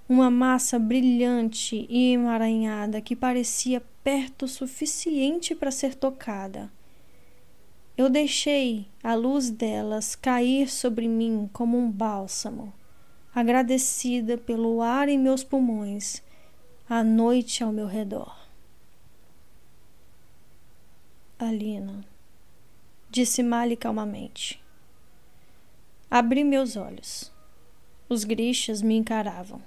uma 0.09 0.31
massa 0.31 0.79
brilhante 0.79 1.87
e 1.89 2.13
emaranhada 2.13 3.01
que 3.01 3.15
parecia 3.15 3.83
perto 4.03 4.45
o 4.45 4.49
suficiente 4.49 5.55
para 5.55 5.71
ser 5.71 5.95
tocada 5.95 6.71
eu 7.99 8.09
deixei 8.09 8.87
a 9.03 9.17
luz 9.17 9.51
delas 9.51 10.15
cair 10.15 10.71
sobre 10.71 11.09
mim 11.09 11.51
como 11.53 11.77
um 11.77 11.91
bálsamo, 11.91 12.73
agradecida 13.35 14.39
pelo 14.39 14.81
ar 14.81 15.09
em 15.09 15.19
meus 15.19 15.43
pulmões, 15.43 16.23
a 16.89 17.03
noite 17.03 17.65
ao 17.65 17.73
meu 17.73 17.89
redor. 17.89 18.39
Alina, 21.37 22.05
disse 23.11 23.43
Mali 23.43 23.77
calmamente. 23.77 24.63
Abri 26.09 26.45
meus 26.45 26.77
olhos. 26.77 27.33
Os 28.09 28.23
grixas 28.23 28.81
me 28.81 28.95
encaravam. 28.95 29.61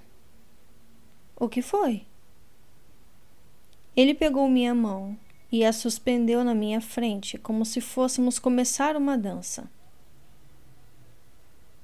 O 1.42 1.48
que 1.48 1.60
foi? 1.60 2.06
Ele 3.96 4.14
pegou 4.14 4.48
minha 4.48 4.72
mão 4.72 5.18
e 5.50 5.64
a 5.64 5.72
suspendeu 5.72 6.44
na 6.44 6.54
minha 6.54 6.80
frente, 6.80 7.36
como 7.36 7.64
se 7.64 7.80
fôssemos 7.80 8.38
começar 8.38 8.96
uma 8.96 9.18
dança. 9.18 9.68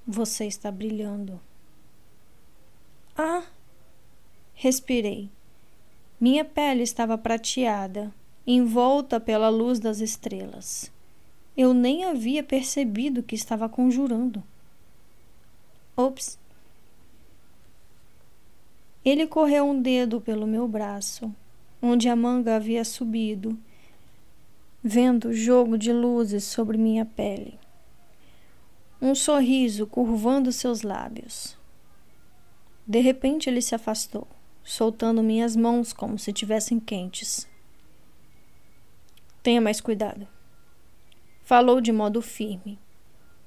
Você 0.06 0.46
está 0.46 0.70
brilhando. 0.70 1.40
Ah! 3.16 3.42
Respirei. 4.54 5.28
Minha 6.20 6.44
pele 6.44 6.84
estava 6.84 7.18
prateada, 7.18 8.14
envolta 8.46 9.18
pela 9.18 9.48
luz 9.48 9.80
das 9.80 9.98
estrelas. 9.98 10.88
Eu 11.56 11.74
nem 11.74 12.04
havia 12.04 12.44
percebido 12.44 13.24
que 13.24 13.34
estava 13.34 13.68
conjurando. 13.68 14.40
Ops! 15.96 16.38
Ele 19.08 19.26
correu 19.26 19.64
um 19.64 19.80
dedo 19.80 20.20
pelo 20.20 20.46
meu 20.46 20.66
braço 20.68 21.32
onde 21.80 22.08
a 22.08 22.16
manga 22.16 22.56
havia 22.56 22.84
subido, 22.84 23.56
vendo 24.82 25.28
o 25.28 25.32
jogo 25.32 25.78
de 25.78 25.92
luzes 25.92 26.44
sobre 26.44 26.76
minha 26.76 27.04
pele. 27.04 27.58
Um 29.00 29.14
sorriso 29.14 29.86
curvando 29.86 30.50
seus 30.50 30.82
lábios. 30.82 31.56
De 32.86 32.98
repente 33.00 33.48
ele 33.48 33.62
se 33.62 33.74
afastou, 33.74 34.26
soltando 34.64 35.22
minhas 35.22 35.54
mãos 35.54 35.92
como 35.92 36.18
se 36.18 36.32
tivessem 36.32 36.80
quentes. 36.80 37.48
Tenha 39.42 39.60
mais 39.60 39.80
cuidado. 39.80 40.26
Falou 41.44 41.80
de 41.80 41.92
modo 41.92 42.20
firme. 42.20 42.78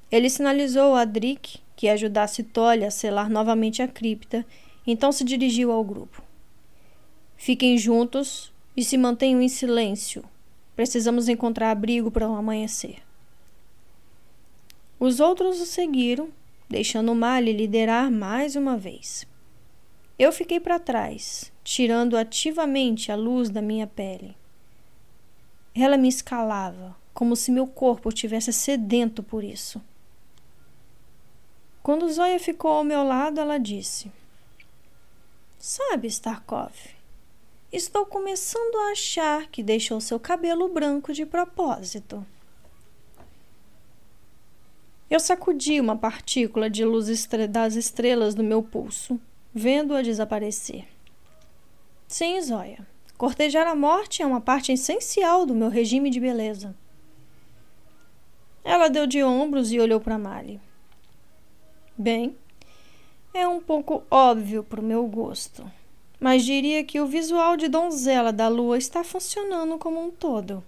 Ele 0.09 0.30
sinalizou 0.30 0.95
a 0.95 1.05
Drick 1.05 1.59
que 1.76 1.89
ajudasse 1.89 2.43
Tolia 2.43 2.88
a 2.88 2.91
selar 2.91 3.30
novamente 3.30 3.82
a 3.82 3.88
cripta, 3.88 4.45
então 4.86 5.12
se 5.12 5.24
dirigiu 5.24 5.72
ao 5.72 5.84
grupo. 5.84 6.22
Fiquem 7.38 7.78
juntos 7.78 8.52
e 8.76 8.84
se 8.84 8.98
mantenham 8.98 9.42
em 9.42 9.50
silêncio. 9.50 10.24
Precisamos 10.76 11.28
encontrar 11.28 11.72
abrigo 11.72 12.10
para 12.10 12.30
o 12.30 12.36
amanhecer. 12.36 12.98
Os 15.00 15.20
outros 15.20 15.60
o 15.60 15.66
seguiram, 15.66 16.30
deixando 16.70 17.16
Mali 17.16 17.52
liderar 17.52 18.12
mais 18.12 18.56
uma 18.56 18.78
vez. 18.78 19.26
Eu 20.18 20.32
fiquei 20.32 20.60
para 20.60 20.78
trás, 20.78 21.52
tirando 21.64 22.16
ativamente 22.16 23.12
a 23.12 23.16
luz 23.16 23.50
da 23.50 23.62
minha 23.62 23.88
pele. 23.88 24.36
Ela 25.74 25.98
me 25.98 26.08
escalava, 26.08 26.96
como 27.14 27.36
se 27.36 27.52
meu 27.52 27.66
corpo 27.66 28.12
tivesse 28.12 28.54
sedento 28.54 29.24
por 29.24 29.44
isso. 29.44 29.82
Quando 31.82 32.08
Zoya 32.12 32.40
ficou 32.40 32.72
ao 32.72 32.84
meu 32.84 33.04
lado, 33.04 33.40
ela 33.40 33.58
disse: 33.58 34.12
Sabe, 35.62 36.07
Starkov, 36.07 36.74
Estou 37.72 38.03
começando 38.03 38.76
a 38.78 38.91
achar 38.93 39.45
que 39.45 39.62
deixou 39.62 40.01
seu 40.01 40.20
cabelo 40.20 40.68
branco 40.68 41.14
de 41.14 41.24
propósito. 41.24 42.26
Eu 45.07 45.20
sacudi 45.20 45.80
uma 45.80 45.95
partícula 45.95 46.68
de 46.68 46.84
luz 46.84 47.09
estre 47.09 47.47
das 47.47 47.76
estrelas 47.76 48.34
do 48.34 48.43
meu 48.43 48.64
pulso, 48.64 49.22
vendo-a 49.53 50.01
desaparecer. 50.01 50.88
Sim, 52.07 52.41
Zóia. 52.41 52.80
Cortejar 53.16 53.68
a 53.68 53.76
morte 53.76 54.24
é 54.24 54.26
uma 54.26 54.41
parte 54.41 54.72
essencial 54.72 55.45
do 55.45 55.53
meu 55.53 55.70
regime 55.70 56.09
de 56.09 56.20
beleza. 56.20 56.76
Ela 58.64 58.89
deu 58.89 59.05
de 59.05 59.24
ombros 59.24 59.72
e 59.72 59.80
olhou 59.80 60.01
para 60.01 60.18
Mali. 60.18 60.59
Bem, 61.95 62.36
é 63.34 63.48
um 63.48 63.62
pouco 63.62 64.04
óbvio 64.10 64.64
para 64.64 64.82
o 64.82 64.84
meu 64.84 65.06
gosto 65.08 65.66
mas 66.22 66.46
diria 66.46 66.84
que 66.84 67.00
o 67.00 67.08
visual 67.08 67.58
de 67.58 67.68
donzela 67.68 68.32
da 68.32 68.48
lua 68.48 68.78
está 68.78 69.04
funcionando 69.04 69.80
como 69.80 70.00
um 70.00 70.12
todo. 70.12 70.64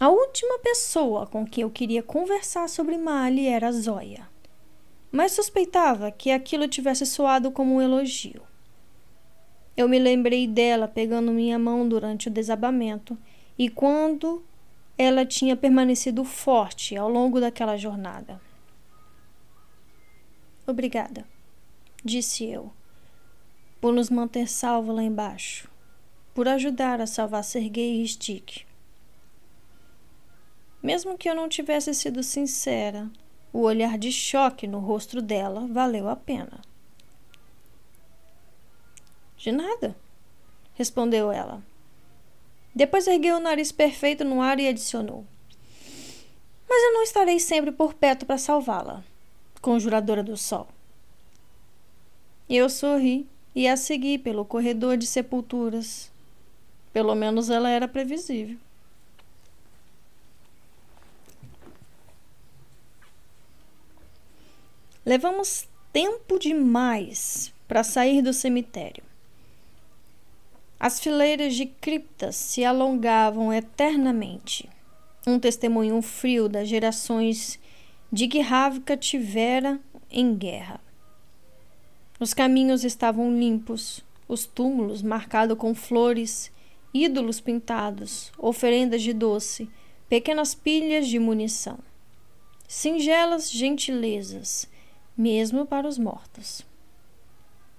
A 0.00 0.08
última 0.08 0.58
pessoa 0.60 1.26
com 1.26 1.46
quem 1.46 1.60
eu 1.60 1.70
queria 1.70 2.02
conversar 2.02 2.70
sobre 2.70 2.96
Mali 2.96 3.46
era 3.46 3.70
Zoya, 3.70 4.26
mas 5.12 5.32
suspeitava 5.32 6.10
que 6.10 6.30
aquilo 6.30 6.66
tivesse 6.66 7.04
soado 7.04 7.50
como 7.50 7.74
um 7.74 7.82
elogio. 7.82 8.40
Eu 9.76 9.90
me 9.90 9.98
lembrei 9.98 10.46
dela 10.46 10.88
pegando 10.88 11.32
minha 11.32 11.58
mão 11.58 11.86
durante 11.86 12.28
o 12.28 12.30
desabamento 12.30 13.16
e 13.58 13.68
quando 13.68 14.42
ela 14.96 15.26
tinha 15.26 15.54
permanecido 15.54 16.24
forte 16.24 16.96
ao 16.96 17.10
longo 17.10 17.40
daquela 17.40 17.76
jornada. 17.76 18.40
Obrigada, 20.66 21.24
disse 22.04 22.44
eu, 22.44 22.72
por 23.80 23.92
nos 23.92 24.10
manter 24.10 24.48
salvo 24.48 24.92
lá 24.92 25.02
embaixo, 25.02 25.70
por 26.34 26.48
ajudar 26.48 27.00
a 27.00 27.06
salvar 27.06 27.44
Sergei 27.44 28.02
e 28.02 28.08
Stick. 28.08 28.66
Mesmo 30.82 31.16
que 31.16 31.30
eu 31.30 31.36
não 31.36 31.48
tivesse 31.48 31.94
sido 31.94 32.20
sincera, 32.22 33.08
o 33.52 33.60
olhar 33.60 33.96
de 33.96 34.10
choque 34.10 34.66
no 34.66 34.80
rosto 34.80 35.22
dela 35.22 35.68
valeu 35.68 36.08
a 36.08 36.16
pena. 36.16 36.60
De 39.36 39.52
nada, 39.52 39.96
respondeu 40.74 41.30
ela. 41.30 41.62
Depois 42.74 43.06
ergueu 43.06 43.36
o 43.36 43.40
nariz 43.40 43.70
perfeito 43.70 44.24
no 44.24 44.42
ar 44.42 44.58
e 44.58 44.66
adicionou: 44.66 45.24
Mas 46.68 46.82
eu 46.82 46.92
não 46.92 47.02
estarei 47.04 47.38
sempre 47.38 47.70
por 47.70 47.94
perto 47.94 48.26
para 48.26 48.36
salvá-la, 48.36 49.04
conjuradora 49.66 50.22
do 50.22 50.36
sol. 50.36 50.68
Eu 52.48 52.70
sorri 52.70 53.26
e 53.52 53.66
a 53.66 53.76
segui 53.76 54.16
pelo 54.16 54.44
corredor 54.44 54.96
de 54.96 55.08
sepulturas. 55.08 56.08
Pelo 56.92 57.16
menos 57.16 57.50
ela 57.50 57.68
era 57.68 57.88
previsível. 57.88 58.56
Levamos 65.04 65.66
tempo 65.92 66.38
demais 66.38 67.52
para 67.66 67.82
sair 67.82 68.22
do 68.22 68.32
cemitério. 68.32 69.02
As 70.78 71.00
fileiras 71.00 71.56
de 71.56 71.66
criptas 71.66 72.36
se 72.36 72.64
alongavam 72.64 73.52
eternamente, 73.52 74.70
um 75.26 75.40
testemunho 75.40 76.00
frio 76.02 76.48
das 76.48 76.68
gerações 76.68 77.58
de 78.12 78.28
que 78.28 78.40
Ravka 78.40 78.96
tivera 78.96 79.80
em 80.10 80.34
guerra. 80.34 80.80
Os 82.18 82.32
caminhos 82.32 82.84
estavam 82.84 83.38
limpos, 83.38 84.04
os 84.28 84.46
túmulos 84.46 85.02
marcados 85.02 85.58
com 85.58 85.74
flores, 85.74 86.50
ídolos 86.92 87.40
pintados, 87.40 88.32
oferendas 88.38 89.02
de 89.02 89.12
doce, 89.12 89.68
pequenas 90.08 90.54
pilhas 90.54 91.08
de 91.08 91.18
munição. 91.18 91.78
Singelas 92.66 93.50
gentilezas, 93.50 94.68
mesmo 95.16 95.66
para 95.66 95.86
os 95.86 95.98
mortos. 95.98 96.64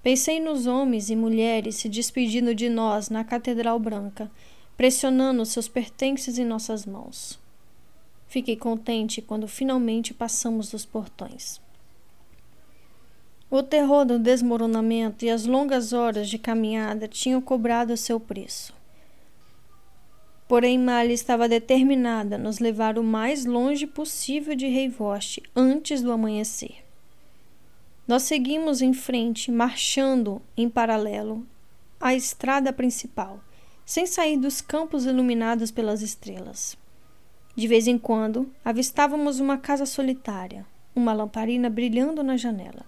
Pensei 0.03 0.39
nos 0.39 0.67
homens 0.67 1.09
e 1.09 1.15
mulheres 1.15 1.75
se 1.75 1.89
despedindo 1.89 2.55
de 2.55 2.69
nós 2.69 3.09
na 3.09 3.23
Catedral 3.23 3.79
Branca, 3.79 4.31
pressionando 4.77 5.45
seus 5.45 5.67
pertences 5.67 6.37
em 6.37 6.45
nossas 6.45 6.85
mãos. 6.85 7.39
Fiquei 8.27 8.55
contente 8.55 9.21
quando 9.21 9.47
finalmente 9.47 10.13
passamos 10.13 10.69
dos 10.69 10.85
portões. 10.85 11.61
O 13.49 13.63
terror 13.63 14.03
do 14.03 14.19
desmoronamento 14.19 15.23
e 15.23 15.29
as 15.29 15.45
longas 15.45 15.93
horas 15.93 16.29
de 16.29 16.37
caminhada 16.37 17.07
tinham 17.07 17.41
cobrado 17.41 17.95
seu 17.95 18.19
preço. 18.19 18.75
Porém, 20.47 20.77
Mali 20.77 21.13
estava 21.13 21.47
determinada 21.47 22.35
a 22.35 22.39
nos 22.39 22.59
levar 22.59 22.97
o 22.97 23.03
mais 23.03 23.45
longe 23.45 23.87
possível 23.87 24.55
de 24.55 24.67
Reivoste 24.67 25.43
antes 25.55 26.01
do 26.01 26.11
amanhecer. 26.11 26.83
Nós 28.05 28.23
seguimos 28.23 28.81
em 28.81 28.93
frente, 28.93 29.51
marchando 29.51 30.41
em 30.55 30.69
paralelo 30.69 31.45
à 31.99 32.13
estrada 32.13 32.71
principal, 32.71 33.39
sem 33.85 34.05
sair 34.05 34.37
dos 34.37 34.61
campos 34.61 35.05
iluminados 35.05 35.71
pelas 35.71 36.01
estrelas. 36.01 36.77
De 37.57 37.67
vez 37.67 37.87
em 37.87 37.97
quando, 37.97 38.53
avistávamos 38.63 39.39
uma 39.39 39.57
casa 39.57 39.87
solitária, 39.87 40.63
uma 40.95 41.11
lamparina 41.11 41.71
brilhando 41.71 42.21
na 42.21 42.37
janela. 42.37 42.85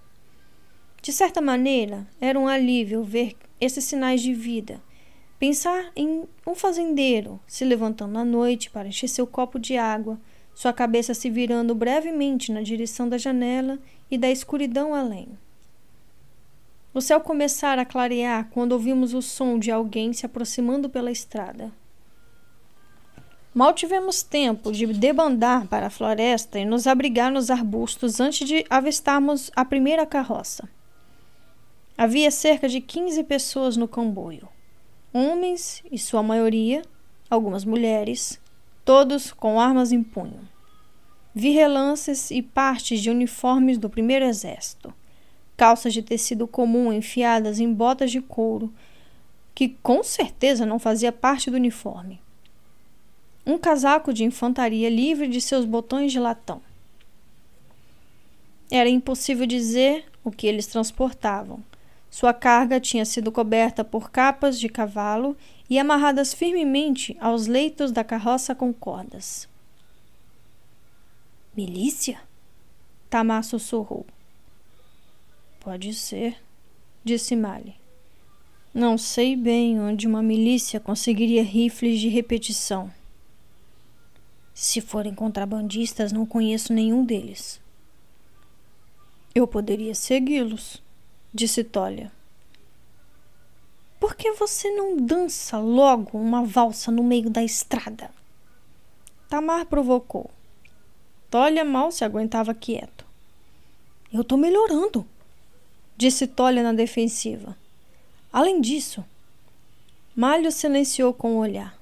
De 1.02 1.12
certa 1.12 1.40
maneira, 1.40 2.06
era 2.20 2.38
um 2.38 2.46
alívio 2.46 3.02
ver 3.02 3.36
esses 3.60 3.82
sinais 3.82 4.22
de 4.22 4.32
vida. 4.32 4.80
Pensar 5.40 5.90
em 5.96 6.22
um 6.46 6.54
fazendeiro 6.54 7.40
se 7.48 7.64
levantando 7.64 8.16
à 8.16 8.24
noite 8.24 8.70
para 8.70 8.86
encher 8.86 9.08
seu 9.08 9.26
copo 9.26 9.58
de 9.58 9.76
água, 9.76 10.20
sua 10.54 10.72
cabeça 10.72 11.14
se 11.14 11.28
virando 11.28 11.74
brevemente 11.74 12.52
na 12.52 12.62
direção 12.62 13.08
da 13.08 13.18
janela 13.18 13.76
e 14.08 14.16
da 14.16 14.30
escuridão 14.30 14.94
além. 14.94 15.36
O 16.94 17.00
céu 17.00 17.20
começara 17.20 17.82
a 17.82 17.86
clarear 17.86 18.48
quando 18.50 18.70
ouvimos 18.70 19.14
o 19.14 19.20
som 19.20 19.58
de 19.58 19.72
alguém 19.72 20.12
se 20.12 20.24
aproximando 20.24 20.88
pela 20.88 21.10
estrada. 21.10 21.72
Mal 23.52 23.72
tivemos 23.72 24.22
tempo 24.22 24.70
de 24.70 24.86
debandar 24.86 25.66
para 25.66 25.88
a 25.88 25.90
floresta 25.90 26.56
e 26.56 26.64
nos 26.64 26.86
abrigar 26.86 27.32
nos 27.32 27.50
arbustos 27.50 28.20
antes 28.20 28.46
de 28.46 28.64
avistarmos 28.70 29.50
a 29.56 29.64
primeira 29.64 30.06
carroça. 30.06 30.68
Havia 31.98 32.30
cerca 32.30 32.68
de 32.68 32.80
15 32.80 33.24
pessoas 33.24 33.76
no 33.76 33.88
comboio. 33.88 34.48
Homens 35.12 35.82
e 35.90 35.98
sua 35.98 36.22
maioria, 36.22 36.82
algumas 37.28 37.64
mulheres, 37.64 38.40
todos 38.84 39.32
com 39.32 39.60
armas 39.60 39.90
em 39.90 40.00
punho. 40.00 40.48
Vi 41.34 41.50
relances 41.50 42.30
e 42.30 42.42
partes 42.42 43.00
de 43.00 43.10
uniformes 43.10 43.78
do 43.78 43.90
primeiro 43.90 44.24
exército, 44.24 44.94
calças 45.56 45.92
de 45.92 46.02
tecido 46.02 46.46
comum 46.46 46.92
enfiadas 46.92 47.58
em 47.58 47.72
botas 47.72 48.12
de 48.12 48.20
couro, 48.20 48.72
que 49.56 49.70
com 49.82 50.04
certeza 50.04 50.64
não 50.64 50.78
fazia 50.78 51.10
parte 51.10 51.50
do 51.50 51.56
uniforme. 51.56 52.20
Um 53.46 53.58
casaco 53.58 54.12
de 54.12 54.24
infantaria 54.24 54.88
livre 54.88 55.26
de 55.26 55.40
seus 55.40 55.64
botões 55.64 56.12
de 56.12 56.18
latão. 56.18 56.60
Era 58.70 58.88
impossível 58.88 59.46
dizer 59.46 60.04
o 60.22 60.30
que 60.30 60.46
eles 60.46 60.66
transportavam. 60.66 61.62
Sua 62.10 62.34
carga 62.34 62.80
tinha 62.80 63.04
sido 63.04 63.32
coberta 63.32 63.84
por 63.84 64.10
capas 64.10 64.58
de 64.58 64.68
cavalo 64.68 65.36
e 65.68 65.78
amarradas 65.78 66.34
firmemente 66.34 67.16
aos 67.20 67.46
leitos 67.46 67.92
da 67.92 68.02
carroça 68.02 68.54
com 68.54 68.72
cordas. 68.72 69.48
Milícia? 71.56 72.20
Tamar 73.08 73.42
sussurrou. 73.44 74.06
Pode 75.60 75.94
ser, 75.94 76.36
disse 77.04 77.36
Mali. 77.36 77.74
Não 78.72 78.96
sei 78.96 79.34
bem 79.34 79.80
onde 79.80 80.06
uma 80.06 80.22
milícia 80.22 80.78
conseguiria 80.78 81.42
rifles 81.42 82.00
de 82.00 82.08
repetição. 82.08 82.90
Se 84.54 84.80
forem 84.80 85.14
contrabandistas, 85.14 86.12
não 86.12 86.26
conheço 86.26 86.72
nenhum 86.72 87.04
deles. 87.04 87.60
Eu 89.34 89.46
poderia 89.46 89.94
segui-los, 89.94 90.82
disse 91.32 91.62
Tolia. 91.62 92.10
Por 93.98 94.14
que 94.14 94.32
você 94.32 94.70
não 94.70 94.96
dança 94.96 95.58
logo 95.58 96.18
uma 96.18 96.44
valsa 96.44 96.90
no 96.90 97.02
meio 97.02 97.30
da 97.30 97.42
estrada? 97.42 98.10
Tamar 99.28 99.66
provocou. 99.66 100.30
Tolia 101.30 101.64
mal 101.64 101.92
se 101.92 102.04
aguentava 102.04 102.52
quieto. 102.54 103.04
Eu 104.12 104.24
tô 104.24 104.36
melhorando, 104.36 105.06
disse 105.96 106.26
Tolia 106.26 106.62
na 106.62 106.72
defensiva. 106.72 107.56
Além 108.32 108.60
disso, 108.60 109.04
Malho 110.16 110.50
silenciou 110.50 111.14
com 111.14 111.36
o 111.36 111.38
olhar. 111.38 111.78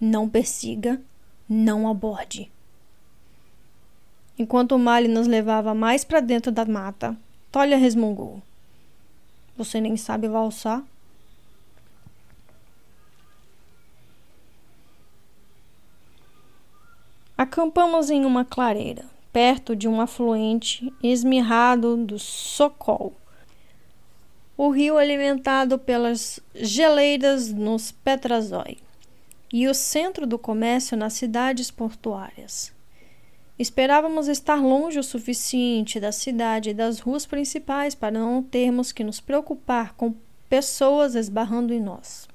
Não 0.00 0.28
persiga, 0.28 1.00
não 1.48 1.88
aborde. 1.88 2.50
Enquanto 4.38 4.78
Malho 4.78 5.08
nos 5.08 5.26
levava 5.26 5.74
mais 5.74 6.04
para 6.04 6.20
dentro 6.20 6.52
da 6.52 6.64
mata, 6.64 7.16
Tolia 7.50 7.78
resmungou. 7.78 8.42
Você 9.56 9.80
nem 9.80 9.96
sabe 9.96 10.28
valsar? 10.28 10.84
Acampamos 17.38 18.10
em 18.10 18.24
uma 18.24 18.44
clareira, 18.44 19.04
perto 19.32 19.74
de 19.76 19.88
um 19.88 20.00
afluente 20.00 20.92
esmirrado 21.02 21.96
do 21.96 22.18
Sokol. 22.18 23.14
O 24.56 24.70
rio 24.70 24.96
alimentado 24.96 25.78
pelas 25.78 26.40
geleiras 26.54 27.52
nos 27.52 27.92
Petrazói 27.92 28.85
e 29.58 29.66
o 29.66 29.72
centro 29.72 30.26
do 30.26 30.38
comércio 30.38 30.98
nas 30.98 31.14
cidades 31.14 31.70
portuárias. 31.70 32.74
Esperávamos 33.58 34.28
estar 34.28 34.56
longe 34.56 34.98
o 34.98 35.02
suficiente 35.02 35.98
da 35.98 36.12
cidade 36.12 36.68
e 36.68 36.74
das 36.74 37.00
ruas 37.00 37.24
principais 37.24 37.94
para 37.94 38.18
não 38.18 38.42
termos 38.42 38.92
que 38.92 39.02
nos 39.02 39.18
preocupar 39.18 39.94
com 39.94 40.14
pessoas 40.46 41.14
esbarrando 41.14 41.72
em 41.72 41.80
nós. 41.80 42.28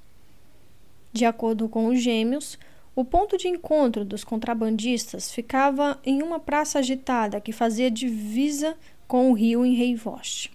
De 1.12 1.24
acordo 1.24 1.68
com 1.68 1.86
os 1.86 2.02
gêmeos, 2.02 2.58
o 2.92 3.04
ponto 3.04 3.38
de 3.38 3.46
encontro 3.46 4.04
dos 4.04 4.24
contrabandistas 4.24 5.30
ficava 5.30 6.00
em 6.04 6.24
uma 6.24 6.40
praça 6.40 6.80
agitada 6.80 7.40
que 7.40 7.52
fazia 7.52 7.88
divisa 7.88 8.76
com 9.06 9.30
o 9.30 9.32
rio 9.32 9.64
em 9.64 9.76
Reivost. 9.76 10.50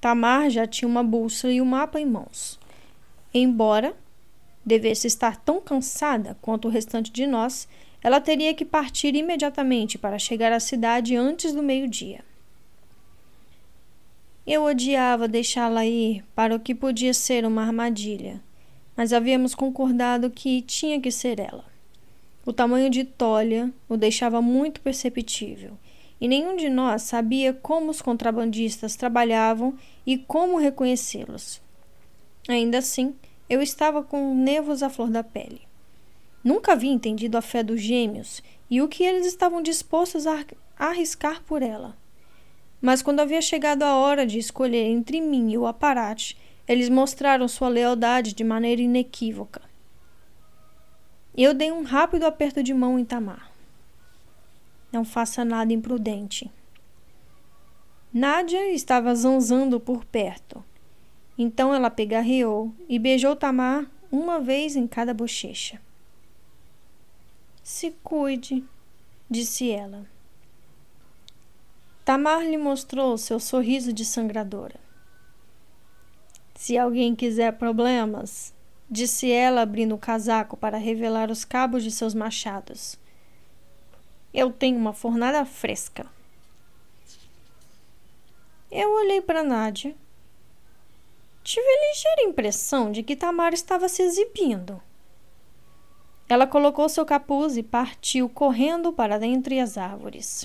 Tamar 0.00 0.48
já 0.48 0.66
tinha 0.66 0.88
uma 0.88 1.04
bússola 1.04 1.52
e 1.52 1.60
um 1.60 1.66
mapa 1.66 2.00
em 2.00 2.06
mãos. 2.06 2.58
Embora 3.34 3.94
devesse 4.66 5.06
estar 5.06 5.36
tão 5.36 5.60
cansada 5.60 6.36
quanto 6.42 6.66
o 6.66 6.70
restante 6.70 7.12
de 7.12 7.24
nós, 7.24 7.68
ela 8.02 8.20
teria 8.20 8.52
que 8.52 8.64
partir 8.64 9.14
imediatamente 9.14 9.96
para 9.96 10.18
chegar 10.18 10.52
à 10.52 10.58
cidade 10.58 11.14
antes 11.14 11.52
do 11.52 11.62
meio-dia. 11.62 12.24
Eu 14.44 14.64
odiava 14.64 15.26
deixá-la 15.28 15.86
ir 15.86 16.24
para 16.34 16.54
o 16.54 16.60
que 16.60 16.74
podia 16.74 17.14
ser 17.14 17.44
uma 17.44 17.62
armadilha, 17.62 18.40
mas 18.96 19.12
havíamos 19.12 19.54
concordado 19.54 20.30
que 20.30 20.62
tinha 20.62 21.00
que 21.00 21.10
ser 21.10 21.38
ela. 21.38 21.64
O 22.44 22.52
tamanho 22.52 22.88
de 22.88 23.02
Tolia 23.02 23.72
o 23.88 23.96
deixava 23.96 24.40
muito 24.40 24.80
perceptível, 24.80 25.72
e 26.20 26.28
nenhum 26.28 26.56
de 26.56 26.68
nós 26.68 27.02
sabia 27.02 27.52
como 27.52 27.90
os 27.90 28.00
contrabandistas 28.00 28.94
trabalhavam 28.94 29.76
e 30.06 30.16
como 30.16 30.58
reconhecê-los. 30.58 31.60
Ainda 32.48 32.78
assim, 32.78 33.16
eu 33.48 33.62
estava 33.62 34.02
com 34.02 34.34
nervos 34.34 34.82
à 34.82 34.90
flor 34.90 35.10
da 35.10 35.22
pele. 35.22 35.62
Nunca 36.42 36.72
havia 36.72 36.92
entendido 36.92 37.36
a 37.36 37.42
fé 37.42 37.62
dos 37.62 37.80
gêmeos 37.80 38.42
e 38.70 38.80
o 38.80 38.88
que 38.88 39.04
eles 39.04 39.26
estavam 39.26 39.62
dispostos 39.62 40.26
a 40.26 40.44
arriscar 40.78 41.42
por 41.42 41.62
ela. 41.62 41.96
Mas 42.80 43.02
quando 43.02 43.20
havia 43.20 43.40
chegado 43.40 43.82
a 43.82 43.96
hora 43.96 44.26
de 44.26 44.38
escolher 44.38 44.84
entre 44.84 45.20
mim 45.20 45.50
e 45.50 45.58
o 45.58 45.66
aparate, 45.66 46.36
eles 46.68 46.88
mostraram 46.88 47.48
sua 47.48 47.68
lealdade 47.68 48.34
de 48.34 48.44
maneira 48.44 48.82
inequívoca. 48.82 49.62
Eu 51.36 51.52
dei 51.52 51.70
um 51.70 51.82
rápido 51.82 52.24
aperto 52.24 52.62
de 52.62 52.72
mão 52.72 52.98
em 52.98 53.04
Tamar. 53.04 53.50
Não 54.90 55.04
faça 55.04 55.44
nada 55.44 55.72
imprudente. 55.72 56.50
Nádia 58.12 58.72
estava 58.72 59.14
zanzando 59.14 59.78
por 59.78 60.04
perto. 60.04 60.64
Então 61.38 61.74
ela 61.74 61.90
pegarreou 61.90 62.72
e 62.88 62.98
beijou 62.98 63.36
Tamar 63.36 63.86
uma 64.10 64.40
vez 64.40 64.76
em 64.76 64.86
cada 64.86 65.12
bochecha. 65.12 65.80
Se 67.62 67.90
cuide, 68.02 68.64
disse 69.28 69.70
ela. 69.70 70.06
Tamar 72.04 72.42
lhe 72.42 72.56
mostrou 72.56 73.18
seu 73.18 73.40
sorriso 73.40 73.92
de 73.92 74.04
sangradora. 74.04 74.78
Se 76.54 76.78
alguém 76.78 77.14
quiser 77.14 77.52
problemas, 77.58 78.54
disse 78.88 79.30
ela, 79.30 79.62
abrindo 79.62 79.94
o 79.94 79.98
casaco 79.98 80.56
para 80.56 80.78
revelar 80.78 81.30
os 81.30 81.44
cabos 81.44 81.82
de 81.82 81.90
seus 81.90 82.14
machados. 82.14 82.98
Eu 84.32 84.52
tenho 84.52 84.78
uma 84.78 84.92
fornalha 84.92 85.44
fresca. 85.44 86.06
Eu 88.70 88.92
olhei 88.94 89.20
para 89.20 89.42
Nádia 89.42 89.94
Tive 91.46 91.64
a 91.64 91.88
ligeira 91.88 92.22
impressão 92.28 92.90
de 92.90 93.04
que 93.04 93.14
Tamara 93.14 93.54
estava 93.54 93.88
se 93.88 94.02
exibindo. 94.02 94.82
Ela 96.28 96.44
colocou 96.44 96.88
seu 96.88 97.06
capuz 97.06 97.56
e 97.56 97.62
partiu 97.62 98.28
correndo 98.28 98.92
para 98.92 99.16
dentre 99.16 99.60
as 99.60 99.78
árvores. 99.78 100.44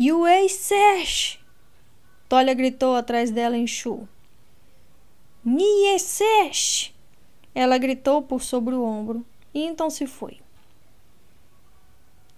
Yuesesh! 0.00 1.44
Tolia 2.28 2.54
gritou 2.54 2.94
atrás 2.94 3.32
dela 3.32 3.56
em 3.56 3.66
Chu. 3.66 4.08
Niesesh! 5.44 6.94
Ela 7.52 7.76
gritou 7.76 8.22
por 8.22 8.40
sobre 8.40 8.76
o 8.76 8.84
ombro 8.84 9.26
e 9.52 9.64
então 9.64 9.90
se 9.90 10.06
foi. 10.06 10.38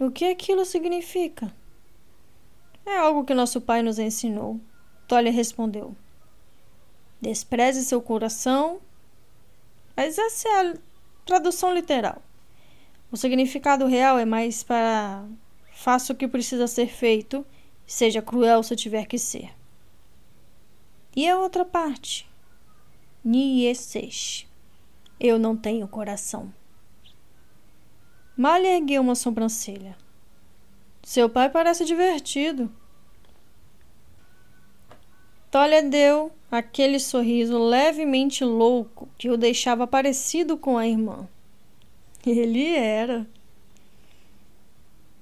O 0.00 0.10
que 0.10 0.24
aquilo 0.24 0.64
significa? 0.64 1.54
É 2.86 2.96
algo 2.96 3.22
que 3.22 3.34
nosso 3.34 3.60
pai 3.60 3.82
nos 3.82 3.98
ensinou. 3.98 4.58
Tolia 5.06 5.32
respondeu: 5.32 5.94
Despreze 7.20 7.84
seu 7.84 8.00
coração. 8.00 8.80
Mas 9.96 10.18
essa 10.18 10.48
é 10.48 10.70
a 10.70 10.74
tradução 11.24 11.72
literal. 11.72 12.20
O 13.10 13.16
significado 13.16 13.86
real 13.86 14.18
é 14.18 14.24
mais 14.24 14.62
para 14.62 15.24
faça 15.72 16.12
o 16.12 16.16
que 16.16 16.26
precisa 16.26 16.66
ser 16.66 16.86
feito, 16.86 17.44
seja 17.86 18.22
cruel 18.22 18.62
se 18.62 18.74
tiver 18.74 19.06
que 19.06 19.18
ser. 19.18 19.52
E 21.14 21.28
a 21.28 21.38
outra 21.38 21.64
parte? 21.64 22.28
Niesesh. 23.24 24.48
Eu 25.20 25.38
não 25.38 25.56
tenho 25.56 25.86
coração. 25.86 26.52
Malha 28.36 28.76
ergueu 28.76 29.00
uma 29.00 29.14
sobrancelha. 29.14 29.96
Seu 31.02 31.28
pai 31.28 31.48
parece 31.48 31.84
divertido. 31.84 32.70
Tolia 35.54 35.84
deu 35.84 36.32
aquele 36.50 36.98
sorriso 36.98 37.56
levemente 37.56 38.44
louco 38.44 39.08
que 39.16 39.30
o 39.30 39.36
deixava 39.36 39.86
parecido 39.86 40.56
com 40.56 40.76
a 40.76 40.84
irmã. 40.84 41.28
Ele 42.26 42.74
era. 42.74 43.24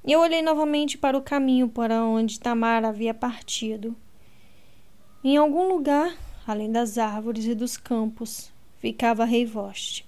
Eu 0.03 0.21
olhei 0.21 0.41
novamente 0.41 0.97
para 0.97 1.19
o 1.19 1.21
caminho 1.21 1.69
para 1.69 2.03
onde 2.03 2.41
Tamara 2.41 2.89
havia 2.89 3.13
partido. 3.13 3.95
Em 5.23 5.37
algum 5.37 5.69
lugar, 5.69 6.17
além 6.47 6.73
das 6.73 6.97
árvores 6.97 7.45
e 7.45 7.55
dos 7.55 7.77
campos, 7.77 8.51
ficava 8.79 9.27
Reivoste. 9.27 10.07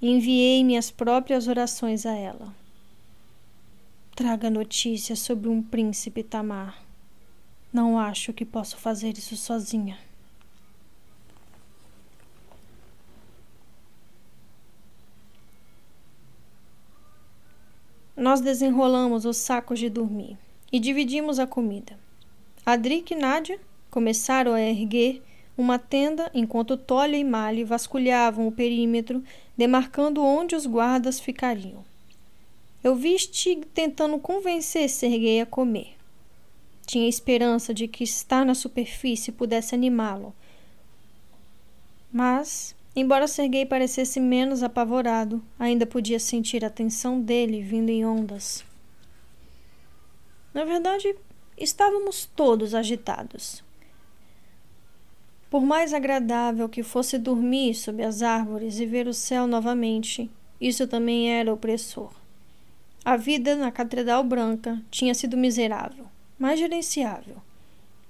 Enviei 0.00 0.64
minhas 0.64 0.90
próprias 0.90 1.48
orações 1.48 2.06
a 2.06 2.16
ela. 2.16 2.54
Traga 4.16 4.48
notícias 4.48 5.18
sobre 5.18 5.50
um 5.50 5.62
príncipe 5.62 6.22
Tamar. 6.22 6.81
Não 7.72 7.98
acho 7.98 8.32
que 8.34 8.44
posso 8.44 8.76
fazer 8.76 9.16
isso 9.16 9.34
sozinha. 9.34 9.98
Nós 18.14 18.42
desenrolamos 18.42 19.24
os 19.24 19.38
sacos 19.38 19.78
de 19.78 19.88
dormir 19.88 20.36
e 20.70 20.78
dividimos 20.78 21.38
a 21.38 21.46
comida. 21.46 21.98
Adric 22.64 23.14
e 23.14 23.16
Nádia 23.16 23.58
começaram 23.90 24.52
a 24.52 24.60
erguer 24.60 25.22
uma 25.56 25.78
tenda 25.78 26.30
enquanto 26.34 26.76
Tolia 26.76 27.18
e 27.18 27.24
Mali 27.24 27.64
vasculhavam 27.64 28.46
o 28.46 28.52
perímetro, 28.52 29.24
demarcando 29.56 30.22
onde 30.22 30.54
os 30.54 30.66
guardas 30.66 31.18
ficariam. 31.18 31.84
Eu 32.84 32.94
vi 32.94 33.18
Stig 33.18 33.64
tentando 33.74 34.18
convencer 34.18 34.88
Sergei 34.88 35.40
a 35.40 35.46
comer. 35.46 36.01
Tinha 36.86 37.08
esperança 37.08 37.72
de 37.72 37.86
que 37.86 38.04
estar 38.04 38.44
na 38.44 38.54
superfície 38.54 39.32
pudesse 39.32 39.74
animá-lo. 39.74 40.34
Mas, 42.12 42.74
embora 42.94 43.28
Sergei 43.28 43.64
parecesse 43.64 44.20
menos 44.20 44.62
apavorado, 44.62 45.42
ainda 45.58 45.86
podia 45.86 46.18
sentir 46.18 46.64
a 46.64 46.70
tensão 46.70 47.20
dele 47.20 47.62
vindo 47.62 47.88
em 47.88 48.04
ondas. 48.04 48.64
Na 50.52 50.64
verdade, 50.64 51.14
estávamos 51.56 52.26
todos 52.36 52.74
agitados. 52.74 53.64
Por 55.48 55.62
mais 55.62 55.94
agradável 55.94 56.68
que 56.68 56.82
fosse 56.82 57.18
dormir 57.18 57.74
sob 57.74 58.02
as 58.02 58.22
árvores 58.22 58.78
e 58.78 58.86
ver 58.86 59.06
o 59.06 59.14
céu 59.14 59.46
novamente, 59.46 60.30
isso 60.60 60.86
também 60.86 61.30
era 61.32 61.52
opressor. 61.52 62.12
A 63.04 63.16
vida 63.16 63.56
na 63.56 63.70
Catedral 63.70 64.22
Branca 64.24 64.80
tinha 64.90 65.14
sido 65.14 65.36
miserável 65.36 66.11
mais 66.42 66.58
gerenciável. 66.58 67.36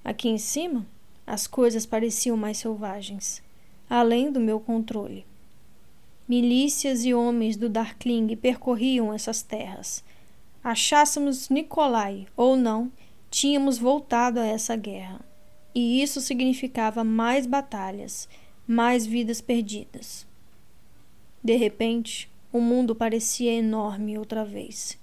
Aqui 0.02 0.26
em 0.26 0.38
cima, 0.38 0.86
as 1.26 1.46
coisas 1.46 1.84
pareciam 1.84 2.34
mais 2.34 2.56
selvagens, 2.56 3.42
além 3.90 4.32
do 4.32 4.40
meu 4.40 4.58
controle. 4.58 5.26
Milícias 6.26 7.04
e 7.04 7.12
homens 7.12 7.58
do 7.58 7.68
Darkling 7.68 8.34
percorriam 8.34 9.12
essas 9.12 9.42
terras. 9.42 10.02
Achássemos 10.64 11.50
Nikolai 11.50 12.26
ou 12.34 12.56
não, 12.56 12.90
tínhamos 13.30 13.76
voltado 13.76 14.40
a 14.40 14.46
essa 14.46 14.76
guerra. 14.76 15.20
E 15.74 16.02
isso 16.02 16.18
significava 16.18 17.04
mais 17.04 17.44
batalhas, 17.44 18.30
mais 18.66 19.04
vidas 19.04 19.42
perdidas. 19.42 20.26
De 21.44 21.54
repente, 21.54 22.30
o 22.50 22.62
mundo 22.62 22.94
parecia 22.94 23.52
enorme 23.52 24.16
outra 24.16 24.42
vez, 24.42 24.98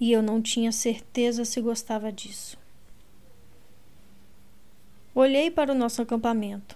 e 0.00 0.10
eu 0.10 0.22
não 0.22 0.40
tinha 0.40 0.72
certeza 0.72 1.44
se 1.44 1.60
gostava 1.60 2.10
disso. 2.10 2.58
Olhei 5.20 5.50
para 5.50 5.72
o 5.72 5.74
nosso 5.74 6.00
acampamento. 6.00 6.74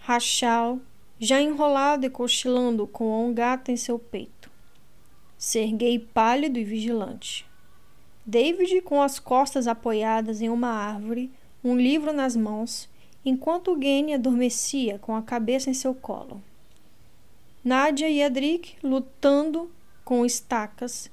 Rachal, 0.00 0.78
já 1.18 1.40
enrolado 1.40 2.04
e 2.04 2.10
cochilando 2.10 2.86
com 2.86 3.26
um 3.26 3.32
gato 3.32 3.70
em 3.70 3.76
seu 3.78 3.98
peito. 3.98 4.50
Serguei 5.38 5.98
pálido 5.98 6.58
e 6.58 6.62
vigilante. 6.62 7.46
David, 8.26 8.82
com 8.82 9.00
as 9.00 9.18
costas 9.18 9.66
apoiadas 9.66 10.42
em 10.42 10.50
uma 10.50 10.68
árvore, 10.68 11.32
um 11.64 11.74
livro 11.74 12.12
nas 12.12 12.36
mãos, 12.36 12.86
enquanto 13.24 13.80
Gene 13.80 14.12
adormecia 14.12 14.98
com 14.98 15.16
a 15.16 15.22
cabeça 15.22 15.70
em 15.70 15.74
seu 15.74 15.94
colo. 15.94 16.42
Nádia 17.64 18.10
e 18.10 18.22
Adric 18.22 18.76
lutando 18.82 19.72
com 20.04 20.22
estacas 20.26 21.10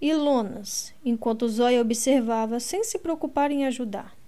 e 0.00 0.14
lonas, 0.14 0.94
enquanto 1.04 1.46
Zóia 1.46 1.82
observava 1.82 2.58
sem 2.58 2.82
se 2.82 2.98
preocupar 2.98 3.50
em 3.50 3.66
ajudar. 3.66 4.23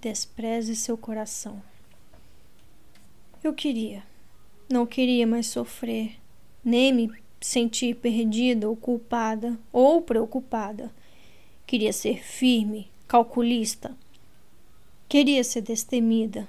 Despreze 0.00 0.74
seu 0.74 0.96
coração. 0.96 1.62
Eu 3.44 3.52
queria. 3.52 4.02
Não 4.66 4.86
queria 4.86 5.26
mais 5.26 5.46
sofrer, 5.46 6.16
nem 6.64 6.90
me 6.90 7.12
sentir 7.38 7.96
perdida 7.96 8.66
ou 8.66 8.74
culpada 8.74 9.58
ou 9.70 10.00
preocupada. 10.00 10.90
Queria 11.66 11.92
ser 11.92 12.22
firme, 12.22 12.90
calculista. 13.06 13.94
Queria 15.06 15.44
ser 15.44 15.60
destemida. 15.60 16.48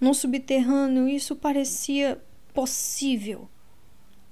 No 0.00 0.14
subterrâneo, 0.14 1.06
isso 1.06 1.36
parecia 1.36 2.18
possível. 2.54 3.50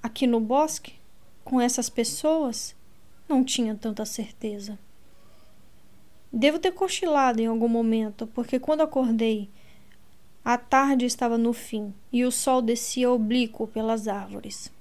Aqui 0.03 0.27
no 0.27 0.41
bosque, 0.41 0.95
com 1.45 1.61
essas 1.61 1.91
pessoas, 1.91 2.75
não 3.29 3.45
tinha 3.45 3.75
tanta 3.75 4.07
certeza. 4.07 4.79
Devo 6.33 6.59
ter 6.59 6.73
cochilado 6.73 7.41
em 7.41 7.47
algum 7.47 7.69
momento, 7.69 8.27
porque 8.29 8.61
quando 8.61 8.83
acordei, 8.83 9.51
a 10.45 10.57
tarde 10.57 11.05
estava 11.05 11.37
no 11.37 11.53
fim 11.53 11.93
e 12.13 12.25
o 12.25 12.31
sol 12.31 12.63
descia 12.63 13.11
oblíquo 13.11 13.67
pelas 13.67 14.09
árvores. 14.09 14.73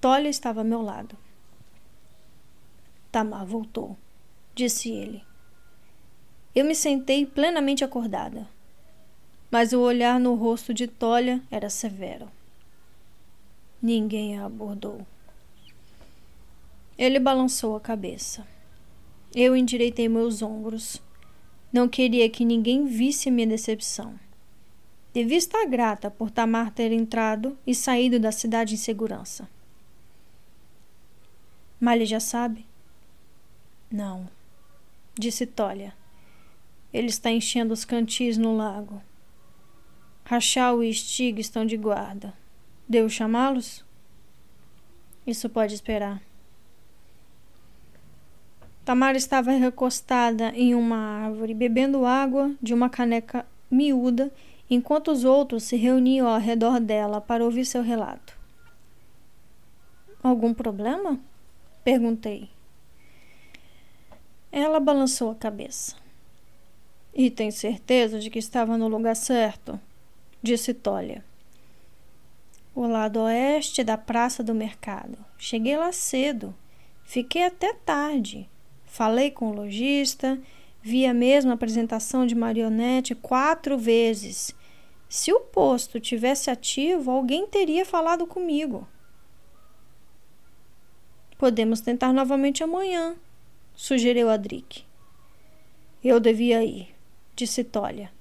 Tolia 0.00 0.28
estava 0.28 0.60
ao 0.60 0.66
meu 0.66 0.82
lado. 0.82 1.16
Tamar 3.10 3.46
voltou, 3.46 3.96
disse 4.54 4.90
ele. 4.90 5.24
Eu 6.54 6.64
me 6.64 6.74
sentei 6.74 7.24
plenamente 7.24 7.84
acordada, 7.84 8.48
mas 9.50 9.72
o 9.72 9.80
olhar 9.80 10.18
no 10.18 10.34
rosto 10.34 10.74
de 10.74 10.86
Tolia 10.86 11.40
era 11.50 11.70
severo. 11.70 12.28
Ninguém 13.80 14.38
a 14.38 14.46
abordou. 14.46 15.06
Ele 16.98 17.18
balançou 17.18 17.76
a 17.76 17.80
cabeça. 17.80 18.46
Eu 19.34 19.56
endireitei 19.56 20.08
meus 20.08 20.42
ombros. 20.42 21.02
Não 21.72 21.88
queria 21.88 22.30
que 22.30 22.44
ninguém 22.44 22.86
visse 22.86 23.30
minha 23.32 23.48
decepção. 23.48 24.18
Devia 25.12 25.36
estar 25.36 25.64
grata 25.66 26.10
por 26.10 26.30
Tamar 26.30 26.72
ter 26.72 26.92
entrado 26.92 27.58
e 27.66 27.74
saído 27.74 28.20
da 28.20 28.30
cidade 28.30 28.74
em 28.74 28.76
segurança. 28.76 29.48
Malha 31.80 32.06
já 32.06 32.20
sabe? 32.20 32.64
Não, 33.90 34.28
disse 35.18 35.46
Tolia. 35.46 35.92
Ele 36.92 37.08
está 37.08 37.30
enchendo 37.30 37.74
os 37.74 37.84
cantis 37.84 38.38
no 38.38 38.56
lago. 38.56 39.02
Rachel 40.24 40.82
e 40.82 40.94
Stig 40.94 41.40
estão 41.40 41.66
de 41.66 41.76
guarda. 41.76 42.32
Devo 42.88 43.10
chamá-los? 43.10 43.84
Isso 45.26 45.50
pode 45.50 45.74
esperar. 45.74 46.22
Tamara 48.84 49.16
estava 49.16 49.50
recostada 49.52 50.50
em 50.50 50.74
uma 50.74 50.96
árvore, 50.96 51.54
bebendo 51.54 52.04
água 52.04 52.52
de 52.60 52.74
uma 52.74 52.90
caneca 52.90 53.46
miúda, 53.70 54.30
enquanto 54.68 55.10
os 55.10 55.24
outros 55.24 55.62
se 55.62 55.76
reuniam 55.76 56.28
ao 56.28 56.38
redor 56.38 56.78
dela 56.80 57.20
para 57.20 57.44
ouvir 57.44 57.64
seu 57.64 57.82
relato. 57.82 58.36
Algum 60.22 60.52
problema? 60.52 61.18
Perguntei. 61.82 62.50
Ela 64.52 64.78
balançou 64.78 65.30
a 65.30 65.34
cabeça. 65.34 65.96
E 67.14 67.30
tem 67.30 67.50
certeza 67.50 68.18
de 68.18 68.28
que 68.28 68.38
estava 68.38 68.76
no 68.76 68.88
lugar 68.88 69.16
certo? 69.16 69.80
Disse 70.42 70.74
Tolia. 70.74 71.24
O 72.74 72.86
lado 72.86 73.20
oeste 73.20 73.82
da 73.82 73.96
Praça 73.96 74.42
do 74.42 74.54
Mercado. 74.54 75.16
Cheguei 75.38 75.76
lá 75.76 75.90
cedo. 75.92 76.54
Fiquei 77.04 77.44
até 77.44 77.72
tarde. 77.72 78.48
Falei 78.94 79.28
com 79.28 79.50
o 79.50 79.52
lojista, 79.52 80.40
vi 80.80 81.04
a 81.04 81.12
mesma 81.12 81.54
apresentação 81.54 82.24
de 82.24 82.32
marionete 82.32 83.12
quatro 83.12 83.76
vezes. 83.76 84.54
Se 85.08 85.32
o 85.32 85.40
posto 85.40 85.98
tivesse 85.98 86.48
ativo, 86.48 87.10
alguém 87.10 87.44
teria 87.44 87.84
falado 87.84 88.24
comigo. 88.24 88.86
Podemos 91.36 91.80
tentar 91.80 92.12
novamente 92.12 92.62
amanhã, 92.62 93.16
sugeriu 93.74 94.30
Adric. 94.30 94.84
Eu 96.00 96.20
devia 96.20 96.62
ir, 96.62 96.94
disse 97.34 97.64
Tolia. 97.64 98.12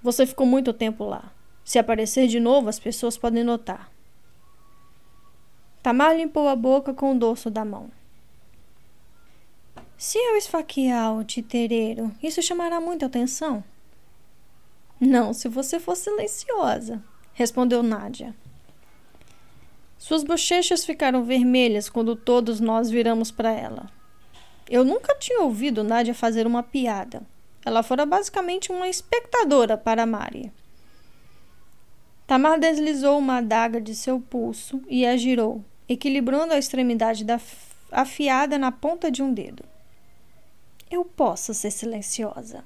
Você 0.00 0.24
ficou 0.24 0.46
muito 0.46 0.72
tempo 0.72 1.04
lá. 1.04 1.32
Se 1.64 1.76
aparecer 1.76 2.28
de 2.28 2.38
novo, 2.38 2.68
as 2.68 2.78
pessoas 2.78 3.18
podem 3.18 3.42
notar. 3.42 3.90
Tamar 5.82 6.16
limpou 6.16 6.48
a 6.48 6.54
boca 6.54 6.94
com 6.94 7.16
o 7.16 7.18
dorso 7.18 7.50
da 7.50 7.64
mão. 7.64 7.90
Se 9.96 10.18
eu 10.18 10.36
esfaquear 10.36 11.14
o 11.16 11.24
titereiro, 11.24 12.12
isso 12.22 12.42
chamará 12.42 12.80
muita 12.80 13.06
atenção? 13.06 13.62
Não, 15.00 15.32
se 15.32 15.48
você 15.48 15.78
for 15.78 15.96
silenciosa, 15.96 17.02
respondeu 17.32 17.82
Nádia. 17.82 18.34
Suas 19.98 20.24
bochechas 20.24 20.84
ficaram 20.84 21.24
vermelhas 21.24 21.88
quando 21.88 22.16
todos 22.16 22.60
nós 22.60 22.90
viramos 22.90 23.30
para 23.30 23.52
ela. 23.52 23.90
Eu 24.68 24.84
nunca 24.84 25.14
tinha 25.14 25.40
ouvido 25.42 25.84
Nádia 25.84 26.14
fazer 26.14 26.46
uma 26.46 26.62
piada. 26.62 27.22
Ela 27.64 27.82
fora 27.82 28.04
basicamente 28.04 28.70
uma 28.72 28.88
espectadora 28.88 29.78
para 29.78 30.04
Mari. 30.04 30.52
Tamar 32.26 32.58
deslizou 32.58 33.18
uma 33.18 33.38
adaga 33.38 33.80
de 33.80 33.94
seu 33.94 34.18
pulso 34.20 34.82
e 34.88 35.06
a 35.06 35.16
girou, 35.16 35.64
equilibrando 35.88 36.52
a 36.52 36.58
extremidade 36.58 37.24
da 37.24 37.38
afiada 37.92 38.58
na 38.58 38.72
ponta 38.72 39.10
de 39.10 39.22
um 39.22 39.32
dedo. 39.32 39.73
Eu 40.94 41.04
posso 41.04 41.52
ser 41.52 41.72
silenciosa, 41.72 42.64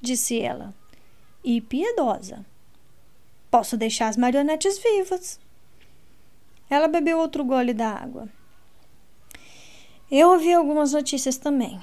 disse 0.00 0.40
ela, 0.40 0.74
e 1.44 1.60
piedosa. 1.60 2.44
Posso 3.48 3.76
deixar 3.76 4.08
as 4.08 4.16
marionetes 4.16 4.76
vivas. 4.76 5.38
Ela 6.68 6.88
bebeu 6.88 7.16
outro 7.16 7.44
gole 7.44 7.72
da 7.72 7.90
água. 7.90 8.28
Eu 10.10 10.30
ouvi 10.30 10.52
algumas 10.52 10.94
notícias 10.94 11.36
também. 11.36 11.80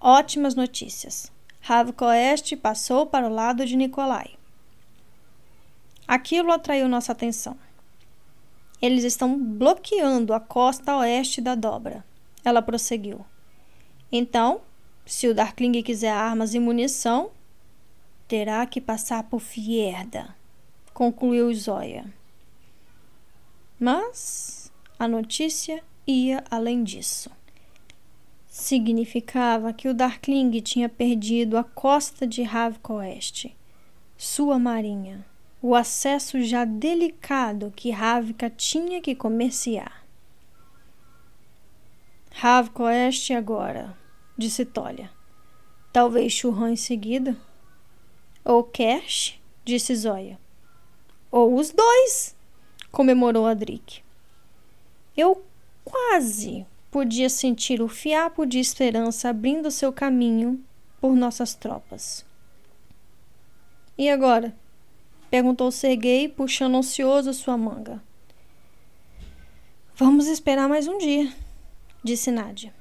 Ótimas 0.00 0.56
notícias. 0.56 1.30
Ravko 1.60 2.06
Oeste 2.06 2.56
passou 2.56 3.06
para 3.06 3.28
o 3.28 3.32
lado 3.32 3.64
de 3.64 3.76
Nikolai. 3.76 4.34
Aquilo 6.08 6.50
atraiu 6.50 6.88
nossa 6.88 7.12
atenção. 7.12 7.56
Eles 8.82 9.04
estão 9.04 9.38
bloqueando 9.38 10.34
a 10.34 10.40
costa 10.40 10.96
oeste 10.96 11.40
da 11.40 11.54
dobra. 11.54 12.04
Ela 12.44 12.60
prosseguiu. 12.60 13.24
Então, 14.10 14.62
se 15.06 15.28
o 15.28 15.34
Darkling 15.34 15.80
quiser 15.82 16.10
armas 16.10 16.52
e 16.52 16.58
munição, 16.58 17.30
terá 18.26 18.66
que 18.66 18.80
passar 18.80 19.22
por 19.22 19.38
Fierda, 19.38 20.34
concluiu 20.92 21.54
Zóia. 21.54 22.04
Mas 23.78 24.72
a 24.98 25.06
notícia 25.06 25.82
ia 26.04 26.42
além 26.50 26.82
disso. 26.82 27.30
Significava 28.48 29.72
que 29.72 29.88
o 29.88 29.94
Darkling 29.94 30.50
tinha 30.60 30.88
perdido 30.88 31.56
a 31.56 31.62
costa 31.62 32.26
de 32.26 32.42
Ravka 32.42 32.94
Oeste, 32.94 33.54
sua 34.18 34.58
marinha, 34.58 35.24
o 35.62 35.74
acesso 35.74 36.42
já 36.42 36.64
delicado 36.64 37.72
que 37.76 37.90
Ravka 37.90 38.50
tinha 38.50 39.00
que 39.00 39.14
comerciar. 39.14 40.04
Ravka 42.32 42.82
Oeste 42.84 43.32
agora, 43.32 43.96
disse 44.36 44.64
Tolia. 44.64 45.10
Talvez 45.92 46.32
churrão 46.32 46.68
em 46.68 46.76
seguida. 46.76 47.36
Ou 48.44 48.62
cash, 48.62 49.40
disse 49.64 49.94
Zóia. 49.94 50.38
Ou 51.30 51.54
os 51.56 51.70
dois, 51.70 52.36
comemorou 52.92 53.46
Adric. 53.46 54.02
Eu 55.16 55.44
quase 55.84 56.66
podia 56.90 57.28
sentir 57.28 57.80
o 57.80 57.88
fiapo 57.88 58.46
de 58.46 58.58
esperança 58.58 59.28
abrindo 59.30 59.70
seu 59.70 59.92
caminho 59.92 60.62
por 61.00 61.14
nossas 61.14 61.54
tropas. 61.54 62.24
E 63.98 64.10
agora? 64.10 64.54
perguntou 65.30 65.70
Serguei, 65.70 66.28
puxando 66.28 66.76
ansioso 66.76 67.32
sua 67.34 67.56
manga. 67.56 68.02
Vamos 69.94 70.26
esperar 70.26 70.68
mais 70.68 70.86
um 70.86 70.98
dia, 70.98 71.32
disse 72.04 72.30
Nádia. 72.30 72.75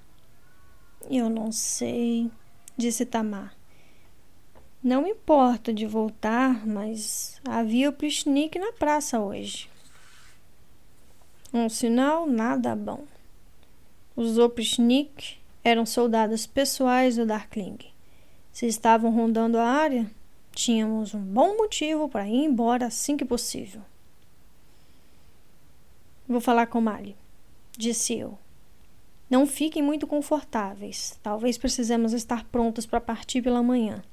Eu 1.09 1.29
não 1.29 1.51
sei, 1.51 2.29
disse 2.75 3.05
Tamar. 3.05 3.55
Não 4.83 5.01
me 5.01 5.11
importo 5.11 5.73
de 5.73 5.85
voltar, 5.85 6.65
mas 6.65 7.41
havia 7.47 7.89
o 7.89 7.93
piquenique 7.93 8.59
na 8.59 8.71
praça 8.73 9.19
hoje. 9.19 9.69
Um 11.53 11.69
sinal 11.69 12.27
nada 12.27 12.75
bom. 12.75 13.03
Os 14.15 14.37
Oprichnik 14.37 15.37
eram 15.63 15.85
soldados 15.85 16.45
pessoais 16.45 17.15
do 17.15 17.25
Darkling. 17.25 17.77
Se 18.51 18.65
estavam 18.65 19.11
rondando 19.11 19.57
a 19.57 19.65
área, 19.65 20.09
tínhamos 20.53 21.13
um 21.13 21.21
bom 21.21 21.57
motivo 21.57 22.07
para 22.07 22.27
ir 22.27 22.45
embora 22.45 22.85
assim 22.87 23.17
que 23.17 23.25
possível. 23.25 23.81
Vou 26.27 26.39
falar 26.39 26.67
com 26.67 26.79
Mali, 26.79 27.15
disse 27.77 28.17
eu. 28.17 28.37
Não 29.29 29.47
fiquem 29.47 29.81
muito 29.81 30.05
confortáveis. 30.05 31.19
Talvez 31.23 31.57
precisemos 31.57 32.13
estar 32.13 32.43
prontos 32.45 32.85
para 32.85 33.01
partir 33.01 33.41
pela 33.41 33.63
manhã. 33.63 34.03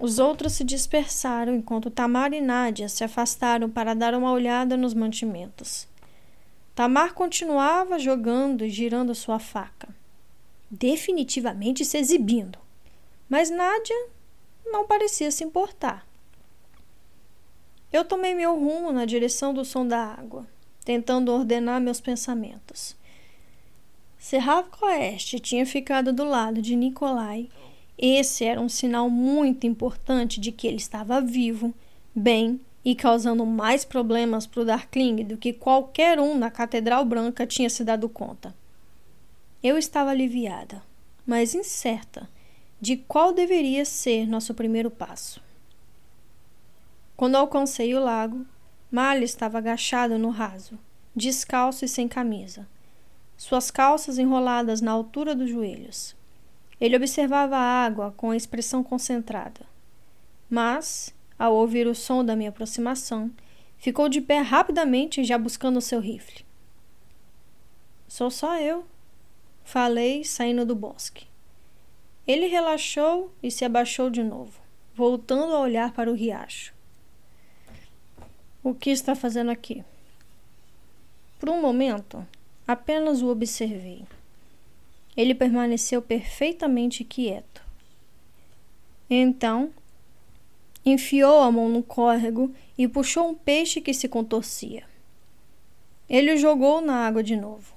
Os 0.00 0.20
outros 0.20 0.52
se 0.52 0.62
dispersaram 0.62 1.54
enquanto 1.54 1.90
Tamar 1.90 2.32
e 2.32 2.40
Nádia 2.40 2.88
se 2.88 3.02
afastaram 3.02 3.68
para 3.68 3.94
dar 3.94 4.14
uma 4.14 4.30
olhada 4.30 4.76
nos 4.76 4.94
mantimentos. 4.94 5.88
Tamar 6.72 7.14
continuava 7.14 7.98
jogando 7.98 8.64
e 8.64 8.70
girando 8.70 9.12
sua 9.12 9.40
faca, 9.40 9.88
definitivamente 10.70 11.84
se 11.84 11.98
exibindo, 11.98 12.56
mas 13.28 13.50
Nádia 13.50 13.96
não 14.64 14.86
parecia 14.86 15.32
se 15.32 15.42
importar. 15.42 16.06
Eu 17.92 18.04
tomei 18.04 18.32
meu 18.32 18.56
rumo 18.56 18.92
na 18.92 19.04
direção 19.04 19.52
do 19.52 19.64
som 19.64 19.84
da 19.84 19.98
água, 19.98 20.46
tentando 20.88 21.30
ordenar 21.30 21.82
meus 21.82 22.00
pensamentos. 22.00 22.96
Serravo 24.18 24.70
Oeste 24.80 25.38
tinha 25.38 25.66
ficado 25.66 26.14
do 26.14 26.24
lado 26.24 26.62
de 26.62 26.74
Nicolai 26.74 27.50
esse 27.98 28.42
era 28.42 28.58
um 28.58 28.70
sinal 28.70 29.10
muito 29.10 29.66
importante 29.66 30.40
de 30.40 30.50
que 30.50 30.66
ele 30.66 30.78
estava 30.78 31.20
vivo, 31.20 31.74
bem 32.14 32.58
e 32.82 32.94
causando 32.94 33.44
mais 33.44 33.84
problemas 33.84 34.46
para 34.46 34.62
o 34.62 34.64
Darkling 34.64 35.24
do 35.24 35.36
que 35.36 35.52
qualquer 35.52 36.18
um 36.18 36.38
na 36.38 36.50
Catedral 36.50 37.04
Branca 37.04 37.46
tinha 37.46 37.68
se 37.68 37.84
dado 37.84 38.08
conta. 38.08 38.54
Eu 39.62 39.76
estava 39.76 40.08
aliviada, 40.08 40.82
mas 41.26 41.54
incerta 41.54 42.26
de 42.80 42.96
qual 42.96 43.34
deveria 43.34 43.84
ser 43.84 44.26
nosso 44.26 44.54
primeiro 44.54 44.90
passo. 44.90 45.42
Quando 47.14 47.34
alcancei 47.34 47.94
o 47.94 48.00
lago, 48.00 48.46
Malha 48.90 49.24
estava 49.24 49.58
agachado 49.58 50.18
no 50.18 50.30
raso, 50.30 50.78
descalço 51.14 51.84
e 51.84 51.88
sem 51.88 52.08
camisa, 52.08 52.66
suas 53.36 53.70
calças 53.70 54.18
enroladas 54.18 54.80
na 54.80 54.92
altura 54.92 55.34
dos 55.34 55.50
joelhos. 55.50 56.16
Ele 56.80 56.96
observava 56.96 57.56
a 57.56 57.84
água 57.84 58.14
com 58.16 58.30
a 58.30 58.36
expressão 58.36 58.82
concentrada. 58.82 59.60
Mas, 60.48 61.14
ao 61.38 61.54
ouvir 61.54 61.86
o 61.86 61.94
som 61.94 62.24
da 62.24 62.34
minha 62.34 62.48
aproximação, 62.48 63.30
ficou 63.76 64.08
de 64.08 64.20
pé 64.20 64.38
rapidamente, 64.38 65.22
já 65.22 65.36
buscando 65.36 65.80
seu 65.80 66.00
rifle. 66.00 66.46
Sou 68.06 68.30
só 68.30 68.58
eu, 68.58 68.86
falei, 69.64 70.24
saindo 70.24 70.64
do 70.64 70.74
bosque. 70.74 71.26
Ele 72.26 72.46
relaxou 72.46 73.32
e 73.42 73.50
se 73.50 73.64
abaixou 73.64 74.08
de 74.08 74.22
novo, 74.22 74.60
voltando 74.94 75.54
a 75.54 75.60
olhar 75.60 75.92
para 75.92 76.10
o 76.10 76.14
riacho. 76.14 76.77
O 78.68 78.74
que 78.74 78.90
está 78.90 79.14
fazendo 79.14 79.50
aqui? 79.50 79.82
Por 81.40 81.48
um 81.48 81.58
momento, 81.58 82.22
apenas 82.66 83.22
o 83.22 83.28
observei. 83.28 84.04
Ele 85.16 85.34
permaneceu 85.34 86.02
perfeitamente 86.02 87.02
quieto. 87.02 87.62
Então, 89.08 89.70
enfiou 90.84 91.40
a 91.40 91.50
mão 91.50 91.70
no 91.70 91.82
córrego 91.82 92.54
e 92.76 92.86
puxou 92.86 93.30
um 93.30 93.34
peixe 93.34 93.80
que 93.80 93.94
se 93.94 94.06
contorcia. 94.06 94.84
Ele 96.06 96.34
o 96.34 96.36
jogou 96.36 96.82
na 96.82 97.06
água 97.06 97.22
de 97.22 97.36
novo. 97.36 97.72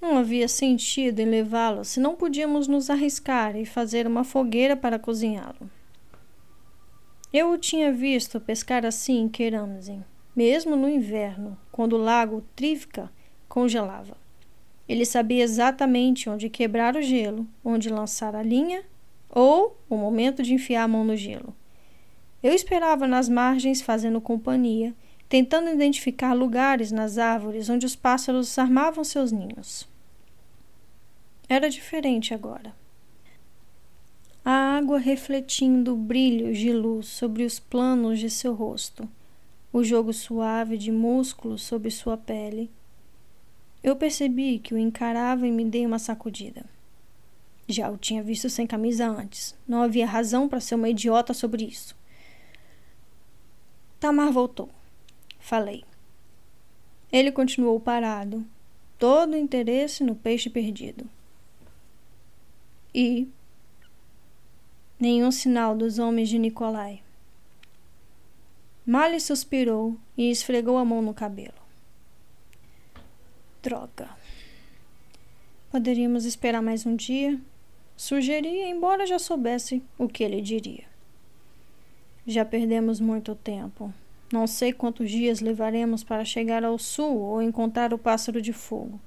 Não 0.00 0.18
havia 0.18 0.46
sentido 0.46 1.18
em 1.18 1.26
levá-lo 1.26 1.84
se 1.84 1.98
não 1.98 2.14
podíamos 2.14 2.68
nos 2.68 2.90
arriscar 2.90 3.56
e 3.56 3.66
fazer 3.66 4.06
uma 4.06 4.22
fogueira 4.22 4.76
para 4.76 5.00
cozinhá-lo. 5.00 5.68
Eu 7.36 7.50
o 7.50 7.58
tinha 7.58 7.92
visto 7.92 8.38
pescar 8.38 8.86
assim 8.86 9.22
em 9.22 9.28
Keramzin, 9.28 10.04
mesmo 10.36 10.76
no 10.76 10.88
inverno, 10.88 11.58
quando 11.72 11.94
o 11.94 11.98
lago 12.00 12.44
Trivka 12.54 13.10
congelava. 13.48 14.16
Ele 14.88 15.04
sabia 15.04 15.42
exatamente 15.42 16.30
onde 16.30 16.48
quebrar 16.48 16.94
o 16.94 17.02
gelo, 17.02 17.44
onde 17.64 17.88
lançar 17.88 18.36
a 18.36 18.42
linha 18.44 18.84
ou 19.28 19.76
o 19.90 19.96
momento 19.96 20.44
de 20.44 20.54
enfiar 20.54 20.84
a 20.84 20.88
mão 20.88 21.04
no 21.04 21.16
gelo. 21.16 21.52
Eu 22.40 22.52
esperava 22.52 23.08
nas 23.08 23.28
margens 23.28 23.82
fazendo 23.82 24.20
companhia, 24.20 24.94
tentando 25.28 25.68
identificar 25.70 26.34
lugares 26.34 26.92
nas 26.92 27.18
árvores 27.18 27.68
onde 27.68 27.84
os 27.84 27.96
pássaros 27.96 28.56
armavam 28.60 29.02
seus 29.02 29.32
ninhos. 29.32 29.88
Era 31.48 31.68
diferente 31.68 32.32
agora. 32.32 32.83
A 34.44 34.76
água 34.76 34.98
refletindo 34.98 35.96
brilhos 35.96 36.58
de 36.58 36.72
luz 36.72 37.06
sobre 37.06 37.44
os 37.44 37.58
planos 37.58 38.18
de 38.18 38.28
seu 38.28 38.54
rosto, 38.54 39.08
o 39.72 39.82
jogo 39.82 40.12
suave 40.12 40.76
de 40.76 40.92
músculos 40.92 41.62
sobre 41.62 41.90
sua 41.90 42.16
pele 42.16 42.70
eu 43.84 43.94
percebi 43.94 44.58
que 44.58 44.72
o 44.72 44.78
encarava 44.78 45.46
e 45.46 45.52
me 45.52 45.62
dei 45.62 45.84
uma 45.84 45.98
sacudida. 45.98 46.64
Já 47.68 47.90
o 47.90 47.98
tinha 47.98 48.22
visto 48.22 48.48
sem 48.48 48.66
camisa 48.66 49.06
antes. 49.06 49.54
Não 49.68 49.82
havia 49.82 50.06
razão 50.06 50.48
para 50.48 50.58
ser 50.58 50.74
uma 50.74 50.88
idiota 50.88 51.34
sobre 51.34 51.64
isso. 51.64 51.94
Tamar 54.00 54.32
voltou. 54.32 54.70
Falei. 55.38 55.84
Ele 57.12 57.30
continuou 57.30 57.78
parado, 57.78 58.42
todo 58.98 59.34
o 59.34 59.36
interesse 59.36 60.02
no 60.02 60.14
peixe 60.14 60.48
perdido. 60.48 61.06
E 62.94 63.28
nenhum 64.98 65.30
sinal 65.30 65.76
dos 65.76 65.98
homens 65.98 66.28
de 66.28 66.38
Nicolai. 66.38 67.02
Mali 68.86 69.18
suspirou 69.18 69.96
e 70.16 70.30
esfregou 70.30 70.76
a 70.76 70.84
mão 70.84 71.00
no 71.00 71.14
cabelo. 71.14 71.54
Droga. 73.62 74.10
Poderíamos 75.70 76.24
esperar 76.24 76.62
mais 76.62 76.84
um 76.84 76.94
dia? 76.94 77.40
Sugeri, 77.96 78.60
embora 78.60 79.06
já 79.06 79.18
soubesse 79.18 79.82
o 79.96 80.08
que 80.08 80.22
ele 80.22 80.40
diria. 80.40 80.84
Já 82.26 82.44
perdemos 82.44 83.00
muito 83.00 83.34
tempo. 83.34 83.92
Não 84.32 84.46
sei 84.46 84.72
quantos 84.72 85.10
dias 85.10 85.40
levaremos 85.40 86.02
para 86.02 86.24
chegar 86.24 86.64
ao 86.64 86.78
sul 86.78 87.18
ou 87.18 87.42
encontrar 87.42 87.94
o 87.94 87.98
pássaro 87.98 88.42
de 88.42 88.52
fogo. 88.52 89.00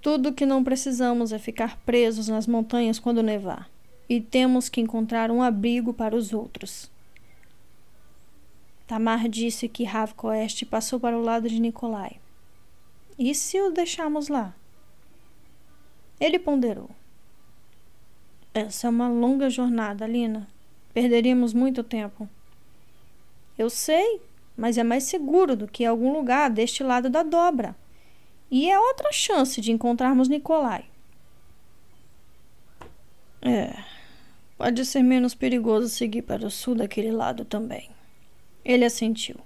Tudo 0.00 0.32
que 0.32 0.44
não 0.44 0.64
precisamos 0.64 1.32
é 1.32 1.38
ficar 1.38 1.76
presos 1.78 2.28
nas 2.28 2.46
montanhas 2.46 2.98
quando 2.98 3.22
nevar. 3.22 3.70
E 4.08 4.20
temos 4.20 4.68
que 4.68 4.80
encontrar 4.80 5.30
um 5.30 5.42
abrigo 5.42 5.94
para 5.94 6.14
os 6.14 6.32
outros. 6.32 6.90
Tamar 8.86 9.28
disse 9.28 9.68
que 9.68 9.84
Ravkoest 9.84 10.66
passou 10.66 11.00
para 11.00 11.16
o 11.16 11.22
lado 11.22 11.48
de 11.48 11.60
Nikolai. 11.60 12.20
E 13.18 13.34
se 13.34 13.60
o 13.60 13.70
deixarmos 13.70 14.28
lá? 14.28 14.54
Ele 16.20 16.38
ponderou. 16.38 16.90
Essa 18.54 18.86
é 18.86 18.90
uma 18.90 19.08
longa 19.08 19.48
jornada, 19.48 20.06
Lina. 20.06 20.46
Perderíamos 20.92 21.54
muito 21.54 21.82
tempo. 21.82 22.28
Eu 23.56 23.70
sei, 23.70 24.20
mas 24.56 24.76
é 24.76 24.82
mais 24.82 25.04
seguro 25.04 25.56
do 25.56 25.66
que 25.66 25.84
algum 25.84 26.12
lugar 26.12 26.50
deste 26.50 26.82
lado 26.82 27.08
da 27.08 27.22
dobra. 27.22 27.74
E 28.50 28.70
é 28.70 28.78
outra 28.78 29.10
chance 29.10 29.60
de 29.60 29.72
encontrarmos 29.72 30.28
Nicolai. 30.28 30.84
É, 33.44 33.76
pode 34.56 34.84
ser 34.84 35.02
menos 35.02 35.34
perigoso 35.34 35.88
seguir 35.88 36.22
para 36.22 36.46
o 36.46 36.50
sul 36.50 36.76
daquele 36.76 37.10
lado 37.10 37.44
também. 37.44 37.90
Ele 38.64 38.84
assentiu. 38.84 39.36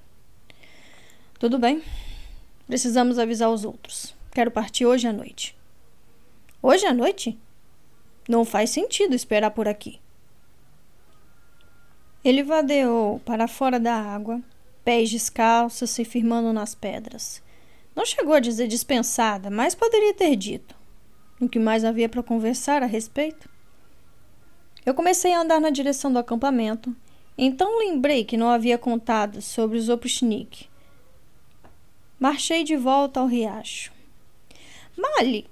Tudo 1.39 1.59
bem. 1.59 1.83
Precisamos 2.67 3.19
avisar 3.19 3.51
os 3.51 3.65
outros. 3.65 4.15
Quero 4.33 4.51
partir 4.51 4.85
hoje 4.85 5.09
à 5.09 5.13
noite. 5.13 5.57
Hoje 6.63 6.85
à 6.85 6.93
noite? 6.93 7.39
Não 8.29 8.45
faz 8.45 8.71
sentido 8.71 9.15
esperar 9.15 9.51
por 9.53 9.67
aqui. 9.67 9.99
Ele 12.23 12.43
vadeou 12.43 13.21
para 13.21 13.49
fora 13.49 13.79
da 13.79 13.95
água, 13.95 14.43
pés 14.85 15.11
descalços 15.11 15.91
se 15.91 16.05
firmando 16.05 16.53
nas 16.53 16.75
pedras. 16.75 17.43
Não 17.95 18.05
chegou 18.05 18.35
a 18.35 18.41
dizer 18.41 18.67
dispensada, 18.67 19.49
mas 19.49 19.75
poderia 19.75 20.13
ter 20.13 20.37
dito. 20.37 20.75
O 21.41 21.49
que 21.49 21.59
mais 21.59 21.85
havia 21.85 22.09
para 22.09 22.23
conversar 22.23 22.83
a 22.83 22.87
respeito? 22.87 23.49
Eu 24.87 24.95
comecei 24.95 25.35
a 25.35 25.41
andar 25.41 25.61
na 25.61 25.69
direção 25.69 26.13
do 26.13 26.19
acampamento, 26.21 26.95
então 27.37 27.81
lembrei 27.81 28.25
que 28.25 28.37
não 28.37 28.49
havia 28.49 28.79
contado 28.79 29.43
sobre 29.43 29.77
os 29.77 29.89
Oprichnik 29.89 30.69
Marchei 32.19 32.65
de 32.65 32.77
volta 32.77 33.21
ao 33.21 33.27
riacho. 33.27 33.93
Mali! 34.97 35.47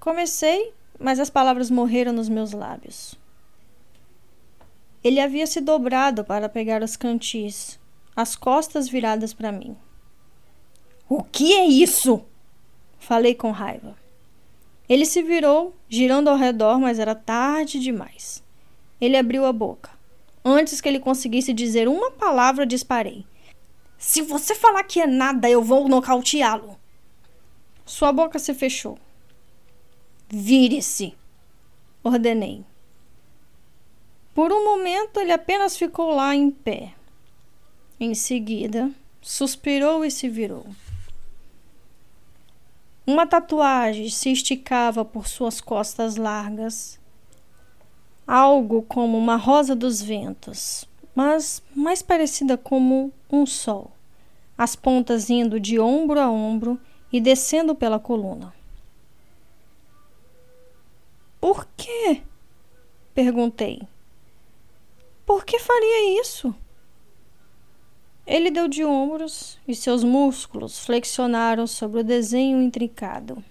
Comecei, 0.00 0.72
mas 0.98 1.20
as 1.20 1.30
palavras 1.30 1.70
morreram 1.70 2.12
nos 2.12 2.28
meus 2.28 2.52
lábios. 2.52 3.14
Ele 5.04 5.20
havia 5.20 5.46
se 5.46 5.60
dobrado 5.60 6.24
para 6.24 6.48
pegar 6.48 6.82
os 6.82 6.96
cantis. 6.96 7.78
as 8.16 8.34
costas 8.34 8.88
viradas 8.88 9.32
para 9.34 9.52
mim. 9.52 9.76
O 11.08 11.22
que 11.22 11.52
é 11.52 11.66
isso? 11.66 12.24
Falei 12.98 13.34
com 13.34 13.52
raiva. 13.52 13.94
Ele 14.88 15.04
se 15.04 15.22
virou, 15.22 15.76
girando 15.88 16.28
ao 16.28 16.36
redor, 16.36 16.80
mas 16.80 16.98
era 16.98 17.14
tarde 17.14 17.78
demais. 17.78 18.42
Ele 19.00 19.16
abriu 19.16 19.44
a 19.44 19.52
boca. 19.52 19.90
Antes 20.44 20.80
que 20.80 20.88
ele 20.88 21.00
conseguisse 21.00 21.52
dizer 21.52 21.88
uma 21.88 22.10
palavra, 22.10 22.64
disparei. 22.64 23.26
Se 23.98 24.22
você 24.22 24.54
falar 24.54 24.84
que 24.84 25.00
é 25.00 25.06
nada, 25.06 25.48
eu 25.48 25.62
vou 25.62 25.88
nocauteá-lo. 25.88 26.78
Sua 27.84 28.12
boca 28.12 28.38
se 28.38 28.52
fechou. 28.54 28.98
Vire-se, 30.28 31.14
ordenei. 32.02 32.64
Por 34.34 34.52
um 34.52 34.64
momento, 34.64 35.18
ele 35.18 35.32
apenas 35.32 35.76
ficou 35.76 36.14
lá 36.14 36.34
em 36.34 36.50
pé. 36.50 36.94
Em 37.98 38.14
seguida, 38.14 38.90
suspirou 39.22 40.04
e 40.04 40.10
se 40.10 40.28
virou. 40.28 40.66
Uma 43.06 43.26
tatuagem 43.26 44.10
se 44.10 44.30
esticava 44.32 45.04
por 45.04 45.26
suas 45.26 45.60
costas 45.60 46.16
largas, 46.16 46.98
algo 48.26 48.82
como 48.82 49.16
uma 49.16 49.36
rosa 49.36 49.76
dos 49.76 50.02
ventos, 50.02 50.88
mas 51.14 51.62
mais 51.74 52.02
parecida 52.02 52.58
como 52.58 53.12
um 53.30 53.46
sol, 53.46 53.92
as 54.58 54.74
pontas 54.74 55.30
indo 55.30 55.60
de 55.60 55.78
ombro 55.78 56.20
a 56.20 56.30
ombro 56.30 56.80
e 57.12 57.20
descendo 57.20 57.74
pela 57.74 57.98
coluna. 57.98 58.52
Por 61.40 61.66
quê? 61.76 62.22
perguntei. 63.14 63.82
Por 65.24 65.44
que 65.44 65.58
faria 65.58 66.20
isso? 66.20 66.54
Ele 68.26 68.50
deu 68.50 68.66
de 68.66 68.84
ombros 68.84 69.58
e 69.66 69.74
seus 69.74 70.02
músculos 70.02 70.84
flexionaram 70.84 71.66
sobre 71.66 72.00
o 72.00 72.04
desenho 72.04 72.60
intricado. 72.60 73.42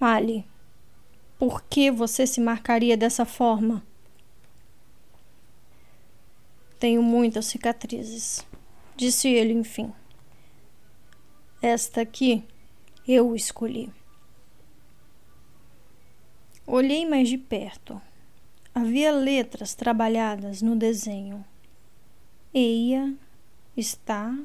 Mali, 0.00 0.46
por 1.38 1.62
que 1.62 1.90
você 1.90 2.26
se 2.26 2.40
marcaria 2.40 2.96
dessa 2.96 3.24
forma? 3.24 3.82
Tenho 6.78 7.02
muitas 7.02 7.46
cicatrizes, 7.46 8.46
disse 8.96 9.28
ele 9.28 9.52
enfim. 9.52 9.92
Esta 11.60 12.02
aqui 12.02 12.44
eu 13.06 13.34
escolhi. 13.34 13.92
Olhei 16.66 17.06
mais 17.08 17.28
de 17.28 17.38
perto. 17.38 18.00
Havia 18.74 19.10
letras 19.12 19.74
trabalhadas 19.74 20.60
no 20.60 20.76
desenho. 20.76 21.44
Eia, 22.52 23.14
está, 23.76 24.36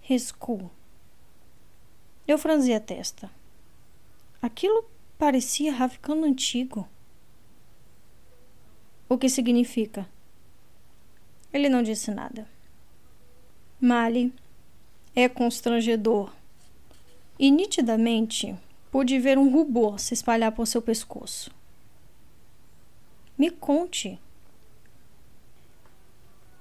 rescu. 0.00 0.70
Eu 2.26 2.36
franzi 2.36 2.74
a 2.74 2.80
testa. 2.80 3.30
Aquilo 4.42 4.84
parecia 5.18 5.72
ravicano 5.72 6.24
antigo. 6.24 6.88
O 9.08 9.18
que 9.18 9.28
significa? 9.28 10.08
Ele 11.52 11.68
não 11.68 11.82
disse 11.82 12.10
nada. 12.12 12.48
Mali 13.80 14.32
é 15.14 15.28
constrangedor. 15.28 16.32
E 17.38 17.50
nitidamente 17.50 18.56
pude 18.90 19.18
ver 19.18 19.38
um 19.38 19.50
rubor 19.50 19.98
se 19.98 20.14
espalhar 20.14 20.52
por 20.52 20.66
seu 20.66 20.80
pescoço. 20.80 21.50
Me 23.36 23.50
conte, 23.50 24.18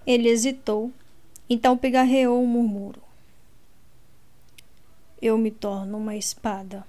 ele 0.05 0.29
hesitou, 0.29 0.91
então 1.49 1.77
pigarreou 1.77 2.41
um 2.41 2.45
murmúrio. 2.45 3.01
Eu 5.19 5.38
me 5.38 5.49
torno 5.49 5.97
uma 5.97 6.15
espada. 6.15 6.85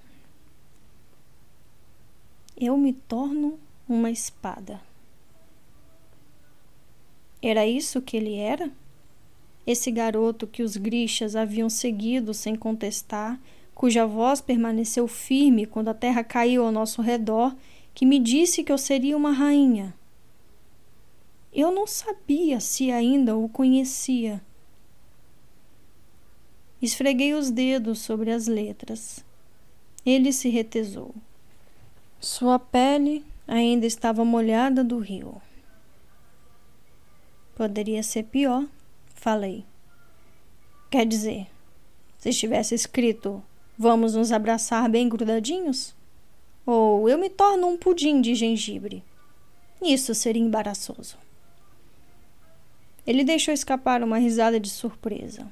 Eu 2.60 2.76
me 2.76 2.92
torno 2.92 3.56
uma 3.88 4.10
espada. 4.10 4.80
Era 7.40 7.64
isso 7.64 8.02
que 8.02 8.16
ele 8.16 8.34
era? 8.34 8.68
Esse 9.64 9.92
garoto 9.92 10.44
que 10.44 10.64
os 10.64 10.76
grixas 10.76 11.36
haviam 11.36 11.70
seguido 11.70 12.34
sem 12.34 12.56
contestar, 12.56 13.40
cuja 13.76 14.04
voz 14.06 14.40
permaneceu 14.40 15.06
firme 15.06 15.66
quando 15.66 15.86
a 15.86 15.94
terra 15.94 16.24
caiu 16.24 16.64
ao 16.64 16.72
nosso 16.72 17.00
redor, 17.00 17.54
que 17.94 18.04
me 18.04 18.18
disse 18.18 18.64
que 18.64 18.72
eu 18.72 18.78
seria 18.78 19.16
uma 19.16 19.30
rainha. 19.30 19.94
Eu 21.52 21.70
não 21.70 21.86
sabia 21.86 22.58
se 22.58 22.90
ainda 22.90 23.36
o 23.36 23.48
conhecia. 23.48 24.42
Esfreguei 26.82 27.34
os 27.34 27.52
dedos 27.52 28.00
sobre 28.00 28.32
as 28.32 28.48
letras. 28.48 29.24
Ele 30.04 30.32
se 30.32 30.48
retesou. 30.48 31.14
Sua 32.20 32.58
pele 32.58 33.24
ainda 33.46 33.86
estava 33.86 34.24
molhada 34.24 34.82
do 34.82 34.98
rio. 34.98 35.40
Poderia 37.54 38.02
ser 38.02 38.24
pior, 38.24 38.66
falei. 39.14 39.64
Quer 40.90 41.06
dizer, 41.06 41.46
se 42.18 42.30
estivesse 42.30 42.74
escrito 42.74 43.42
vamos 43.78 44.14
nos 44.14 44.32
abraçar 44.32 44.88
bem 44.90 45.08
grudadinhos? 45.08 45.94
Ou 46.66 47.08
eu 47.08 47.16
me 47.16 47.30
torno 47.30 47.68
um 47.68 47.78
pudim 47.78 48.20
de 48.20 48.34
gengibre. 48.34 49.04
Isso 49.80 50.14
seria 50.14 50.42
embaraçoso. 50.42 51.16
Ele 53.06 53.22
deixou 53.22 53.54
escapar 53.54 54.02
uma 54.02 54.18
risada 54.18 54.58
de 54.58 54.68
surpresa. 54.68 55.46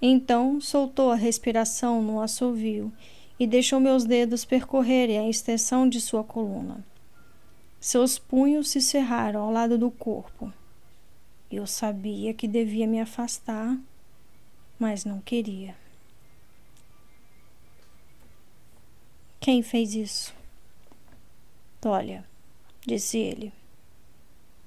Então 0.00 0.60
soltou 0.60 1.10
a 1.10 1.16
respiração 1.16 2.00
no 2.00 2.20
assovio 2.20 2.92
e 3.38 3.46
deixou 3.46 3.78
meus 3.78 4.04
dedos 4.04 4.44
percorrerem 4.44 5.18
a 5.18 5.28
extensão 5.28 5.88
de 5.88 6.00
sua 6.00 6.24
coluna. 6.24 6.84
Seus 7.80 8.18
punhos 8.18 8.70
se 8.70 8.80
cerraram 8.80 9.40
ao 9.40 9.50
lado 9.50 9.78
do 9.78 9.90
corpo. 9.90 10.52
Eu 11.50 11.66
sabia 11.66 12.34
que 12.34 12.48
devia 12.48 12.86
me 12.86 13.00
afastar, 13.00 13.78
mas 14.78 15.04
não 15.04 15.20
queria. 15.20 15.76
Quem 19.40 19.62
fez 19.62 19.94
isso? 19.94 20.34
Olha, 21.84 22.24
disse 22.86 23.18
ele. 23.18 23.52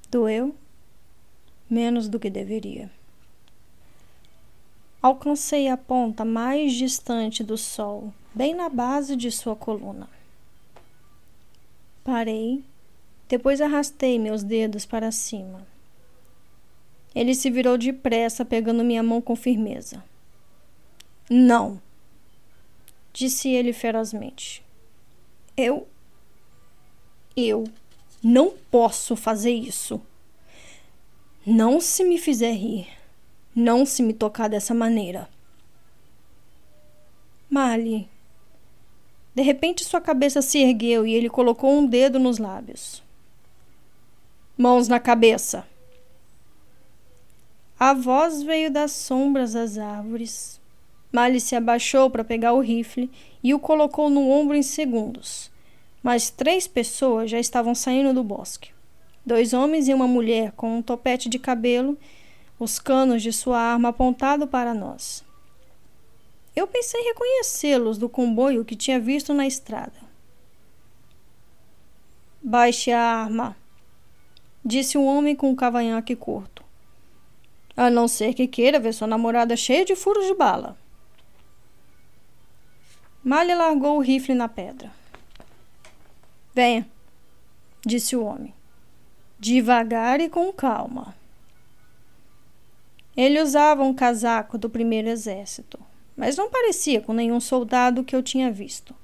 Doeu? 0.10 0.56
menos 1.72 2.10
do 2.10 2.20
que 2.20 2.30
deveria. 2.30 2.92
Alcancei 5.02 5.70
a 5.70 5.78
ponta 5.78 6.26
mais 6.26 6.74
distante 6.74 7.44
do 7.44 7.58
sol, 7.58 8.14
bem 8.34 8.54
na 8.54 8.70
base 8.70 9.16
de 9.16 9.32
sua 9.32 9.56
coluna. 9.56 10.10
Parei, 12.04 12.64
depois 13.28 13.62
arrastei 13.62 14.18
meus 14.18 14.44
dedos 14.44 14.86
para 14.86 15.12
cima. 15.12 15.66
Ele 17.14 17.36
se 17.36 17.50
virou 17.50 17.78
depressa, 17.78 18.46
pegando 18.46 18.84
minha 18.84 19.04
mão 19.04 19.22
com 19.22 19.36
firmeza. 19.36 20.04
Não, 21.30 21.82
disse 23.14 23.50
ele 23.50 23.74
ferozmente. 23.74 24.64
Eu. 25.56 25.88
Eu 27.36 27.66
não 28.24 28.52
posso 28.70 29.16
fazer 29.16 29.52
isso. 29.52 30.02
Não 31.46 31.80
se 31.80 32.04
me 32.04 32.18
fizer 32.18 32.52
rir. 32.52 32.88
Não 33.56 33.86
se 33.86 34.04
me 34.04 34.14
tocar 34.14 34.48
dessa 34.48 34.74
maneira. 34.74 35.30
Mali. 37.50 38.10
De 39.34 39.42
repente 39.42 39.86
sua 39.86 40.02
cabeça 40.02 40.42
se 40.42 40.60
ergueu 40.60 41.06
e 41.06 41.14
ele 41.14 41.30
colocou 41.30 41.72
um 41.72 41.86
dedo 41.86 42.20
nos 42.20 42.38
lábios. 42.38 43.02
Mãos 44.58 44.88
na 44.88 45.00
cabeça. 45.00 45.66
A 47.80 47.94
voz 47.94 48.44
veio 48.44 48.70
das 48.70 48.92
sombras 48.92 49.54
das 49.54 49.78
árvores. 49.78 50.60
Mali 51.12 51.40
se 51.40 51.56
abaixou 51.56 52.10
para 52.10 52.24
pegar 52.24 52.54
o 52.54 52.60
rifle 52.60 53.10
e 53.44 53.54
o 53.54 53.60
colocou 53.60 54.10
no 54.10 54.30
ombro 54.30 54.56
em 54.56 54.62
segundos. 54.62 55.50
Mas 56.04 56.30
três 56.30 56.68
pessoas 56.68 57.32
já 57.32 57.40
estavam 57.40 57.74
saindo 57.74 58.14
do 58.14 58.24
bosque. 58.24 58.72
Dois 59.26 59.54
homens 59.54 59.88
e 59.88 59.94
uma 59.94 60.08
mulher 60.08 60.52
com 60.52 60.78
um 60.78 60.82
topete 60.82 61.30
de 61.30 61.40
cabelo, 61.40 61.98
os 62.60 62.80
canos 62.80 63.24
de 63.24 63.32
sua 63.32 63.60
arma 63.60 63.90
apontado 63.90 64.46
para 64.46 64.74
nós. 64.74 65.24
Eu 66.56 66.68
pensei 66.68 67.02
reconhecê-los 67.04 67.98
do 67.98 68.10
comboio 68.10 68.66
que 68.66 68.76
tinha 68.76 69.00
visto 69.00 69.34
na 69.34 69.48
estrada. 69.48 70.00
Baixe 72.42 72.92
a 72.92 73.00
arma, 73.00 73.56
disse 74.64 74.98
um 74.98 75.06
homem 75.06 75.36
com 75.36 75.50
um 75.50 75.56
cavanhaque 75.56 76.16
curto. 76.16 76.64
A 77.76 77.90
não 77.90 78.08
ser 78.08 78.34
que 78.34 78.48
queira 78.48 78.80
ver 78.80 78.94
sua 78.94 79.08
namorada 79.08 79.56
cheia 79.56 79.86
de 79.86 79.96
furos 79.96 80.26
de 80.26 80.34
bala. 80.34 80.78
Malha 83.24 83.56
largou 83.56 83.98
o 83.98 84.02
rifle 84.02 84.34
na 84.34 84.50
pedra. 84.50 84.92
Venha, 86.54 86.90
disse 87.86 88.16
o 88.16 88.24
homem 88.26 88.54
devagar 89.42 90.22
e 90.22 90.30
com 90.30 90.54
calma. 90.54 91.16
Ele 93.18 93.42
usava 93.42 93.82
um 93.82 93.92
casaco 93.92 94.56
do 94.56 94.70
primeiro 94.70 95.10
exército, 95.10 95.80
mas 96.16 96.38
não 96.38 96.50
parecia 96.50 97.02
com 97.02 97.14
nenhum 97.14 97.40
soldado 97.40 98.04
que 98.04 98.16
eu 98.16 98.22
tinha 98.22 98.52
visto. 98.52 98.96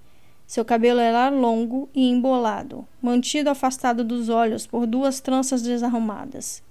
Seu 0.45 0.63
cabelo 0.63 0.99
era 0.99 1.29
longo 1.29 1.89
e 1.93 2.09
embolado, 2.09 2.87
mantido 3.01 3.49
afastado 3.49 4.03
dos 4.03 4.29
olhos 4.29 4.65
por 4.65 4.87
duas 4.87 5.19
tranças 5.19 5.61
desarrumadas. 5.61 6.63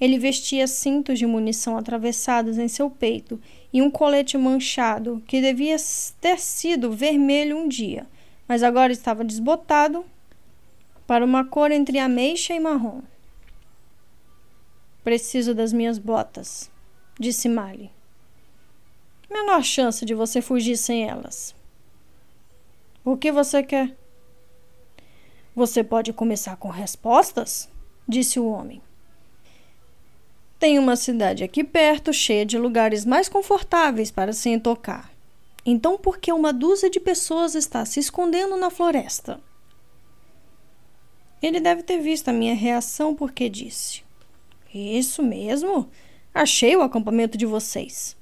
Ele 0.00 0.18
vestia 0.18 0.66
cintos 0.66 1.18
de 1.18 1.26
munição 1.26 1.76
atravessados 1.76 2.56
em 2.56 2.68
seu 2.68 2.88
peito 2.88 3.40
e 3.72 3.82
um 3.82 3.90
colete 3.90 4.38
manchado 4.38 5.22
que 5.26 5.40
devia 5.40 5.76
ter 6.20 6.38
sido 6.38 6.92
vermelho 6.92 7.58
um 7.58 7.68
dia, 7.68 8.06
mas 8.48 8.62
agora 8.62 8.92
estava 8.92 9.24
desbotado 9.24 10.04
para 11.06 11.24
uma 11.24 11.44
cor 11.44 11.70
entre 11.70 11.98
ameixa 11.98 12.54
e 12.54 12.60
marrom. 12.60 13.02
Preciso 15.02 15.54
das 15.54 15.72
minhas 15.72 15.98
botas, 15.98 16.70
disse 17.18 17.48
Mali. 17.48 17.90
Menor 19.30 19.62
chance 19.62 20.04
de 20.04 20.12
você 20.12 20.42
fugir 20.42 20.76
sem 20.76 21.08
elas. 21.08 21.54
O 23.04 23.16
que 23.16 23.30
você 23.30 23.62
quer? 23.62 23.96
Você 25.54 25.84
pode 25.84 26.12
começar 26.12 26.56
com 26.56 26.68
respostas? 26.68 27.68
disse 28.08 28.40
o 28.40 28.48
homem. 28.48 28.82
Tem 30.58 30.78
uma 30.78 30.96
cidade 30.96 31.44
aqui 31.44 31.62
perto, 31.62 32.12
cheia 32.12 32.44
de 32.44 32.58
lugares 32.58 33.04
mais 33.04 33.28
confortáveis 33.28 34.10
para 34.10 34.32
se 34.32 34.48
entocar. 34.50 35.10
Então, 35.64 35.96
por 35.96 36.18
que 36.18 36.32
uma 36.32 36.52
dúzia 36.52 36.90
de 36.90 36.98
pessoas 36.98 37.54
está 37.54 37.84
se 37.84 38.00
escondendo 38.00 38.56
na 38.56 38.68
floresta? 38.68 39.40
Ele 41.40 41.60
deve 41.60 41.82
ter 41.82 41.98
visto 41.98 42.28
a 42.28 42.32
minha 42.32 42.54
reação 42.54 43.14
porque 43.14 43.48
disse: 43.48 44.02
Isso 44.74 45.22
mesmo? 45.22 45.88
Achei 46.34 46.76
o 46.76 46.82
acampamento 46.82 47.38
de 47.38 47.46
vocês. 47.46 48.19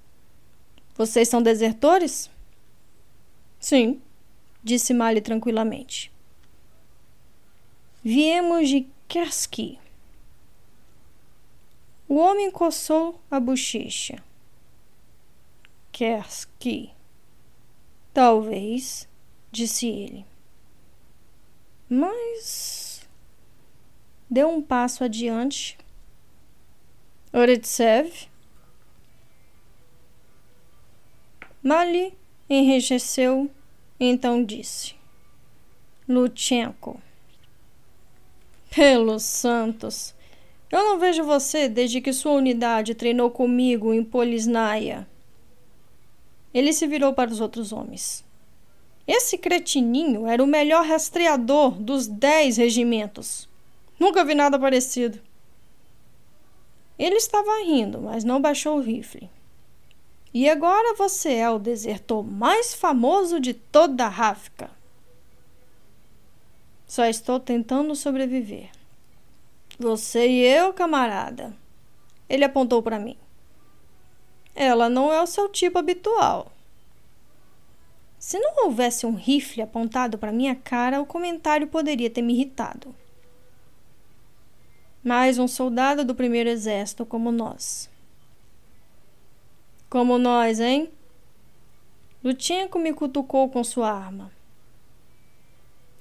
Vocês 0.99 1.29
são 1.29 1.41
desertores? 1.41 2.29
Sim, 3.61 4.03
disse 4.65 4.93
Mali 4.93 5.21
tranquilamente. 5.21 6.11
Viemos 8.03 8.69
de 8.69 8.89
Kerski. 9.07 9.79
O 12.09 12.17
homem 12.17 12.51
coçou 12.51 13.21
a 13.31 13.39
bochecha. 13.39 14.21
Kerski. 15.93 16.91
Talvez, 18.13 19.09
disse 19.53 19.87
ele. 19.87 20.27
Mas. 21.89 23.09
Deu 24.29 24.49
um 24.49 24.61
passo 24.61 25.05
adiante. 25.05 25.79
Oretsev. 27.33 28.29
Mali 31.69 32.15
enrijeceu 32.49 33.51
então 34.01 34.43
disse: 34.43 34.95
Lutchenko. 36.09 36.99
Pelos 38.75 39.23
santos, 39.23 40.15
eu 40.73 40.83
não 40.83 40.99
vejo 40.99 41.25
você 41.25 41.69
desde 41.69 42.01
que 42.01 42.11
sua 42.11 42.33
unidade 42.33 42.95
treinou 42.95 43.31
comigo 43.31 43.93
em 43.93 44.03
Polisnaia. 44.03 45.07
Ele 46.55 46.73
se 46.73 46.87
virou 46.87 47.13
para 47.13 47.31
os 47.31 47.39
outros 47.39 47.71
homens. 47.71 48.25
Esse 49.07 49.37
cretininho 49.37 50.27
era 50.27 50.43
o 50.43 50.47
melhor 50.47 50.87
rastreador 50.87 51.73
dos 51.73 52.07
dez 52.07 52.57
regimentos. 52.57 53.47
Nunca 54.01 54.25
vi 54.25 54.35
nada 54.35 54.59
parecido. 54.59 55.21
Ele 56.99 57.17
estava 57.17 57.63
rindo, 57.63 58.01
mas 58.01 58.25
não 58.25 58.41
baixou 58.41 58.79
o 58.79 58.81
rifle. 58.81 59.29
E 60.41 60.49
agora 60.49 60.95
você 60.95 61.35
é 61.35 61.51
o 61.51 61.59
desertor 61.59 62.23
mais 62.23 62.73
famoso 62.73 63.41
de 63.41 63.53
toda 63.53 64.05
a 64.05 64.09
Ráfica. 64.09 64.71
Só 66.87 67.07
estou 67.07 67.41
tentando 67.41 67.97
sobreviver. 67.97 68.71
Você 69.81 70.29
e 70.29 70.47
eu, 70.47 70.73
camarada. 70.73 71.53
Ele 72.29 72.45
apontou 72.45 72.81
para 72.81 73.01
mim. 73.01 73.17
Ela 74.55 74.89
não 74.89 75.13
é 75.13 75.21
o 75.21 75.27
seu 75.27 75.49
tipo 75.49 75.77
habitual. 75.77 76.53
Se 78.17 78.39
não 78.39 78.67
houvesse 78.67 79.07
um 79.07 79.17
rifle 79.17 79.61
apontado 79.61 80.19
para 80.19 80.31
minha 80.31 80.55
cara, 80.55 81.01
o 81.01 81.07
comentário 81.07 81.67
poderia 81.67 82.11
ter 82.11 82.23
me 82.23 82.35
irritado. 82.35 82.95
Mais 85.03 85.37
um 85.37 85.49
soldado 85.49 86.05
do 86.05 86.15
primeiro 86.15 86.49
exército 86.49 87.05
como 87.05 87.33
nós. 87.33 87.91
Como 89.89 90.19
nós, 90.19 90.61
hein? 90.61 90.91
Lutchenko 92.23 92.79
me 92.79 92.93
cutucou 92.93 93.49
com 93.49 93.65
sua 93.65 93.91
arma. 93.91 94.31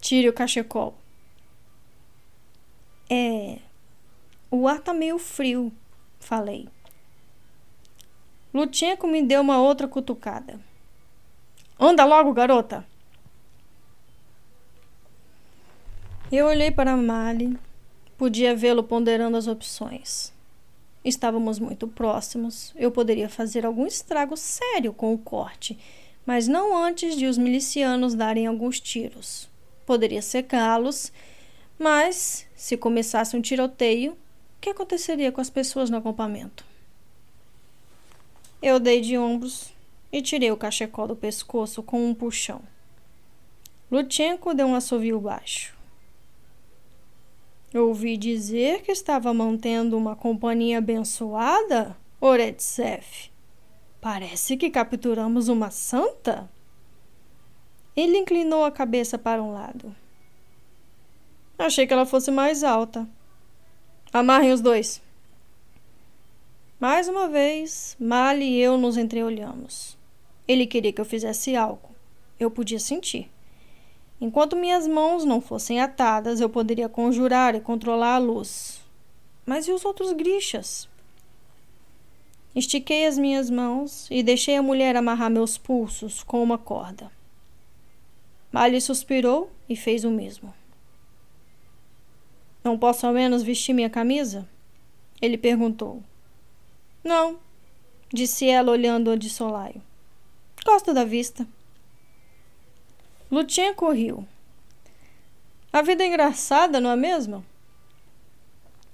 Tire 0.02 0.28
o 0.28 0.34
cachecol. 0.34 0.98
É. 3.10 3.60
O 4.52 4.68
ar 4.68 4.80
tá 4.80 4.94
meio 4.94 5.18
frio, 5.18 5.72
falei. 6.20 6.68
Lutchenko 8.54 9.08
me 9.08 9.22
deu 9.22 9.42
uma 9.42 9.62
outra 9.62 9.88
cutucada. 9.88 10.60
Anda 11.80 12.04
logo, 12.04 12.34
garota! 12.34 12.86
Eu 16.32 16.48
olhei 16.48 16.72
para 16.72 16.98
Mali. 16.98 17.58
Podia 18.18 18.56
vê-lo 18.56 18.84
ponderando 18.84 19.38
as 19.38 19.48
opções. 19.48 20.34
Estávamos 21.08 21.58
muito 21.58 21.88
próximos. 21.88 22.74
Eu 22.76 22.92
poderia 22.92 23.30
fazer 23.30 23.66
algum 23.66 23.88
estrago 23.88 24.36
sério 24.36 24.92
com 24.92 25.14
o 25.14 25.18
corte, 25.18 25.80
mas 26.26 26.50
não 26.50 26.76
antes 26.76 27.16
de 27.16 27.28
os 27.28 27.38
milicianos 27.38 28.14
darem 28.14 28.46
alguns 28.46 28.78
tiros. 28.82 29.48
Poderia 29.86 30.22
secá-los, 30.22 31.14
mas 31.80 32.46
se 32.58 32.76
começasse 32.76 33.38
um 33.38 33.42
tiroteio, 33.42 34.12
o 34.12 34.18
que 34.60 34.72
aconteceria 34.72 35.32
com 35.32 35.40
as 35.40 35.50
pessoas 35.50 35.90
no 35.90 35.96
acampamento? 35.96 36.66
Eu 38.62 38.78
dei 38.78 39.00
de 39.00 39.18
ombros 39.18 39.72
e 40.12 40.22
tirei 40.22 40.52
o 40.52 40.58
cachecol 40.58 41.08
do 41.08 41.16
pescoço 41.16 41.82
com 41.82 42.06
um 42.06 42.14
puxão. 42.14 42.62
Lutchenko 43.90 44.54
deu 44.54 44.68
um 44.68 44.76
assovio 44.76 45.22
baixo. 45.22 45.77
Ouvi 47.78 48.18
dizer 48.18 48.82
que 48.82 48.92
estava 48.92 49.34
mantendo 49.34 49.98
uma 49.98 50.16
companhia 50.16 50.80
abençoada, 50.80 51.96
Oretsev. 52.20 53.30
Parece 54.02 54.58
que 54.58 54.70
capturamos 54.70 55.48
uma 55.48 55.70
santa. 55.70 56.50
Ele 57.96 58.18
inclinou 58.18 58.64
a 58.64 58.72
cabeça 58.72 59.18
para 59.18 59.42
um 59.42 59.54
lado. 59.54 59.96
Achei 61.58 61.88
que 61.88 61.94
ela 61.94 62.06
fosse 62.06 62.32
mais 62.32 62.64
alta. 62.64 63.08
Amarrem 64.14 64.52
os 64.52 64.62
dois. 64.62 65.02
Mais 66.80 67.08
uma 67.08 67.28
vez, 67.28 67.98
Mali 68.00 68.46
e 68.46 68.60
eu 68.62 68.78
nos 68.78 68.98
entreolhamos. 68.98 69.98
Ele 70.48 70.68
queria 70.68 70.94
que 70.94 71.02
eu 71.02 71.06
fizesse 71.06 71.56
algo. 71.56 71.90
Eu 72.40 72.52
podia 72.52 72.80
sentir. 72.80 73.30
Enquanto 74.20 74.56
minhas 74.56 74.88
mãos 74.88 75.24
não 75.24 75.40
fossem 75.40 75.80
atadas, 75.80 76.42
eu 76.42 76.50
poderia 76.50 76.90
conjurar 76.90 77.54
e 77.56 77.62
controlar 77.62 78.16
a 78.16 78.20
luz. 78.20 78.82
Mas 79.46 79.68
e 79.68 79.72
os 79.72 79.86
outros 79.86 80.12
grixas? 80.12 80.90
Estiquei 82.56 83.06
as 83.06 83.18
minhas 83.18 83.50
mãos 83.50 84.08
e 84.10 84.24
deixei 84.24 84.56
a 84.56 84.64
mulher 84.64 84.96
amarrar 84.96 85.30
meus 85.30 85.58
pulsos 85.58 86.24
com 86.24 86.42
uma 86.42 86.58
corda. 86.58 87.12
Mali 88.52 88.82
suspirou 88.82 89.52
e 89.70 89.76
fez 89.76 90.04
o 90.04 90.10
mesmo. 90.10 90.52
Não 92.64 92.78
posso 92.78 93.06
ao 93.06 93.14
menos 93.14 93.44
vestir 93.44 93.74
minha 93.74 93.90
camisa? 93.90 94.50
Ele 95.22 95.38
perguntou. 95.38 96.02
Não, 97.04 97.38
disse 98.12 98.50
ela 98.50 98.72
olhando-a 98.72 99.16
de 99.16 99.30
solaio. 99.30 99.82
Gosto 100.66 100.94
da 100.94 101.06
vista. 101.06 101.48
Lutinha 103.30 103.74
correu. 103.74 104.26
A 105.72 105.82
vida 105.82 106.04
é 106.04 106.08
engraçada, 106.08 106.80
não 106.80 106.90
é 106.90 106.96
mesmo? 106.96 107.44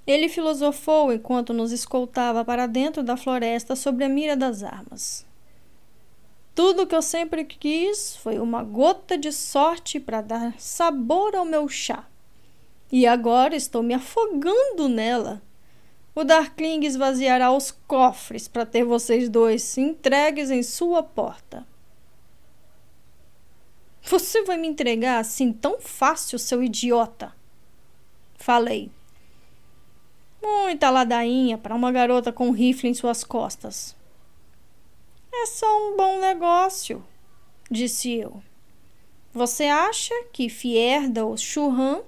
Ele 0.06 0.28
filosofou 0.28 1.14
enquanto 1.14 1.54
nos 1.54 1.72
escoltava 1.72 2.44
para 2.44 2.68
dentro 2.68 3.04
da 3.04 3.16
floresta 3.16 3.76
sobre 3.76 4.04
a 4.04 4.10
mira 4.10 4.36
das 4.36 4.64
armas. 4.64 5.26
Tudo 6.56 6.86
que 6.86 6.94
eu 6.94 7.02
sempre 7.02 7.46
quis 7.46 8.16
foi 8.18 8.38
uma 8.38 8.64
gota 8.64 9.18
de 9.18 9.32
sorte 9.32 10.00
para 10.00 10.22
dar 10.22 10.60
sabor 10.60 11.36
ao 11.36 11.46
meu 11.46 11.68
chá. 11.70 12.06
E 12.92 13.08
agora 13.08 13.56
estou 13.56 13.82
me 13.82 13.94
afogando 13.94 14.88
nela. 14.90 15.42
O 16.14 16.24
Darkling 16.24 16.86
esvaziará 16.86 17.52
os 17.52 17.72
cofres 17.88 18.48
para 18.48 18.66
ter 18.66 18.84
vocês 18.84 19.30
dois 19.30 19.78
entregues 19.78 20.52
em 20.52 20.62
sua 20.62 21.02
porta. 21.02 21.66
Você 24.06 24.44
vai 24.44 24.58
me 24.58 24.68
entregar 24.68 25.20
assim 25.20 25.54
tão 25.54 25.80
fácil, 25.80 26.38
seu 26.38 26.62
idiota? 26.62 27.34
Falei. 28.36 28.92
Muita 30.42 30.90
ladainha 30.90 31.58
para 31.58 31.74
uma 31.74 31.90
garota 31.90 32.30
com 32.30 32.50
um 32.50 32.52
rifle 32.52 32.90
em 32.90 32.94
suas 32.94 33.24
costas. 33.24 33.96
É 35.34 35.46
só 35.46 35.66
um 35.88 35.96
bom 35.96 36.20
negócio, 36.20 37.02
disse 37.72 38.12
eu. 38.12 38.44
Você 39.34 39.64
acha 39.64 40.14
que 40.34 40.50
Fierda 40.50 41.26
ou 41.26 41.38
Churran 41.38 42.02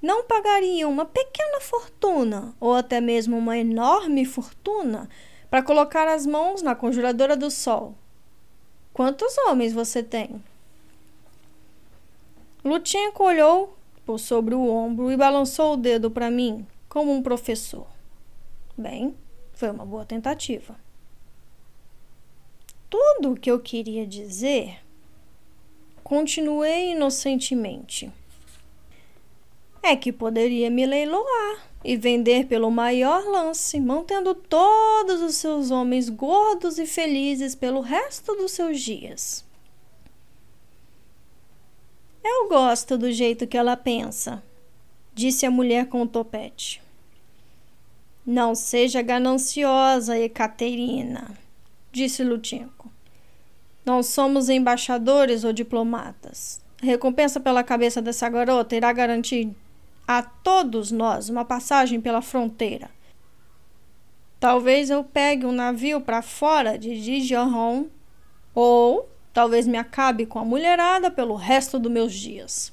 não 0.00 0.24
pagariam 0.24 0.90
uma 0.90 1.06
pequena 1.06 1.58
fortuna 1.60 2.54
ou 2.60 2.74
até 2.74 3.00
mesmo 3.00 3.38
uma 3.38 3.56
enorme 3.56 4.26
fortuna 4.26 5.08
para 5.48 5.62
colocar 5.62 6.06
as 6.06 6.26
mãos 6.26 6.60
na 6.60 6.74
conjuradora 6.74 7.34
do 7.34 7.50
sol? 7.50 7.94
Quantos 8.92 9.36
homens 9.38 9.72
você 9.72 10.02
tem? 10.02 10.42
Lutchenko 12.64 13.24
olhou 13.24 13.74
por 14.04 14.18
sobre 14.18 14.54
o 14.54 14.68
ombro 14.68 15.10
e 15.10 15.16
balançou 15.16 15.74
o 15.74 15.76
dedo 15.76 16.10
para 16.10 16.30
mim, 16.30 16.66
como 16.88 17.10
um 17.12 17.22
professor. 17.22 17.86
Bem, 18.76 19.14
foi 19.54 19.70
uma 19.70 19.86
boa 19.86 20.04
tentativa. 20.04 20.76
Tudo 22.90 23.32
o 23.32 23.36
que 23.36 23.50
eu 23.50 23.60
queria 23.60 24.06
dizer, 24.06 24.78
continuei 26.02 26.92
inocentemente, 26.92 28.12
é 29.82 29.96
que 29.96 30.12
poderia 30.12 30.68
me 30.68 30.84
leiloar 30.84 31.66
e 31.82 31.96
vender 31.96 32.46
pelo 32.46 32.70
maior 32.70 33.24
lance, 33.24 33.80
mantendo 33.80 34.34
todos 34.34 35.22
os 35.22 35.36
seus 35.36 35.70
homens 35.70 36.10
gordos 36.10 36.78
e 36.78 36.86
felizes 36.86 37.54
pelo 37.54 37.80
resto 37.80 38.34
dos 38.34 38.52
seus 38.52 38.80
dias. 38.80 39.48
Eu 42.22 42.48
gosto 42.48 42.96
do 42.96 43.10
jeito 43.10 43.46
que 43.46 43.56
ela 43.56 43.76
pensa, 43.76 44.42
disse 45.14 45.46
a 45.46 45.50
mulher 45.50 45.88
com 45.88 46.02
o 46.02 46.06
topete. 46.06 46.82
Não 48.24 48.54
seja 48.54 49.02
gananciosa, 49.02 50.18
Ekaterina, 50.18 51.30
disse 51.90 52.22
Lutinko. 52.22 52.90
Não 53.84 54.02
somos 54.02 54.48
embaixadores 54.48 55.42
ou 55.42 55.52
diplomatas. 55.52 56.60
A 56.82 56.86
recompensa 56.86 57.40
pela 57.40 57.64
cabeça 57.64 58.00
dessa 58.00 58.28
garota 58.28 58.76
irá 58.76 58.92
garantir 58.92 59.50
a 60.06 60.22
todos 60.22 60.90
nós 60.90 61.28
uma 61.28 61.44
passagem 61.44 62.00
pela 62.00 62.22
fronteira. 62.22 62.90
Talvez 64.38 64.90
eu 64.90 65.04
pegue 65.04 65.44
um 65.44 65.52
navio 65.52 66.00
para 66.00 66.22
fora 66.22 66.78
de 66.78 67.00
Dijon 67.00 67.86
ou 68.54 69.09
Talvez 69.32 69.66
me 69.66 69.78
acabe 69.78 70.26
com 70.26 70.38
a 70.38 70.44
mulherada 70.44 71.10
pelo 71.10 71.34
resto 71.34 71.78
dos 71.78 71.90
meus 71.90 72.12
dias. 72.12 72.72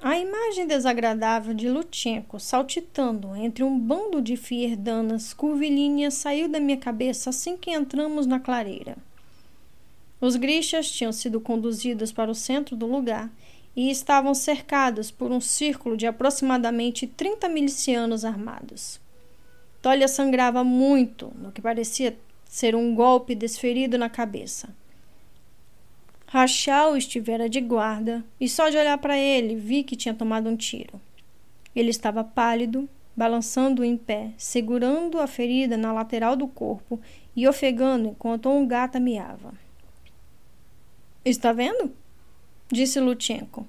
A 0.00 0.18
imagem 0.18 0.66
desagradável 0.66 1.54
de 1.54 1.68
Lutchenko 1.68 2.38
saltitando 2.38 3.34
entre 3.34 3.64
um 3.64 3.78
bando 3.78 4.20
de 4.20 4.36
fierdanas 4.36 5.32
curvilíneas 5.32 6.14
saiu 6.14 6.48
da 6.48 6.60
minha 6.60 6.76
cabeça 6.76 7.30
assim 7.30 7.56
que 7.56 7.70
entramos 7.70 8.26
na 8.26 8.38
clareira. 8.38 8.96
Os 10.20 10.36
grixas 10.36 10.90
tinham 10.90 11.12
sido 11.12 11.40
conduzidos 11.40 12.12
para 12.12 12.30
o 12.30 12.34
centro 12.34 12.76
do 12.76 12.86
lugar 12.86 13.30
e 13.74 13.90
estavam 13.90 14.34
cercados 14.34 15.10
por 15.10 15.30
um 15.30 15.40
círculo 15.40 15.96
de 15.96 16.06
aproximadamente 16.06 17.06
30 17.06 17.48
milicianos 17.48 18.24
armados. 18.24 19.00
Tolia 19.82 20.08
sangrava 20.08 20.64
muito, 20.64 21.30
no 21.36 21.52
que 21.52 21.60
parecia 21.60 22.16
ser 22.56 22.74
um 22.74 22.94
golpe 22.94 23.34
desferido 23.34 23.98
na 23.98 24.08
cabeça. 24.08 24.74
Rachel 26.26 26.96
estivera 26.96 27.50
de 27.50 27.60
guarda 27.60 28.24
e 28.40 28.48
só 28.48 28.70
de 28.70 28.78
olhar 28.78 28.96
para 28.96 29.18
ele 29.18 29.56
vi 29.56 29.84
que 29.84 29.94
tinha 29.94 30.14
tomado 30.14 30.48
um 30.48 30.56
tiro. 30.56 30.98
Ele 31.74 31.90
estava 31.90 32.24
pálido, 32.24 32.88
balançando 33.14 33.84
em 33.84 33.94
pé, 33.94 34.30
segurando 34.38 35.20
a 35.20 35.26
ferida 35.26 35.76
na 35.76 35.92
lateral 35.92 36.34
do 36.34 36.48
corpo 36.48 36.98
e 37.36 37.46
ofegando 37.46 38.08
enquanto 38.08 38.48
um 38.48 38.66
gato 38.66 38.98
miava. 38.98 39.52
Está 41.22 41.52
vendo? 41.52 41.92
disse 42.72 42.98
Lutchenko. 42.98 43.66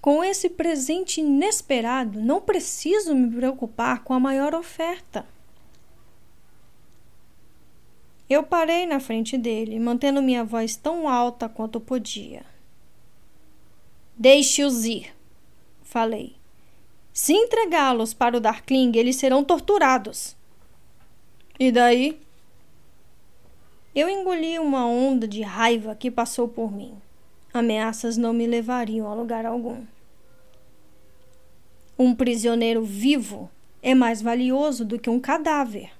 Com 0.00 0.22
esse 0.22 0.48
presente 0.48 1.20
inesperado, 1.20 2.20
não 2.20 2.40
preciso 2.40 3.16
me 3.16 3.28
preocupar 3.34 4.04
com 4.04 4.14
a 4.14 4.20
maior 4.20 4.54
oferta. 4.54 5.26
Eu 8.34 8.42
parei 8.42 8.84
na 8.84 8.98
frente 8.98 9.38
dele, 9.38 9.78
mantendo 9.78 10.20
minha 10.20 10.42
voz 10.42 10.74
tão 10.74 11.08
alta 11.08 11.48
quanto 11.48 11.78
podia. 11.78 12.44
Deixe-os 14.16 14.84
ir, 14.84 15.14
falei. 15.84 16.34
Se 17.12 17.32
entregá-los 17.32 18.12
para 18.12 18.36
o 18.36 18.40
Darkling, 18.40 18.90
eles 18.96 19.14
serão 19.14 19.44
torturados. 19.44 20.34
E 21.60 21.70
daí? 21.70 22.20
Eu 23.94 24.08
engoli 24.08 24.58
uma 24.58 24.84
onda 24.84 25.28
de 25.28 25.42
raiva 25.42 25.94
que 25.94 26.10
passou 26.10 26.48
por 26.48 26.72
mim. 26.72 26.92
Ameaças 27.52 28.16
não 28.16 28.32
me 28.32 28.48
levariam 28.48 29.06
a 29.06 29.14
lugar 29.14 29.46
algum. 29.46 29.84
Um 31.96 32.12
prisioneiro 32.12 32.82
vivo 32.82 33.48
é 33.80 33.94
mais 33.94 34.20
valioso 34.20 34.84
do 34.84 34.98
que 34.98 35.08
um 35.08 35.20
cadáver. 35.20 35.92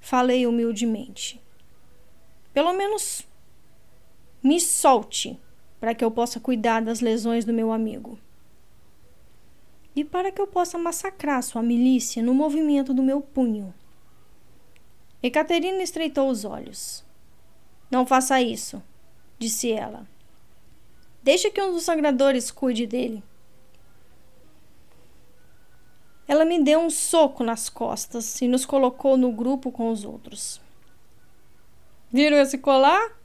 Falei 0.00 0.44
humildemente. 0.44 1.40
Pelo 2.52 2.72
menos 2.72 3.26
me 4.42 4.60
solte 4.60 5.38
para 5.80 5.94
que 5.94 6.04
eu 6.04 6.10
possa 6.10 6.38
cuidar 6.38 6.80
das 6.80 7.00
lesões 7.00 7.44
do 7.44 7.52
meu 7.52 7.72
amigo. 7.72 8.18
E 9.94 10.04
para 10.04 10.30
que 10.30 10.40
eu 10.40 10.46
possa 10.46 10.78
massacrar 10.78 11.42
sua 11.42 11.62
milícia 11.62 12.22
no 12.22 12.32
movimento 12.32 12.94
do 12.94 13.02
meu 13.02 13.20
punho. 13.20 13.74
Ekaterina 15.22 15.82
estreitou 15.82 16.30
os 16.30 16.44
olhos. 16.44 17.04
Não 17.90 18.06
faça 18.06 18.40
isso, 18.40 18.82
disse 19.38 19.70
ela. 19.70 20.06
Deixe 21.22 21.50
que 21.50 21.60
um 21.60 21.72
dos 21.72 21.82
sangradores 21.82 22.50
cuide 22.50 22.86
dele. 22.86 23.22
Ela 26.26 26.44
me 26.44 26.62
deu 26.62 26.80
um 26.80 26.88
soco 26.88 27.44
nas 27.44 27.68
costas 27.68 28.40
e 28.40 28.48
nos 28.48 28.64
colocou 28.64 29.16
no 29.16 29.30
grupo 29.32 29.70
com 29.70 29.90
os 29.90 30.04
outros. 30.04 30.61
Viram 32.12 32.36
esse 32.36 32.58
colar? 32.58 33.16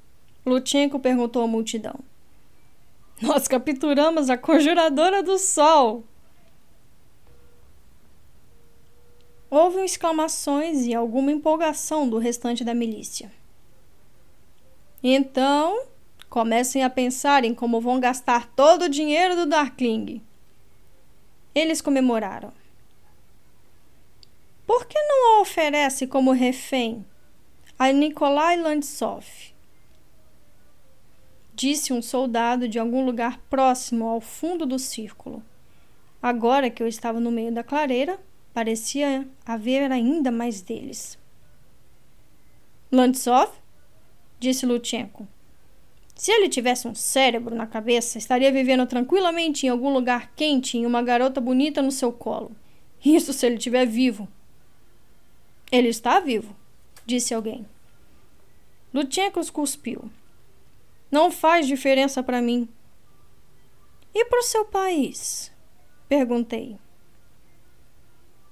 Lutchenko 0.45 0.97
perguntou 0.97 1.43
à 1.43 1.47
multidão. 1.47 1.99
Nós 3.21 3.47
capturamos 3.47 4.29
a 4.29 4.37
conjuradora 4.37 5.21
do 5.21 5.37
sol. 5.37 6.05
Houve 9.49 9.83
exclamações 9.83 10.85
e 10.85 10.93
alguma 10.93 11.31
empolgação 11.31 12.07
do 12.07 12.17
restante 12.17 12.63
da 12.63 12.73
milícia. 12.73 13.31
Então, 15.03 15.85
comecem 16.29 16.83
a 16.83 16.89
pensar 16.89 17.43
em 17.43 17.53
como 17.53 17.81
vão 17.81 17.99
gastar 17.99 18.47
todo 18.55 18.83
o 18.83 18.89
dinheiro 18.89 19.35
do 19.35 19.45
Darkling. 19.45 20.21
Eles 21.53 21.81
comemoraram. 21.81 22.53
Por 24.65 24.85
que 24.85 24.99
não 24.99 25.37
a 25.37 25.41
oferece 25.41 26.05
como 26.07 26.31
refém 26.31 27.05
a 27.79 27.91
Nikolai 27.91 28.57
Landsov. 28.57 29.23
Disse 31.53 31.93
um 31.93 32.01
soldado 32.01 32.67
de 32.67 32.79
algum 32.79 33.05
lugar 33.05 33.37
próximo 33.51 34.07
ao 34.07 34.19
fundo 34.19 34.65
do 34.65 34.79
círculo. 34.79 35.43
Agora 36.19 36.71
que 36.71 36.81
eu 36.81 36.87
estava 36.87 37.19
no 37.19 37.29
meio 37.29 37.51
da 37.51 37.63
clareira, 37.63 38.19
parecia 38.51 39.27
haver 39.45 39.91
ainda 39.91 40.31
mais 40.31 40.59
deles. 40.59 41.19
Landsov? 42.91 43.51
Disse 44.39 44.65
Lutchenko. 44.65 45.27
Se 46.15 46.31
ele 46.31 46.49
tivesse 46.49 46.87
um 46.87 46.95
cérebro 46.95 47.53
na 47.53 47.67
cabeça, 47.67 48.17
estaria 48.17 48.51
vivendo 48.51 48.87
tranquilamente 48.87 49.67
em 49.67 49.69
algum 49.69 49.93
lugar 49.93 50.31
quente 50.35 50.79
e 50.79 50.85
uma 50.85 51.03
garota 51.03 51.39
bonita 51.39 51.83
no 51.83 51.91
seu 51.91 52.11
colo. 52.11 52.55
Isso 53.05 53.31
se 53.33 53.45
ele 53.45 53.57
estiver 53.57 53.85
vivo. 53.85 54.27
Ele 55.71 55.89
está 55.89 56.19
vivo, 56.19 56.55
disse 57.07 57.33
alguém. 57.33 57.65
Lutchenko 58.93 59.41
cuspiu. 59.51 60.11
Não 61.09 61.31
faz 61.31 61.65
diferença 61.65 62.21
para 62.21 62.41
mim. 62.41 62.67
E 64.13 64.25
para 64.25 64.39
o 64.39 64.43
seu 64.43 64.65
país? 64.65 65.51
Perguntei. 66.09 66.77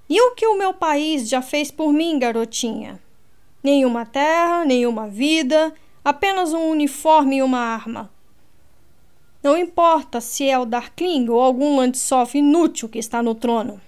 E 0.10 0.22
o 0.22 0.36
que 0.36 0.48
o 0.48 0.57
meu 0.57 0.73
país 0.73 1.27
já 1.27 1.41
fez 1.41 1.69
por 1.69 1.91
mim, 1.91 2.18
garotinha? 2.18 3.02
Nenhuma 3.61 4.06
terra, 4.06 4.64
nenhuma 4.64 5.07
vida, 5.07 5.73
apenas 6.03 6.53
um 6.53 6.69
uniforme 6.69 7.38
e 7.38 7.41
uma 7.41 7.60
arma. 7.60 8.11
Não 9.44 9.57
importa 9.57 10.22
se 10.22 10.48
é 10.48 10.57
o 10.57 10.65
Darkling 10.65 11.27
ou 11.30 11.41
algum 11.41 11.77
Landsoff 11.77 12.38
inútil 12.38 12.88
que 12.88 12.99
está 12.99 13.22
no 13.22 13.36
trono. 13.36 13.82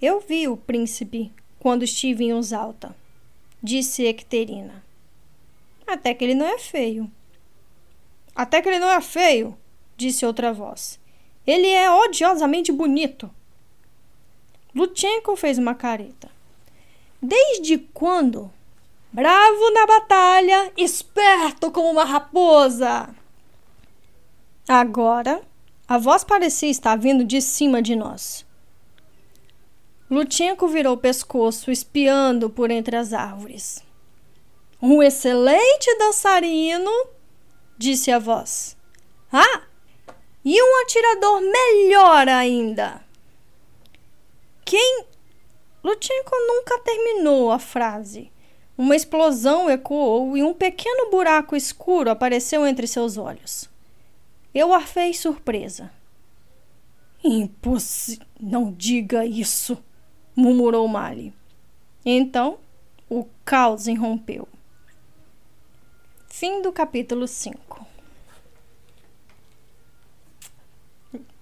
Eu 0.00 0.20
vi 0.20 0.46
o 0.46 0.56
príncipe 0.56 1.32
quando 1.64 1.82
estive 1.82 2.24
em 2.24 2.34
Usalta, 2.34 2.94
disse 3.62 4.04
Ecterina. 4.04 4.84
Até 5.86 6.12
que 6.12 6.22
ele 6.22 6.34
não 6.34 6.44
é 6.44 6.58
feio. 6.58 7.10
Até 8.36 8.60
que 8.60 8.68
ele 8.68 8.78
não 8.78 8.90
é 8.90 9.00
feio, 9.00 9.56
disse 9.96 10.26
outra 10.26 10.52
voz. 10.52 11.00
Ele 11.46 11.66
é 11.66 11.90
odiosamente 11.90 12.70
bonito. 12.70 13.30
Lutchenko 14.74 15.36
fez 15.36 15.56
uma 15.56 15.74
careta. 15.74 16.30
Desde 17.22 17.78
quando? 17.78 18.52
Bravo 19.10 19.70
na 19.72 19.86
batalha, 19.86 20.70
esperto 20.76 21.70
como 21.70 21.90
uma 21.90 22.04
raposa. 22.04 23.08
Agora, 24.68 25.40
a 25.88 25.96
voz 25.96 26.24
parecia 26.24 26.68
estar 26.68 26.96
vindo 26.96 27.24
de 27.24 27.40
cima 27.40 27.80
de 27.80 27.96
nós. 27.96 28.43
Lutchenko 30.10 30.68
virou 30.68 30.94
o 30.94 30.98
pescoço, 30.98 31.70
espiando 31.70 32.50
por 32.50 32.70
entre 32.70 32.94
as 32.96 33.12
árvores. 33.12 33.82
Um 34.80 35.02
excelente 35.02 35.96
dançarino, 35.98 36.90
disse 37.78 38.10
a 38.10 38.18
voz. 38.18 38.76
Ah, 39.32 39.62
e 40.44 40.62
um 40.62 40.82
atirador 40.82 41.40
melhor 41.40 42.28
ainda. 42.28 43.02
Quem? 44.64 45.04
Lutchenko 45.82 46.36
nunca 46.48 46.78
terminou 46.80 47.50
a 47.50 47.58
frase. 47.58 48.30
Uma 48.76 48.96
explosão 48.96 49.70
ecoou 49.70 50.36
e 50.36 50.42
um 50.42 50.52
pequeno 50.52 51.10
buraco 51.10 51.56
escuro 51.56 52.10
apareceu 52.10 52.66
entre 52.66 52.86
seus 52.86 53.16
olhos. 53.16 53.70
Eu 54.54 54.72
arfei 54.72 55.14
surpresa. 55.14 55.90
Impossível. 57.22 58.26
Não 58.38 58.70
diga 58.70 59.24
isso, 59.24 59.82
murmurou 60.34 60.88
Mali. 60.88 61.32
Então, 62.04 62.58
o 63.08 63.26
caos 63.44 63.86
irrompeu. 63.86 64.48
Fim 66.28 66.60
do 66.62 66.72
capítulo 66.72 67.28
5. 67.28 67.86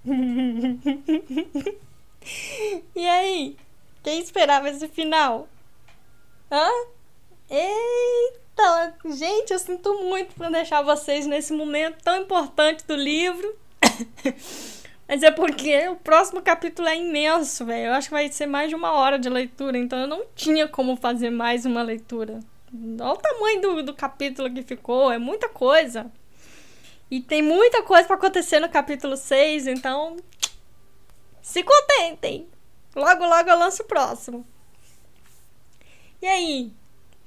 e 2.94 3.08
aí? 3.08 3.56
Quem 4.02 4.20
esperava 4.20 4.68
esse 4.68 4.86
final? 4.88 5.48
Hã? 6.50 6.68
Eita! 7.48 8.94
Gente, 9.10 9.52
eu 9.52 9.58
sinto 9.58 10.02
muito 10.04 10.34
por 10.34 10.50
deixar 10.50 10.82
vocês 10.82 11.26
nesse 11.26 11.52
momento 11.52 12.02
tão 12.02 12.20
importante 12.20 12.84
do 12.86 12.96
livro. 12.96 13.56
Mas 15.12 15.22
é 15.22 15.30
porque 15.30 15.88
o 15.88 15.96
próximo 15.96 16.40
capítulo 16.40 16.88
é 16.88 16.96
imenso, 16.96 17.66
velho. 17.66 17.88
Eu 17.88 17.92
acho 17.92 18.08
que 18.08 18.14
vai 18.14 18.32
ser 18.32 18.46
mais 18.46 18.70
de 18.70 18.74
uma 18.74 18.92
hora 18.92 19.18
de 19.18 19.28
leitura, 19.28 19.76
então 19.76 19.98
eu 19.98 20.06
não 20.06 20.24
tinha 20.34 20.66
como 20.66 20.96
fazer 20.96 21.28
mais 21.28 21.66
uma 21.66 21.82
leitura. 21.82 22.40
Olha 22.98 23.12
o 23.12 23.16
tamanho 23.18 23.60
do, 23.60 23.82
do 23.82 23.94
capítulo 23.94 24.50
que 24.50 24.62
ficou, 24.62 25.12
é 25.12 25.18
muita 25.18 25.50
coisa. 25.50 26.10
E 27.10 27.20
tem 27.20 27.42
muita 27.42 27.82
coisa 27.82 28.06
para 28.06 28.16
acontecer 28.16 28.58
no 28.58 28.70
capítulo 28.70 29.14
6, 29.14 29.66
então 29.66 30.16
se 31.42 31.62
contentem. 31.62 32.48
Logo, 32.96 33.26
logo 33.26 33.50
eu 33.50 33.58
lanço 33.58 33.82
o 33.82 33.86
próximo. 33.86 34.46
E 36.22 36.26
aí? 36.26 36.72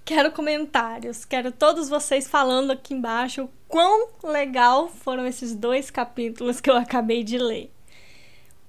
Quero 0.03 0.31
comentários. 0.31 1.23
Quero 1.23 1.51
todos 1.51 1.87
vocês 1.87 2.27
falando 2.27 2.71
aqui 2.71 2.95
embaixo 2.95 3.47
quão 3.67 4.09
legal 4.23 4.89
foram 4.89 5.27
esses 5.27 5.53
dois 5.53 5.91
capítulos 5.91 6.59
que 6.59 6.71
eu 6.71 6.77
acabei 6.77 7.23
de 7.23 7.37
ler. 7.37 7.74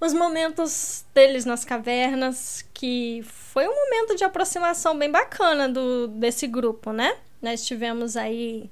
Os 0.01 0.13
momentos 0.13 1.05
deles 1.15 1.45
nas 1.45 1.65
cavernas, 1.65 2.65
que 2.75 3.25
foi 3.25 3.67
um 3.67 3.75
momento 3.75 4.15
de 4.15 4.25
aproximação 4.25 4.97
bem 4.99 5.11
bacana 5.11 5.69
do, 5.69 6.09
desse 6.09 6.47
grupo, 6.47 6.93
né? 6.93 7.17
Nós 7.41 7.65
tivemos 7.65 8.17
aí 8.17 8.71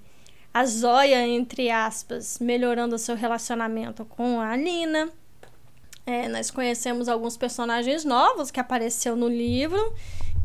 a 0.53 0.65
Zóia, 0.67 1.27
entre 1.27 1.71
aspas, 1.71 2.39
melhorando 2.39 2.95
o 2.97 2.99
seu 2.99 3.17
relacionamento 3.17 4.05
com 4.05 4.39
a 4.39 4.57
Nina. 4.57 5.11
É, 6.07 6.29
nós 6.29 6.51
conhecemos 6.51 7.09
alguns 7.09 7.37
personagens 7.37 8.05
novos 8.05 8.51
que 8.51 8.61
apareceu 8.61 9.17
no 9.17 9.27
livro, 9.27 9.95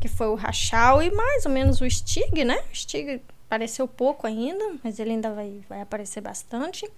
que 0.00 0.08
foi 0.08 0.28
o 0.28 0.34
Rachel 0.34 1.02
e 1.02 1.10
mais 1.10 1.44
ou 1.44 1.52
menos 1.52 1.82
o 1.82 1.88
Stig, 1.88 2.42
né? 2.44 2.58
O 2.72 2.74
Stig 2.74 3.20
apareceu 3.46 3.86
pouco 3.86 4.26
ainda, 4.26 4.76
mas 4.82 4.98
ele 4.98 5.10
ainda 5.10 5.30
vai, 5.30 5.60
vai 5.68 5.82
aparecer 5.82 6.22
bastante. 6.22 6.90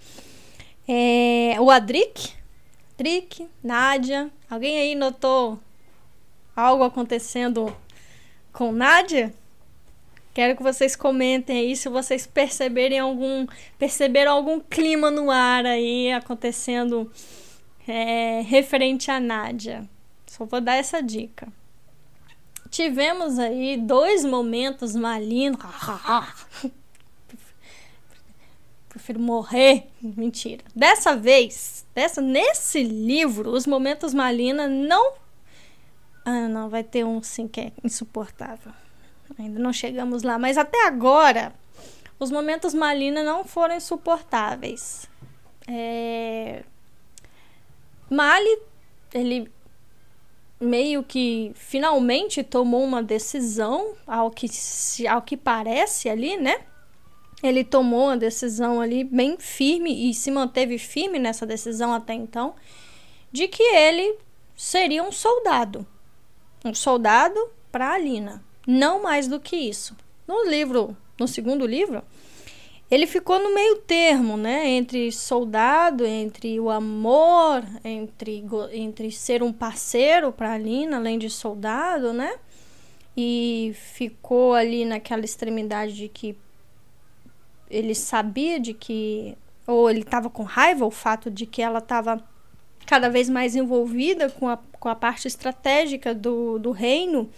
É, 0.87 1.57
o 1.61 1.71
Adric, 1.71 2.33
Adric, 3.03 3.49
Nádia. 3.61 4.31
Alguém 4.49 4.79
aí 4.79 4.95
notou 4.95 5.59
algo 6.55 6.85
acontecendo 6.85 7.77
com 8.53 8.71
Nádia? 8.71 9.35
Quero 10.33 10.57
que 10.57 10.63
vocês 10.63 10.95
comentem 10.95 11.59
aí 11.59 11.75
se 11.75 11.89
vocês 11.89 12.29
perceberem 12.29 13.01
algum 13.01 13.45
perceberam 13.77 14.31
algum 14.35 14.61
clima 14.61 15.11
no 15.11 15.33
ar 15.33 15.67
aí 15.67 16.13
acontecendo 16.13 17.11
é, 17.89 18.41
referente 18.43 19.11
a 19.11 19.19
Nádia. 19.19 19.85
Só 20.25 20.45
vou 20.45 20.61
dar 20.61 20.77
essa 20.77 21.03
dica. 21.03 21.49
Tivemos 22.71 23.37
aí 23.37 23.79
dois 23.79 24.25
momentos 24.25 24.95
malinos. 24.95 25.59
Prefiro 28.93 29.19
morrer. 29.19 29.87
Mentira. 30.03 30.63
Dessa 30.77 31.17
vez, 31.17 31.87
dessa, 31.95 32.21
nesse 32.21 32.83
livro, 32.83 33.51
os 33.51 33.67
momentos 33.67 34.13
Malina 34.13 34.69
não. 34.69 35.15
Ah, 36.27 36.47
não, 36.47 36.69
vai 36.69 36.85
ter 36.85 37.03
um 37.03 37.23
sim 37.23 37.49
que 37.49 37.61
é 37.63 37.73
insuportável. 37.83 38.71
Ainda 39.39 39.59
não 39.59 39.73
chegamos 39.73 40.23
lá, 40.23 40.39
mas 40.39 40.59
até 40.59 40.87
agora 40.87 41.55
os 42.19 42.31
momentos 42.31 42.75
Malina 42.75 43.23
não 43.23 43.45
foram 43.45 43.75
insuportáveis. 43.75 45.09
É... 45.67 46.63
Mali, 48.11 48.59
ele 49.15 49.51
meio 50.61 51.03
que 51.03 51.51
finalmente 51.55 52.43
tomou 52.43 52.85
uma 52.85 53.03
decisão, 53.03 53.95
ao 54.07 54.31
que, 54.31 54.47
ao 55.09 55.23
que 55.23 55.35
parece 55.35 56.11
ali, 56.11 56.37
né? 56.37 56.61
Ele 57.43 57.65
tomou 57.65 58.05
uma 58.05 58.17
decisão 58.17 58.81
ali 58.81 59.03
bem 59.03 59.37
firme 59.39 60.11
e 60.11 60.15
se 60.15 60.31
manteve 60.31 60.79
firme 60.79 61.19
nessa 61.19 61.45
decisão 61.45 61.93
até 61.93 62.15
então, 62.15 62.55
de 63.33 63.49
que 63.49 63.63
ele 63.63 64.17
seria 64.57 65.03
um 65.03 65.11
soldado. 65.11 65.87
Um 66.65 66.75
soldado 66.75 67.41
para 67.73 67.93
Alina, 67.93 68.45
não 68.67 69.03
mais 69.03 69.27
do 69.27 69.41
que 69.41 69.57
isso. 69.57 69.97
No 70.29 70.49
livro, 70.49 70.97
no 71.19 71.27
segundo 71.27 71.67
livro, 71.67 72.03
ele 72.93 73.07
ficou 73.07 73.39
no 73.39 73.55
meio 73.55 73.77
termo, 73.79 74.37
né? 74.37 74.69
Entre 74.69 75.11
soldado, 75.11 76.05
entre 76.05 76.61
o 76.61 76.69
amor, 76.69 77.65
entre, 77.83 78.45
entre 78.71 79.11
ser 79.11 79.43
um 79.43 79.51
parceiro 79.51 80.31
para 80.31 80.53
a 80.53 80.59
Lina, 80.59 80.99
além 80.99 81.19
de 81.19 81.31
soldado, 81.31 82.13
né? 82.13 82.35
E 83.17 83.73
ficou 83.75 84.53
ali 84.53 84.85
naquela 84.85 85.25
extremidade 85.25 85.95
de 85.95 86.07
que 86.07 86.37
ele 87.73 87.95
sabia 87.95 88.61
de 88.61 88.75
que. 88.75 89.37
Ou 89.67 89.89
ele 89.89 90.01
estava 90.01 90.29
com 90.29 90.43
raiva, 90.43 90.85
o 90.85 90.91
fato 90.91 91.31
de 91.31 91.47
que 91.47 91.63
ela 91.63 91.79
estava 91.79 92.23
cada 92.87 93.09
vez 93.09 93.29
mais 93.29 93.57
envolvida 93.57 94.29
com 94.29 94.49
a, 94.49 94.57
com 94.57 94.89
a 94.89 94.95
parte 94.95 95.27
estratégica 95.27 96.15
do, 96.15 96.59
do 96.59 96.73
reino 96.73 97.31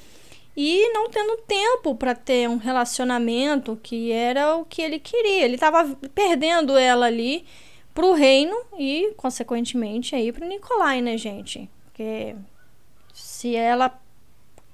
e 0.56 0.90
não 0.92 1.10
tendo 1.10 1.36
tempo 1.42 1.94
para 1.94 2.14
ter 2.14 2.48
um 2.48 2.56
relacionamento 2.56 3.78
que 3.82 4.10
era 4.10 4.56
o 4.56 4.64
que 4.64 4.80
ele 4.80 4.98
queria. 4.98 5.44
Ele 5.44 5.54
estava 5.54 5.96
perdendo 6.14 6.76
ela 6.78 7.06
ali 7.06 7.44
pro 7.92 8.12
reino 8.12 8.56
e, 8.78 9.12
consequentemente, 9.16 10.14
aí 10.14 10.32
pro 10.32 10.46
Nicolai, 10.46 11.02
né, 11.02 11.18
gente? 11.18 11.68
Porque 11.84 12.34
se 13.12 13.54
ela 13.54 14.00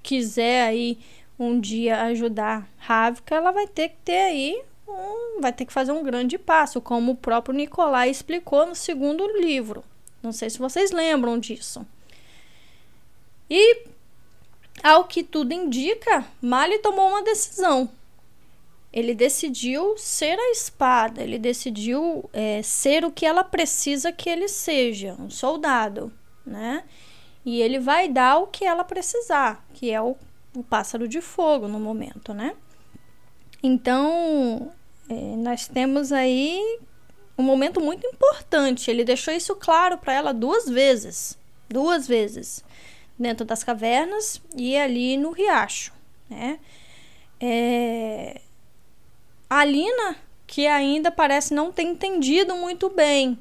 quiser 0.03 0.69
aí 0.69 0.99
um 1.39 1.59
dia 1.59 2.03
ajudar 2.03 2.69
Ravka, 2.77 3.35
ela 3.35 3.51
vai 3.51 3.67
ter 3.67 3.89
que 3.91 3.97
ter 4.05 4.21
aí 4.21 4.63
um, 4.91 5.41
vai 5.41 5.53
ter 5.53 5.65
que 5.65 5.73
fazer 5.73 5.93
um 5.93 6.03
grande 6.03 6.39
passo, 6.39 6.81
como 6.81 7.13
o 7.13 7.17
próprio 7.17 7.55
Nicolai 7.55 8.11
explicou 8.11 8.67
no 8.67 8.75
segundo 8.75 9.27
livro. 9.39 9.85
Não 10.23 10.33
sei 10.33 10.51
se 10.51 10.59
vocês 10.59 10.91
lembram 10.91 11.39
disso. 11.39 11.87
E 13.49 13.85
ao 14.83 15.05
que 15.05 15.23
tudo 15.23 15.53
indica, 15.53 16.25
Mali 16.41 16.79
tomou 16.79 17.09
uma 17.09 17.23
decisão. 17.23 17.91
Ele 18.93 19.15
decidiu 19.15 19.97
ser 19.97 20.39
a 20.39 20.51
espada, 20.51 21.23
ele 21.23 21.39
decidiu 21.39 22.29
é, 22.33 22.61
ser 22.63 23.05
o 23.05 23.11
que 23.11 23.25
ela 23.25 23.45
precisa 23.45 24.11
que 24.11 24.29
ele 24.29 24.49
seja, 24.49 25.15
um 25.19 25.31
soldado, 25.31 26.13
né? 26.45 26.85
E 27.45 27.61
ele 27.61 27.79
vai 27.79 28.09
dar 28.09 28.39
o 28.39 28.49
que 28.49 28.65
ela 28.65 28.83
precisar, 28.83 29.65
que 29.73 29.91
é 29.91 30.03
o, 30.03 30.17
o 30.55 30.63
pássaro 30.63 31.07
de 31.07 31.21
fogo 31.21 31.69
no 31.69 31.79
momento, 31.79 32.35
né? 32.35 32.57
Então, 33.63 34.73
é, 35.11 35.37
nós 35.37 35.67
temos 35.67 36.13
aí 36.13 36.79
um 37.37 37.43
momento 37.43 37.81
muito 37.81 38.07
importante. 38.07 38.91
Ele 38.91 39.05
deixou 39.05 39.35
isso 39.35 39.57
claro 39.57 39.99
para 39.99 40.13
ela 40.13 40.33
duas 40.33 40.69
vezes. 40.69 41.37
Duas 41.69 42.07
vezes 42.07 42.65
dentro 43.19 43.45
das 43.45 43.65
cavernas 43.65 44.41
e 44.57 44.77
ali 44.77 45.17
no 45.17 45.33
riacho, 45.33 45.93
né? 46.29 46.59
É... 47.41 48.41
A 49.49 49.65
Lina, 49.65 50.17
que 50.47 50.67
ainda 50.67 51.11
parece 51.11 51.53
não 51.53 51.73
ter 51.73 51.83
entendido 51.83 52.55
muito 52.55 52.89
bem 52.89 53.37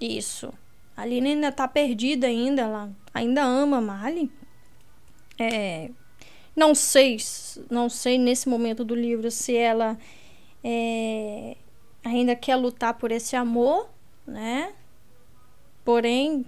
isso. 0.00 0.52
A 0.96 1.06
Lina 1.06 1.28
ainda 1.28 1.52
tá 1.52 1.68
perdida 1.68 2.26
ainda, 2.26 2.62
ela 2.62 2.90
ainda 3.14 3.42
ama 3.42 3.80
Mali. 3.80 4.30
É, 5.38 5.90
não 6.54 6.74
sei, 6.74 7.16
não 7.70 7.88
sei 7.88 8.18
nesse 8.18 8.48
momento 8.48 8.84
do 8.84 8.94
livro 8.94 9.30
se 9.30 9.56
ela 9.56 9.96
é, 10.62 11.56
ainda 12.04 12.34
quer 12.36 12.56
lutar 12.56 12.94
por 12.94 13.10
esse 13.10 13.36
amor, 13.36 13.88
né? 14.26 14.72
Porém, 15.84 16.46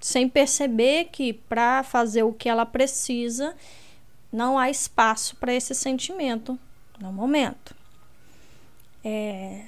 sem 0.00 0.28
perceber 0.28 1.06
que 1.06 1.32
para 1.32 1.82
fazer 1.82 2.22
o 2.22 2.32
que 2.32 2.48
ela 2.48 2.66
precisa, 2.66 3.54
não 4.32 4.58
há 4.58 4.70
espaço 4.70 5.36
para 5.36 5.54
esse 5.54 5.74
sentimento 5.74 6.58
no 7.00 7.12
momento. 7.12 7.74
É, 9.04 9.66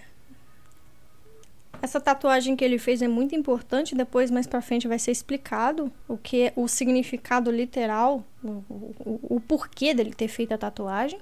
essa 1.81 2.01
tatuagem 2.01 2.57
que 2.57 2.65
ele 2.65 2.79
fez 2.79 3.01
é 3.03 3.09
muito 3.09 3.35
importante, 3.37 3.95
depois 3.95 4.31
mais 4.31 4.47
para 4.47 4.61
frente 4.61 4.89
vai 4.89 4.99
ser 4.99 5.13
explicado 5.13 5.93
o 6.09 6.17
que 6.17 6.43
é 6.43 6.53
o 6.57 6.67
significado 6.67 7.51
literal, 7.51 8.25
o, 8.43 8.49
o, 8.69 9.37
o, 9.37 9.41
porquê 9.41 9.95
dele 9.95 10.13
ter 10.13 10.29
feito 10.29 10.53
a 10.53 10.59
tatuagem. 10.59 11.21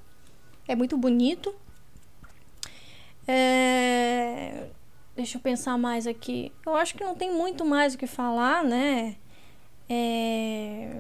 É 0.67 0.75
muito 0.75 0.97
bonito. 0.97 1.55
É... 3.27 4.69
Deixa 5.15 5.39
eu 5.39 5.41
pensar 5.41 5.79
mais 5.79 6.07
aqui. 6.07 6.53
Eu 6.65 6.77
acho 6.77 6.95
que 6.95 7.03
não 7.03 7.15
tem 7.15 7.33
muito 7.33 7.65
mais 7.65 7.95
o 7.95 7.99
que 7.99 8.07
falar, 8.07 8.63
né? 8.63 9.17
É... 9.89 10.91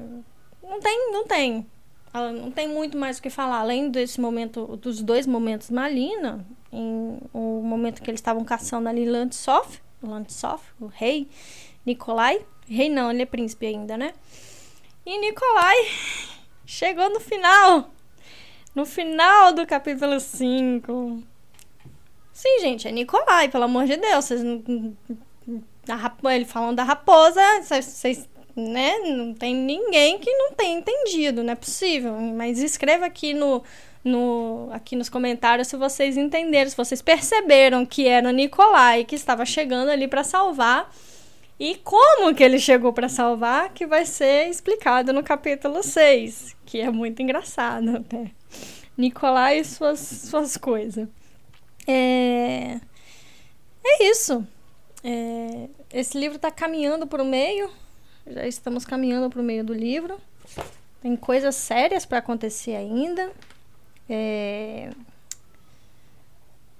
Não 0.62 0.80
tem, 0.80 1.12
não 1.12 1.26
tem. 1.26 1.66
Não 2.14 2.50
tem 2.50 2.66
muito 2.66 2.96
mais 2.96 3.18
o 3.18 3.22
que 3.22 3.28
falar. 3.28 3.60
Além 3.60 3.90
desse 3.90 4.20
momento, 4.20 4.76
dos 4.78 5.02
dois 5.02 5.26
momentos 5.26 5.70
Malina, 5.70 6.46
em 6.72 7.18
o 7.32 7.60
momento 7.62 8.00
que 8.00 8.10
eles 8.10 8.20
estavam 8.20 8.42
caçando 8.42 8.88
ali 8.88 9.04
Landsov, 9.04 9.78
Landsov, 10.02 10.62
o 10.80 10.86
rei 10.86 11.28
Nikolai. 11.84 12.44
Rei 12.66 12.88
não, 12.88 13.10
ele 13.10 13.22
é 13.22 13.26
príncipe 13.26 13.66
ainda, 13.66 13.96
né? 13.98 14.14
E 15.04 15.18
Nikolai 15.20 15.76
chegou 16.64 17.10
no 17.10 17.20
final. 17.20 17.90
No 18.74 18.84
final 18.86 19.52
do 19.52 19.66
capítulo 19.66 20.18
5. 20.18 21.22
Sim, 22.36 22.60
gente, 22.60 22.86
é 22.86 22.92
Nikolai, 22.92 23.48
pelo 23.48 23.64
amor 23.64 23.86
de 23.86 23.96
Deus. 23.96 24.26
Vocês 24.26 24.42
ele 26.34 26.44
falando 26.44 26.76
da 26.76 26.84
raposa, 26.84 27.40
vocês, 27.62 28.28
né? 28.54 28.98
Não 28.98 29.32
tem 29.32 29.54
ninguém 29.54 30.18
que 30.18 30.30
não 30.30 30.52
tenha 30.52 30.78
entendido, 30.78 31.42
não 31.42 31.54
é 31.54 31.56
possível. 31.56 32.12
Mas 32.12 32.58
escreva 32.58 33.06
aqui 33.06 33.32
no, 33.32 33.62
no, 34.04 34.68
aqui 34.70 34.94
nos 34.94 35.08
comentários 35.08 35.68
se 35.68 35.78
vocês 35.78 36.18
entenderam, 36.18 36.68
se 36.68 36.76
vocês 36.76 37.00
perceberam 37.00 37.86
que 37.86 38.06
era 38.06 38.28
o 38.28 38.32
Nicolai 38.32 39.04
que 39.04 39.14
estava 39.14 39.46
chegando 39.46 39.88
ali 39.88 40.06
para 40.06 40.22
salvar 40.22 40.94
e 41.58 41.76
como 41.76 42.34
que 42.34 42.44
ele 42.44 42.58
chegou 42.58 42.92
para 42.92 43.08
salvar, 43.08 43.72
que 43.72 43.86
vai 43.86 44.04
ser 44.04 44.50
explicado 44.50 45.10
no 45.10 45.22
capítulo 45.22 45.82
6, 45.82 46.54
que 46.66 46.82
é 46.82 46.90
muito 46.90 47.22
engraçado 47.22 47.96
até. 47.96 48.30
Nicolai 48.94 49.60
e 49.60 49.64
suas, 49.64 50.00
suas 50.00 50.58
coisas. 50.58 51.08
É, 51.86 52.80
é 53.84 54.10
isso. 54.10 54.46
É, 55.04 55.68
esse 55.92 56.18
livro 56.18 56.36
está 56.36 56.50
caminhando 56.50 57.06
para 57.06 57.22
o 57.22 57.26
meio, 57.26 57.70
já 58.26 58.46
estamos 58.46 58.84
caminhando 58.84 59.30
para 59.30 59.40
o 59.40 59.44
meio 59.44 59.64
do 59.64 59.72
livro. 59.72 60.20
Tem 61.00 61.14
coisas 61.16 61.54
sérias 61.54 62.04
para 62.04 62.18
acontecer 62.18 62.74
ainda. 62.74 63.30
É... 64.08 64.90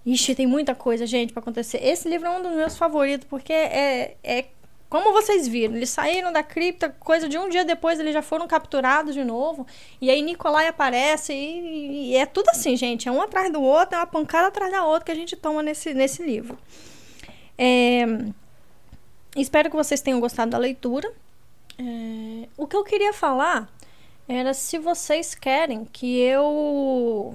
Ixi, 0.04 0.34
tem 0.34 0.46
muita 0.46 0.74
coisa, 0.74 1.06
gente, 1.06 1.32
para 1.32 1.40
acontecer. 1.40 1.78
Esse 1.78 2.08
livro 2.08 2.28
é 2.28 2.30
um 2.30 2.42
dos 2.42 2.52
meus 2.52 2.76
favoritos, 2.76 3.26
porque 3.28 3.52
é, 3.52 4.16
é 4.22 4.46
como 4.88 5.12
vocês 5.12 5.48
viram, 5.48 5.74
eles 5.74 5.90
saíram 5.90 6.32
da 6.32 6.42
cripta, 6.42 6.88
coisa 7.00 7.28
de 7.28 7.36
um 7.36 7.48
dia 7.48 7.64
depois 7.64 7.98
eles 7.98 8.14
já 8.14 8.22
foram 8.22 8.46
capturados 8.46 9.14
de 9.14 9.24
novo. 9.24 9.66
E 10.00 10.10
aí 10.10 10.22
Nicolai 10.22 10.68
aparece 10.68 11.32
e, 11.32 12.12
e, 12.12 12.16
é 12.16 12.24
tudo 12.24 12.48
assim, 12.50 12.76
gente. 12.76 13.08
É 13.08 13.12
um 13.12 13.20
atrás 13.20 13.52
do 13.52 13.60
outro, 13.60 13.96
é 13.96 13.98
uma 13.98 14.06
pancada 14.06 14.46
atrás 14.48 14.70
da 14.70 14.84
outra 14.84 15.06
que 15.06 15.12
a 15.12 15.14
gente 15.14 15.34
toma 15.34 15.62
nesse, 15.62 15.92
nesse 15.92 16.22
livro. 16.22 16.56
É, 17.58 18.04
espero 19.34 19.68
que 19.70 19.76
vocês 19.76 20.00
tenham 20.00 20.20
gostado 20.20 20.52
da 20.52 20.58
leitura. 20.58 21.12
É, 21.78 22.48
o 22.56 22.66
que 22.66 22.76
eu 22.76 22.84
queria 22.84 23.12
falar 23.12 23.68
era 24.28 24.54
se 24.54 24.78
vocês 24.78 25.34
querem 25.34 25.84
que 25.84 26.20
eu 26.20 27.34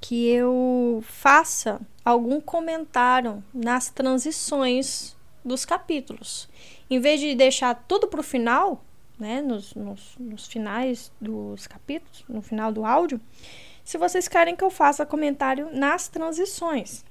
que 0.00 0.28
eu 0.28 1.02
faça 1.08 1.80
algum 2.04 2.40
comentário 2.40 3.42
nas 3.52 3.90
transições 3.90 5.15
dos 5.46 5.64
capítulos. 5.64 6.48
Em 6.90 6.98
vez 6.98 7.20
de 7.20 7.34
deixar 7.34 7.74
tudo 7.86 8.08
para 8.08 8.20
o 8.20 8.24
final, 8.24 8.84
né, 9.18 9.40
nos, 9.40 9.74
nos, 9.74 10.14
nos, 10.18 10.46
finais 10.46 11.10
dos 11.20 11.66
capítulos, 11.66 12.24
no 12.28 12.42
final 12.42 12.72
do 12.72 12.84
áudio, 12.84 13.20
se 13.84 13.96
vocês 13.96 14.26
querem 14.26 14.56
que 14.56 14.64
eu 14.64 14.70
faça 14.70 15.06
comentário 15.06 15.70
nas 15.72 16.08
transições, 16.08 17.04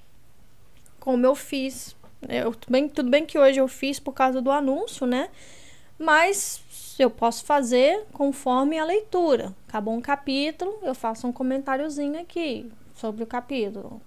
como 1.00 1.26
eu 1.26 1.36
fiz. 1.36 1.96
Eu, 2.28 2.54
tudo, 2.54 2.72
bem, 2.72 2.90
tudo 2.90 3.10
bem 3.10 3.26
que 3.26 3.38
hoje 3.38 3.60
eu 3.60 3.68
fiz 3.68 4.00
por 4.00 4.14
causa 4.14 4.42
do 4.42 4.52
anúncio, 4.52 5.06
né? 5.06 5.30
Mas 5.98 6.96
eu 7.00 7.10
posso 7.10 7.46
fazer 7.46 8.06
conforme 8.12 8.78
a 8.78 8.86
leitura. 8.86 9.54
Acabou 9.68 9.94
um 9.94 10.02
capítulo, 10.02 10.80
eu 10.82 10.96
faço 10.96 11.28
um 11.28 11.32
comentáriozinho 11.32 12.20
aqui 12.20 12.70
sobre 12.96 13.24
o 13.24 13.28
capítulo. 13.28 14.02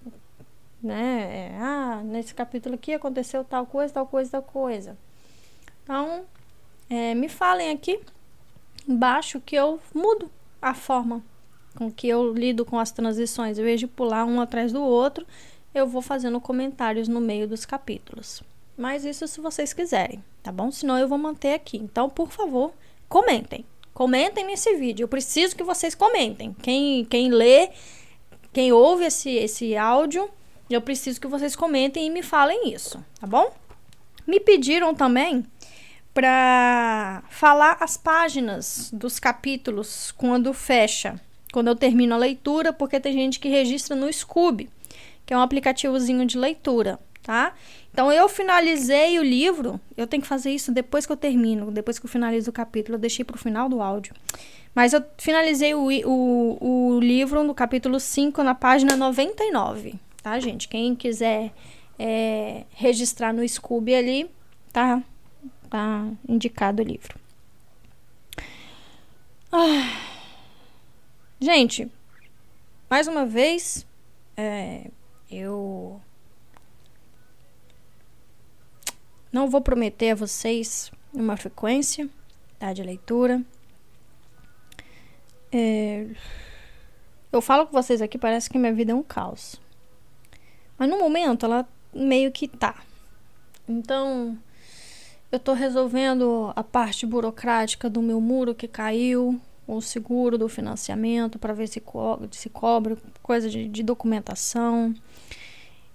Né? 0.82 1.50
É, 1.52 1.58
ah, 1.58 2.02
nesse 2.04 2.34
capítulo 2.34 2.76
aqui 2.76 2.92
aconteceu 2.94 3.44
tal 3.44 3.66
coisa, 3.66 3.94
tal 3.94 4.06
coisa, 4.06 4.30
tal 4.30 4.42
coisa. 4.42 4.96
Então, 5.82 6.24
é, 6.88 7.14
me 7.14 7.28
falem 7.28 7.70
aqui 7.70 8.00
embaixo 8.86 9.40
que 9.40 9.56
eu 9.56 9.80
mudo 9.94 10.30
a 10.62 10.74
forma 10.74 11.22
com 11.76 11.90
que 11.90 12.08
eu 12.08 12.32
lido 12.32 12.64
com 12.64 12.78
as 12.78 12.90
transições. 12.90 13.58
Em 13.58 13.62
vez 13.62 13.78
de 13.78 13.86
pular 13.86 14.24
um 14.24 14.40
atrás 14.40 14.72
do 14.72 14.82
outro, 14.82 15.26
eu 15.74 15.86
vou 15.86 16.02
fazendo 16.02 16.40
comentários 16.40 17.06
no 17.06 17.20
meio 17.20 17.46
dos 17.46 17.64
capítulos. 17.64 18.42
Mas 18.76 19.04
isso 19.04 19.26
se 19.28 19.40
vocês 19.40 19.72
quiserem, 19.72 20.22
tá 20.42 20.50
bom? 20.50 20.70
Senão 20.70 20.98
eu 20.98 21.08
vou 21.08 21.18
manter 21.18 21.54
aqui. 21.54 21.76
Então, 21.76 22.08
por 22.08 22.30
favor, 22.30 22.72
comentem. 23.08 23.64
Comentem 23.94 24.44
nesse 24.44 24.76
vídeo. 24.76 25.04
Eu 25.04 25.08
preciso 25.08 25.56
que 25.56 25.62
vocês 25.62 25.94
comentem. 25.94 26.54
Quem, 26.62 27.04
quem 27.04 27.30
lê, 27.30 27.70
quem 28.52 28.72
ouve 28.72 29.04
esse, 29.04 29.30
esse 29.30 29.76
áudio, 29.76 30.30
eu 30.74 30.80
preciso 30.80 31.20
que 31.20 31.26
vocês 31.26 31.56
comentem 31.56 32.06
e 32.06 32.10
me 32.10 32.22
falem 32.22 32.72
isso, 32.72 33.02
tá 33.20 33.26
bom? 33.26 33.54
Me 34.26 34.38
pediram 34.38 34.94
também 34.94 35.44
para 36.12 37.22
falar 37.30 37.76
as 37.80 37.96
páginas 37.96 38.90
dos 38.92 39.18
capítulos 39.18 40.12
quando 40.16 40.52
fecha, 40.52 41.20
quando 41.52 41.68
eu 41.68 41.76
termino 41.76 42.14
a 42.14 42.18
leitura, 42.18 42.72
porque 42.72 43.00
tem 43.00 43.12
gente 43.12 43.38
que 43.38 43.48
registra 43.48 43.96
no 43.96 44.12
Scoob, 44.12 44.68
que 45.24 45.32
é 45.32 45.36
um 45.36 45.40
aplicativozinho 45.40 46.26
de 46.26 46.36
leitura, 46.36 46.98
tá? 47.22 47.54
Então 47.92 48.12
eu 48.12 48.28
finalizei 48.28 49.18
o 49.18 49.22
livro, 49.22 49.80
eu 49.96 50.06
tenho 50.06 50.22
que 50.22 50.28
fazer 50.28 50.50
isso 50.50 50.72
depois 50.72 51.06
que 51.06 51.12
eu 51.12 51.16
termino, 51.16 51.70
depois 51.70 51.98
que 51.98 52.06
eu 52.06 52.10
finalizo 52.10 52.50
o 52.50 52.52
capítulo, 52.52 52.96
eu 52.96 53.00
deixei 53.00 53.24
para 53.24 53.36
o 53.36 53.38
final 53.38 53.68
do 53.68 53.80
áudio. 53.80 54.14
Mas 54.74 54.92
eu 54.92 55.02
finalizei 55.16 55.74
o, 55.74 55.88
o, 56.04 56.96
o 56.96 57.00
livro 57.00 57.42
no 57.42 57.54
capítulo 57.54 57.98
5, 57.98 58.42
na 58.42 58.54
página 58.54 58.96
99, 58.96 59.94
tá, 60.22 60.38
gente? 60.38 60.68
Quem 60.68 60.94
quiser 60.94 61.52
é, 61.98 62.64
registrar 62.70 63.32
no 63.32 63.46
Scooby 63.48 63.94
ali, 63.94 64.30
tá, 64.72 65.02
tá 65.68 66.06
indicado 66.28 66.82
o 66.82 66.86
livro. 66.86 67.18
Ah. 69.52 70.04
Gente, 71.40 71.90
mais 72.90 73.06
uma 73.06 73.24
vez, 73.24 73.86
é, 74.36 74.90
eu 75.30 76.00
Não 79.30 79.48
vou 79.48 79.60
prometer 79.60 80.10
a 80.10 80.14
vocês 80.14 80.90
uma 81.12 81.36
frequência 81.36 82.08
tá, 82.58 82.72
de 82.72 82.82
leitura. 82.82 83.42
É... 85.52 86.06
Eu 87.30 87.42
falo 87.42 87.66
com 87.66 87.72
vocês 87.72 88.00
aqui, 88.00 88.16
parece 88.16 88.48
que 88.48 88.58
minha 88.58 88.72
vida 88.72 88.92
é 88.92 88.94
um 88.94 89.02
caos. 89.02 89.60
Mas 90.78 90.88
no 90.88 90.98
momento 90.98 91.44
ela 91.44 91.68
meio 91.92 92.30
que 92.30 92.46
tá. 92.46 92.76
Então, 93.68 94.38
eu 95.30 95.38
tô 95.38 95.52
resolvendo 95.52 96.52
a 96.56 96.62
parte 96.62 97.04
burocrática 97.04 97.90
do 97.90 98.00
meu 98.00 98.20
muro 98.20 98.54
que 98.54 98.68
caiu, 98.68 99.38
o 99.66 99.82
seguro 99.82 100.38
do 100.38 100.48
financiamento 100.48 101.38
para 101.38 101.52
ver 101.52 101.66
se, 101.66 101.80
co 101.80 102.18
se 102.30 102.48
cobre, 102.48 102.96
coisa 103.22 103.50
de, 103.50 103.68
de 103.68 103.82
documentação. 103.82 104.94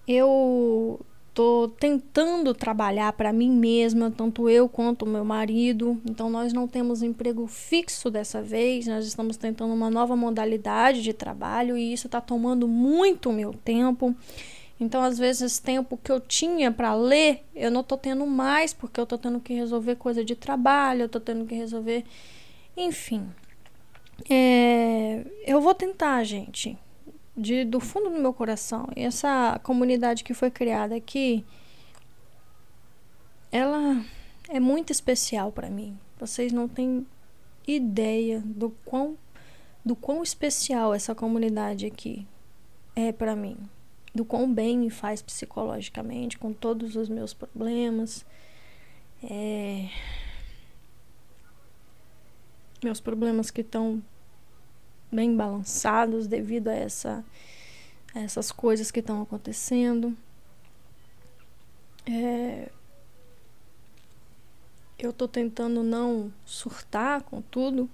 Eu 0.08 1.00
tô 1.34 1.72
tentando 1.80 2.54
trabalhar 2.54 3.12
para 3.14 3.34
mim 3.34 3.50
mesma, 3.50 4.12
tanto 4.12 4.48
eu 4.48 4.70
quanto 4.70 5.04
o 5.04 5.10
meu 5.10 5.26
marido. 5.26 6.00
Então 6.08 6.30
nós 6.30 6.54
não 6.54 6.68
temos 6.68 7.02
emprego 7.02 7.48
fixo 7.48 8.12
dessa 8.12 8.42
vez, 8.42 8.86
nós 8.86 9.08
estamos 9.08 9.36
tentando 9.38 9.74
uma 9.74 9.90
nova 9.90 10.16
modalidade 10.16 11.02
de 11.02 11.14
trabalho 11.14 11.76
e 11.76 11.92
isso 11.92 12.06
está 12.06 12.22
tomando 12.22 12.68
muito 12.68 13.32
meu 13.32 13.54
tempo. 13.54 14.16
Então, 14.84 15.02
às 15.02 15.18
vezes, 15.18 15.60
tempo 15.60 15.98
que 15.98 16.12
eu 16.12 16.20
tinha 16.20 16.70
para 16.70 16.94
ler, 16.94 17.46
eu 17.56 17.72
não 17.72 17.82
tô 17.82 17.98
tendo 17.98 18.28
mais, 18.28 18.74
porque 18.74 19.00
eu 19.00 19.06
tô 19.06 19.18
tendo 19.18 19.40
que 19.40 19.54
resolver 19.54 19.96
coisa 19.96 20.26
de 20.26 20.36
trabalho, 20.36 21.04
eu 21.04 21.10
tô 21.10 21.22
tendo 21.22 21.46
que 21.46 21.56
resolver. 21.56 22.04
Enfim. 22.76 23.30
É, 24.30 25.26
eu 25.46 25.62
vou 25.62 25.74
tentar, 25.74 26.22
gente, 26.26 26.78
de, 27.36 27.64
do 27.64 27.80
fundo 27.80 28.10
do 28.10 28.20
meu 28.20 28.34
coração. 28.34 28.90
Essa 28.94 29.58
comunidade 29.64 30.22
que 30.22 30.34
foi 30.34 30.52
criada 30.52 30.96
aqui, 30.96 31.46
ela 33.50 34.04
é 34.50 34.60
muito 34.60 34.92
especial 34.92 35.50
para 35.50 35.70
mim. 35.70 35.98
Vocês 36.20 36.52
não 36.52 36.68
têm 36.68 37.08
ideia 37.66 38.42
do 38.46 38.70
quão, 38.84 39.18
do 39.84 39.96
quão 39.96 40.22
especial 40.22 40.94
essa 40.94 41.16
comunidade 41.16 41.86
aqui 41.86 42.28
é 42.98 43.14
para 43.14 43.34
mim. 43.34 43.58
Do 44.14 44.24
quão 44.24 44.54
bem 44.54 44.78
me 44.78 44.90
faz 44.90 45.22
psicologicamente, 45.22 46.38
com 46.38 46.54
todos 46.54 46.96
os 46.96 47.10
meus 47.10 47.34
problemas. 47.34 48.26
É... 49.24 49.90
Meus 52.84 53.00
problemas 53.00 53.50
que 53.50 53.62
estão 53.62 54.04
bem 55.12 55.36
balançados 55.36 56.28
devido 56.28 56.68
a, 56.68 56.74
essa, 56.74 57.24
a 58.14 58.20
essas 58.20 58.52
coisas 58.52 58.92
que 58.92 59.00
estão 59.00 59.22
acontecendo. 59.22 60.18
É, 62.06 62.70
eu 65.00 65.14
tô 65.14 65.28
tentando 65.28 65.84
não 65.84 66.34
surtar 66.46 67.22
com 67.24 67.42
tudo. 67.42 67.90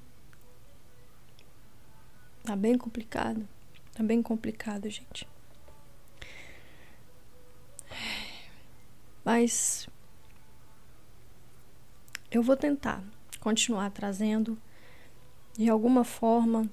Tá 2.43 2.55
bem 2.55 2.77
complicado. 2.77 3.47
Tá 3.93 4.03
bem 4.03 4.23
complicado, 4.23 4.89
gente. 4.89 5.27
Mas 9.23 9.87
eu 12.31 12.43
vou 12.43 12.55
tentar 12.55 13.03
continuar 13.39 13.89
trazendo 13.91 14.57
de 15.57 15.69
alguma 15.69 16.03
forma 16.03 16.69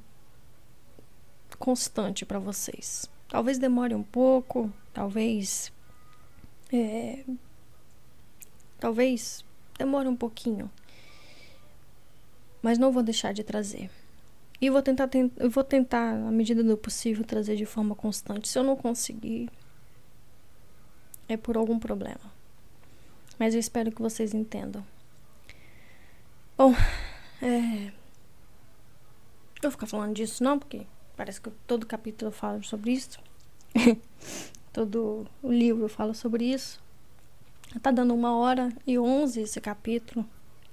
constante 1.59 2.25
para 2.25 2.39
vocês. 2.39 3.11
Talvez 3.29 3.59
demore 3.59 3.95
um 3.95 4.03
pouco, 4.03 4.73
talvez. 4.93 5.73
É, 6.73 7.25
talvez 8.79 9.45
demore 9.79 10.09
um 10.09 10.17
pouquinho. 10.17 10.71
Mas 12.63 12.79
não 12.79 12.93
vou 12.93 13.03
deixar 13.03 13.33
de 13.33 13.43
trazer. 13.43 13.91
E 14.61 14.71
vou 14.71 14.83
tentar, 14.83 15.09
eu 15.37 15.51
vou 15.51 15.63
tentar, 15.65 16.13
à 16.13 16.31
medida 16.31 16.63
do 16.63 16.77
possível, 16.77 17.25
trazer 17.25 17.57
de 17.57 17.67
forma 17.67 17.95
constante. 17.95 18.49
Se 18.49 18.59
eu 18.59 18.65
não 18.65 18.77
conseguir, 18.77 19.51
é 21.29 21.37
por 21.37 21.57
algum 21.57 21.79
problema. 21.79 22.33
Mas 23.39 23.55
eu 23.55 23.61
espero 23.61 23.93
que 23.93 24.03
vocês 24.03 24.35
entendam. 24.35 24.85
Bom, 26.57 26.75
é... 27.43 27.93
Eu 29.57 29.63
vou 29.63 29.71
ficar 29.71 29.87
falando 29.87 30.15
disso 30.15 30.43
não, 30.43 30.59
porque 30.59 30.87
Parece 31.17 31.41
que 31.41 31.51
todo 31.67 31.87
capítulo 31.87 32.31
fala 32.31 32.63
sobre 32.63 32.93
isso. 32.93 33.19
todo 34.71 35.27
o 35.43 35.51
livro 35.51 35.89
fala 35.89 36.13
sobre 36.13 36.45
isso. 36.45 36.79
Tá 37.81 37.91
dando 37.91 38.15
uma 38.15 38.37
hora 38.37 38.71
e 38.87 38.99
onze 38.99 39.41
esse 39.41 39.59
capítulo. 39.61 40.29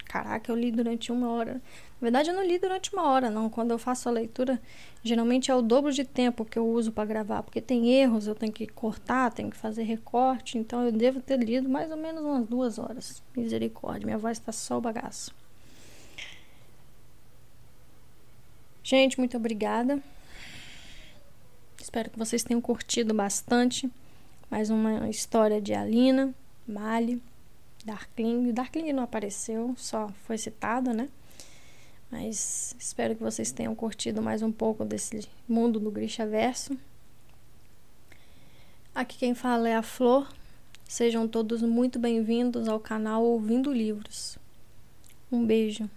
Caraca, 0.06 0.52
eu 0.52 0.56
li 0.56 0.70
durante 0.70 1.14
uma 1.14 1.30
hora. 1.30 1.62
Na 2.04 2.08
verdade, 2.08 2.32
eu 2.32 2.36
não 2.36 2.44
li 2.44 2.60
durante 2.60 2.92
uma 2.92 3.08
hora, 3.08 3.30
não. 3.30 3.50
Quando 3.50 3.72
eu 3.72 3.80
faço 3.80 4.10
a 4.10 4.12
leitura, 4.12 4.62
geralmente 5.02 5.50
é 5.50 5.56
o 5.56 5.62
dobro 5.62 5.90
de 5.90 6.04
tempo 6.04 6.44
que 6.44 6.60
eu 6.60 6.68
uso 6.68 6.92
para 6.92 7.06
gravar, 7.06 7.44
porque 7.44 7.62
tem 7.62 7.94
erros, 7.94 8.28
eu 8.28 8.36
tenho 8.36 8.52
que 8.52 8.68
cortar, 8.68 9.32
tenho 9.32 9.50
que 9.50 9.56
fazer 9.56 9.84
recorte. 9.84 10.58
Então, 10.58 10.84
eu 10.84 10.92
devo 10.92 11.22
ter 11.22 11.40
lido 11.40 11.70
mais 11.70 11.90
ou 11.90 11.96
menos 11.96 12.22
umas 12.22 12.46
duas 12.46 12.78
horas. 12.78 13.24
Misericórdia, 13.34 14.06
minha 14.06 14.18
voz 14.18 14.38
tá 14.38 14.52
só 14.52 14.80
o 14.80 14.82
bagaço. 14.82 15.34
Gente, 18.84 19.18
muito 19.18 19.38
obrigada. 19.38 20.04
Espero 21.80 22.10
que 22.10 22.20
vocês 22.20 22.44
tenham 22.44 22.60
curtido 22.60 23.14
bastante. 23.14 23.90
Mais 24.52 24.70
uma 24.70 25.10
história 25.10 25.62
de 25.62 25.74
Alina, 25.74 26.36
Mali, 26.68 27.24
Darkling. 27.86 28.52
Darkling 28.52 28.92
não 28.92 29.04
apareceu, 29.04 29.74
só 29.78 30.10
foi 30.26 30.38
citado, 30.38 30.94
né? 30.94 31.08
Mas 32.14 32.76
espero 32.78 33.16
que 33.16 33.24
vocês 33.24 33.52
tenham 33.52 33.74
curtido 33.74 34.22
mais 34.22 34.44
um 34.44 34.52
pouco 34.52 34.86
desse 34.86 35.28
mundo 35.50 35.80
do 35.80 35.90
Grisha 35.90 36.28
Verso. 36.28 36.78
Aqui 38.94 39.18
quem 39.18 39.34
fala 39.34 39.68
é 39.68 39.76
a 39.76 39.82
Flor. 39.82 40.32
Sejam 40.88 41.28
todos 41.28 41.64
muito 41.64 41.98
bem-vindos 41.98 42.68
ao 42.68 42.80
canal 42.80 43.24
Ouvindo 43.24 43.74
Livros. 43.74 44.38
Um 45.32 45.44
beijo, 45.44 45.90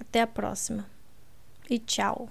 até 0.00 0.22
a 0.22 0.26
próxima 0.26 0.84
e 1.70 1.78
tchau! 1.78 2.28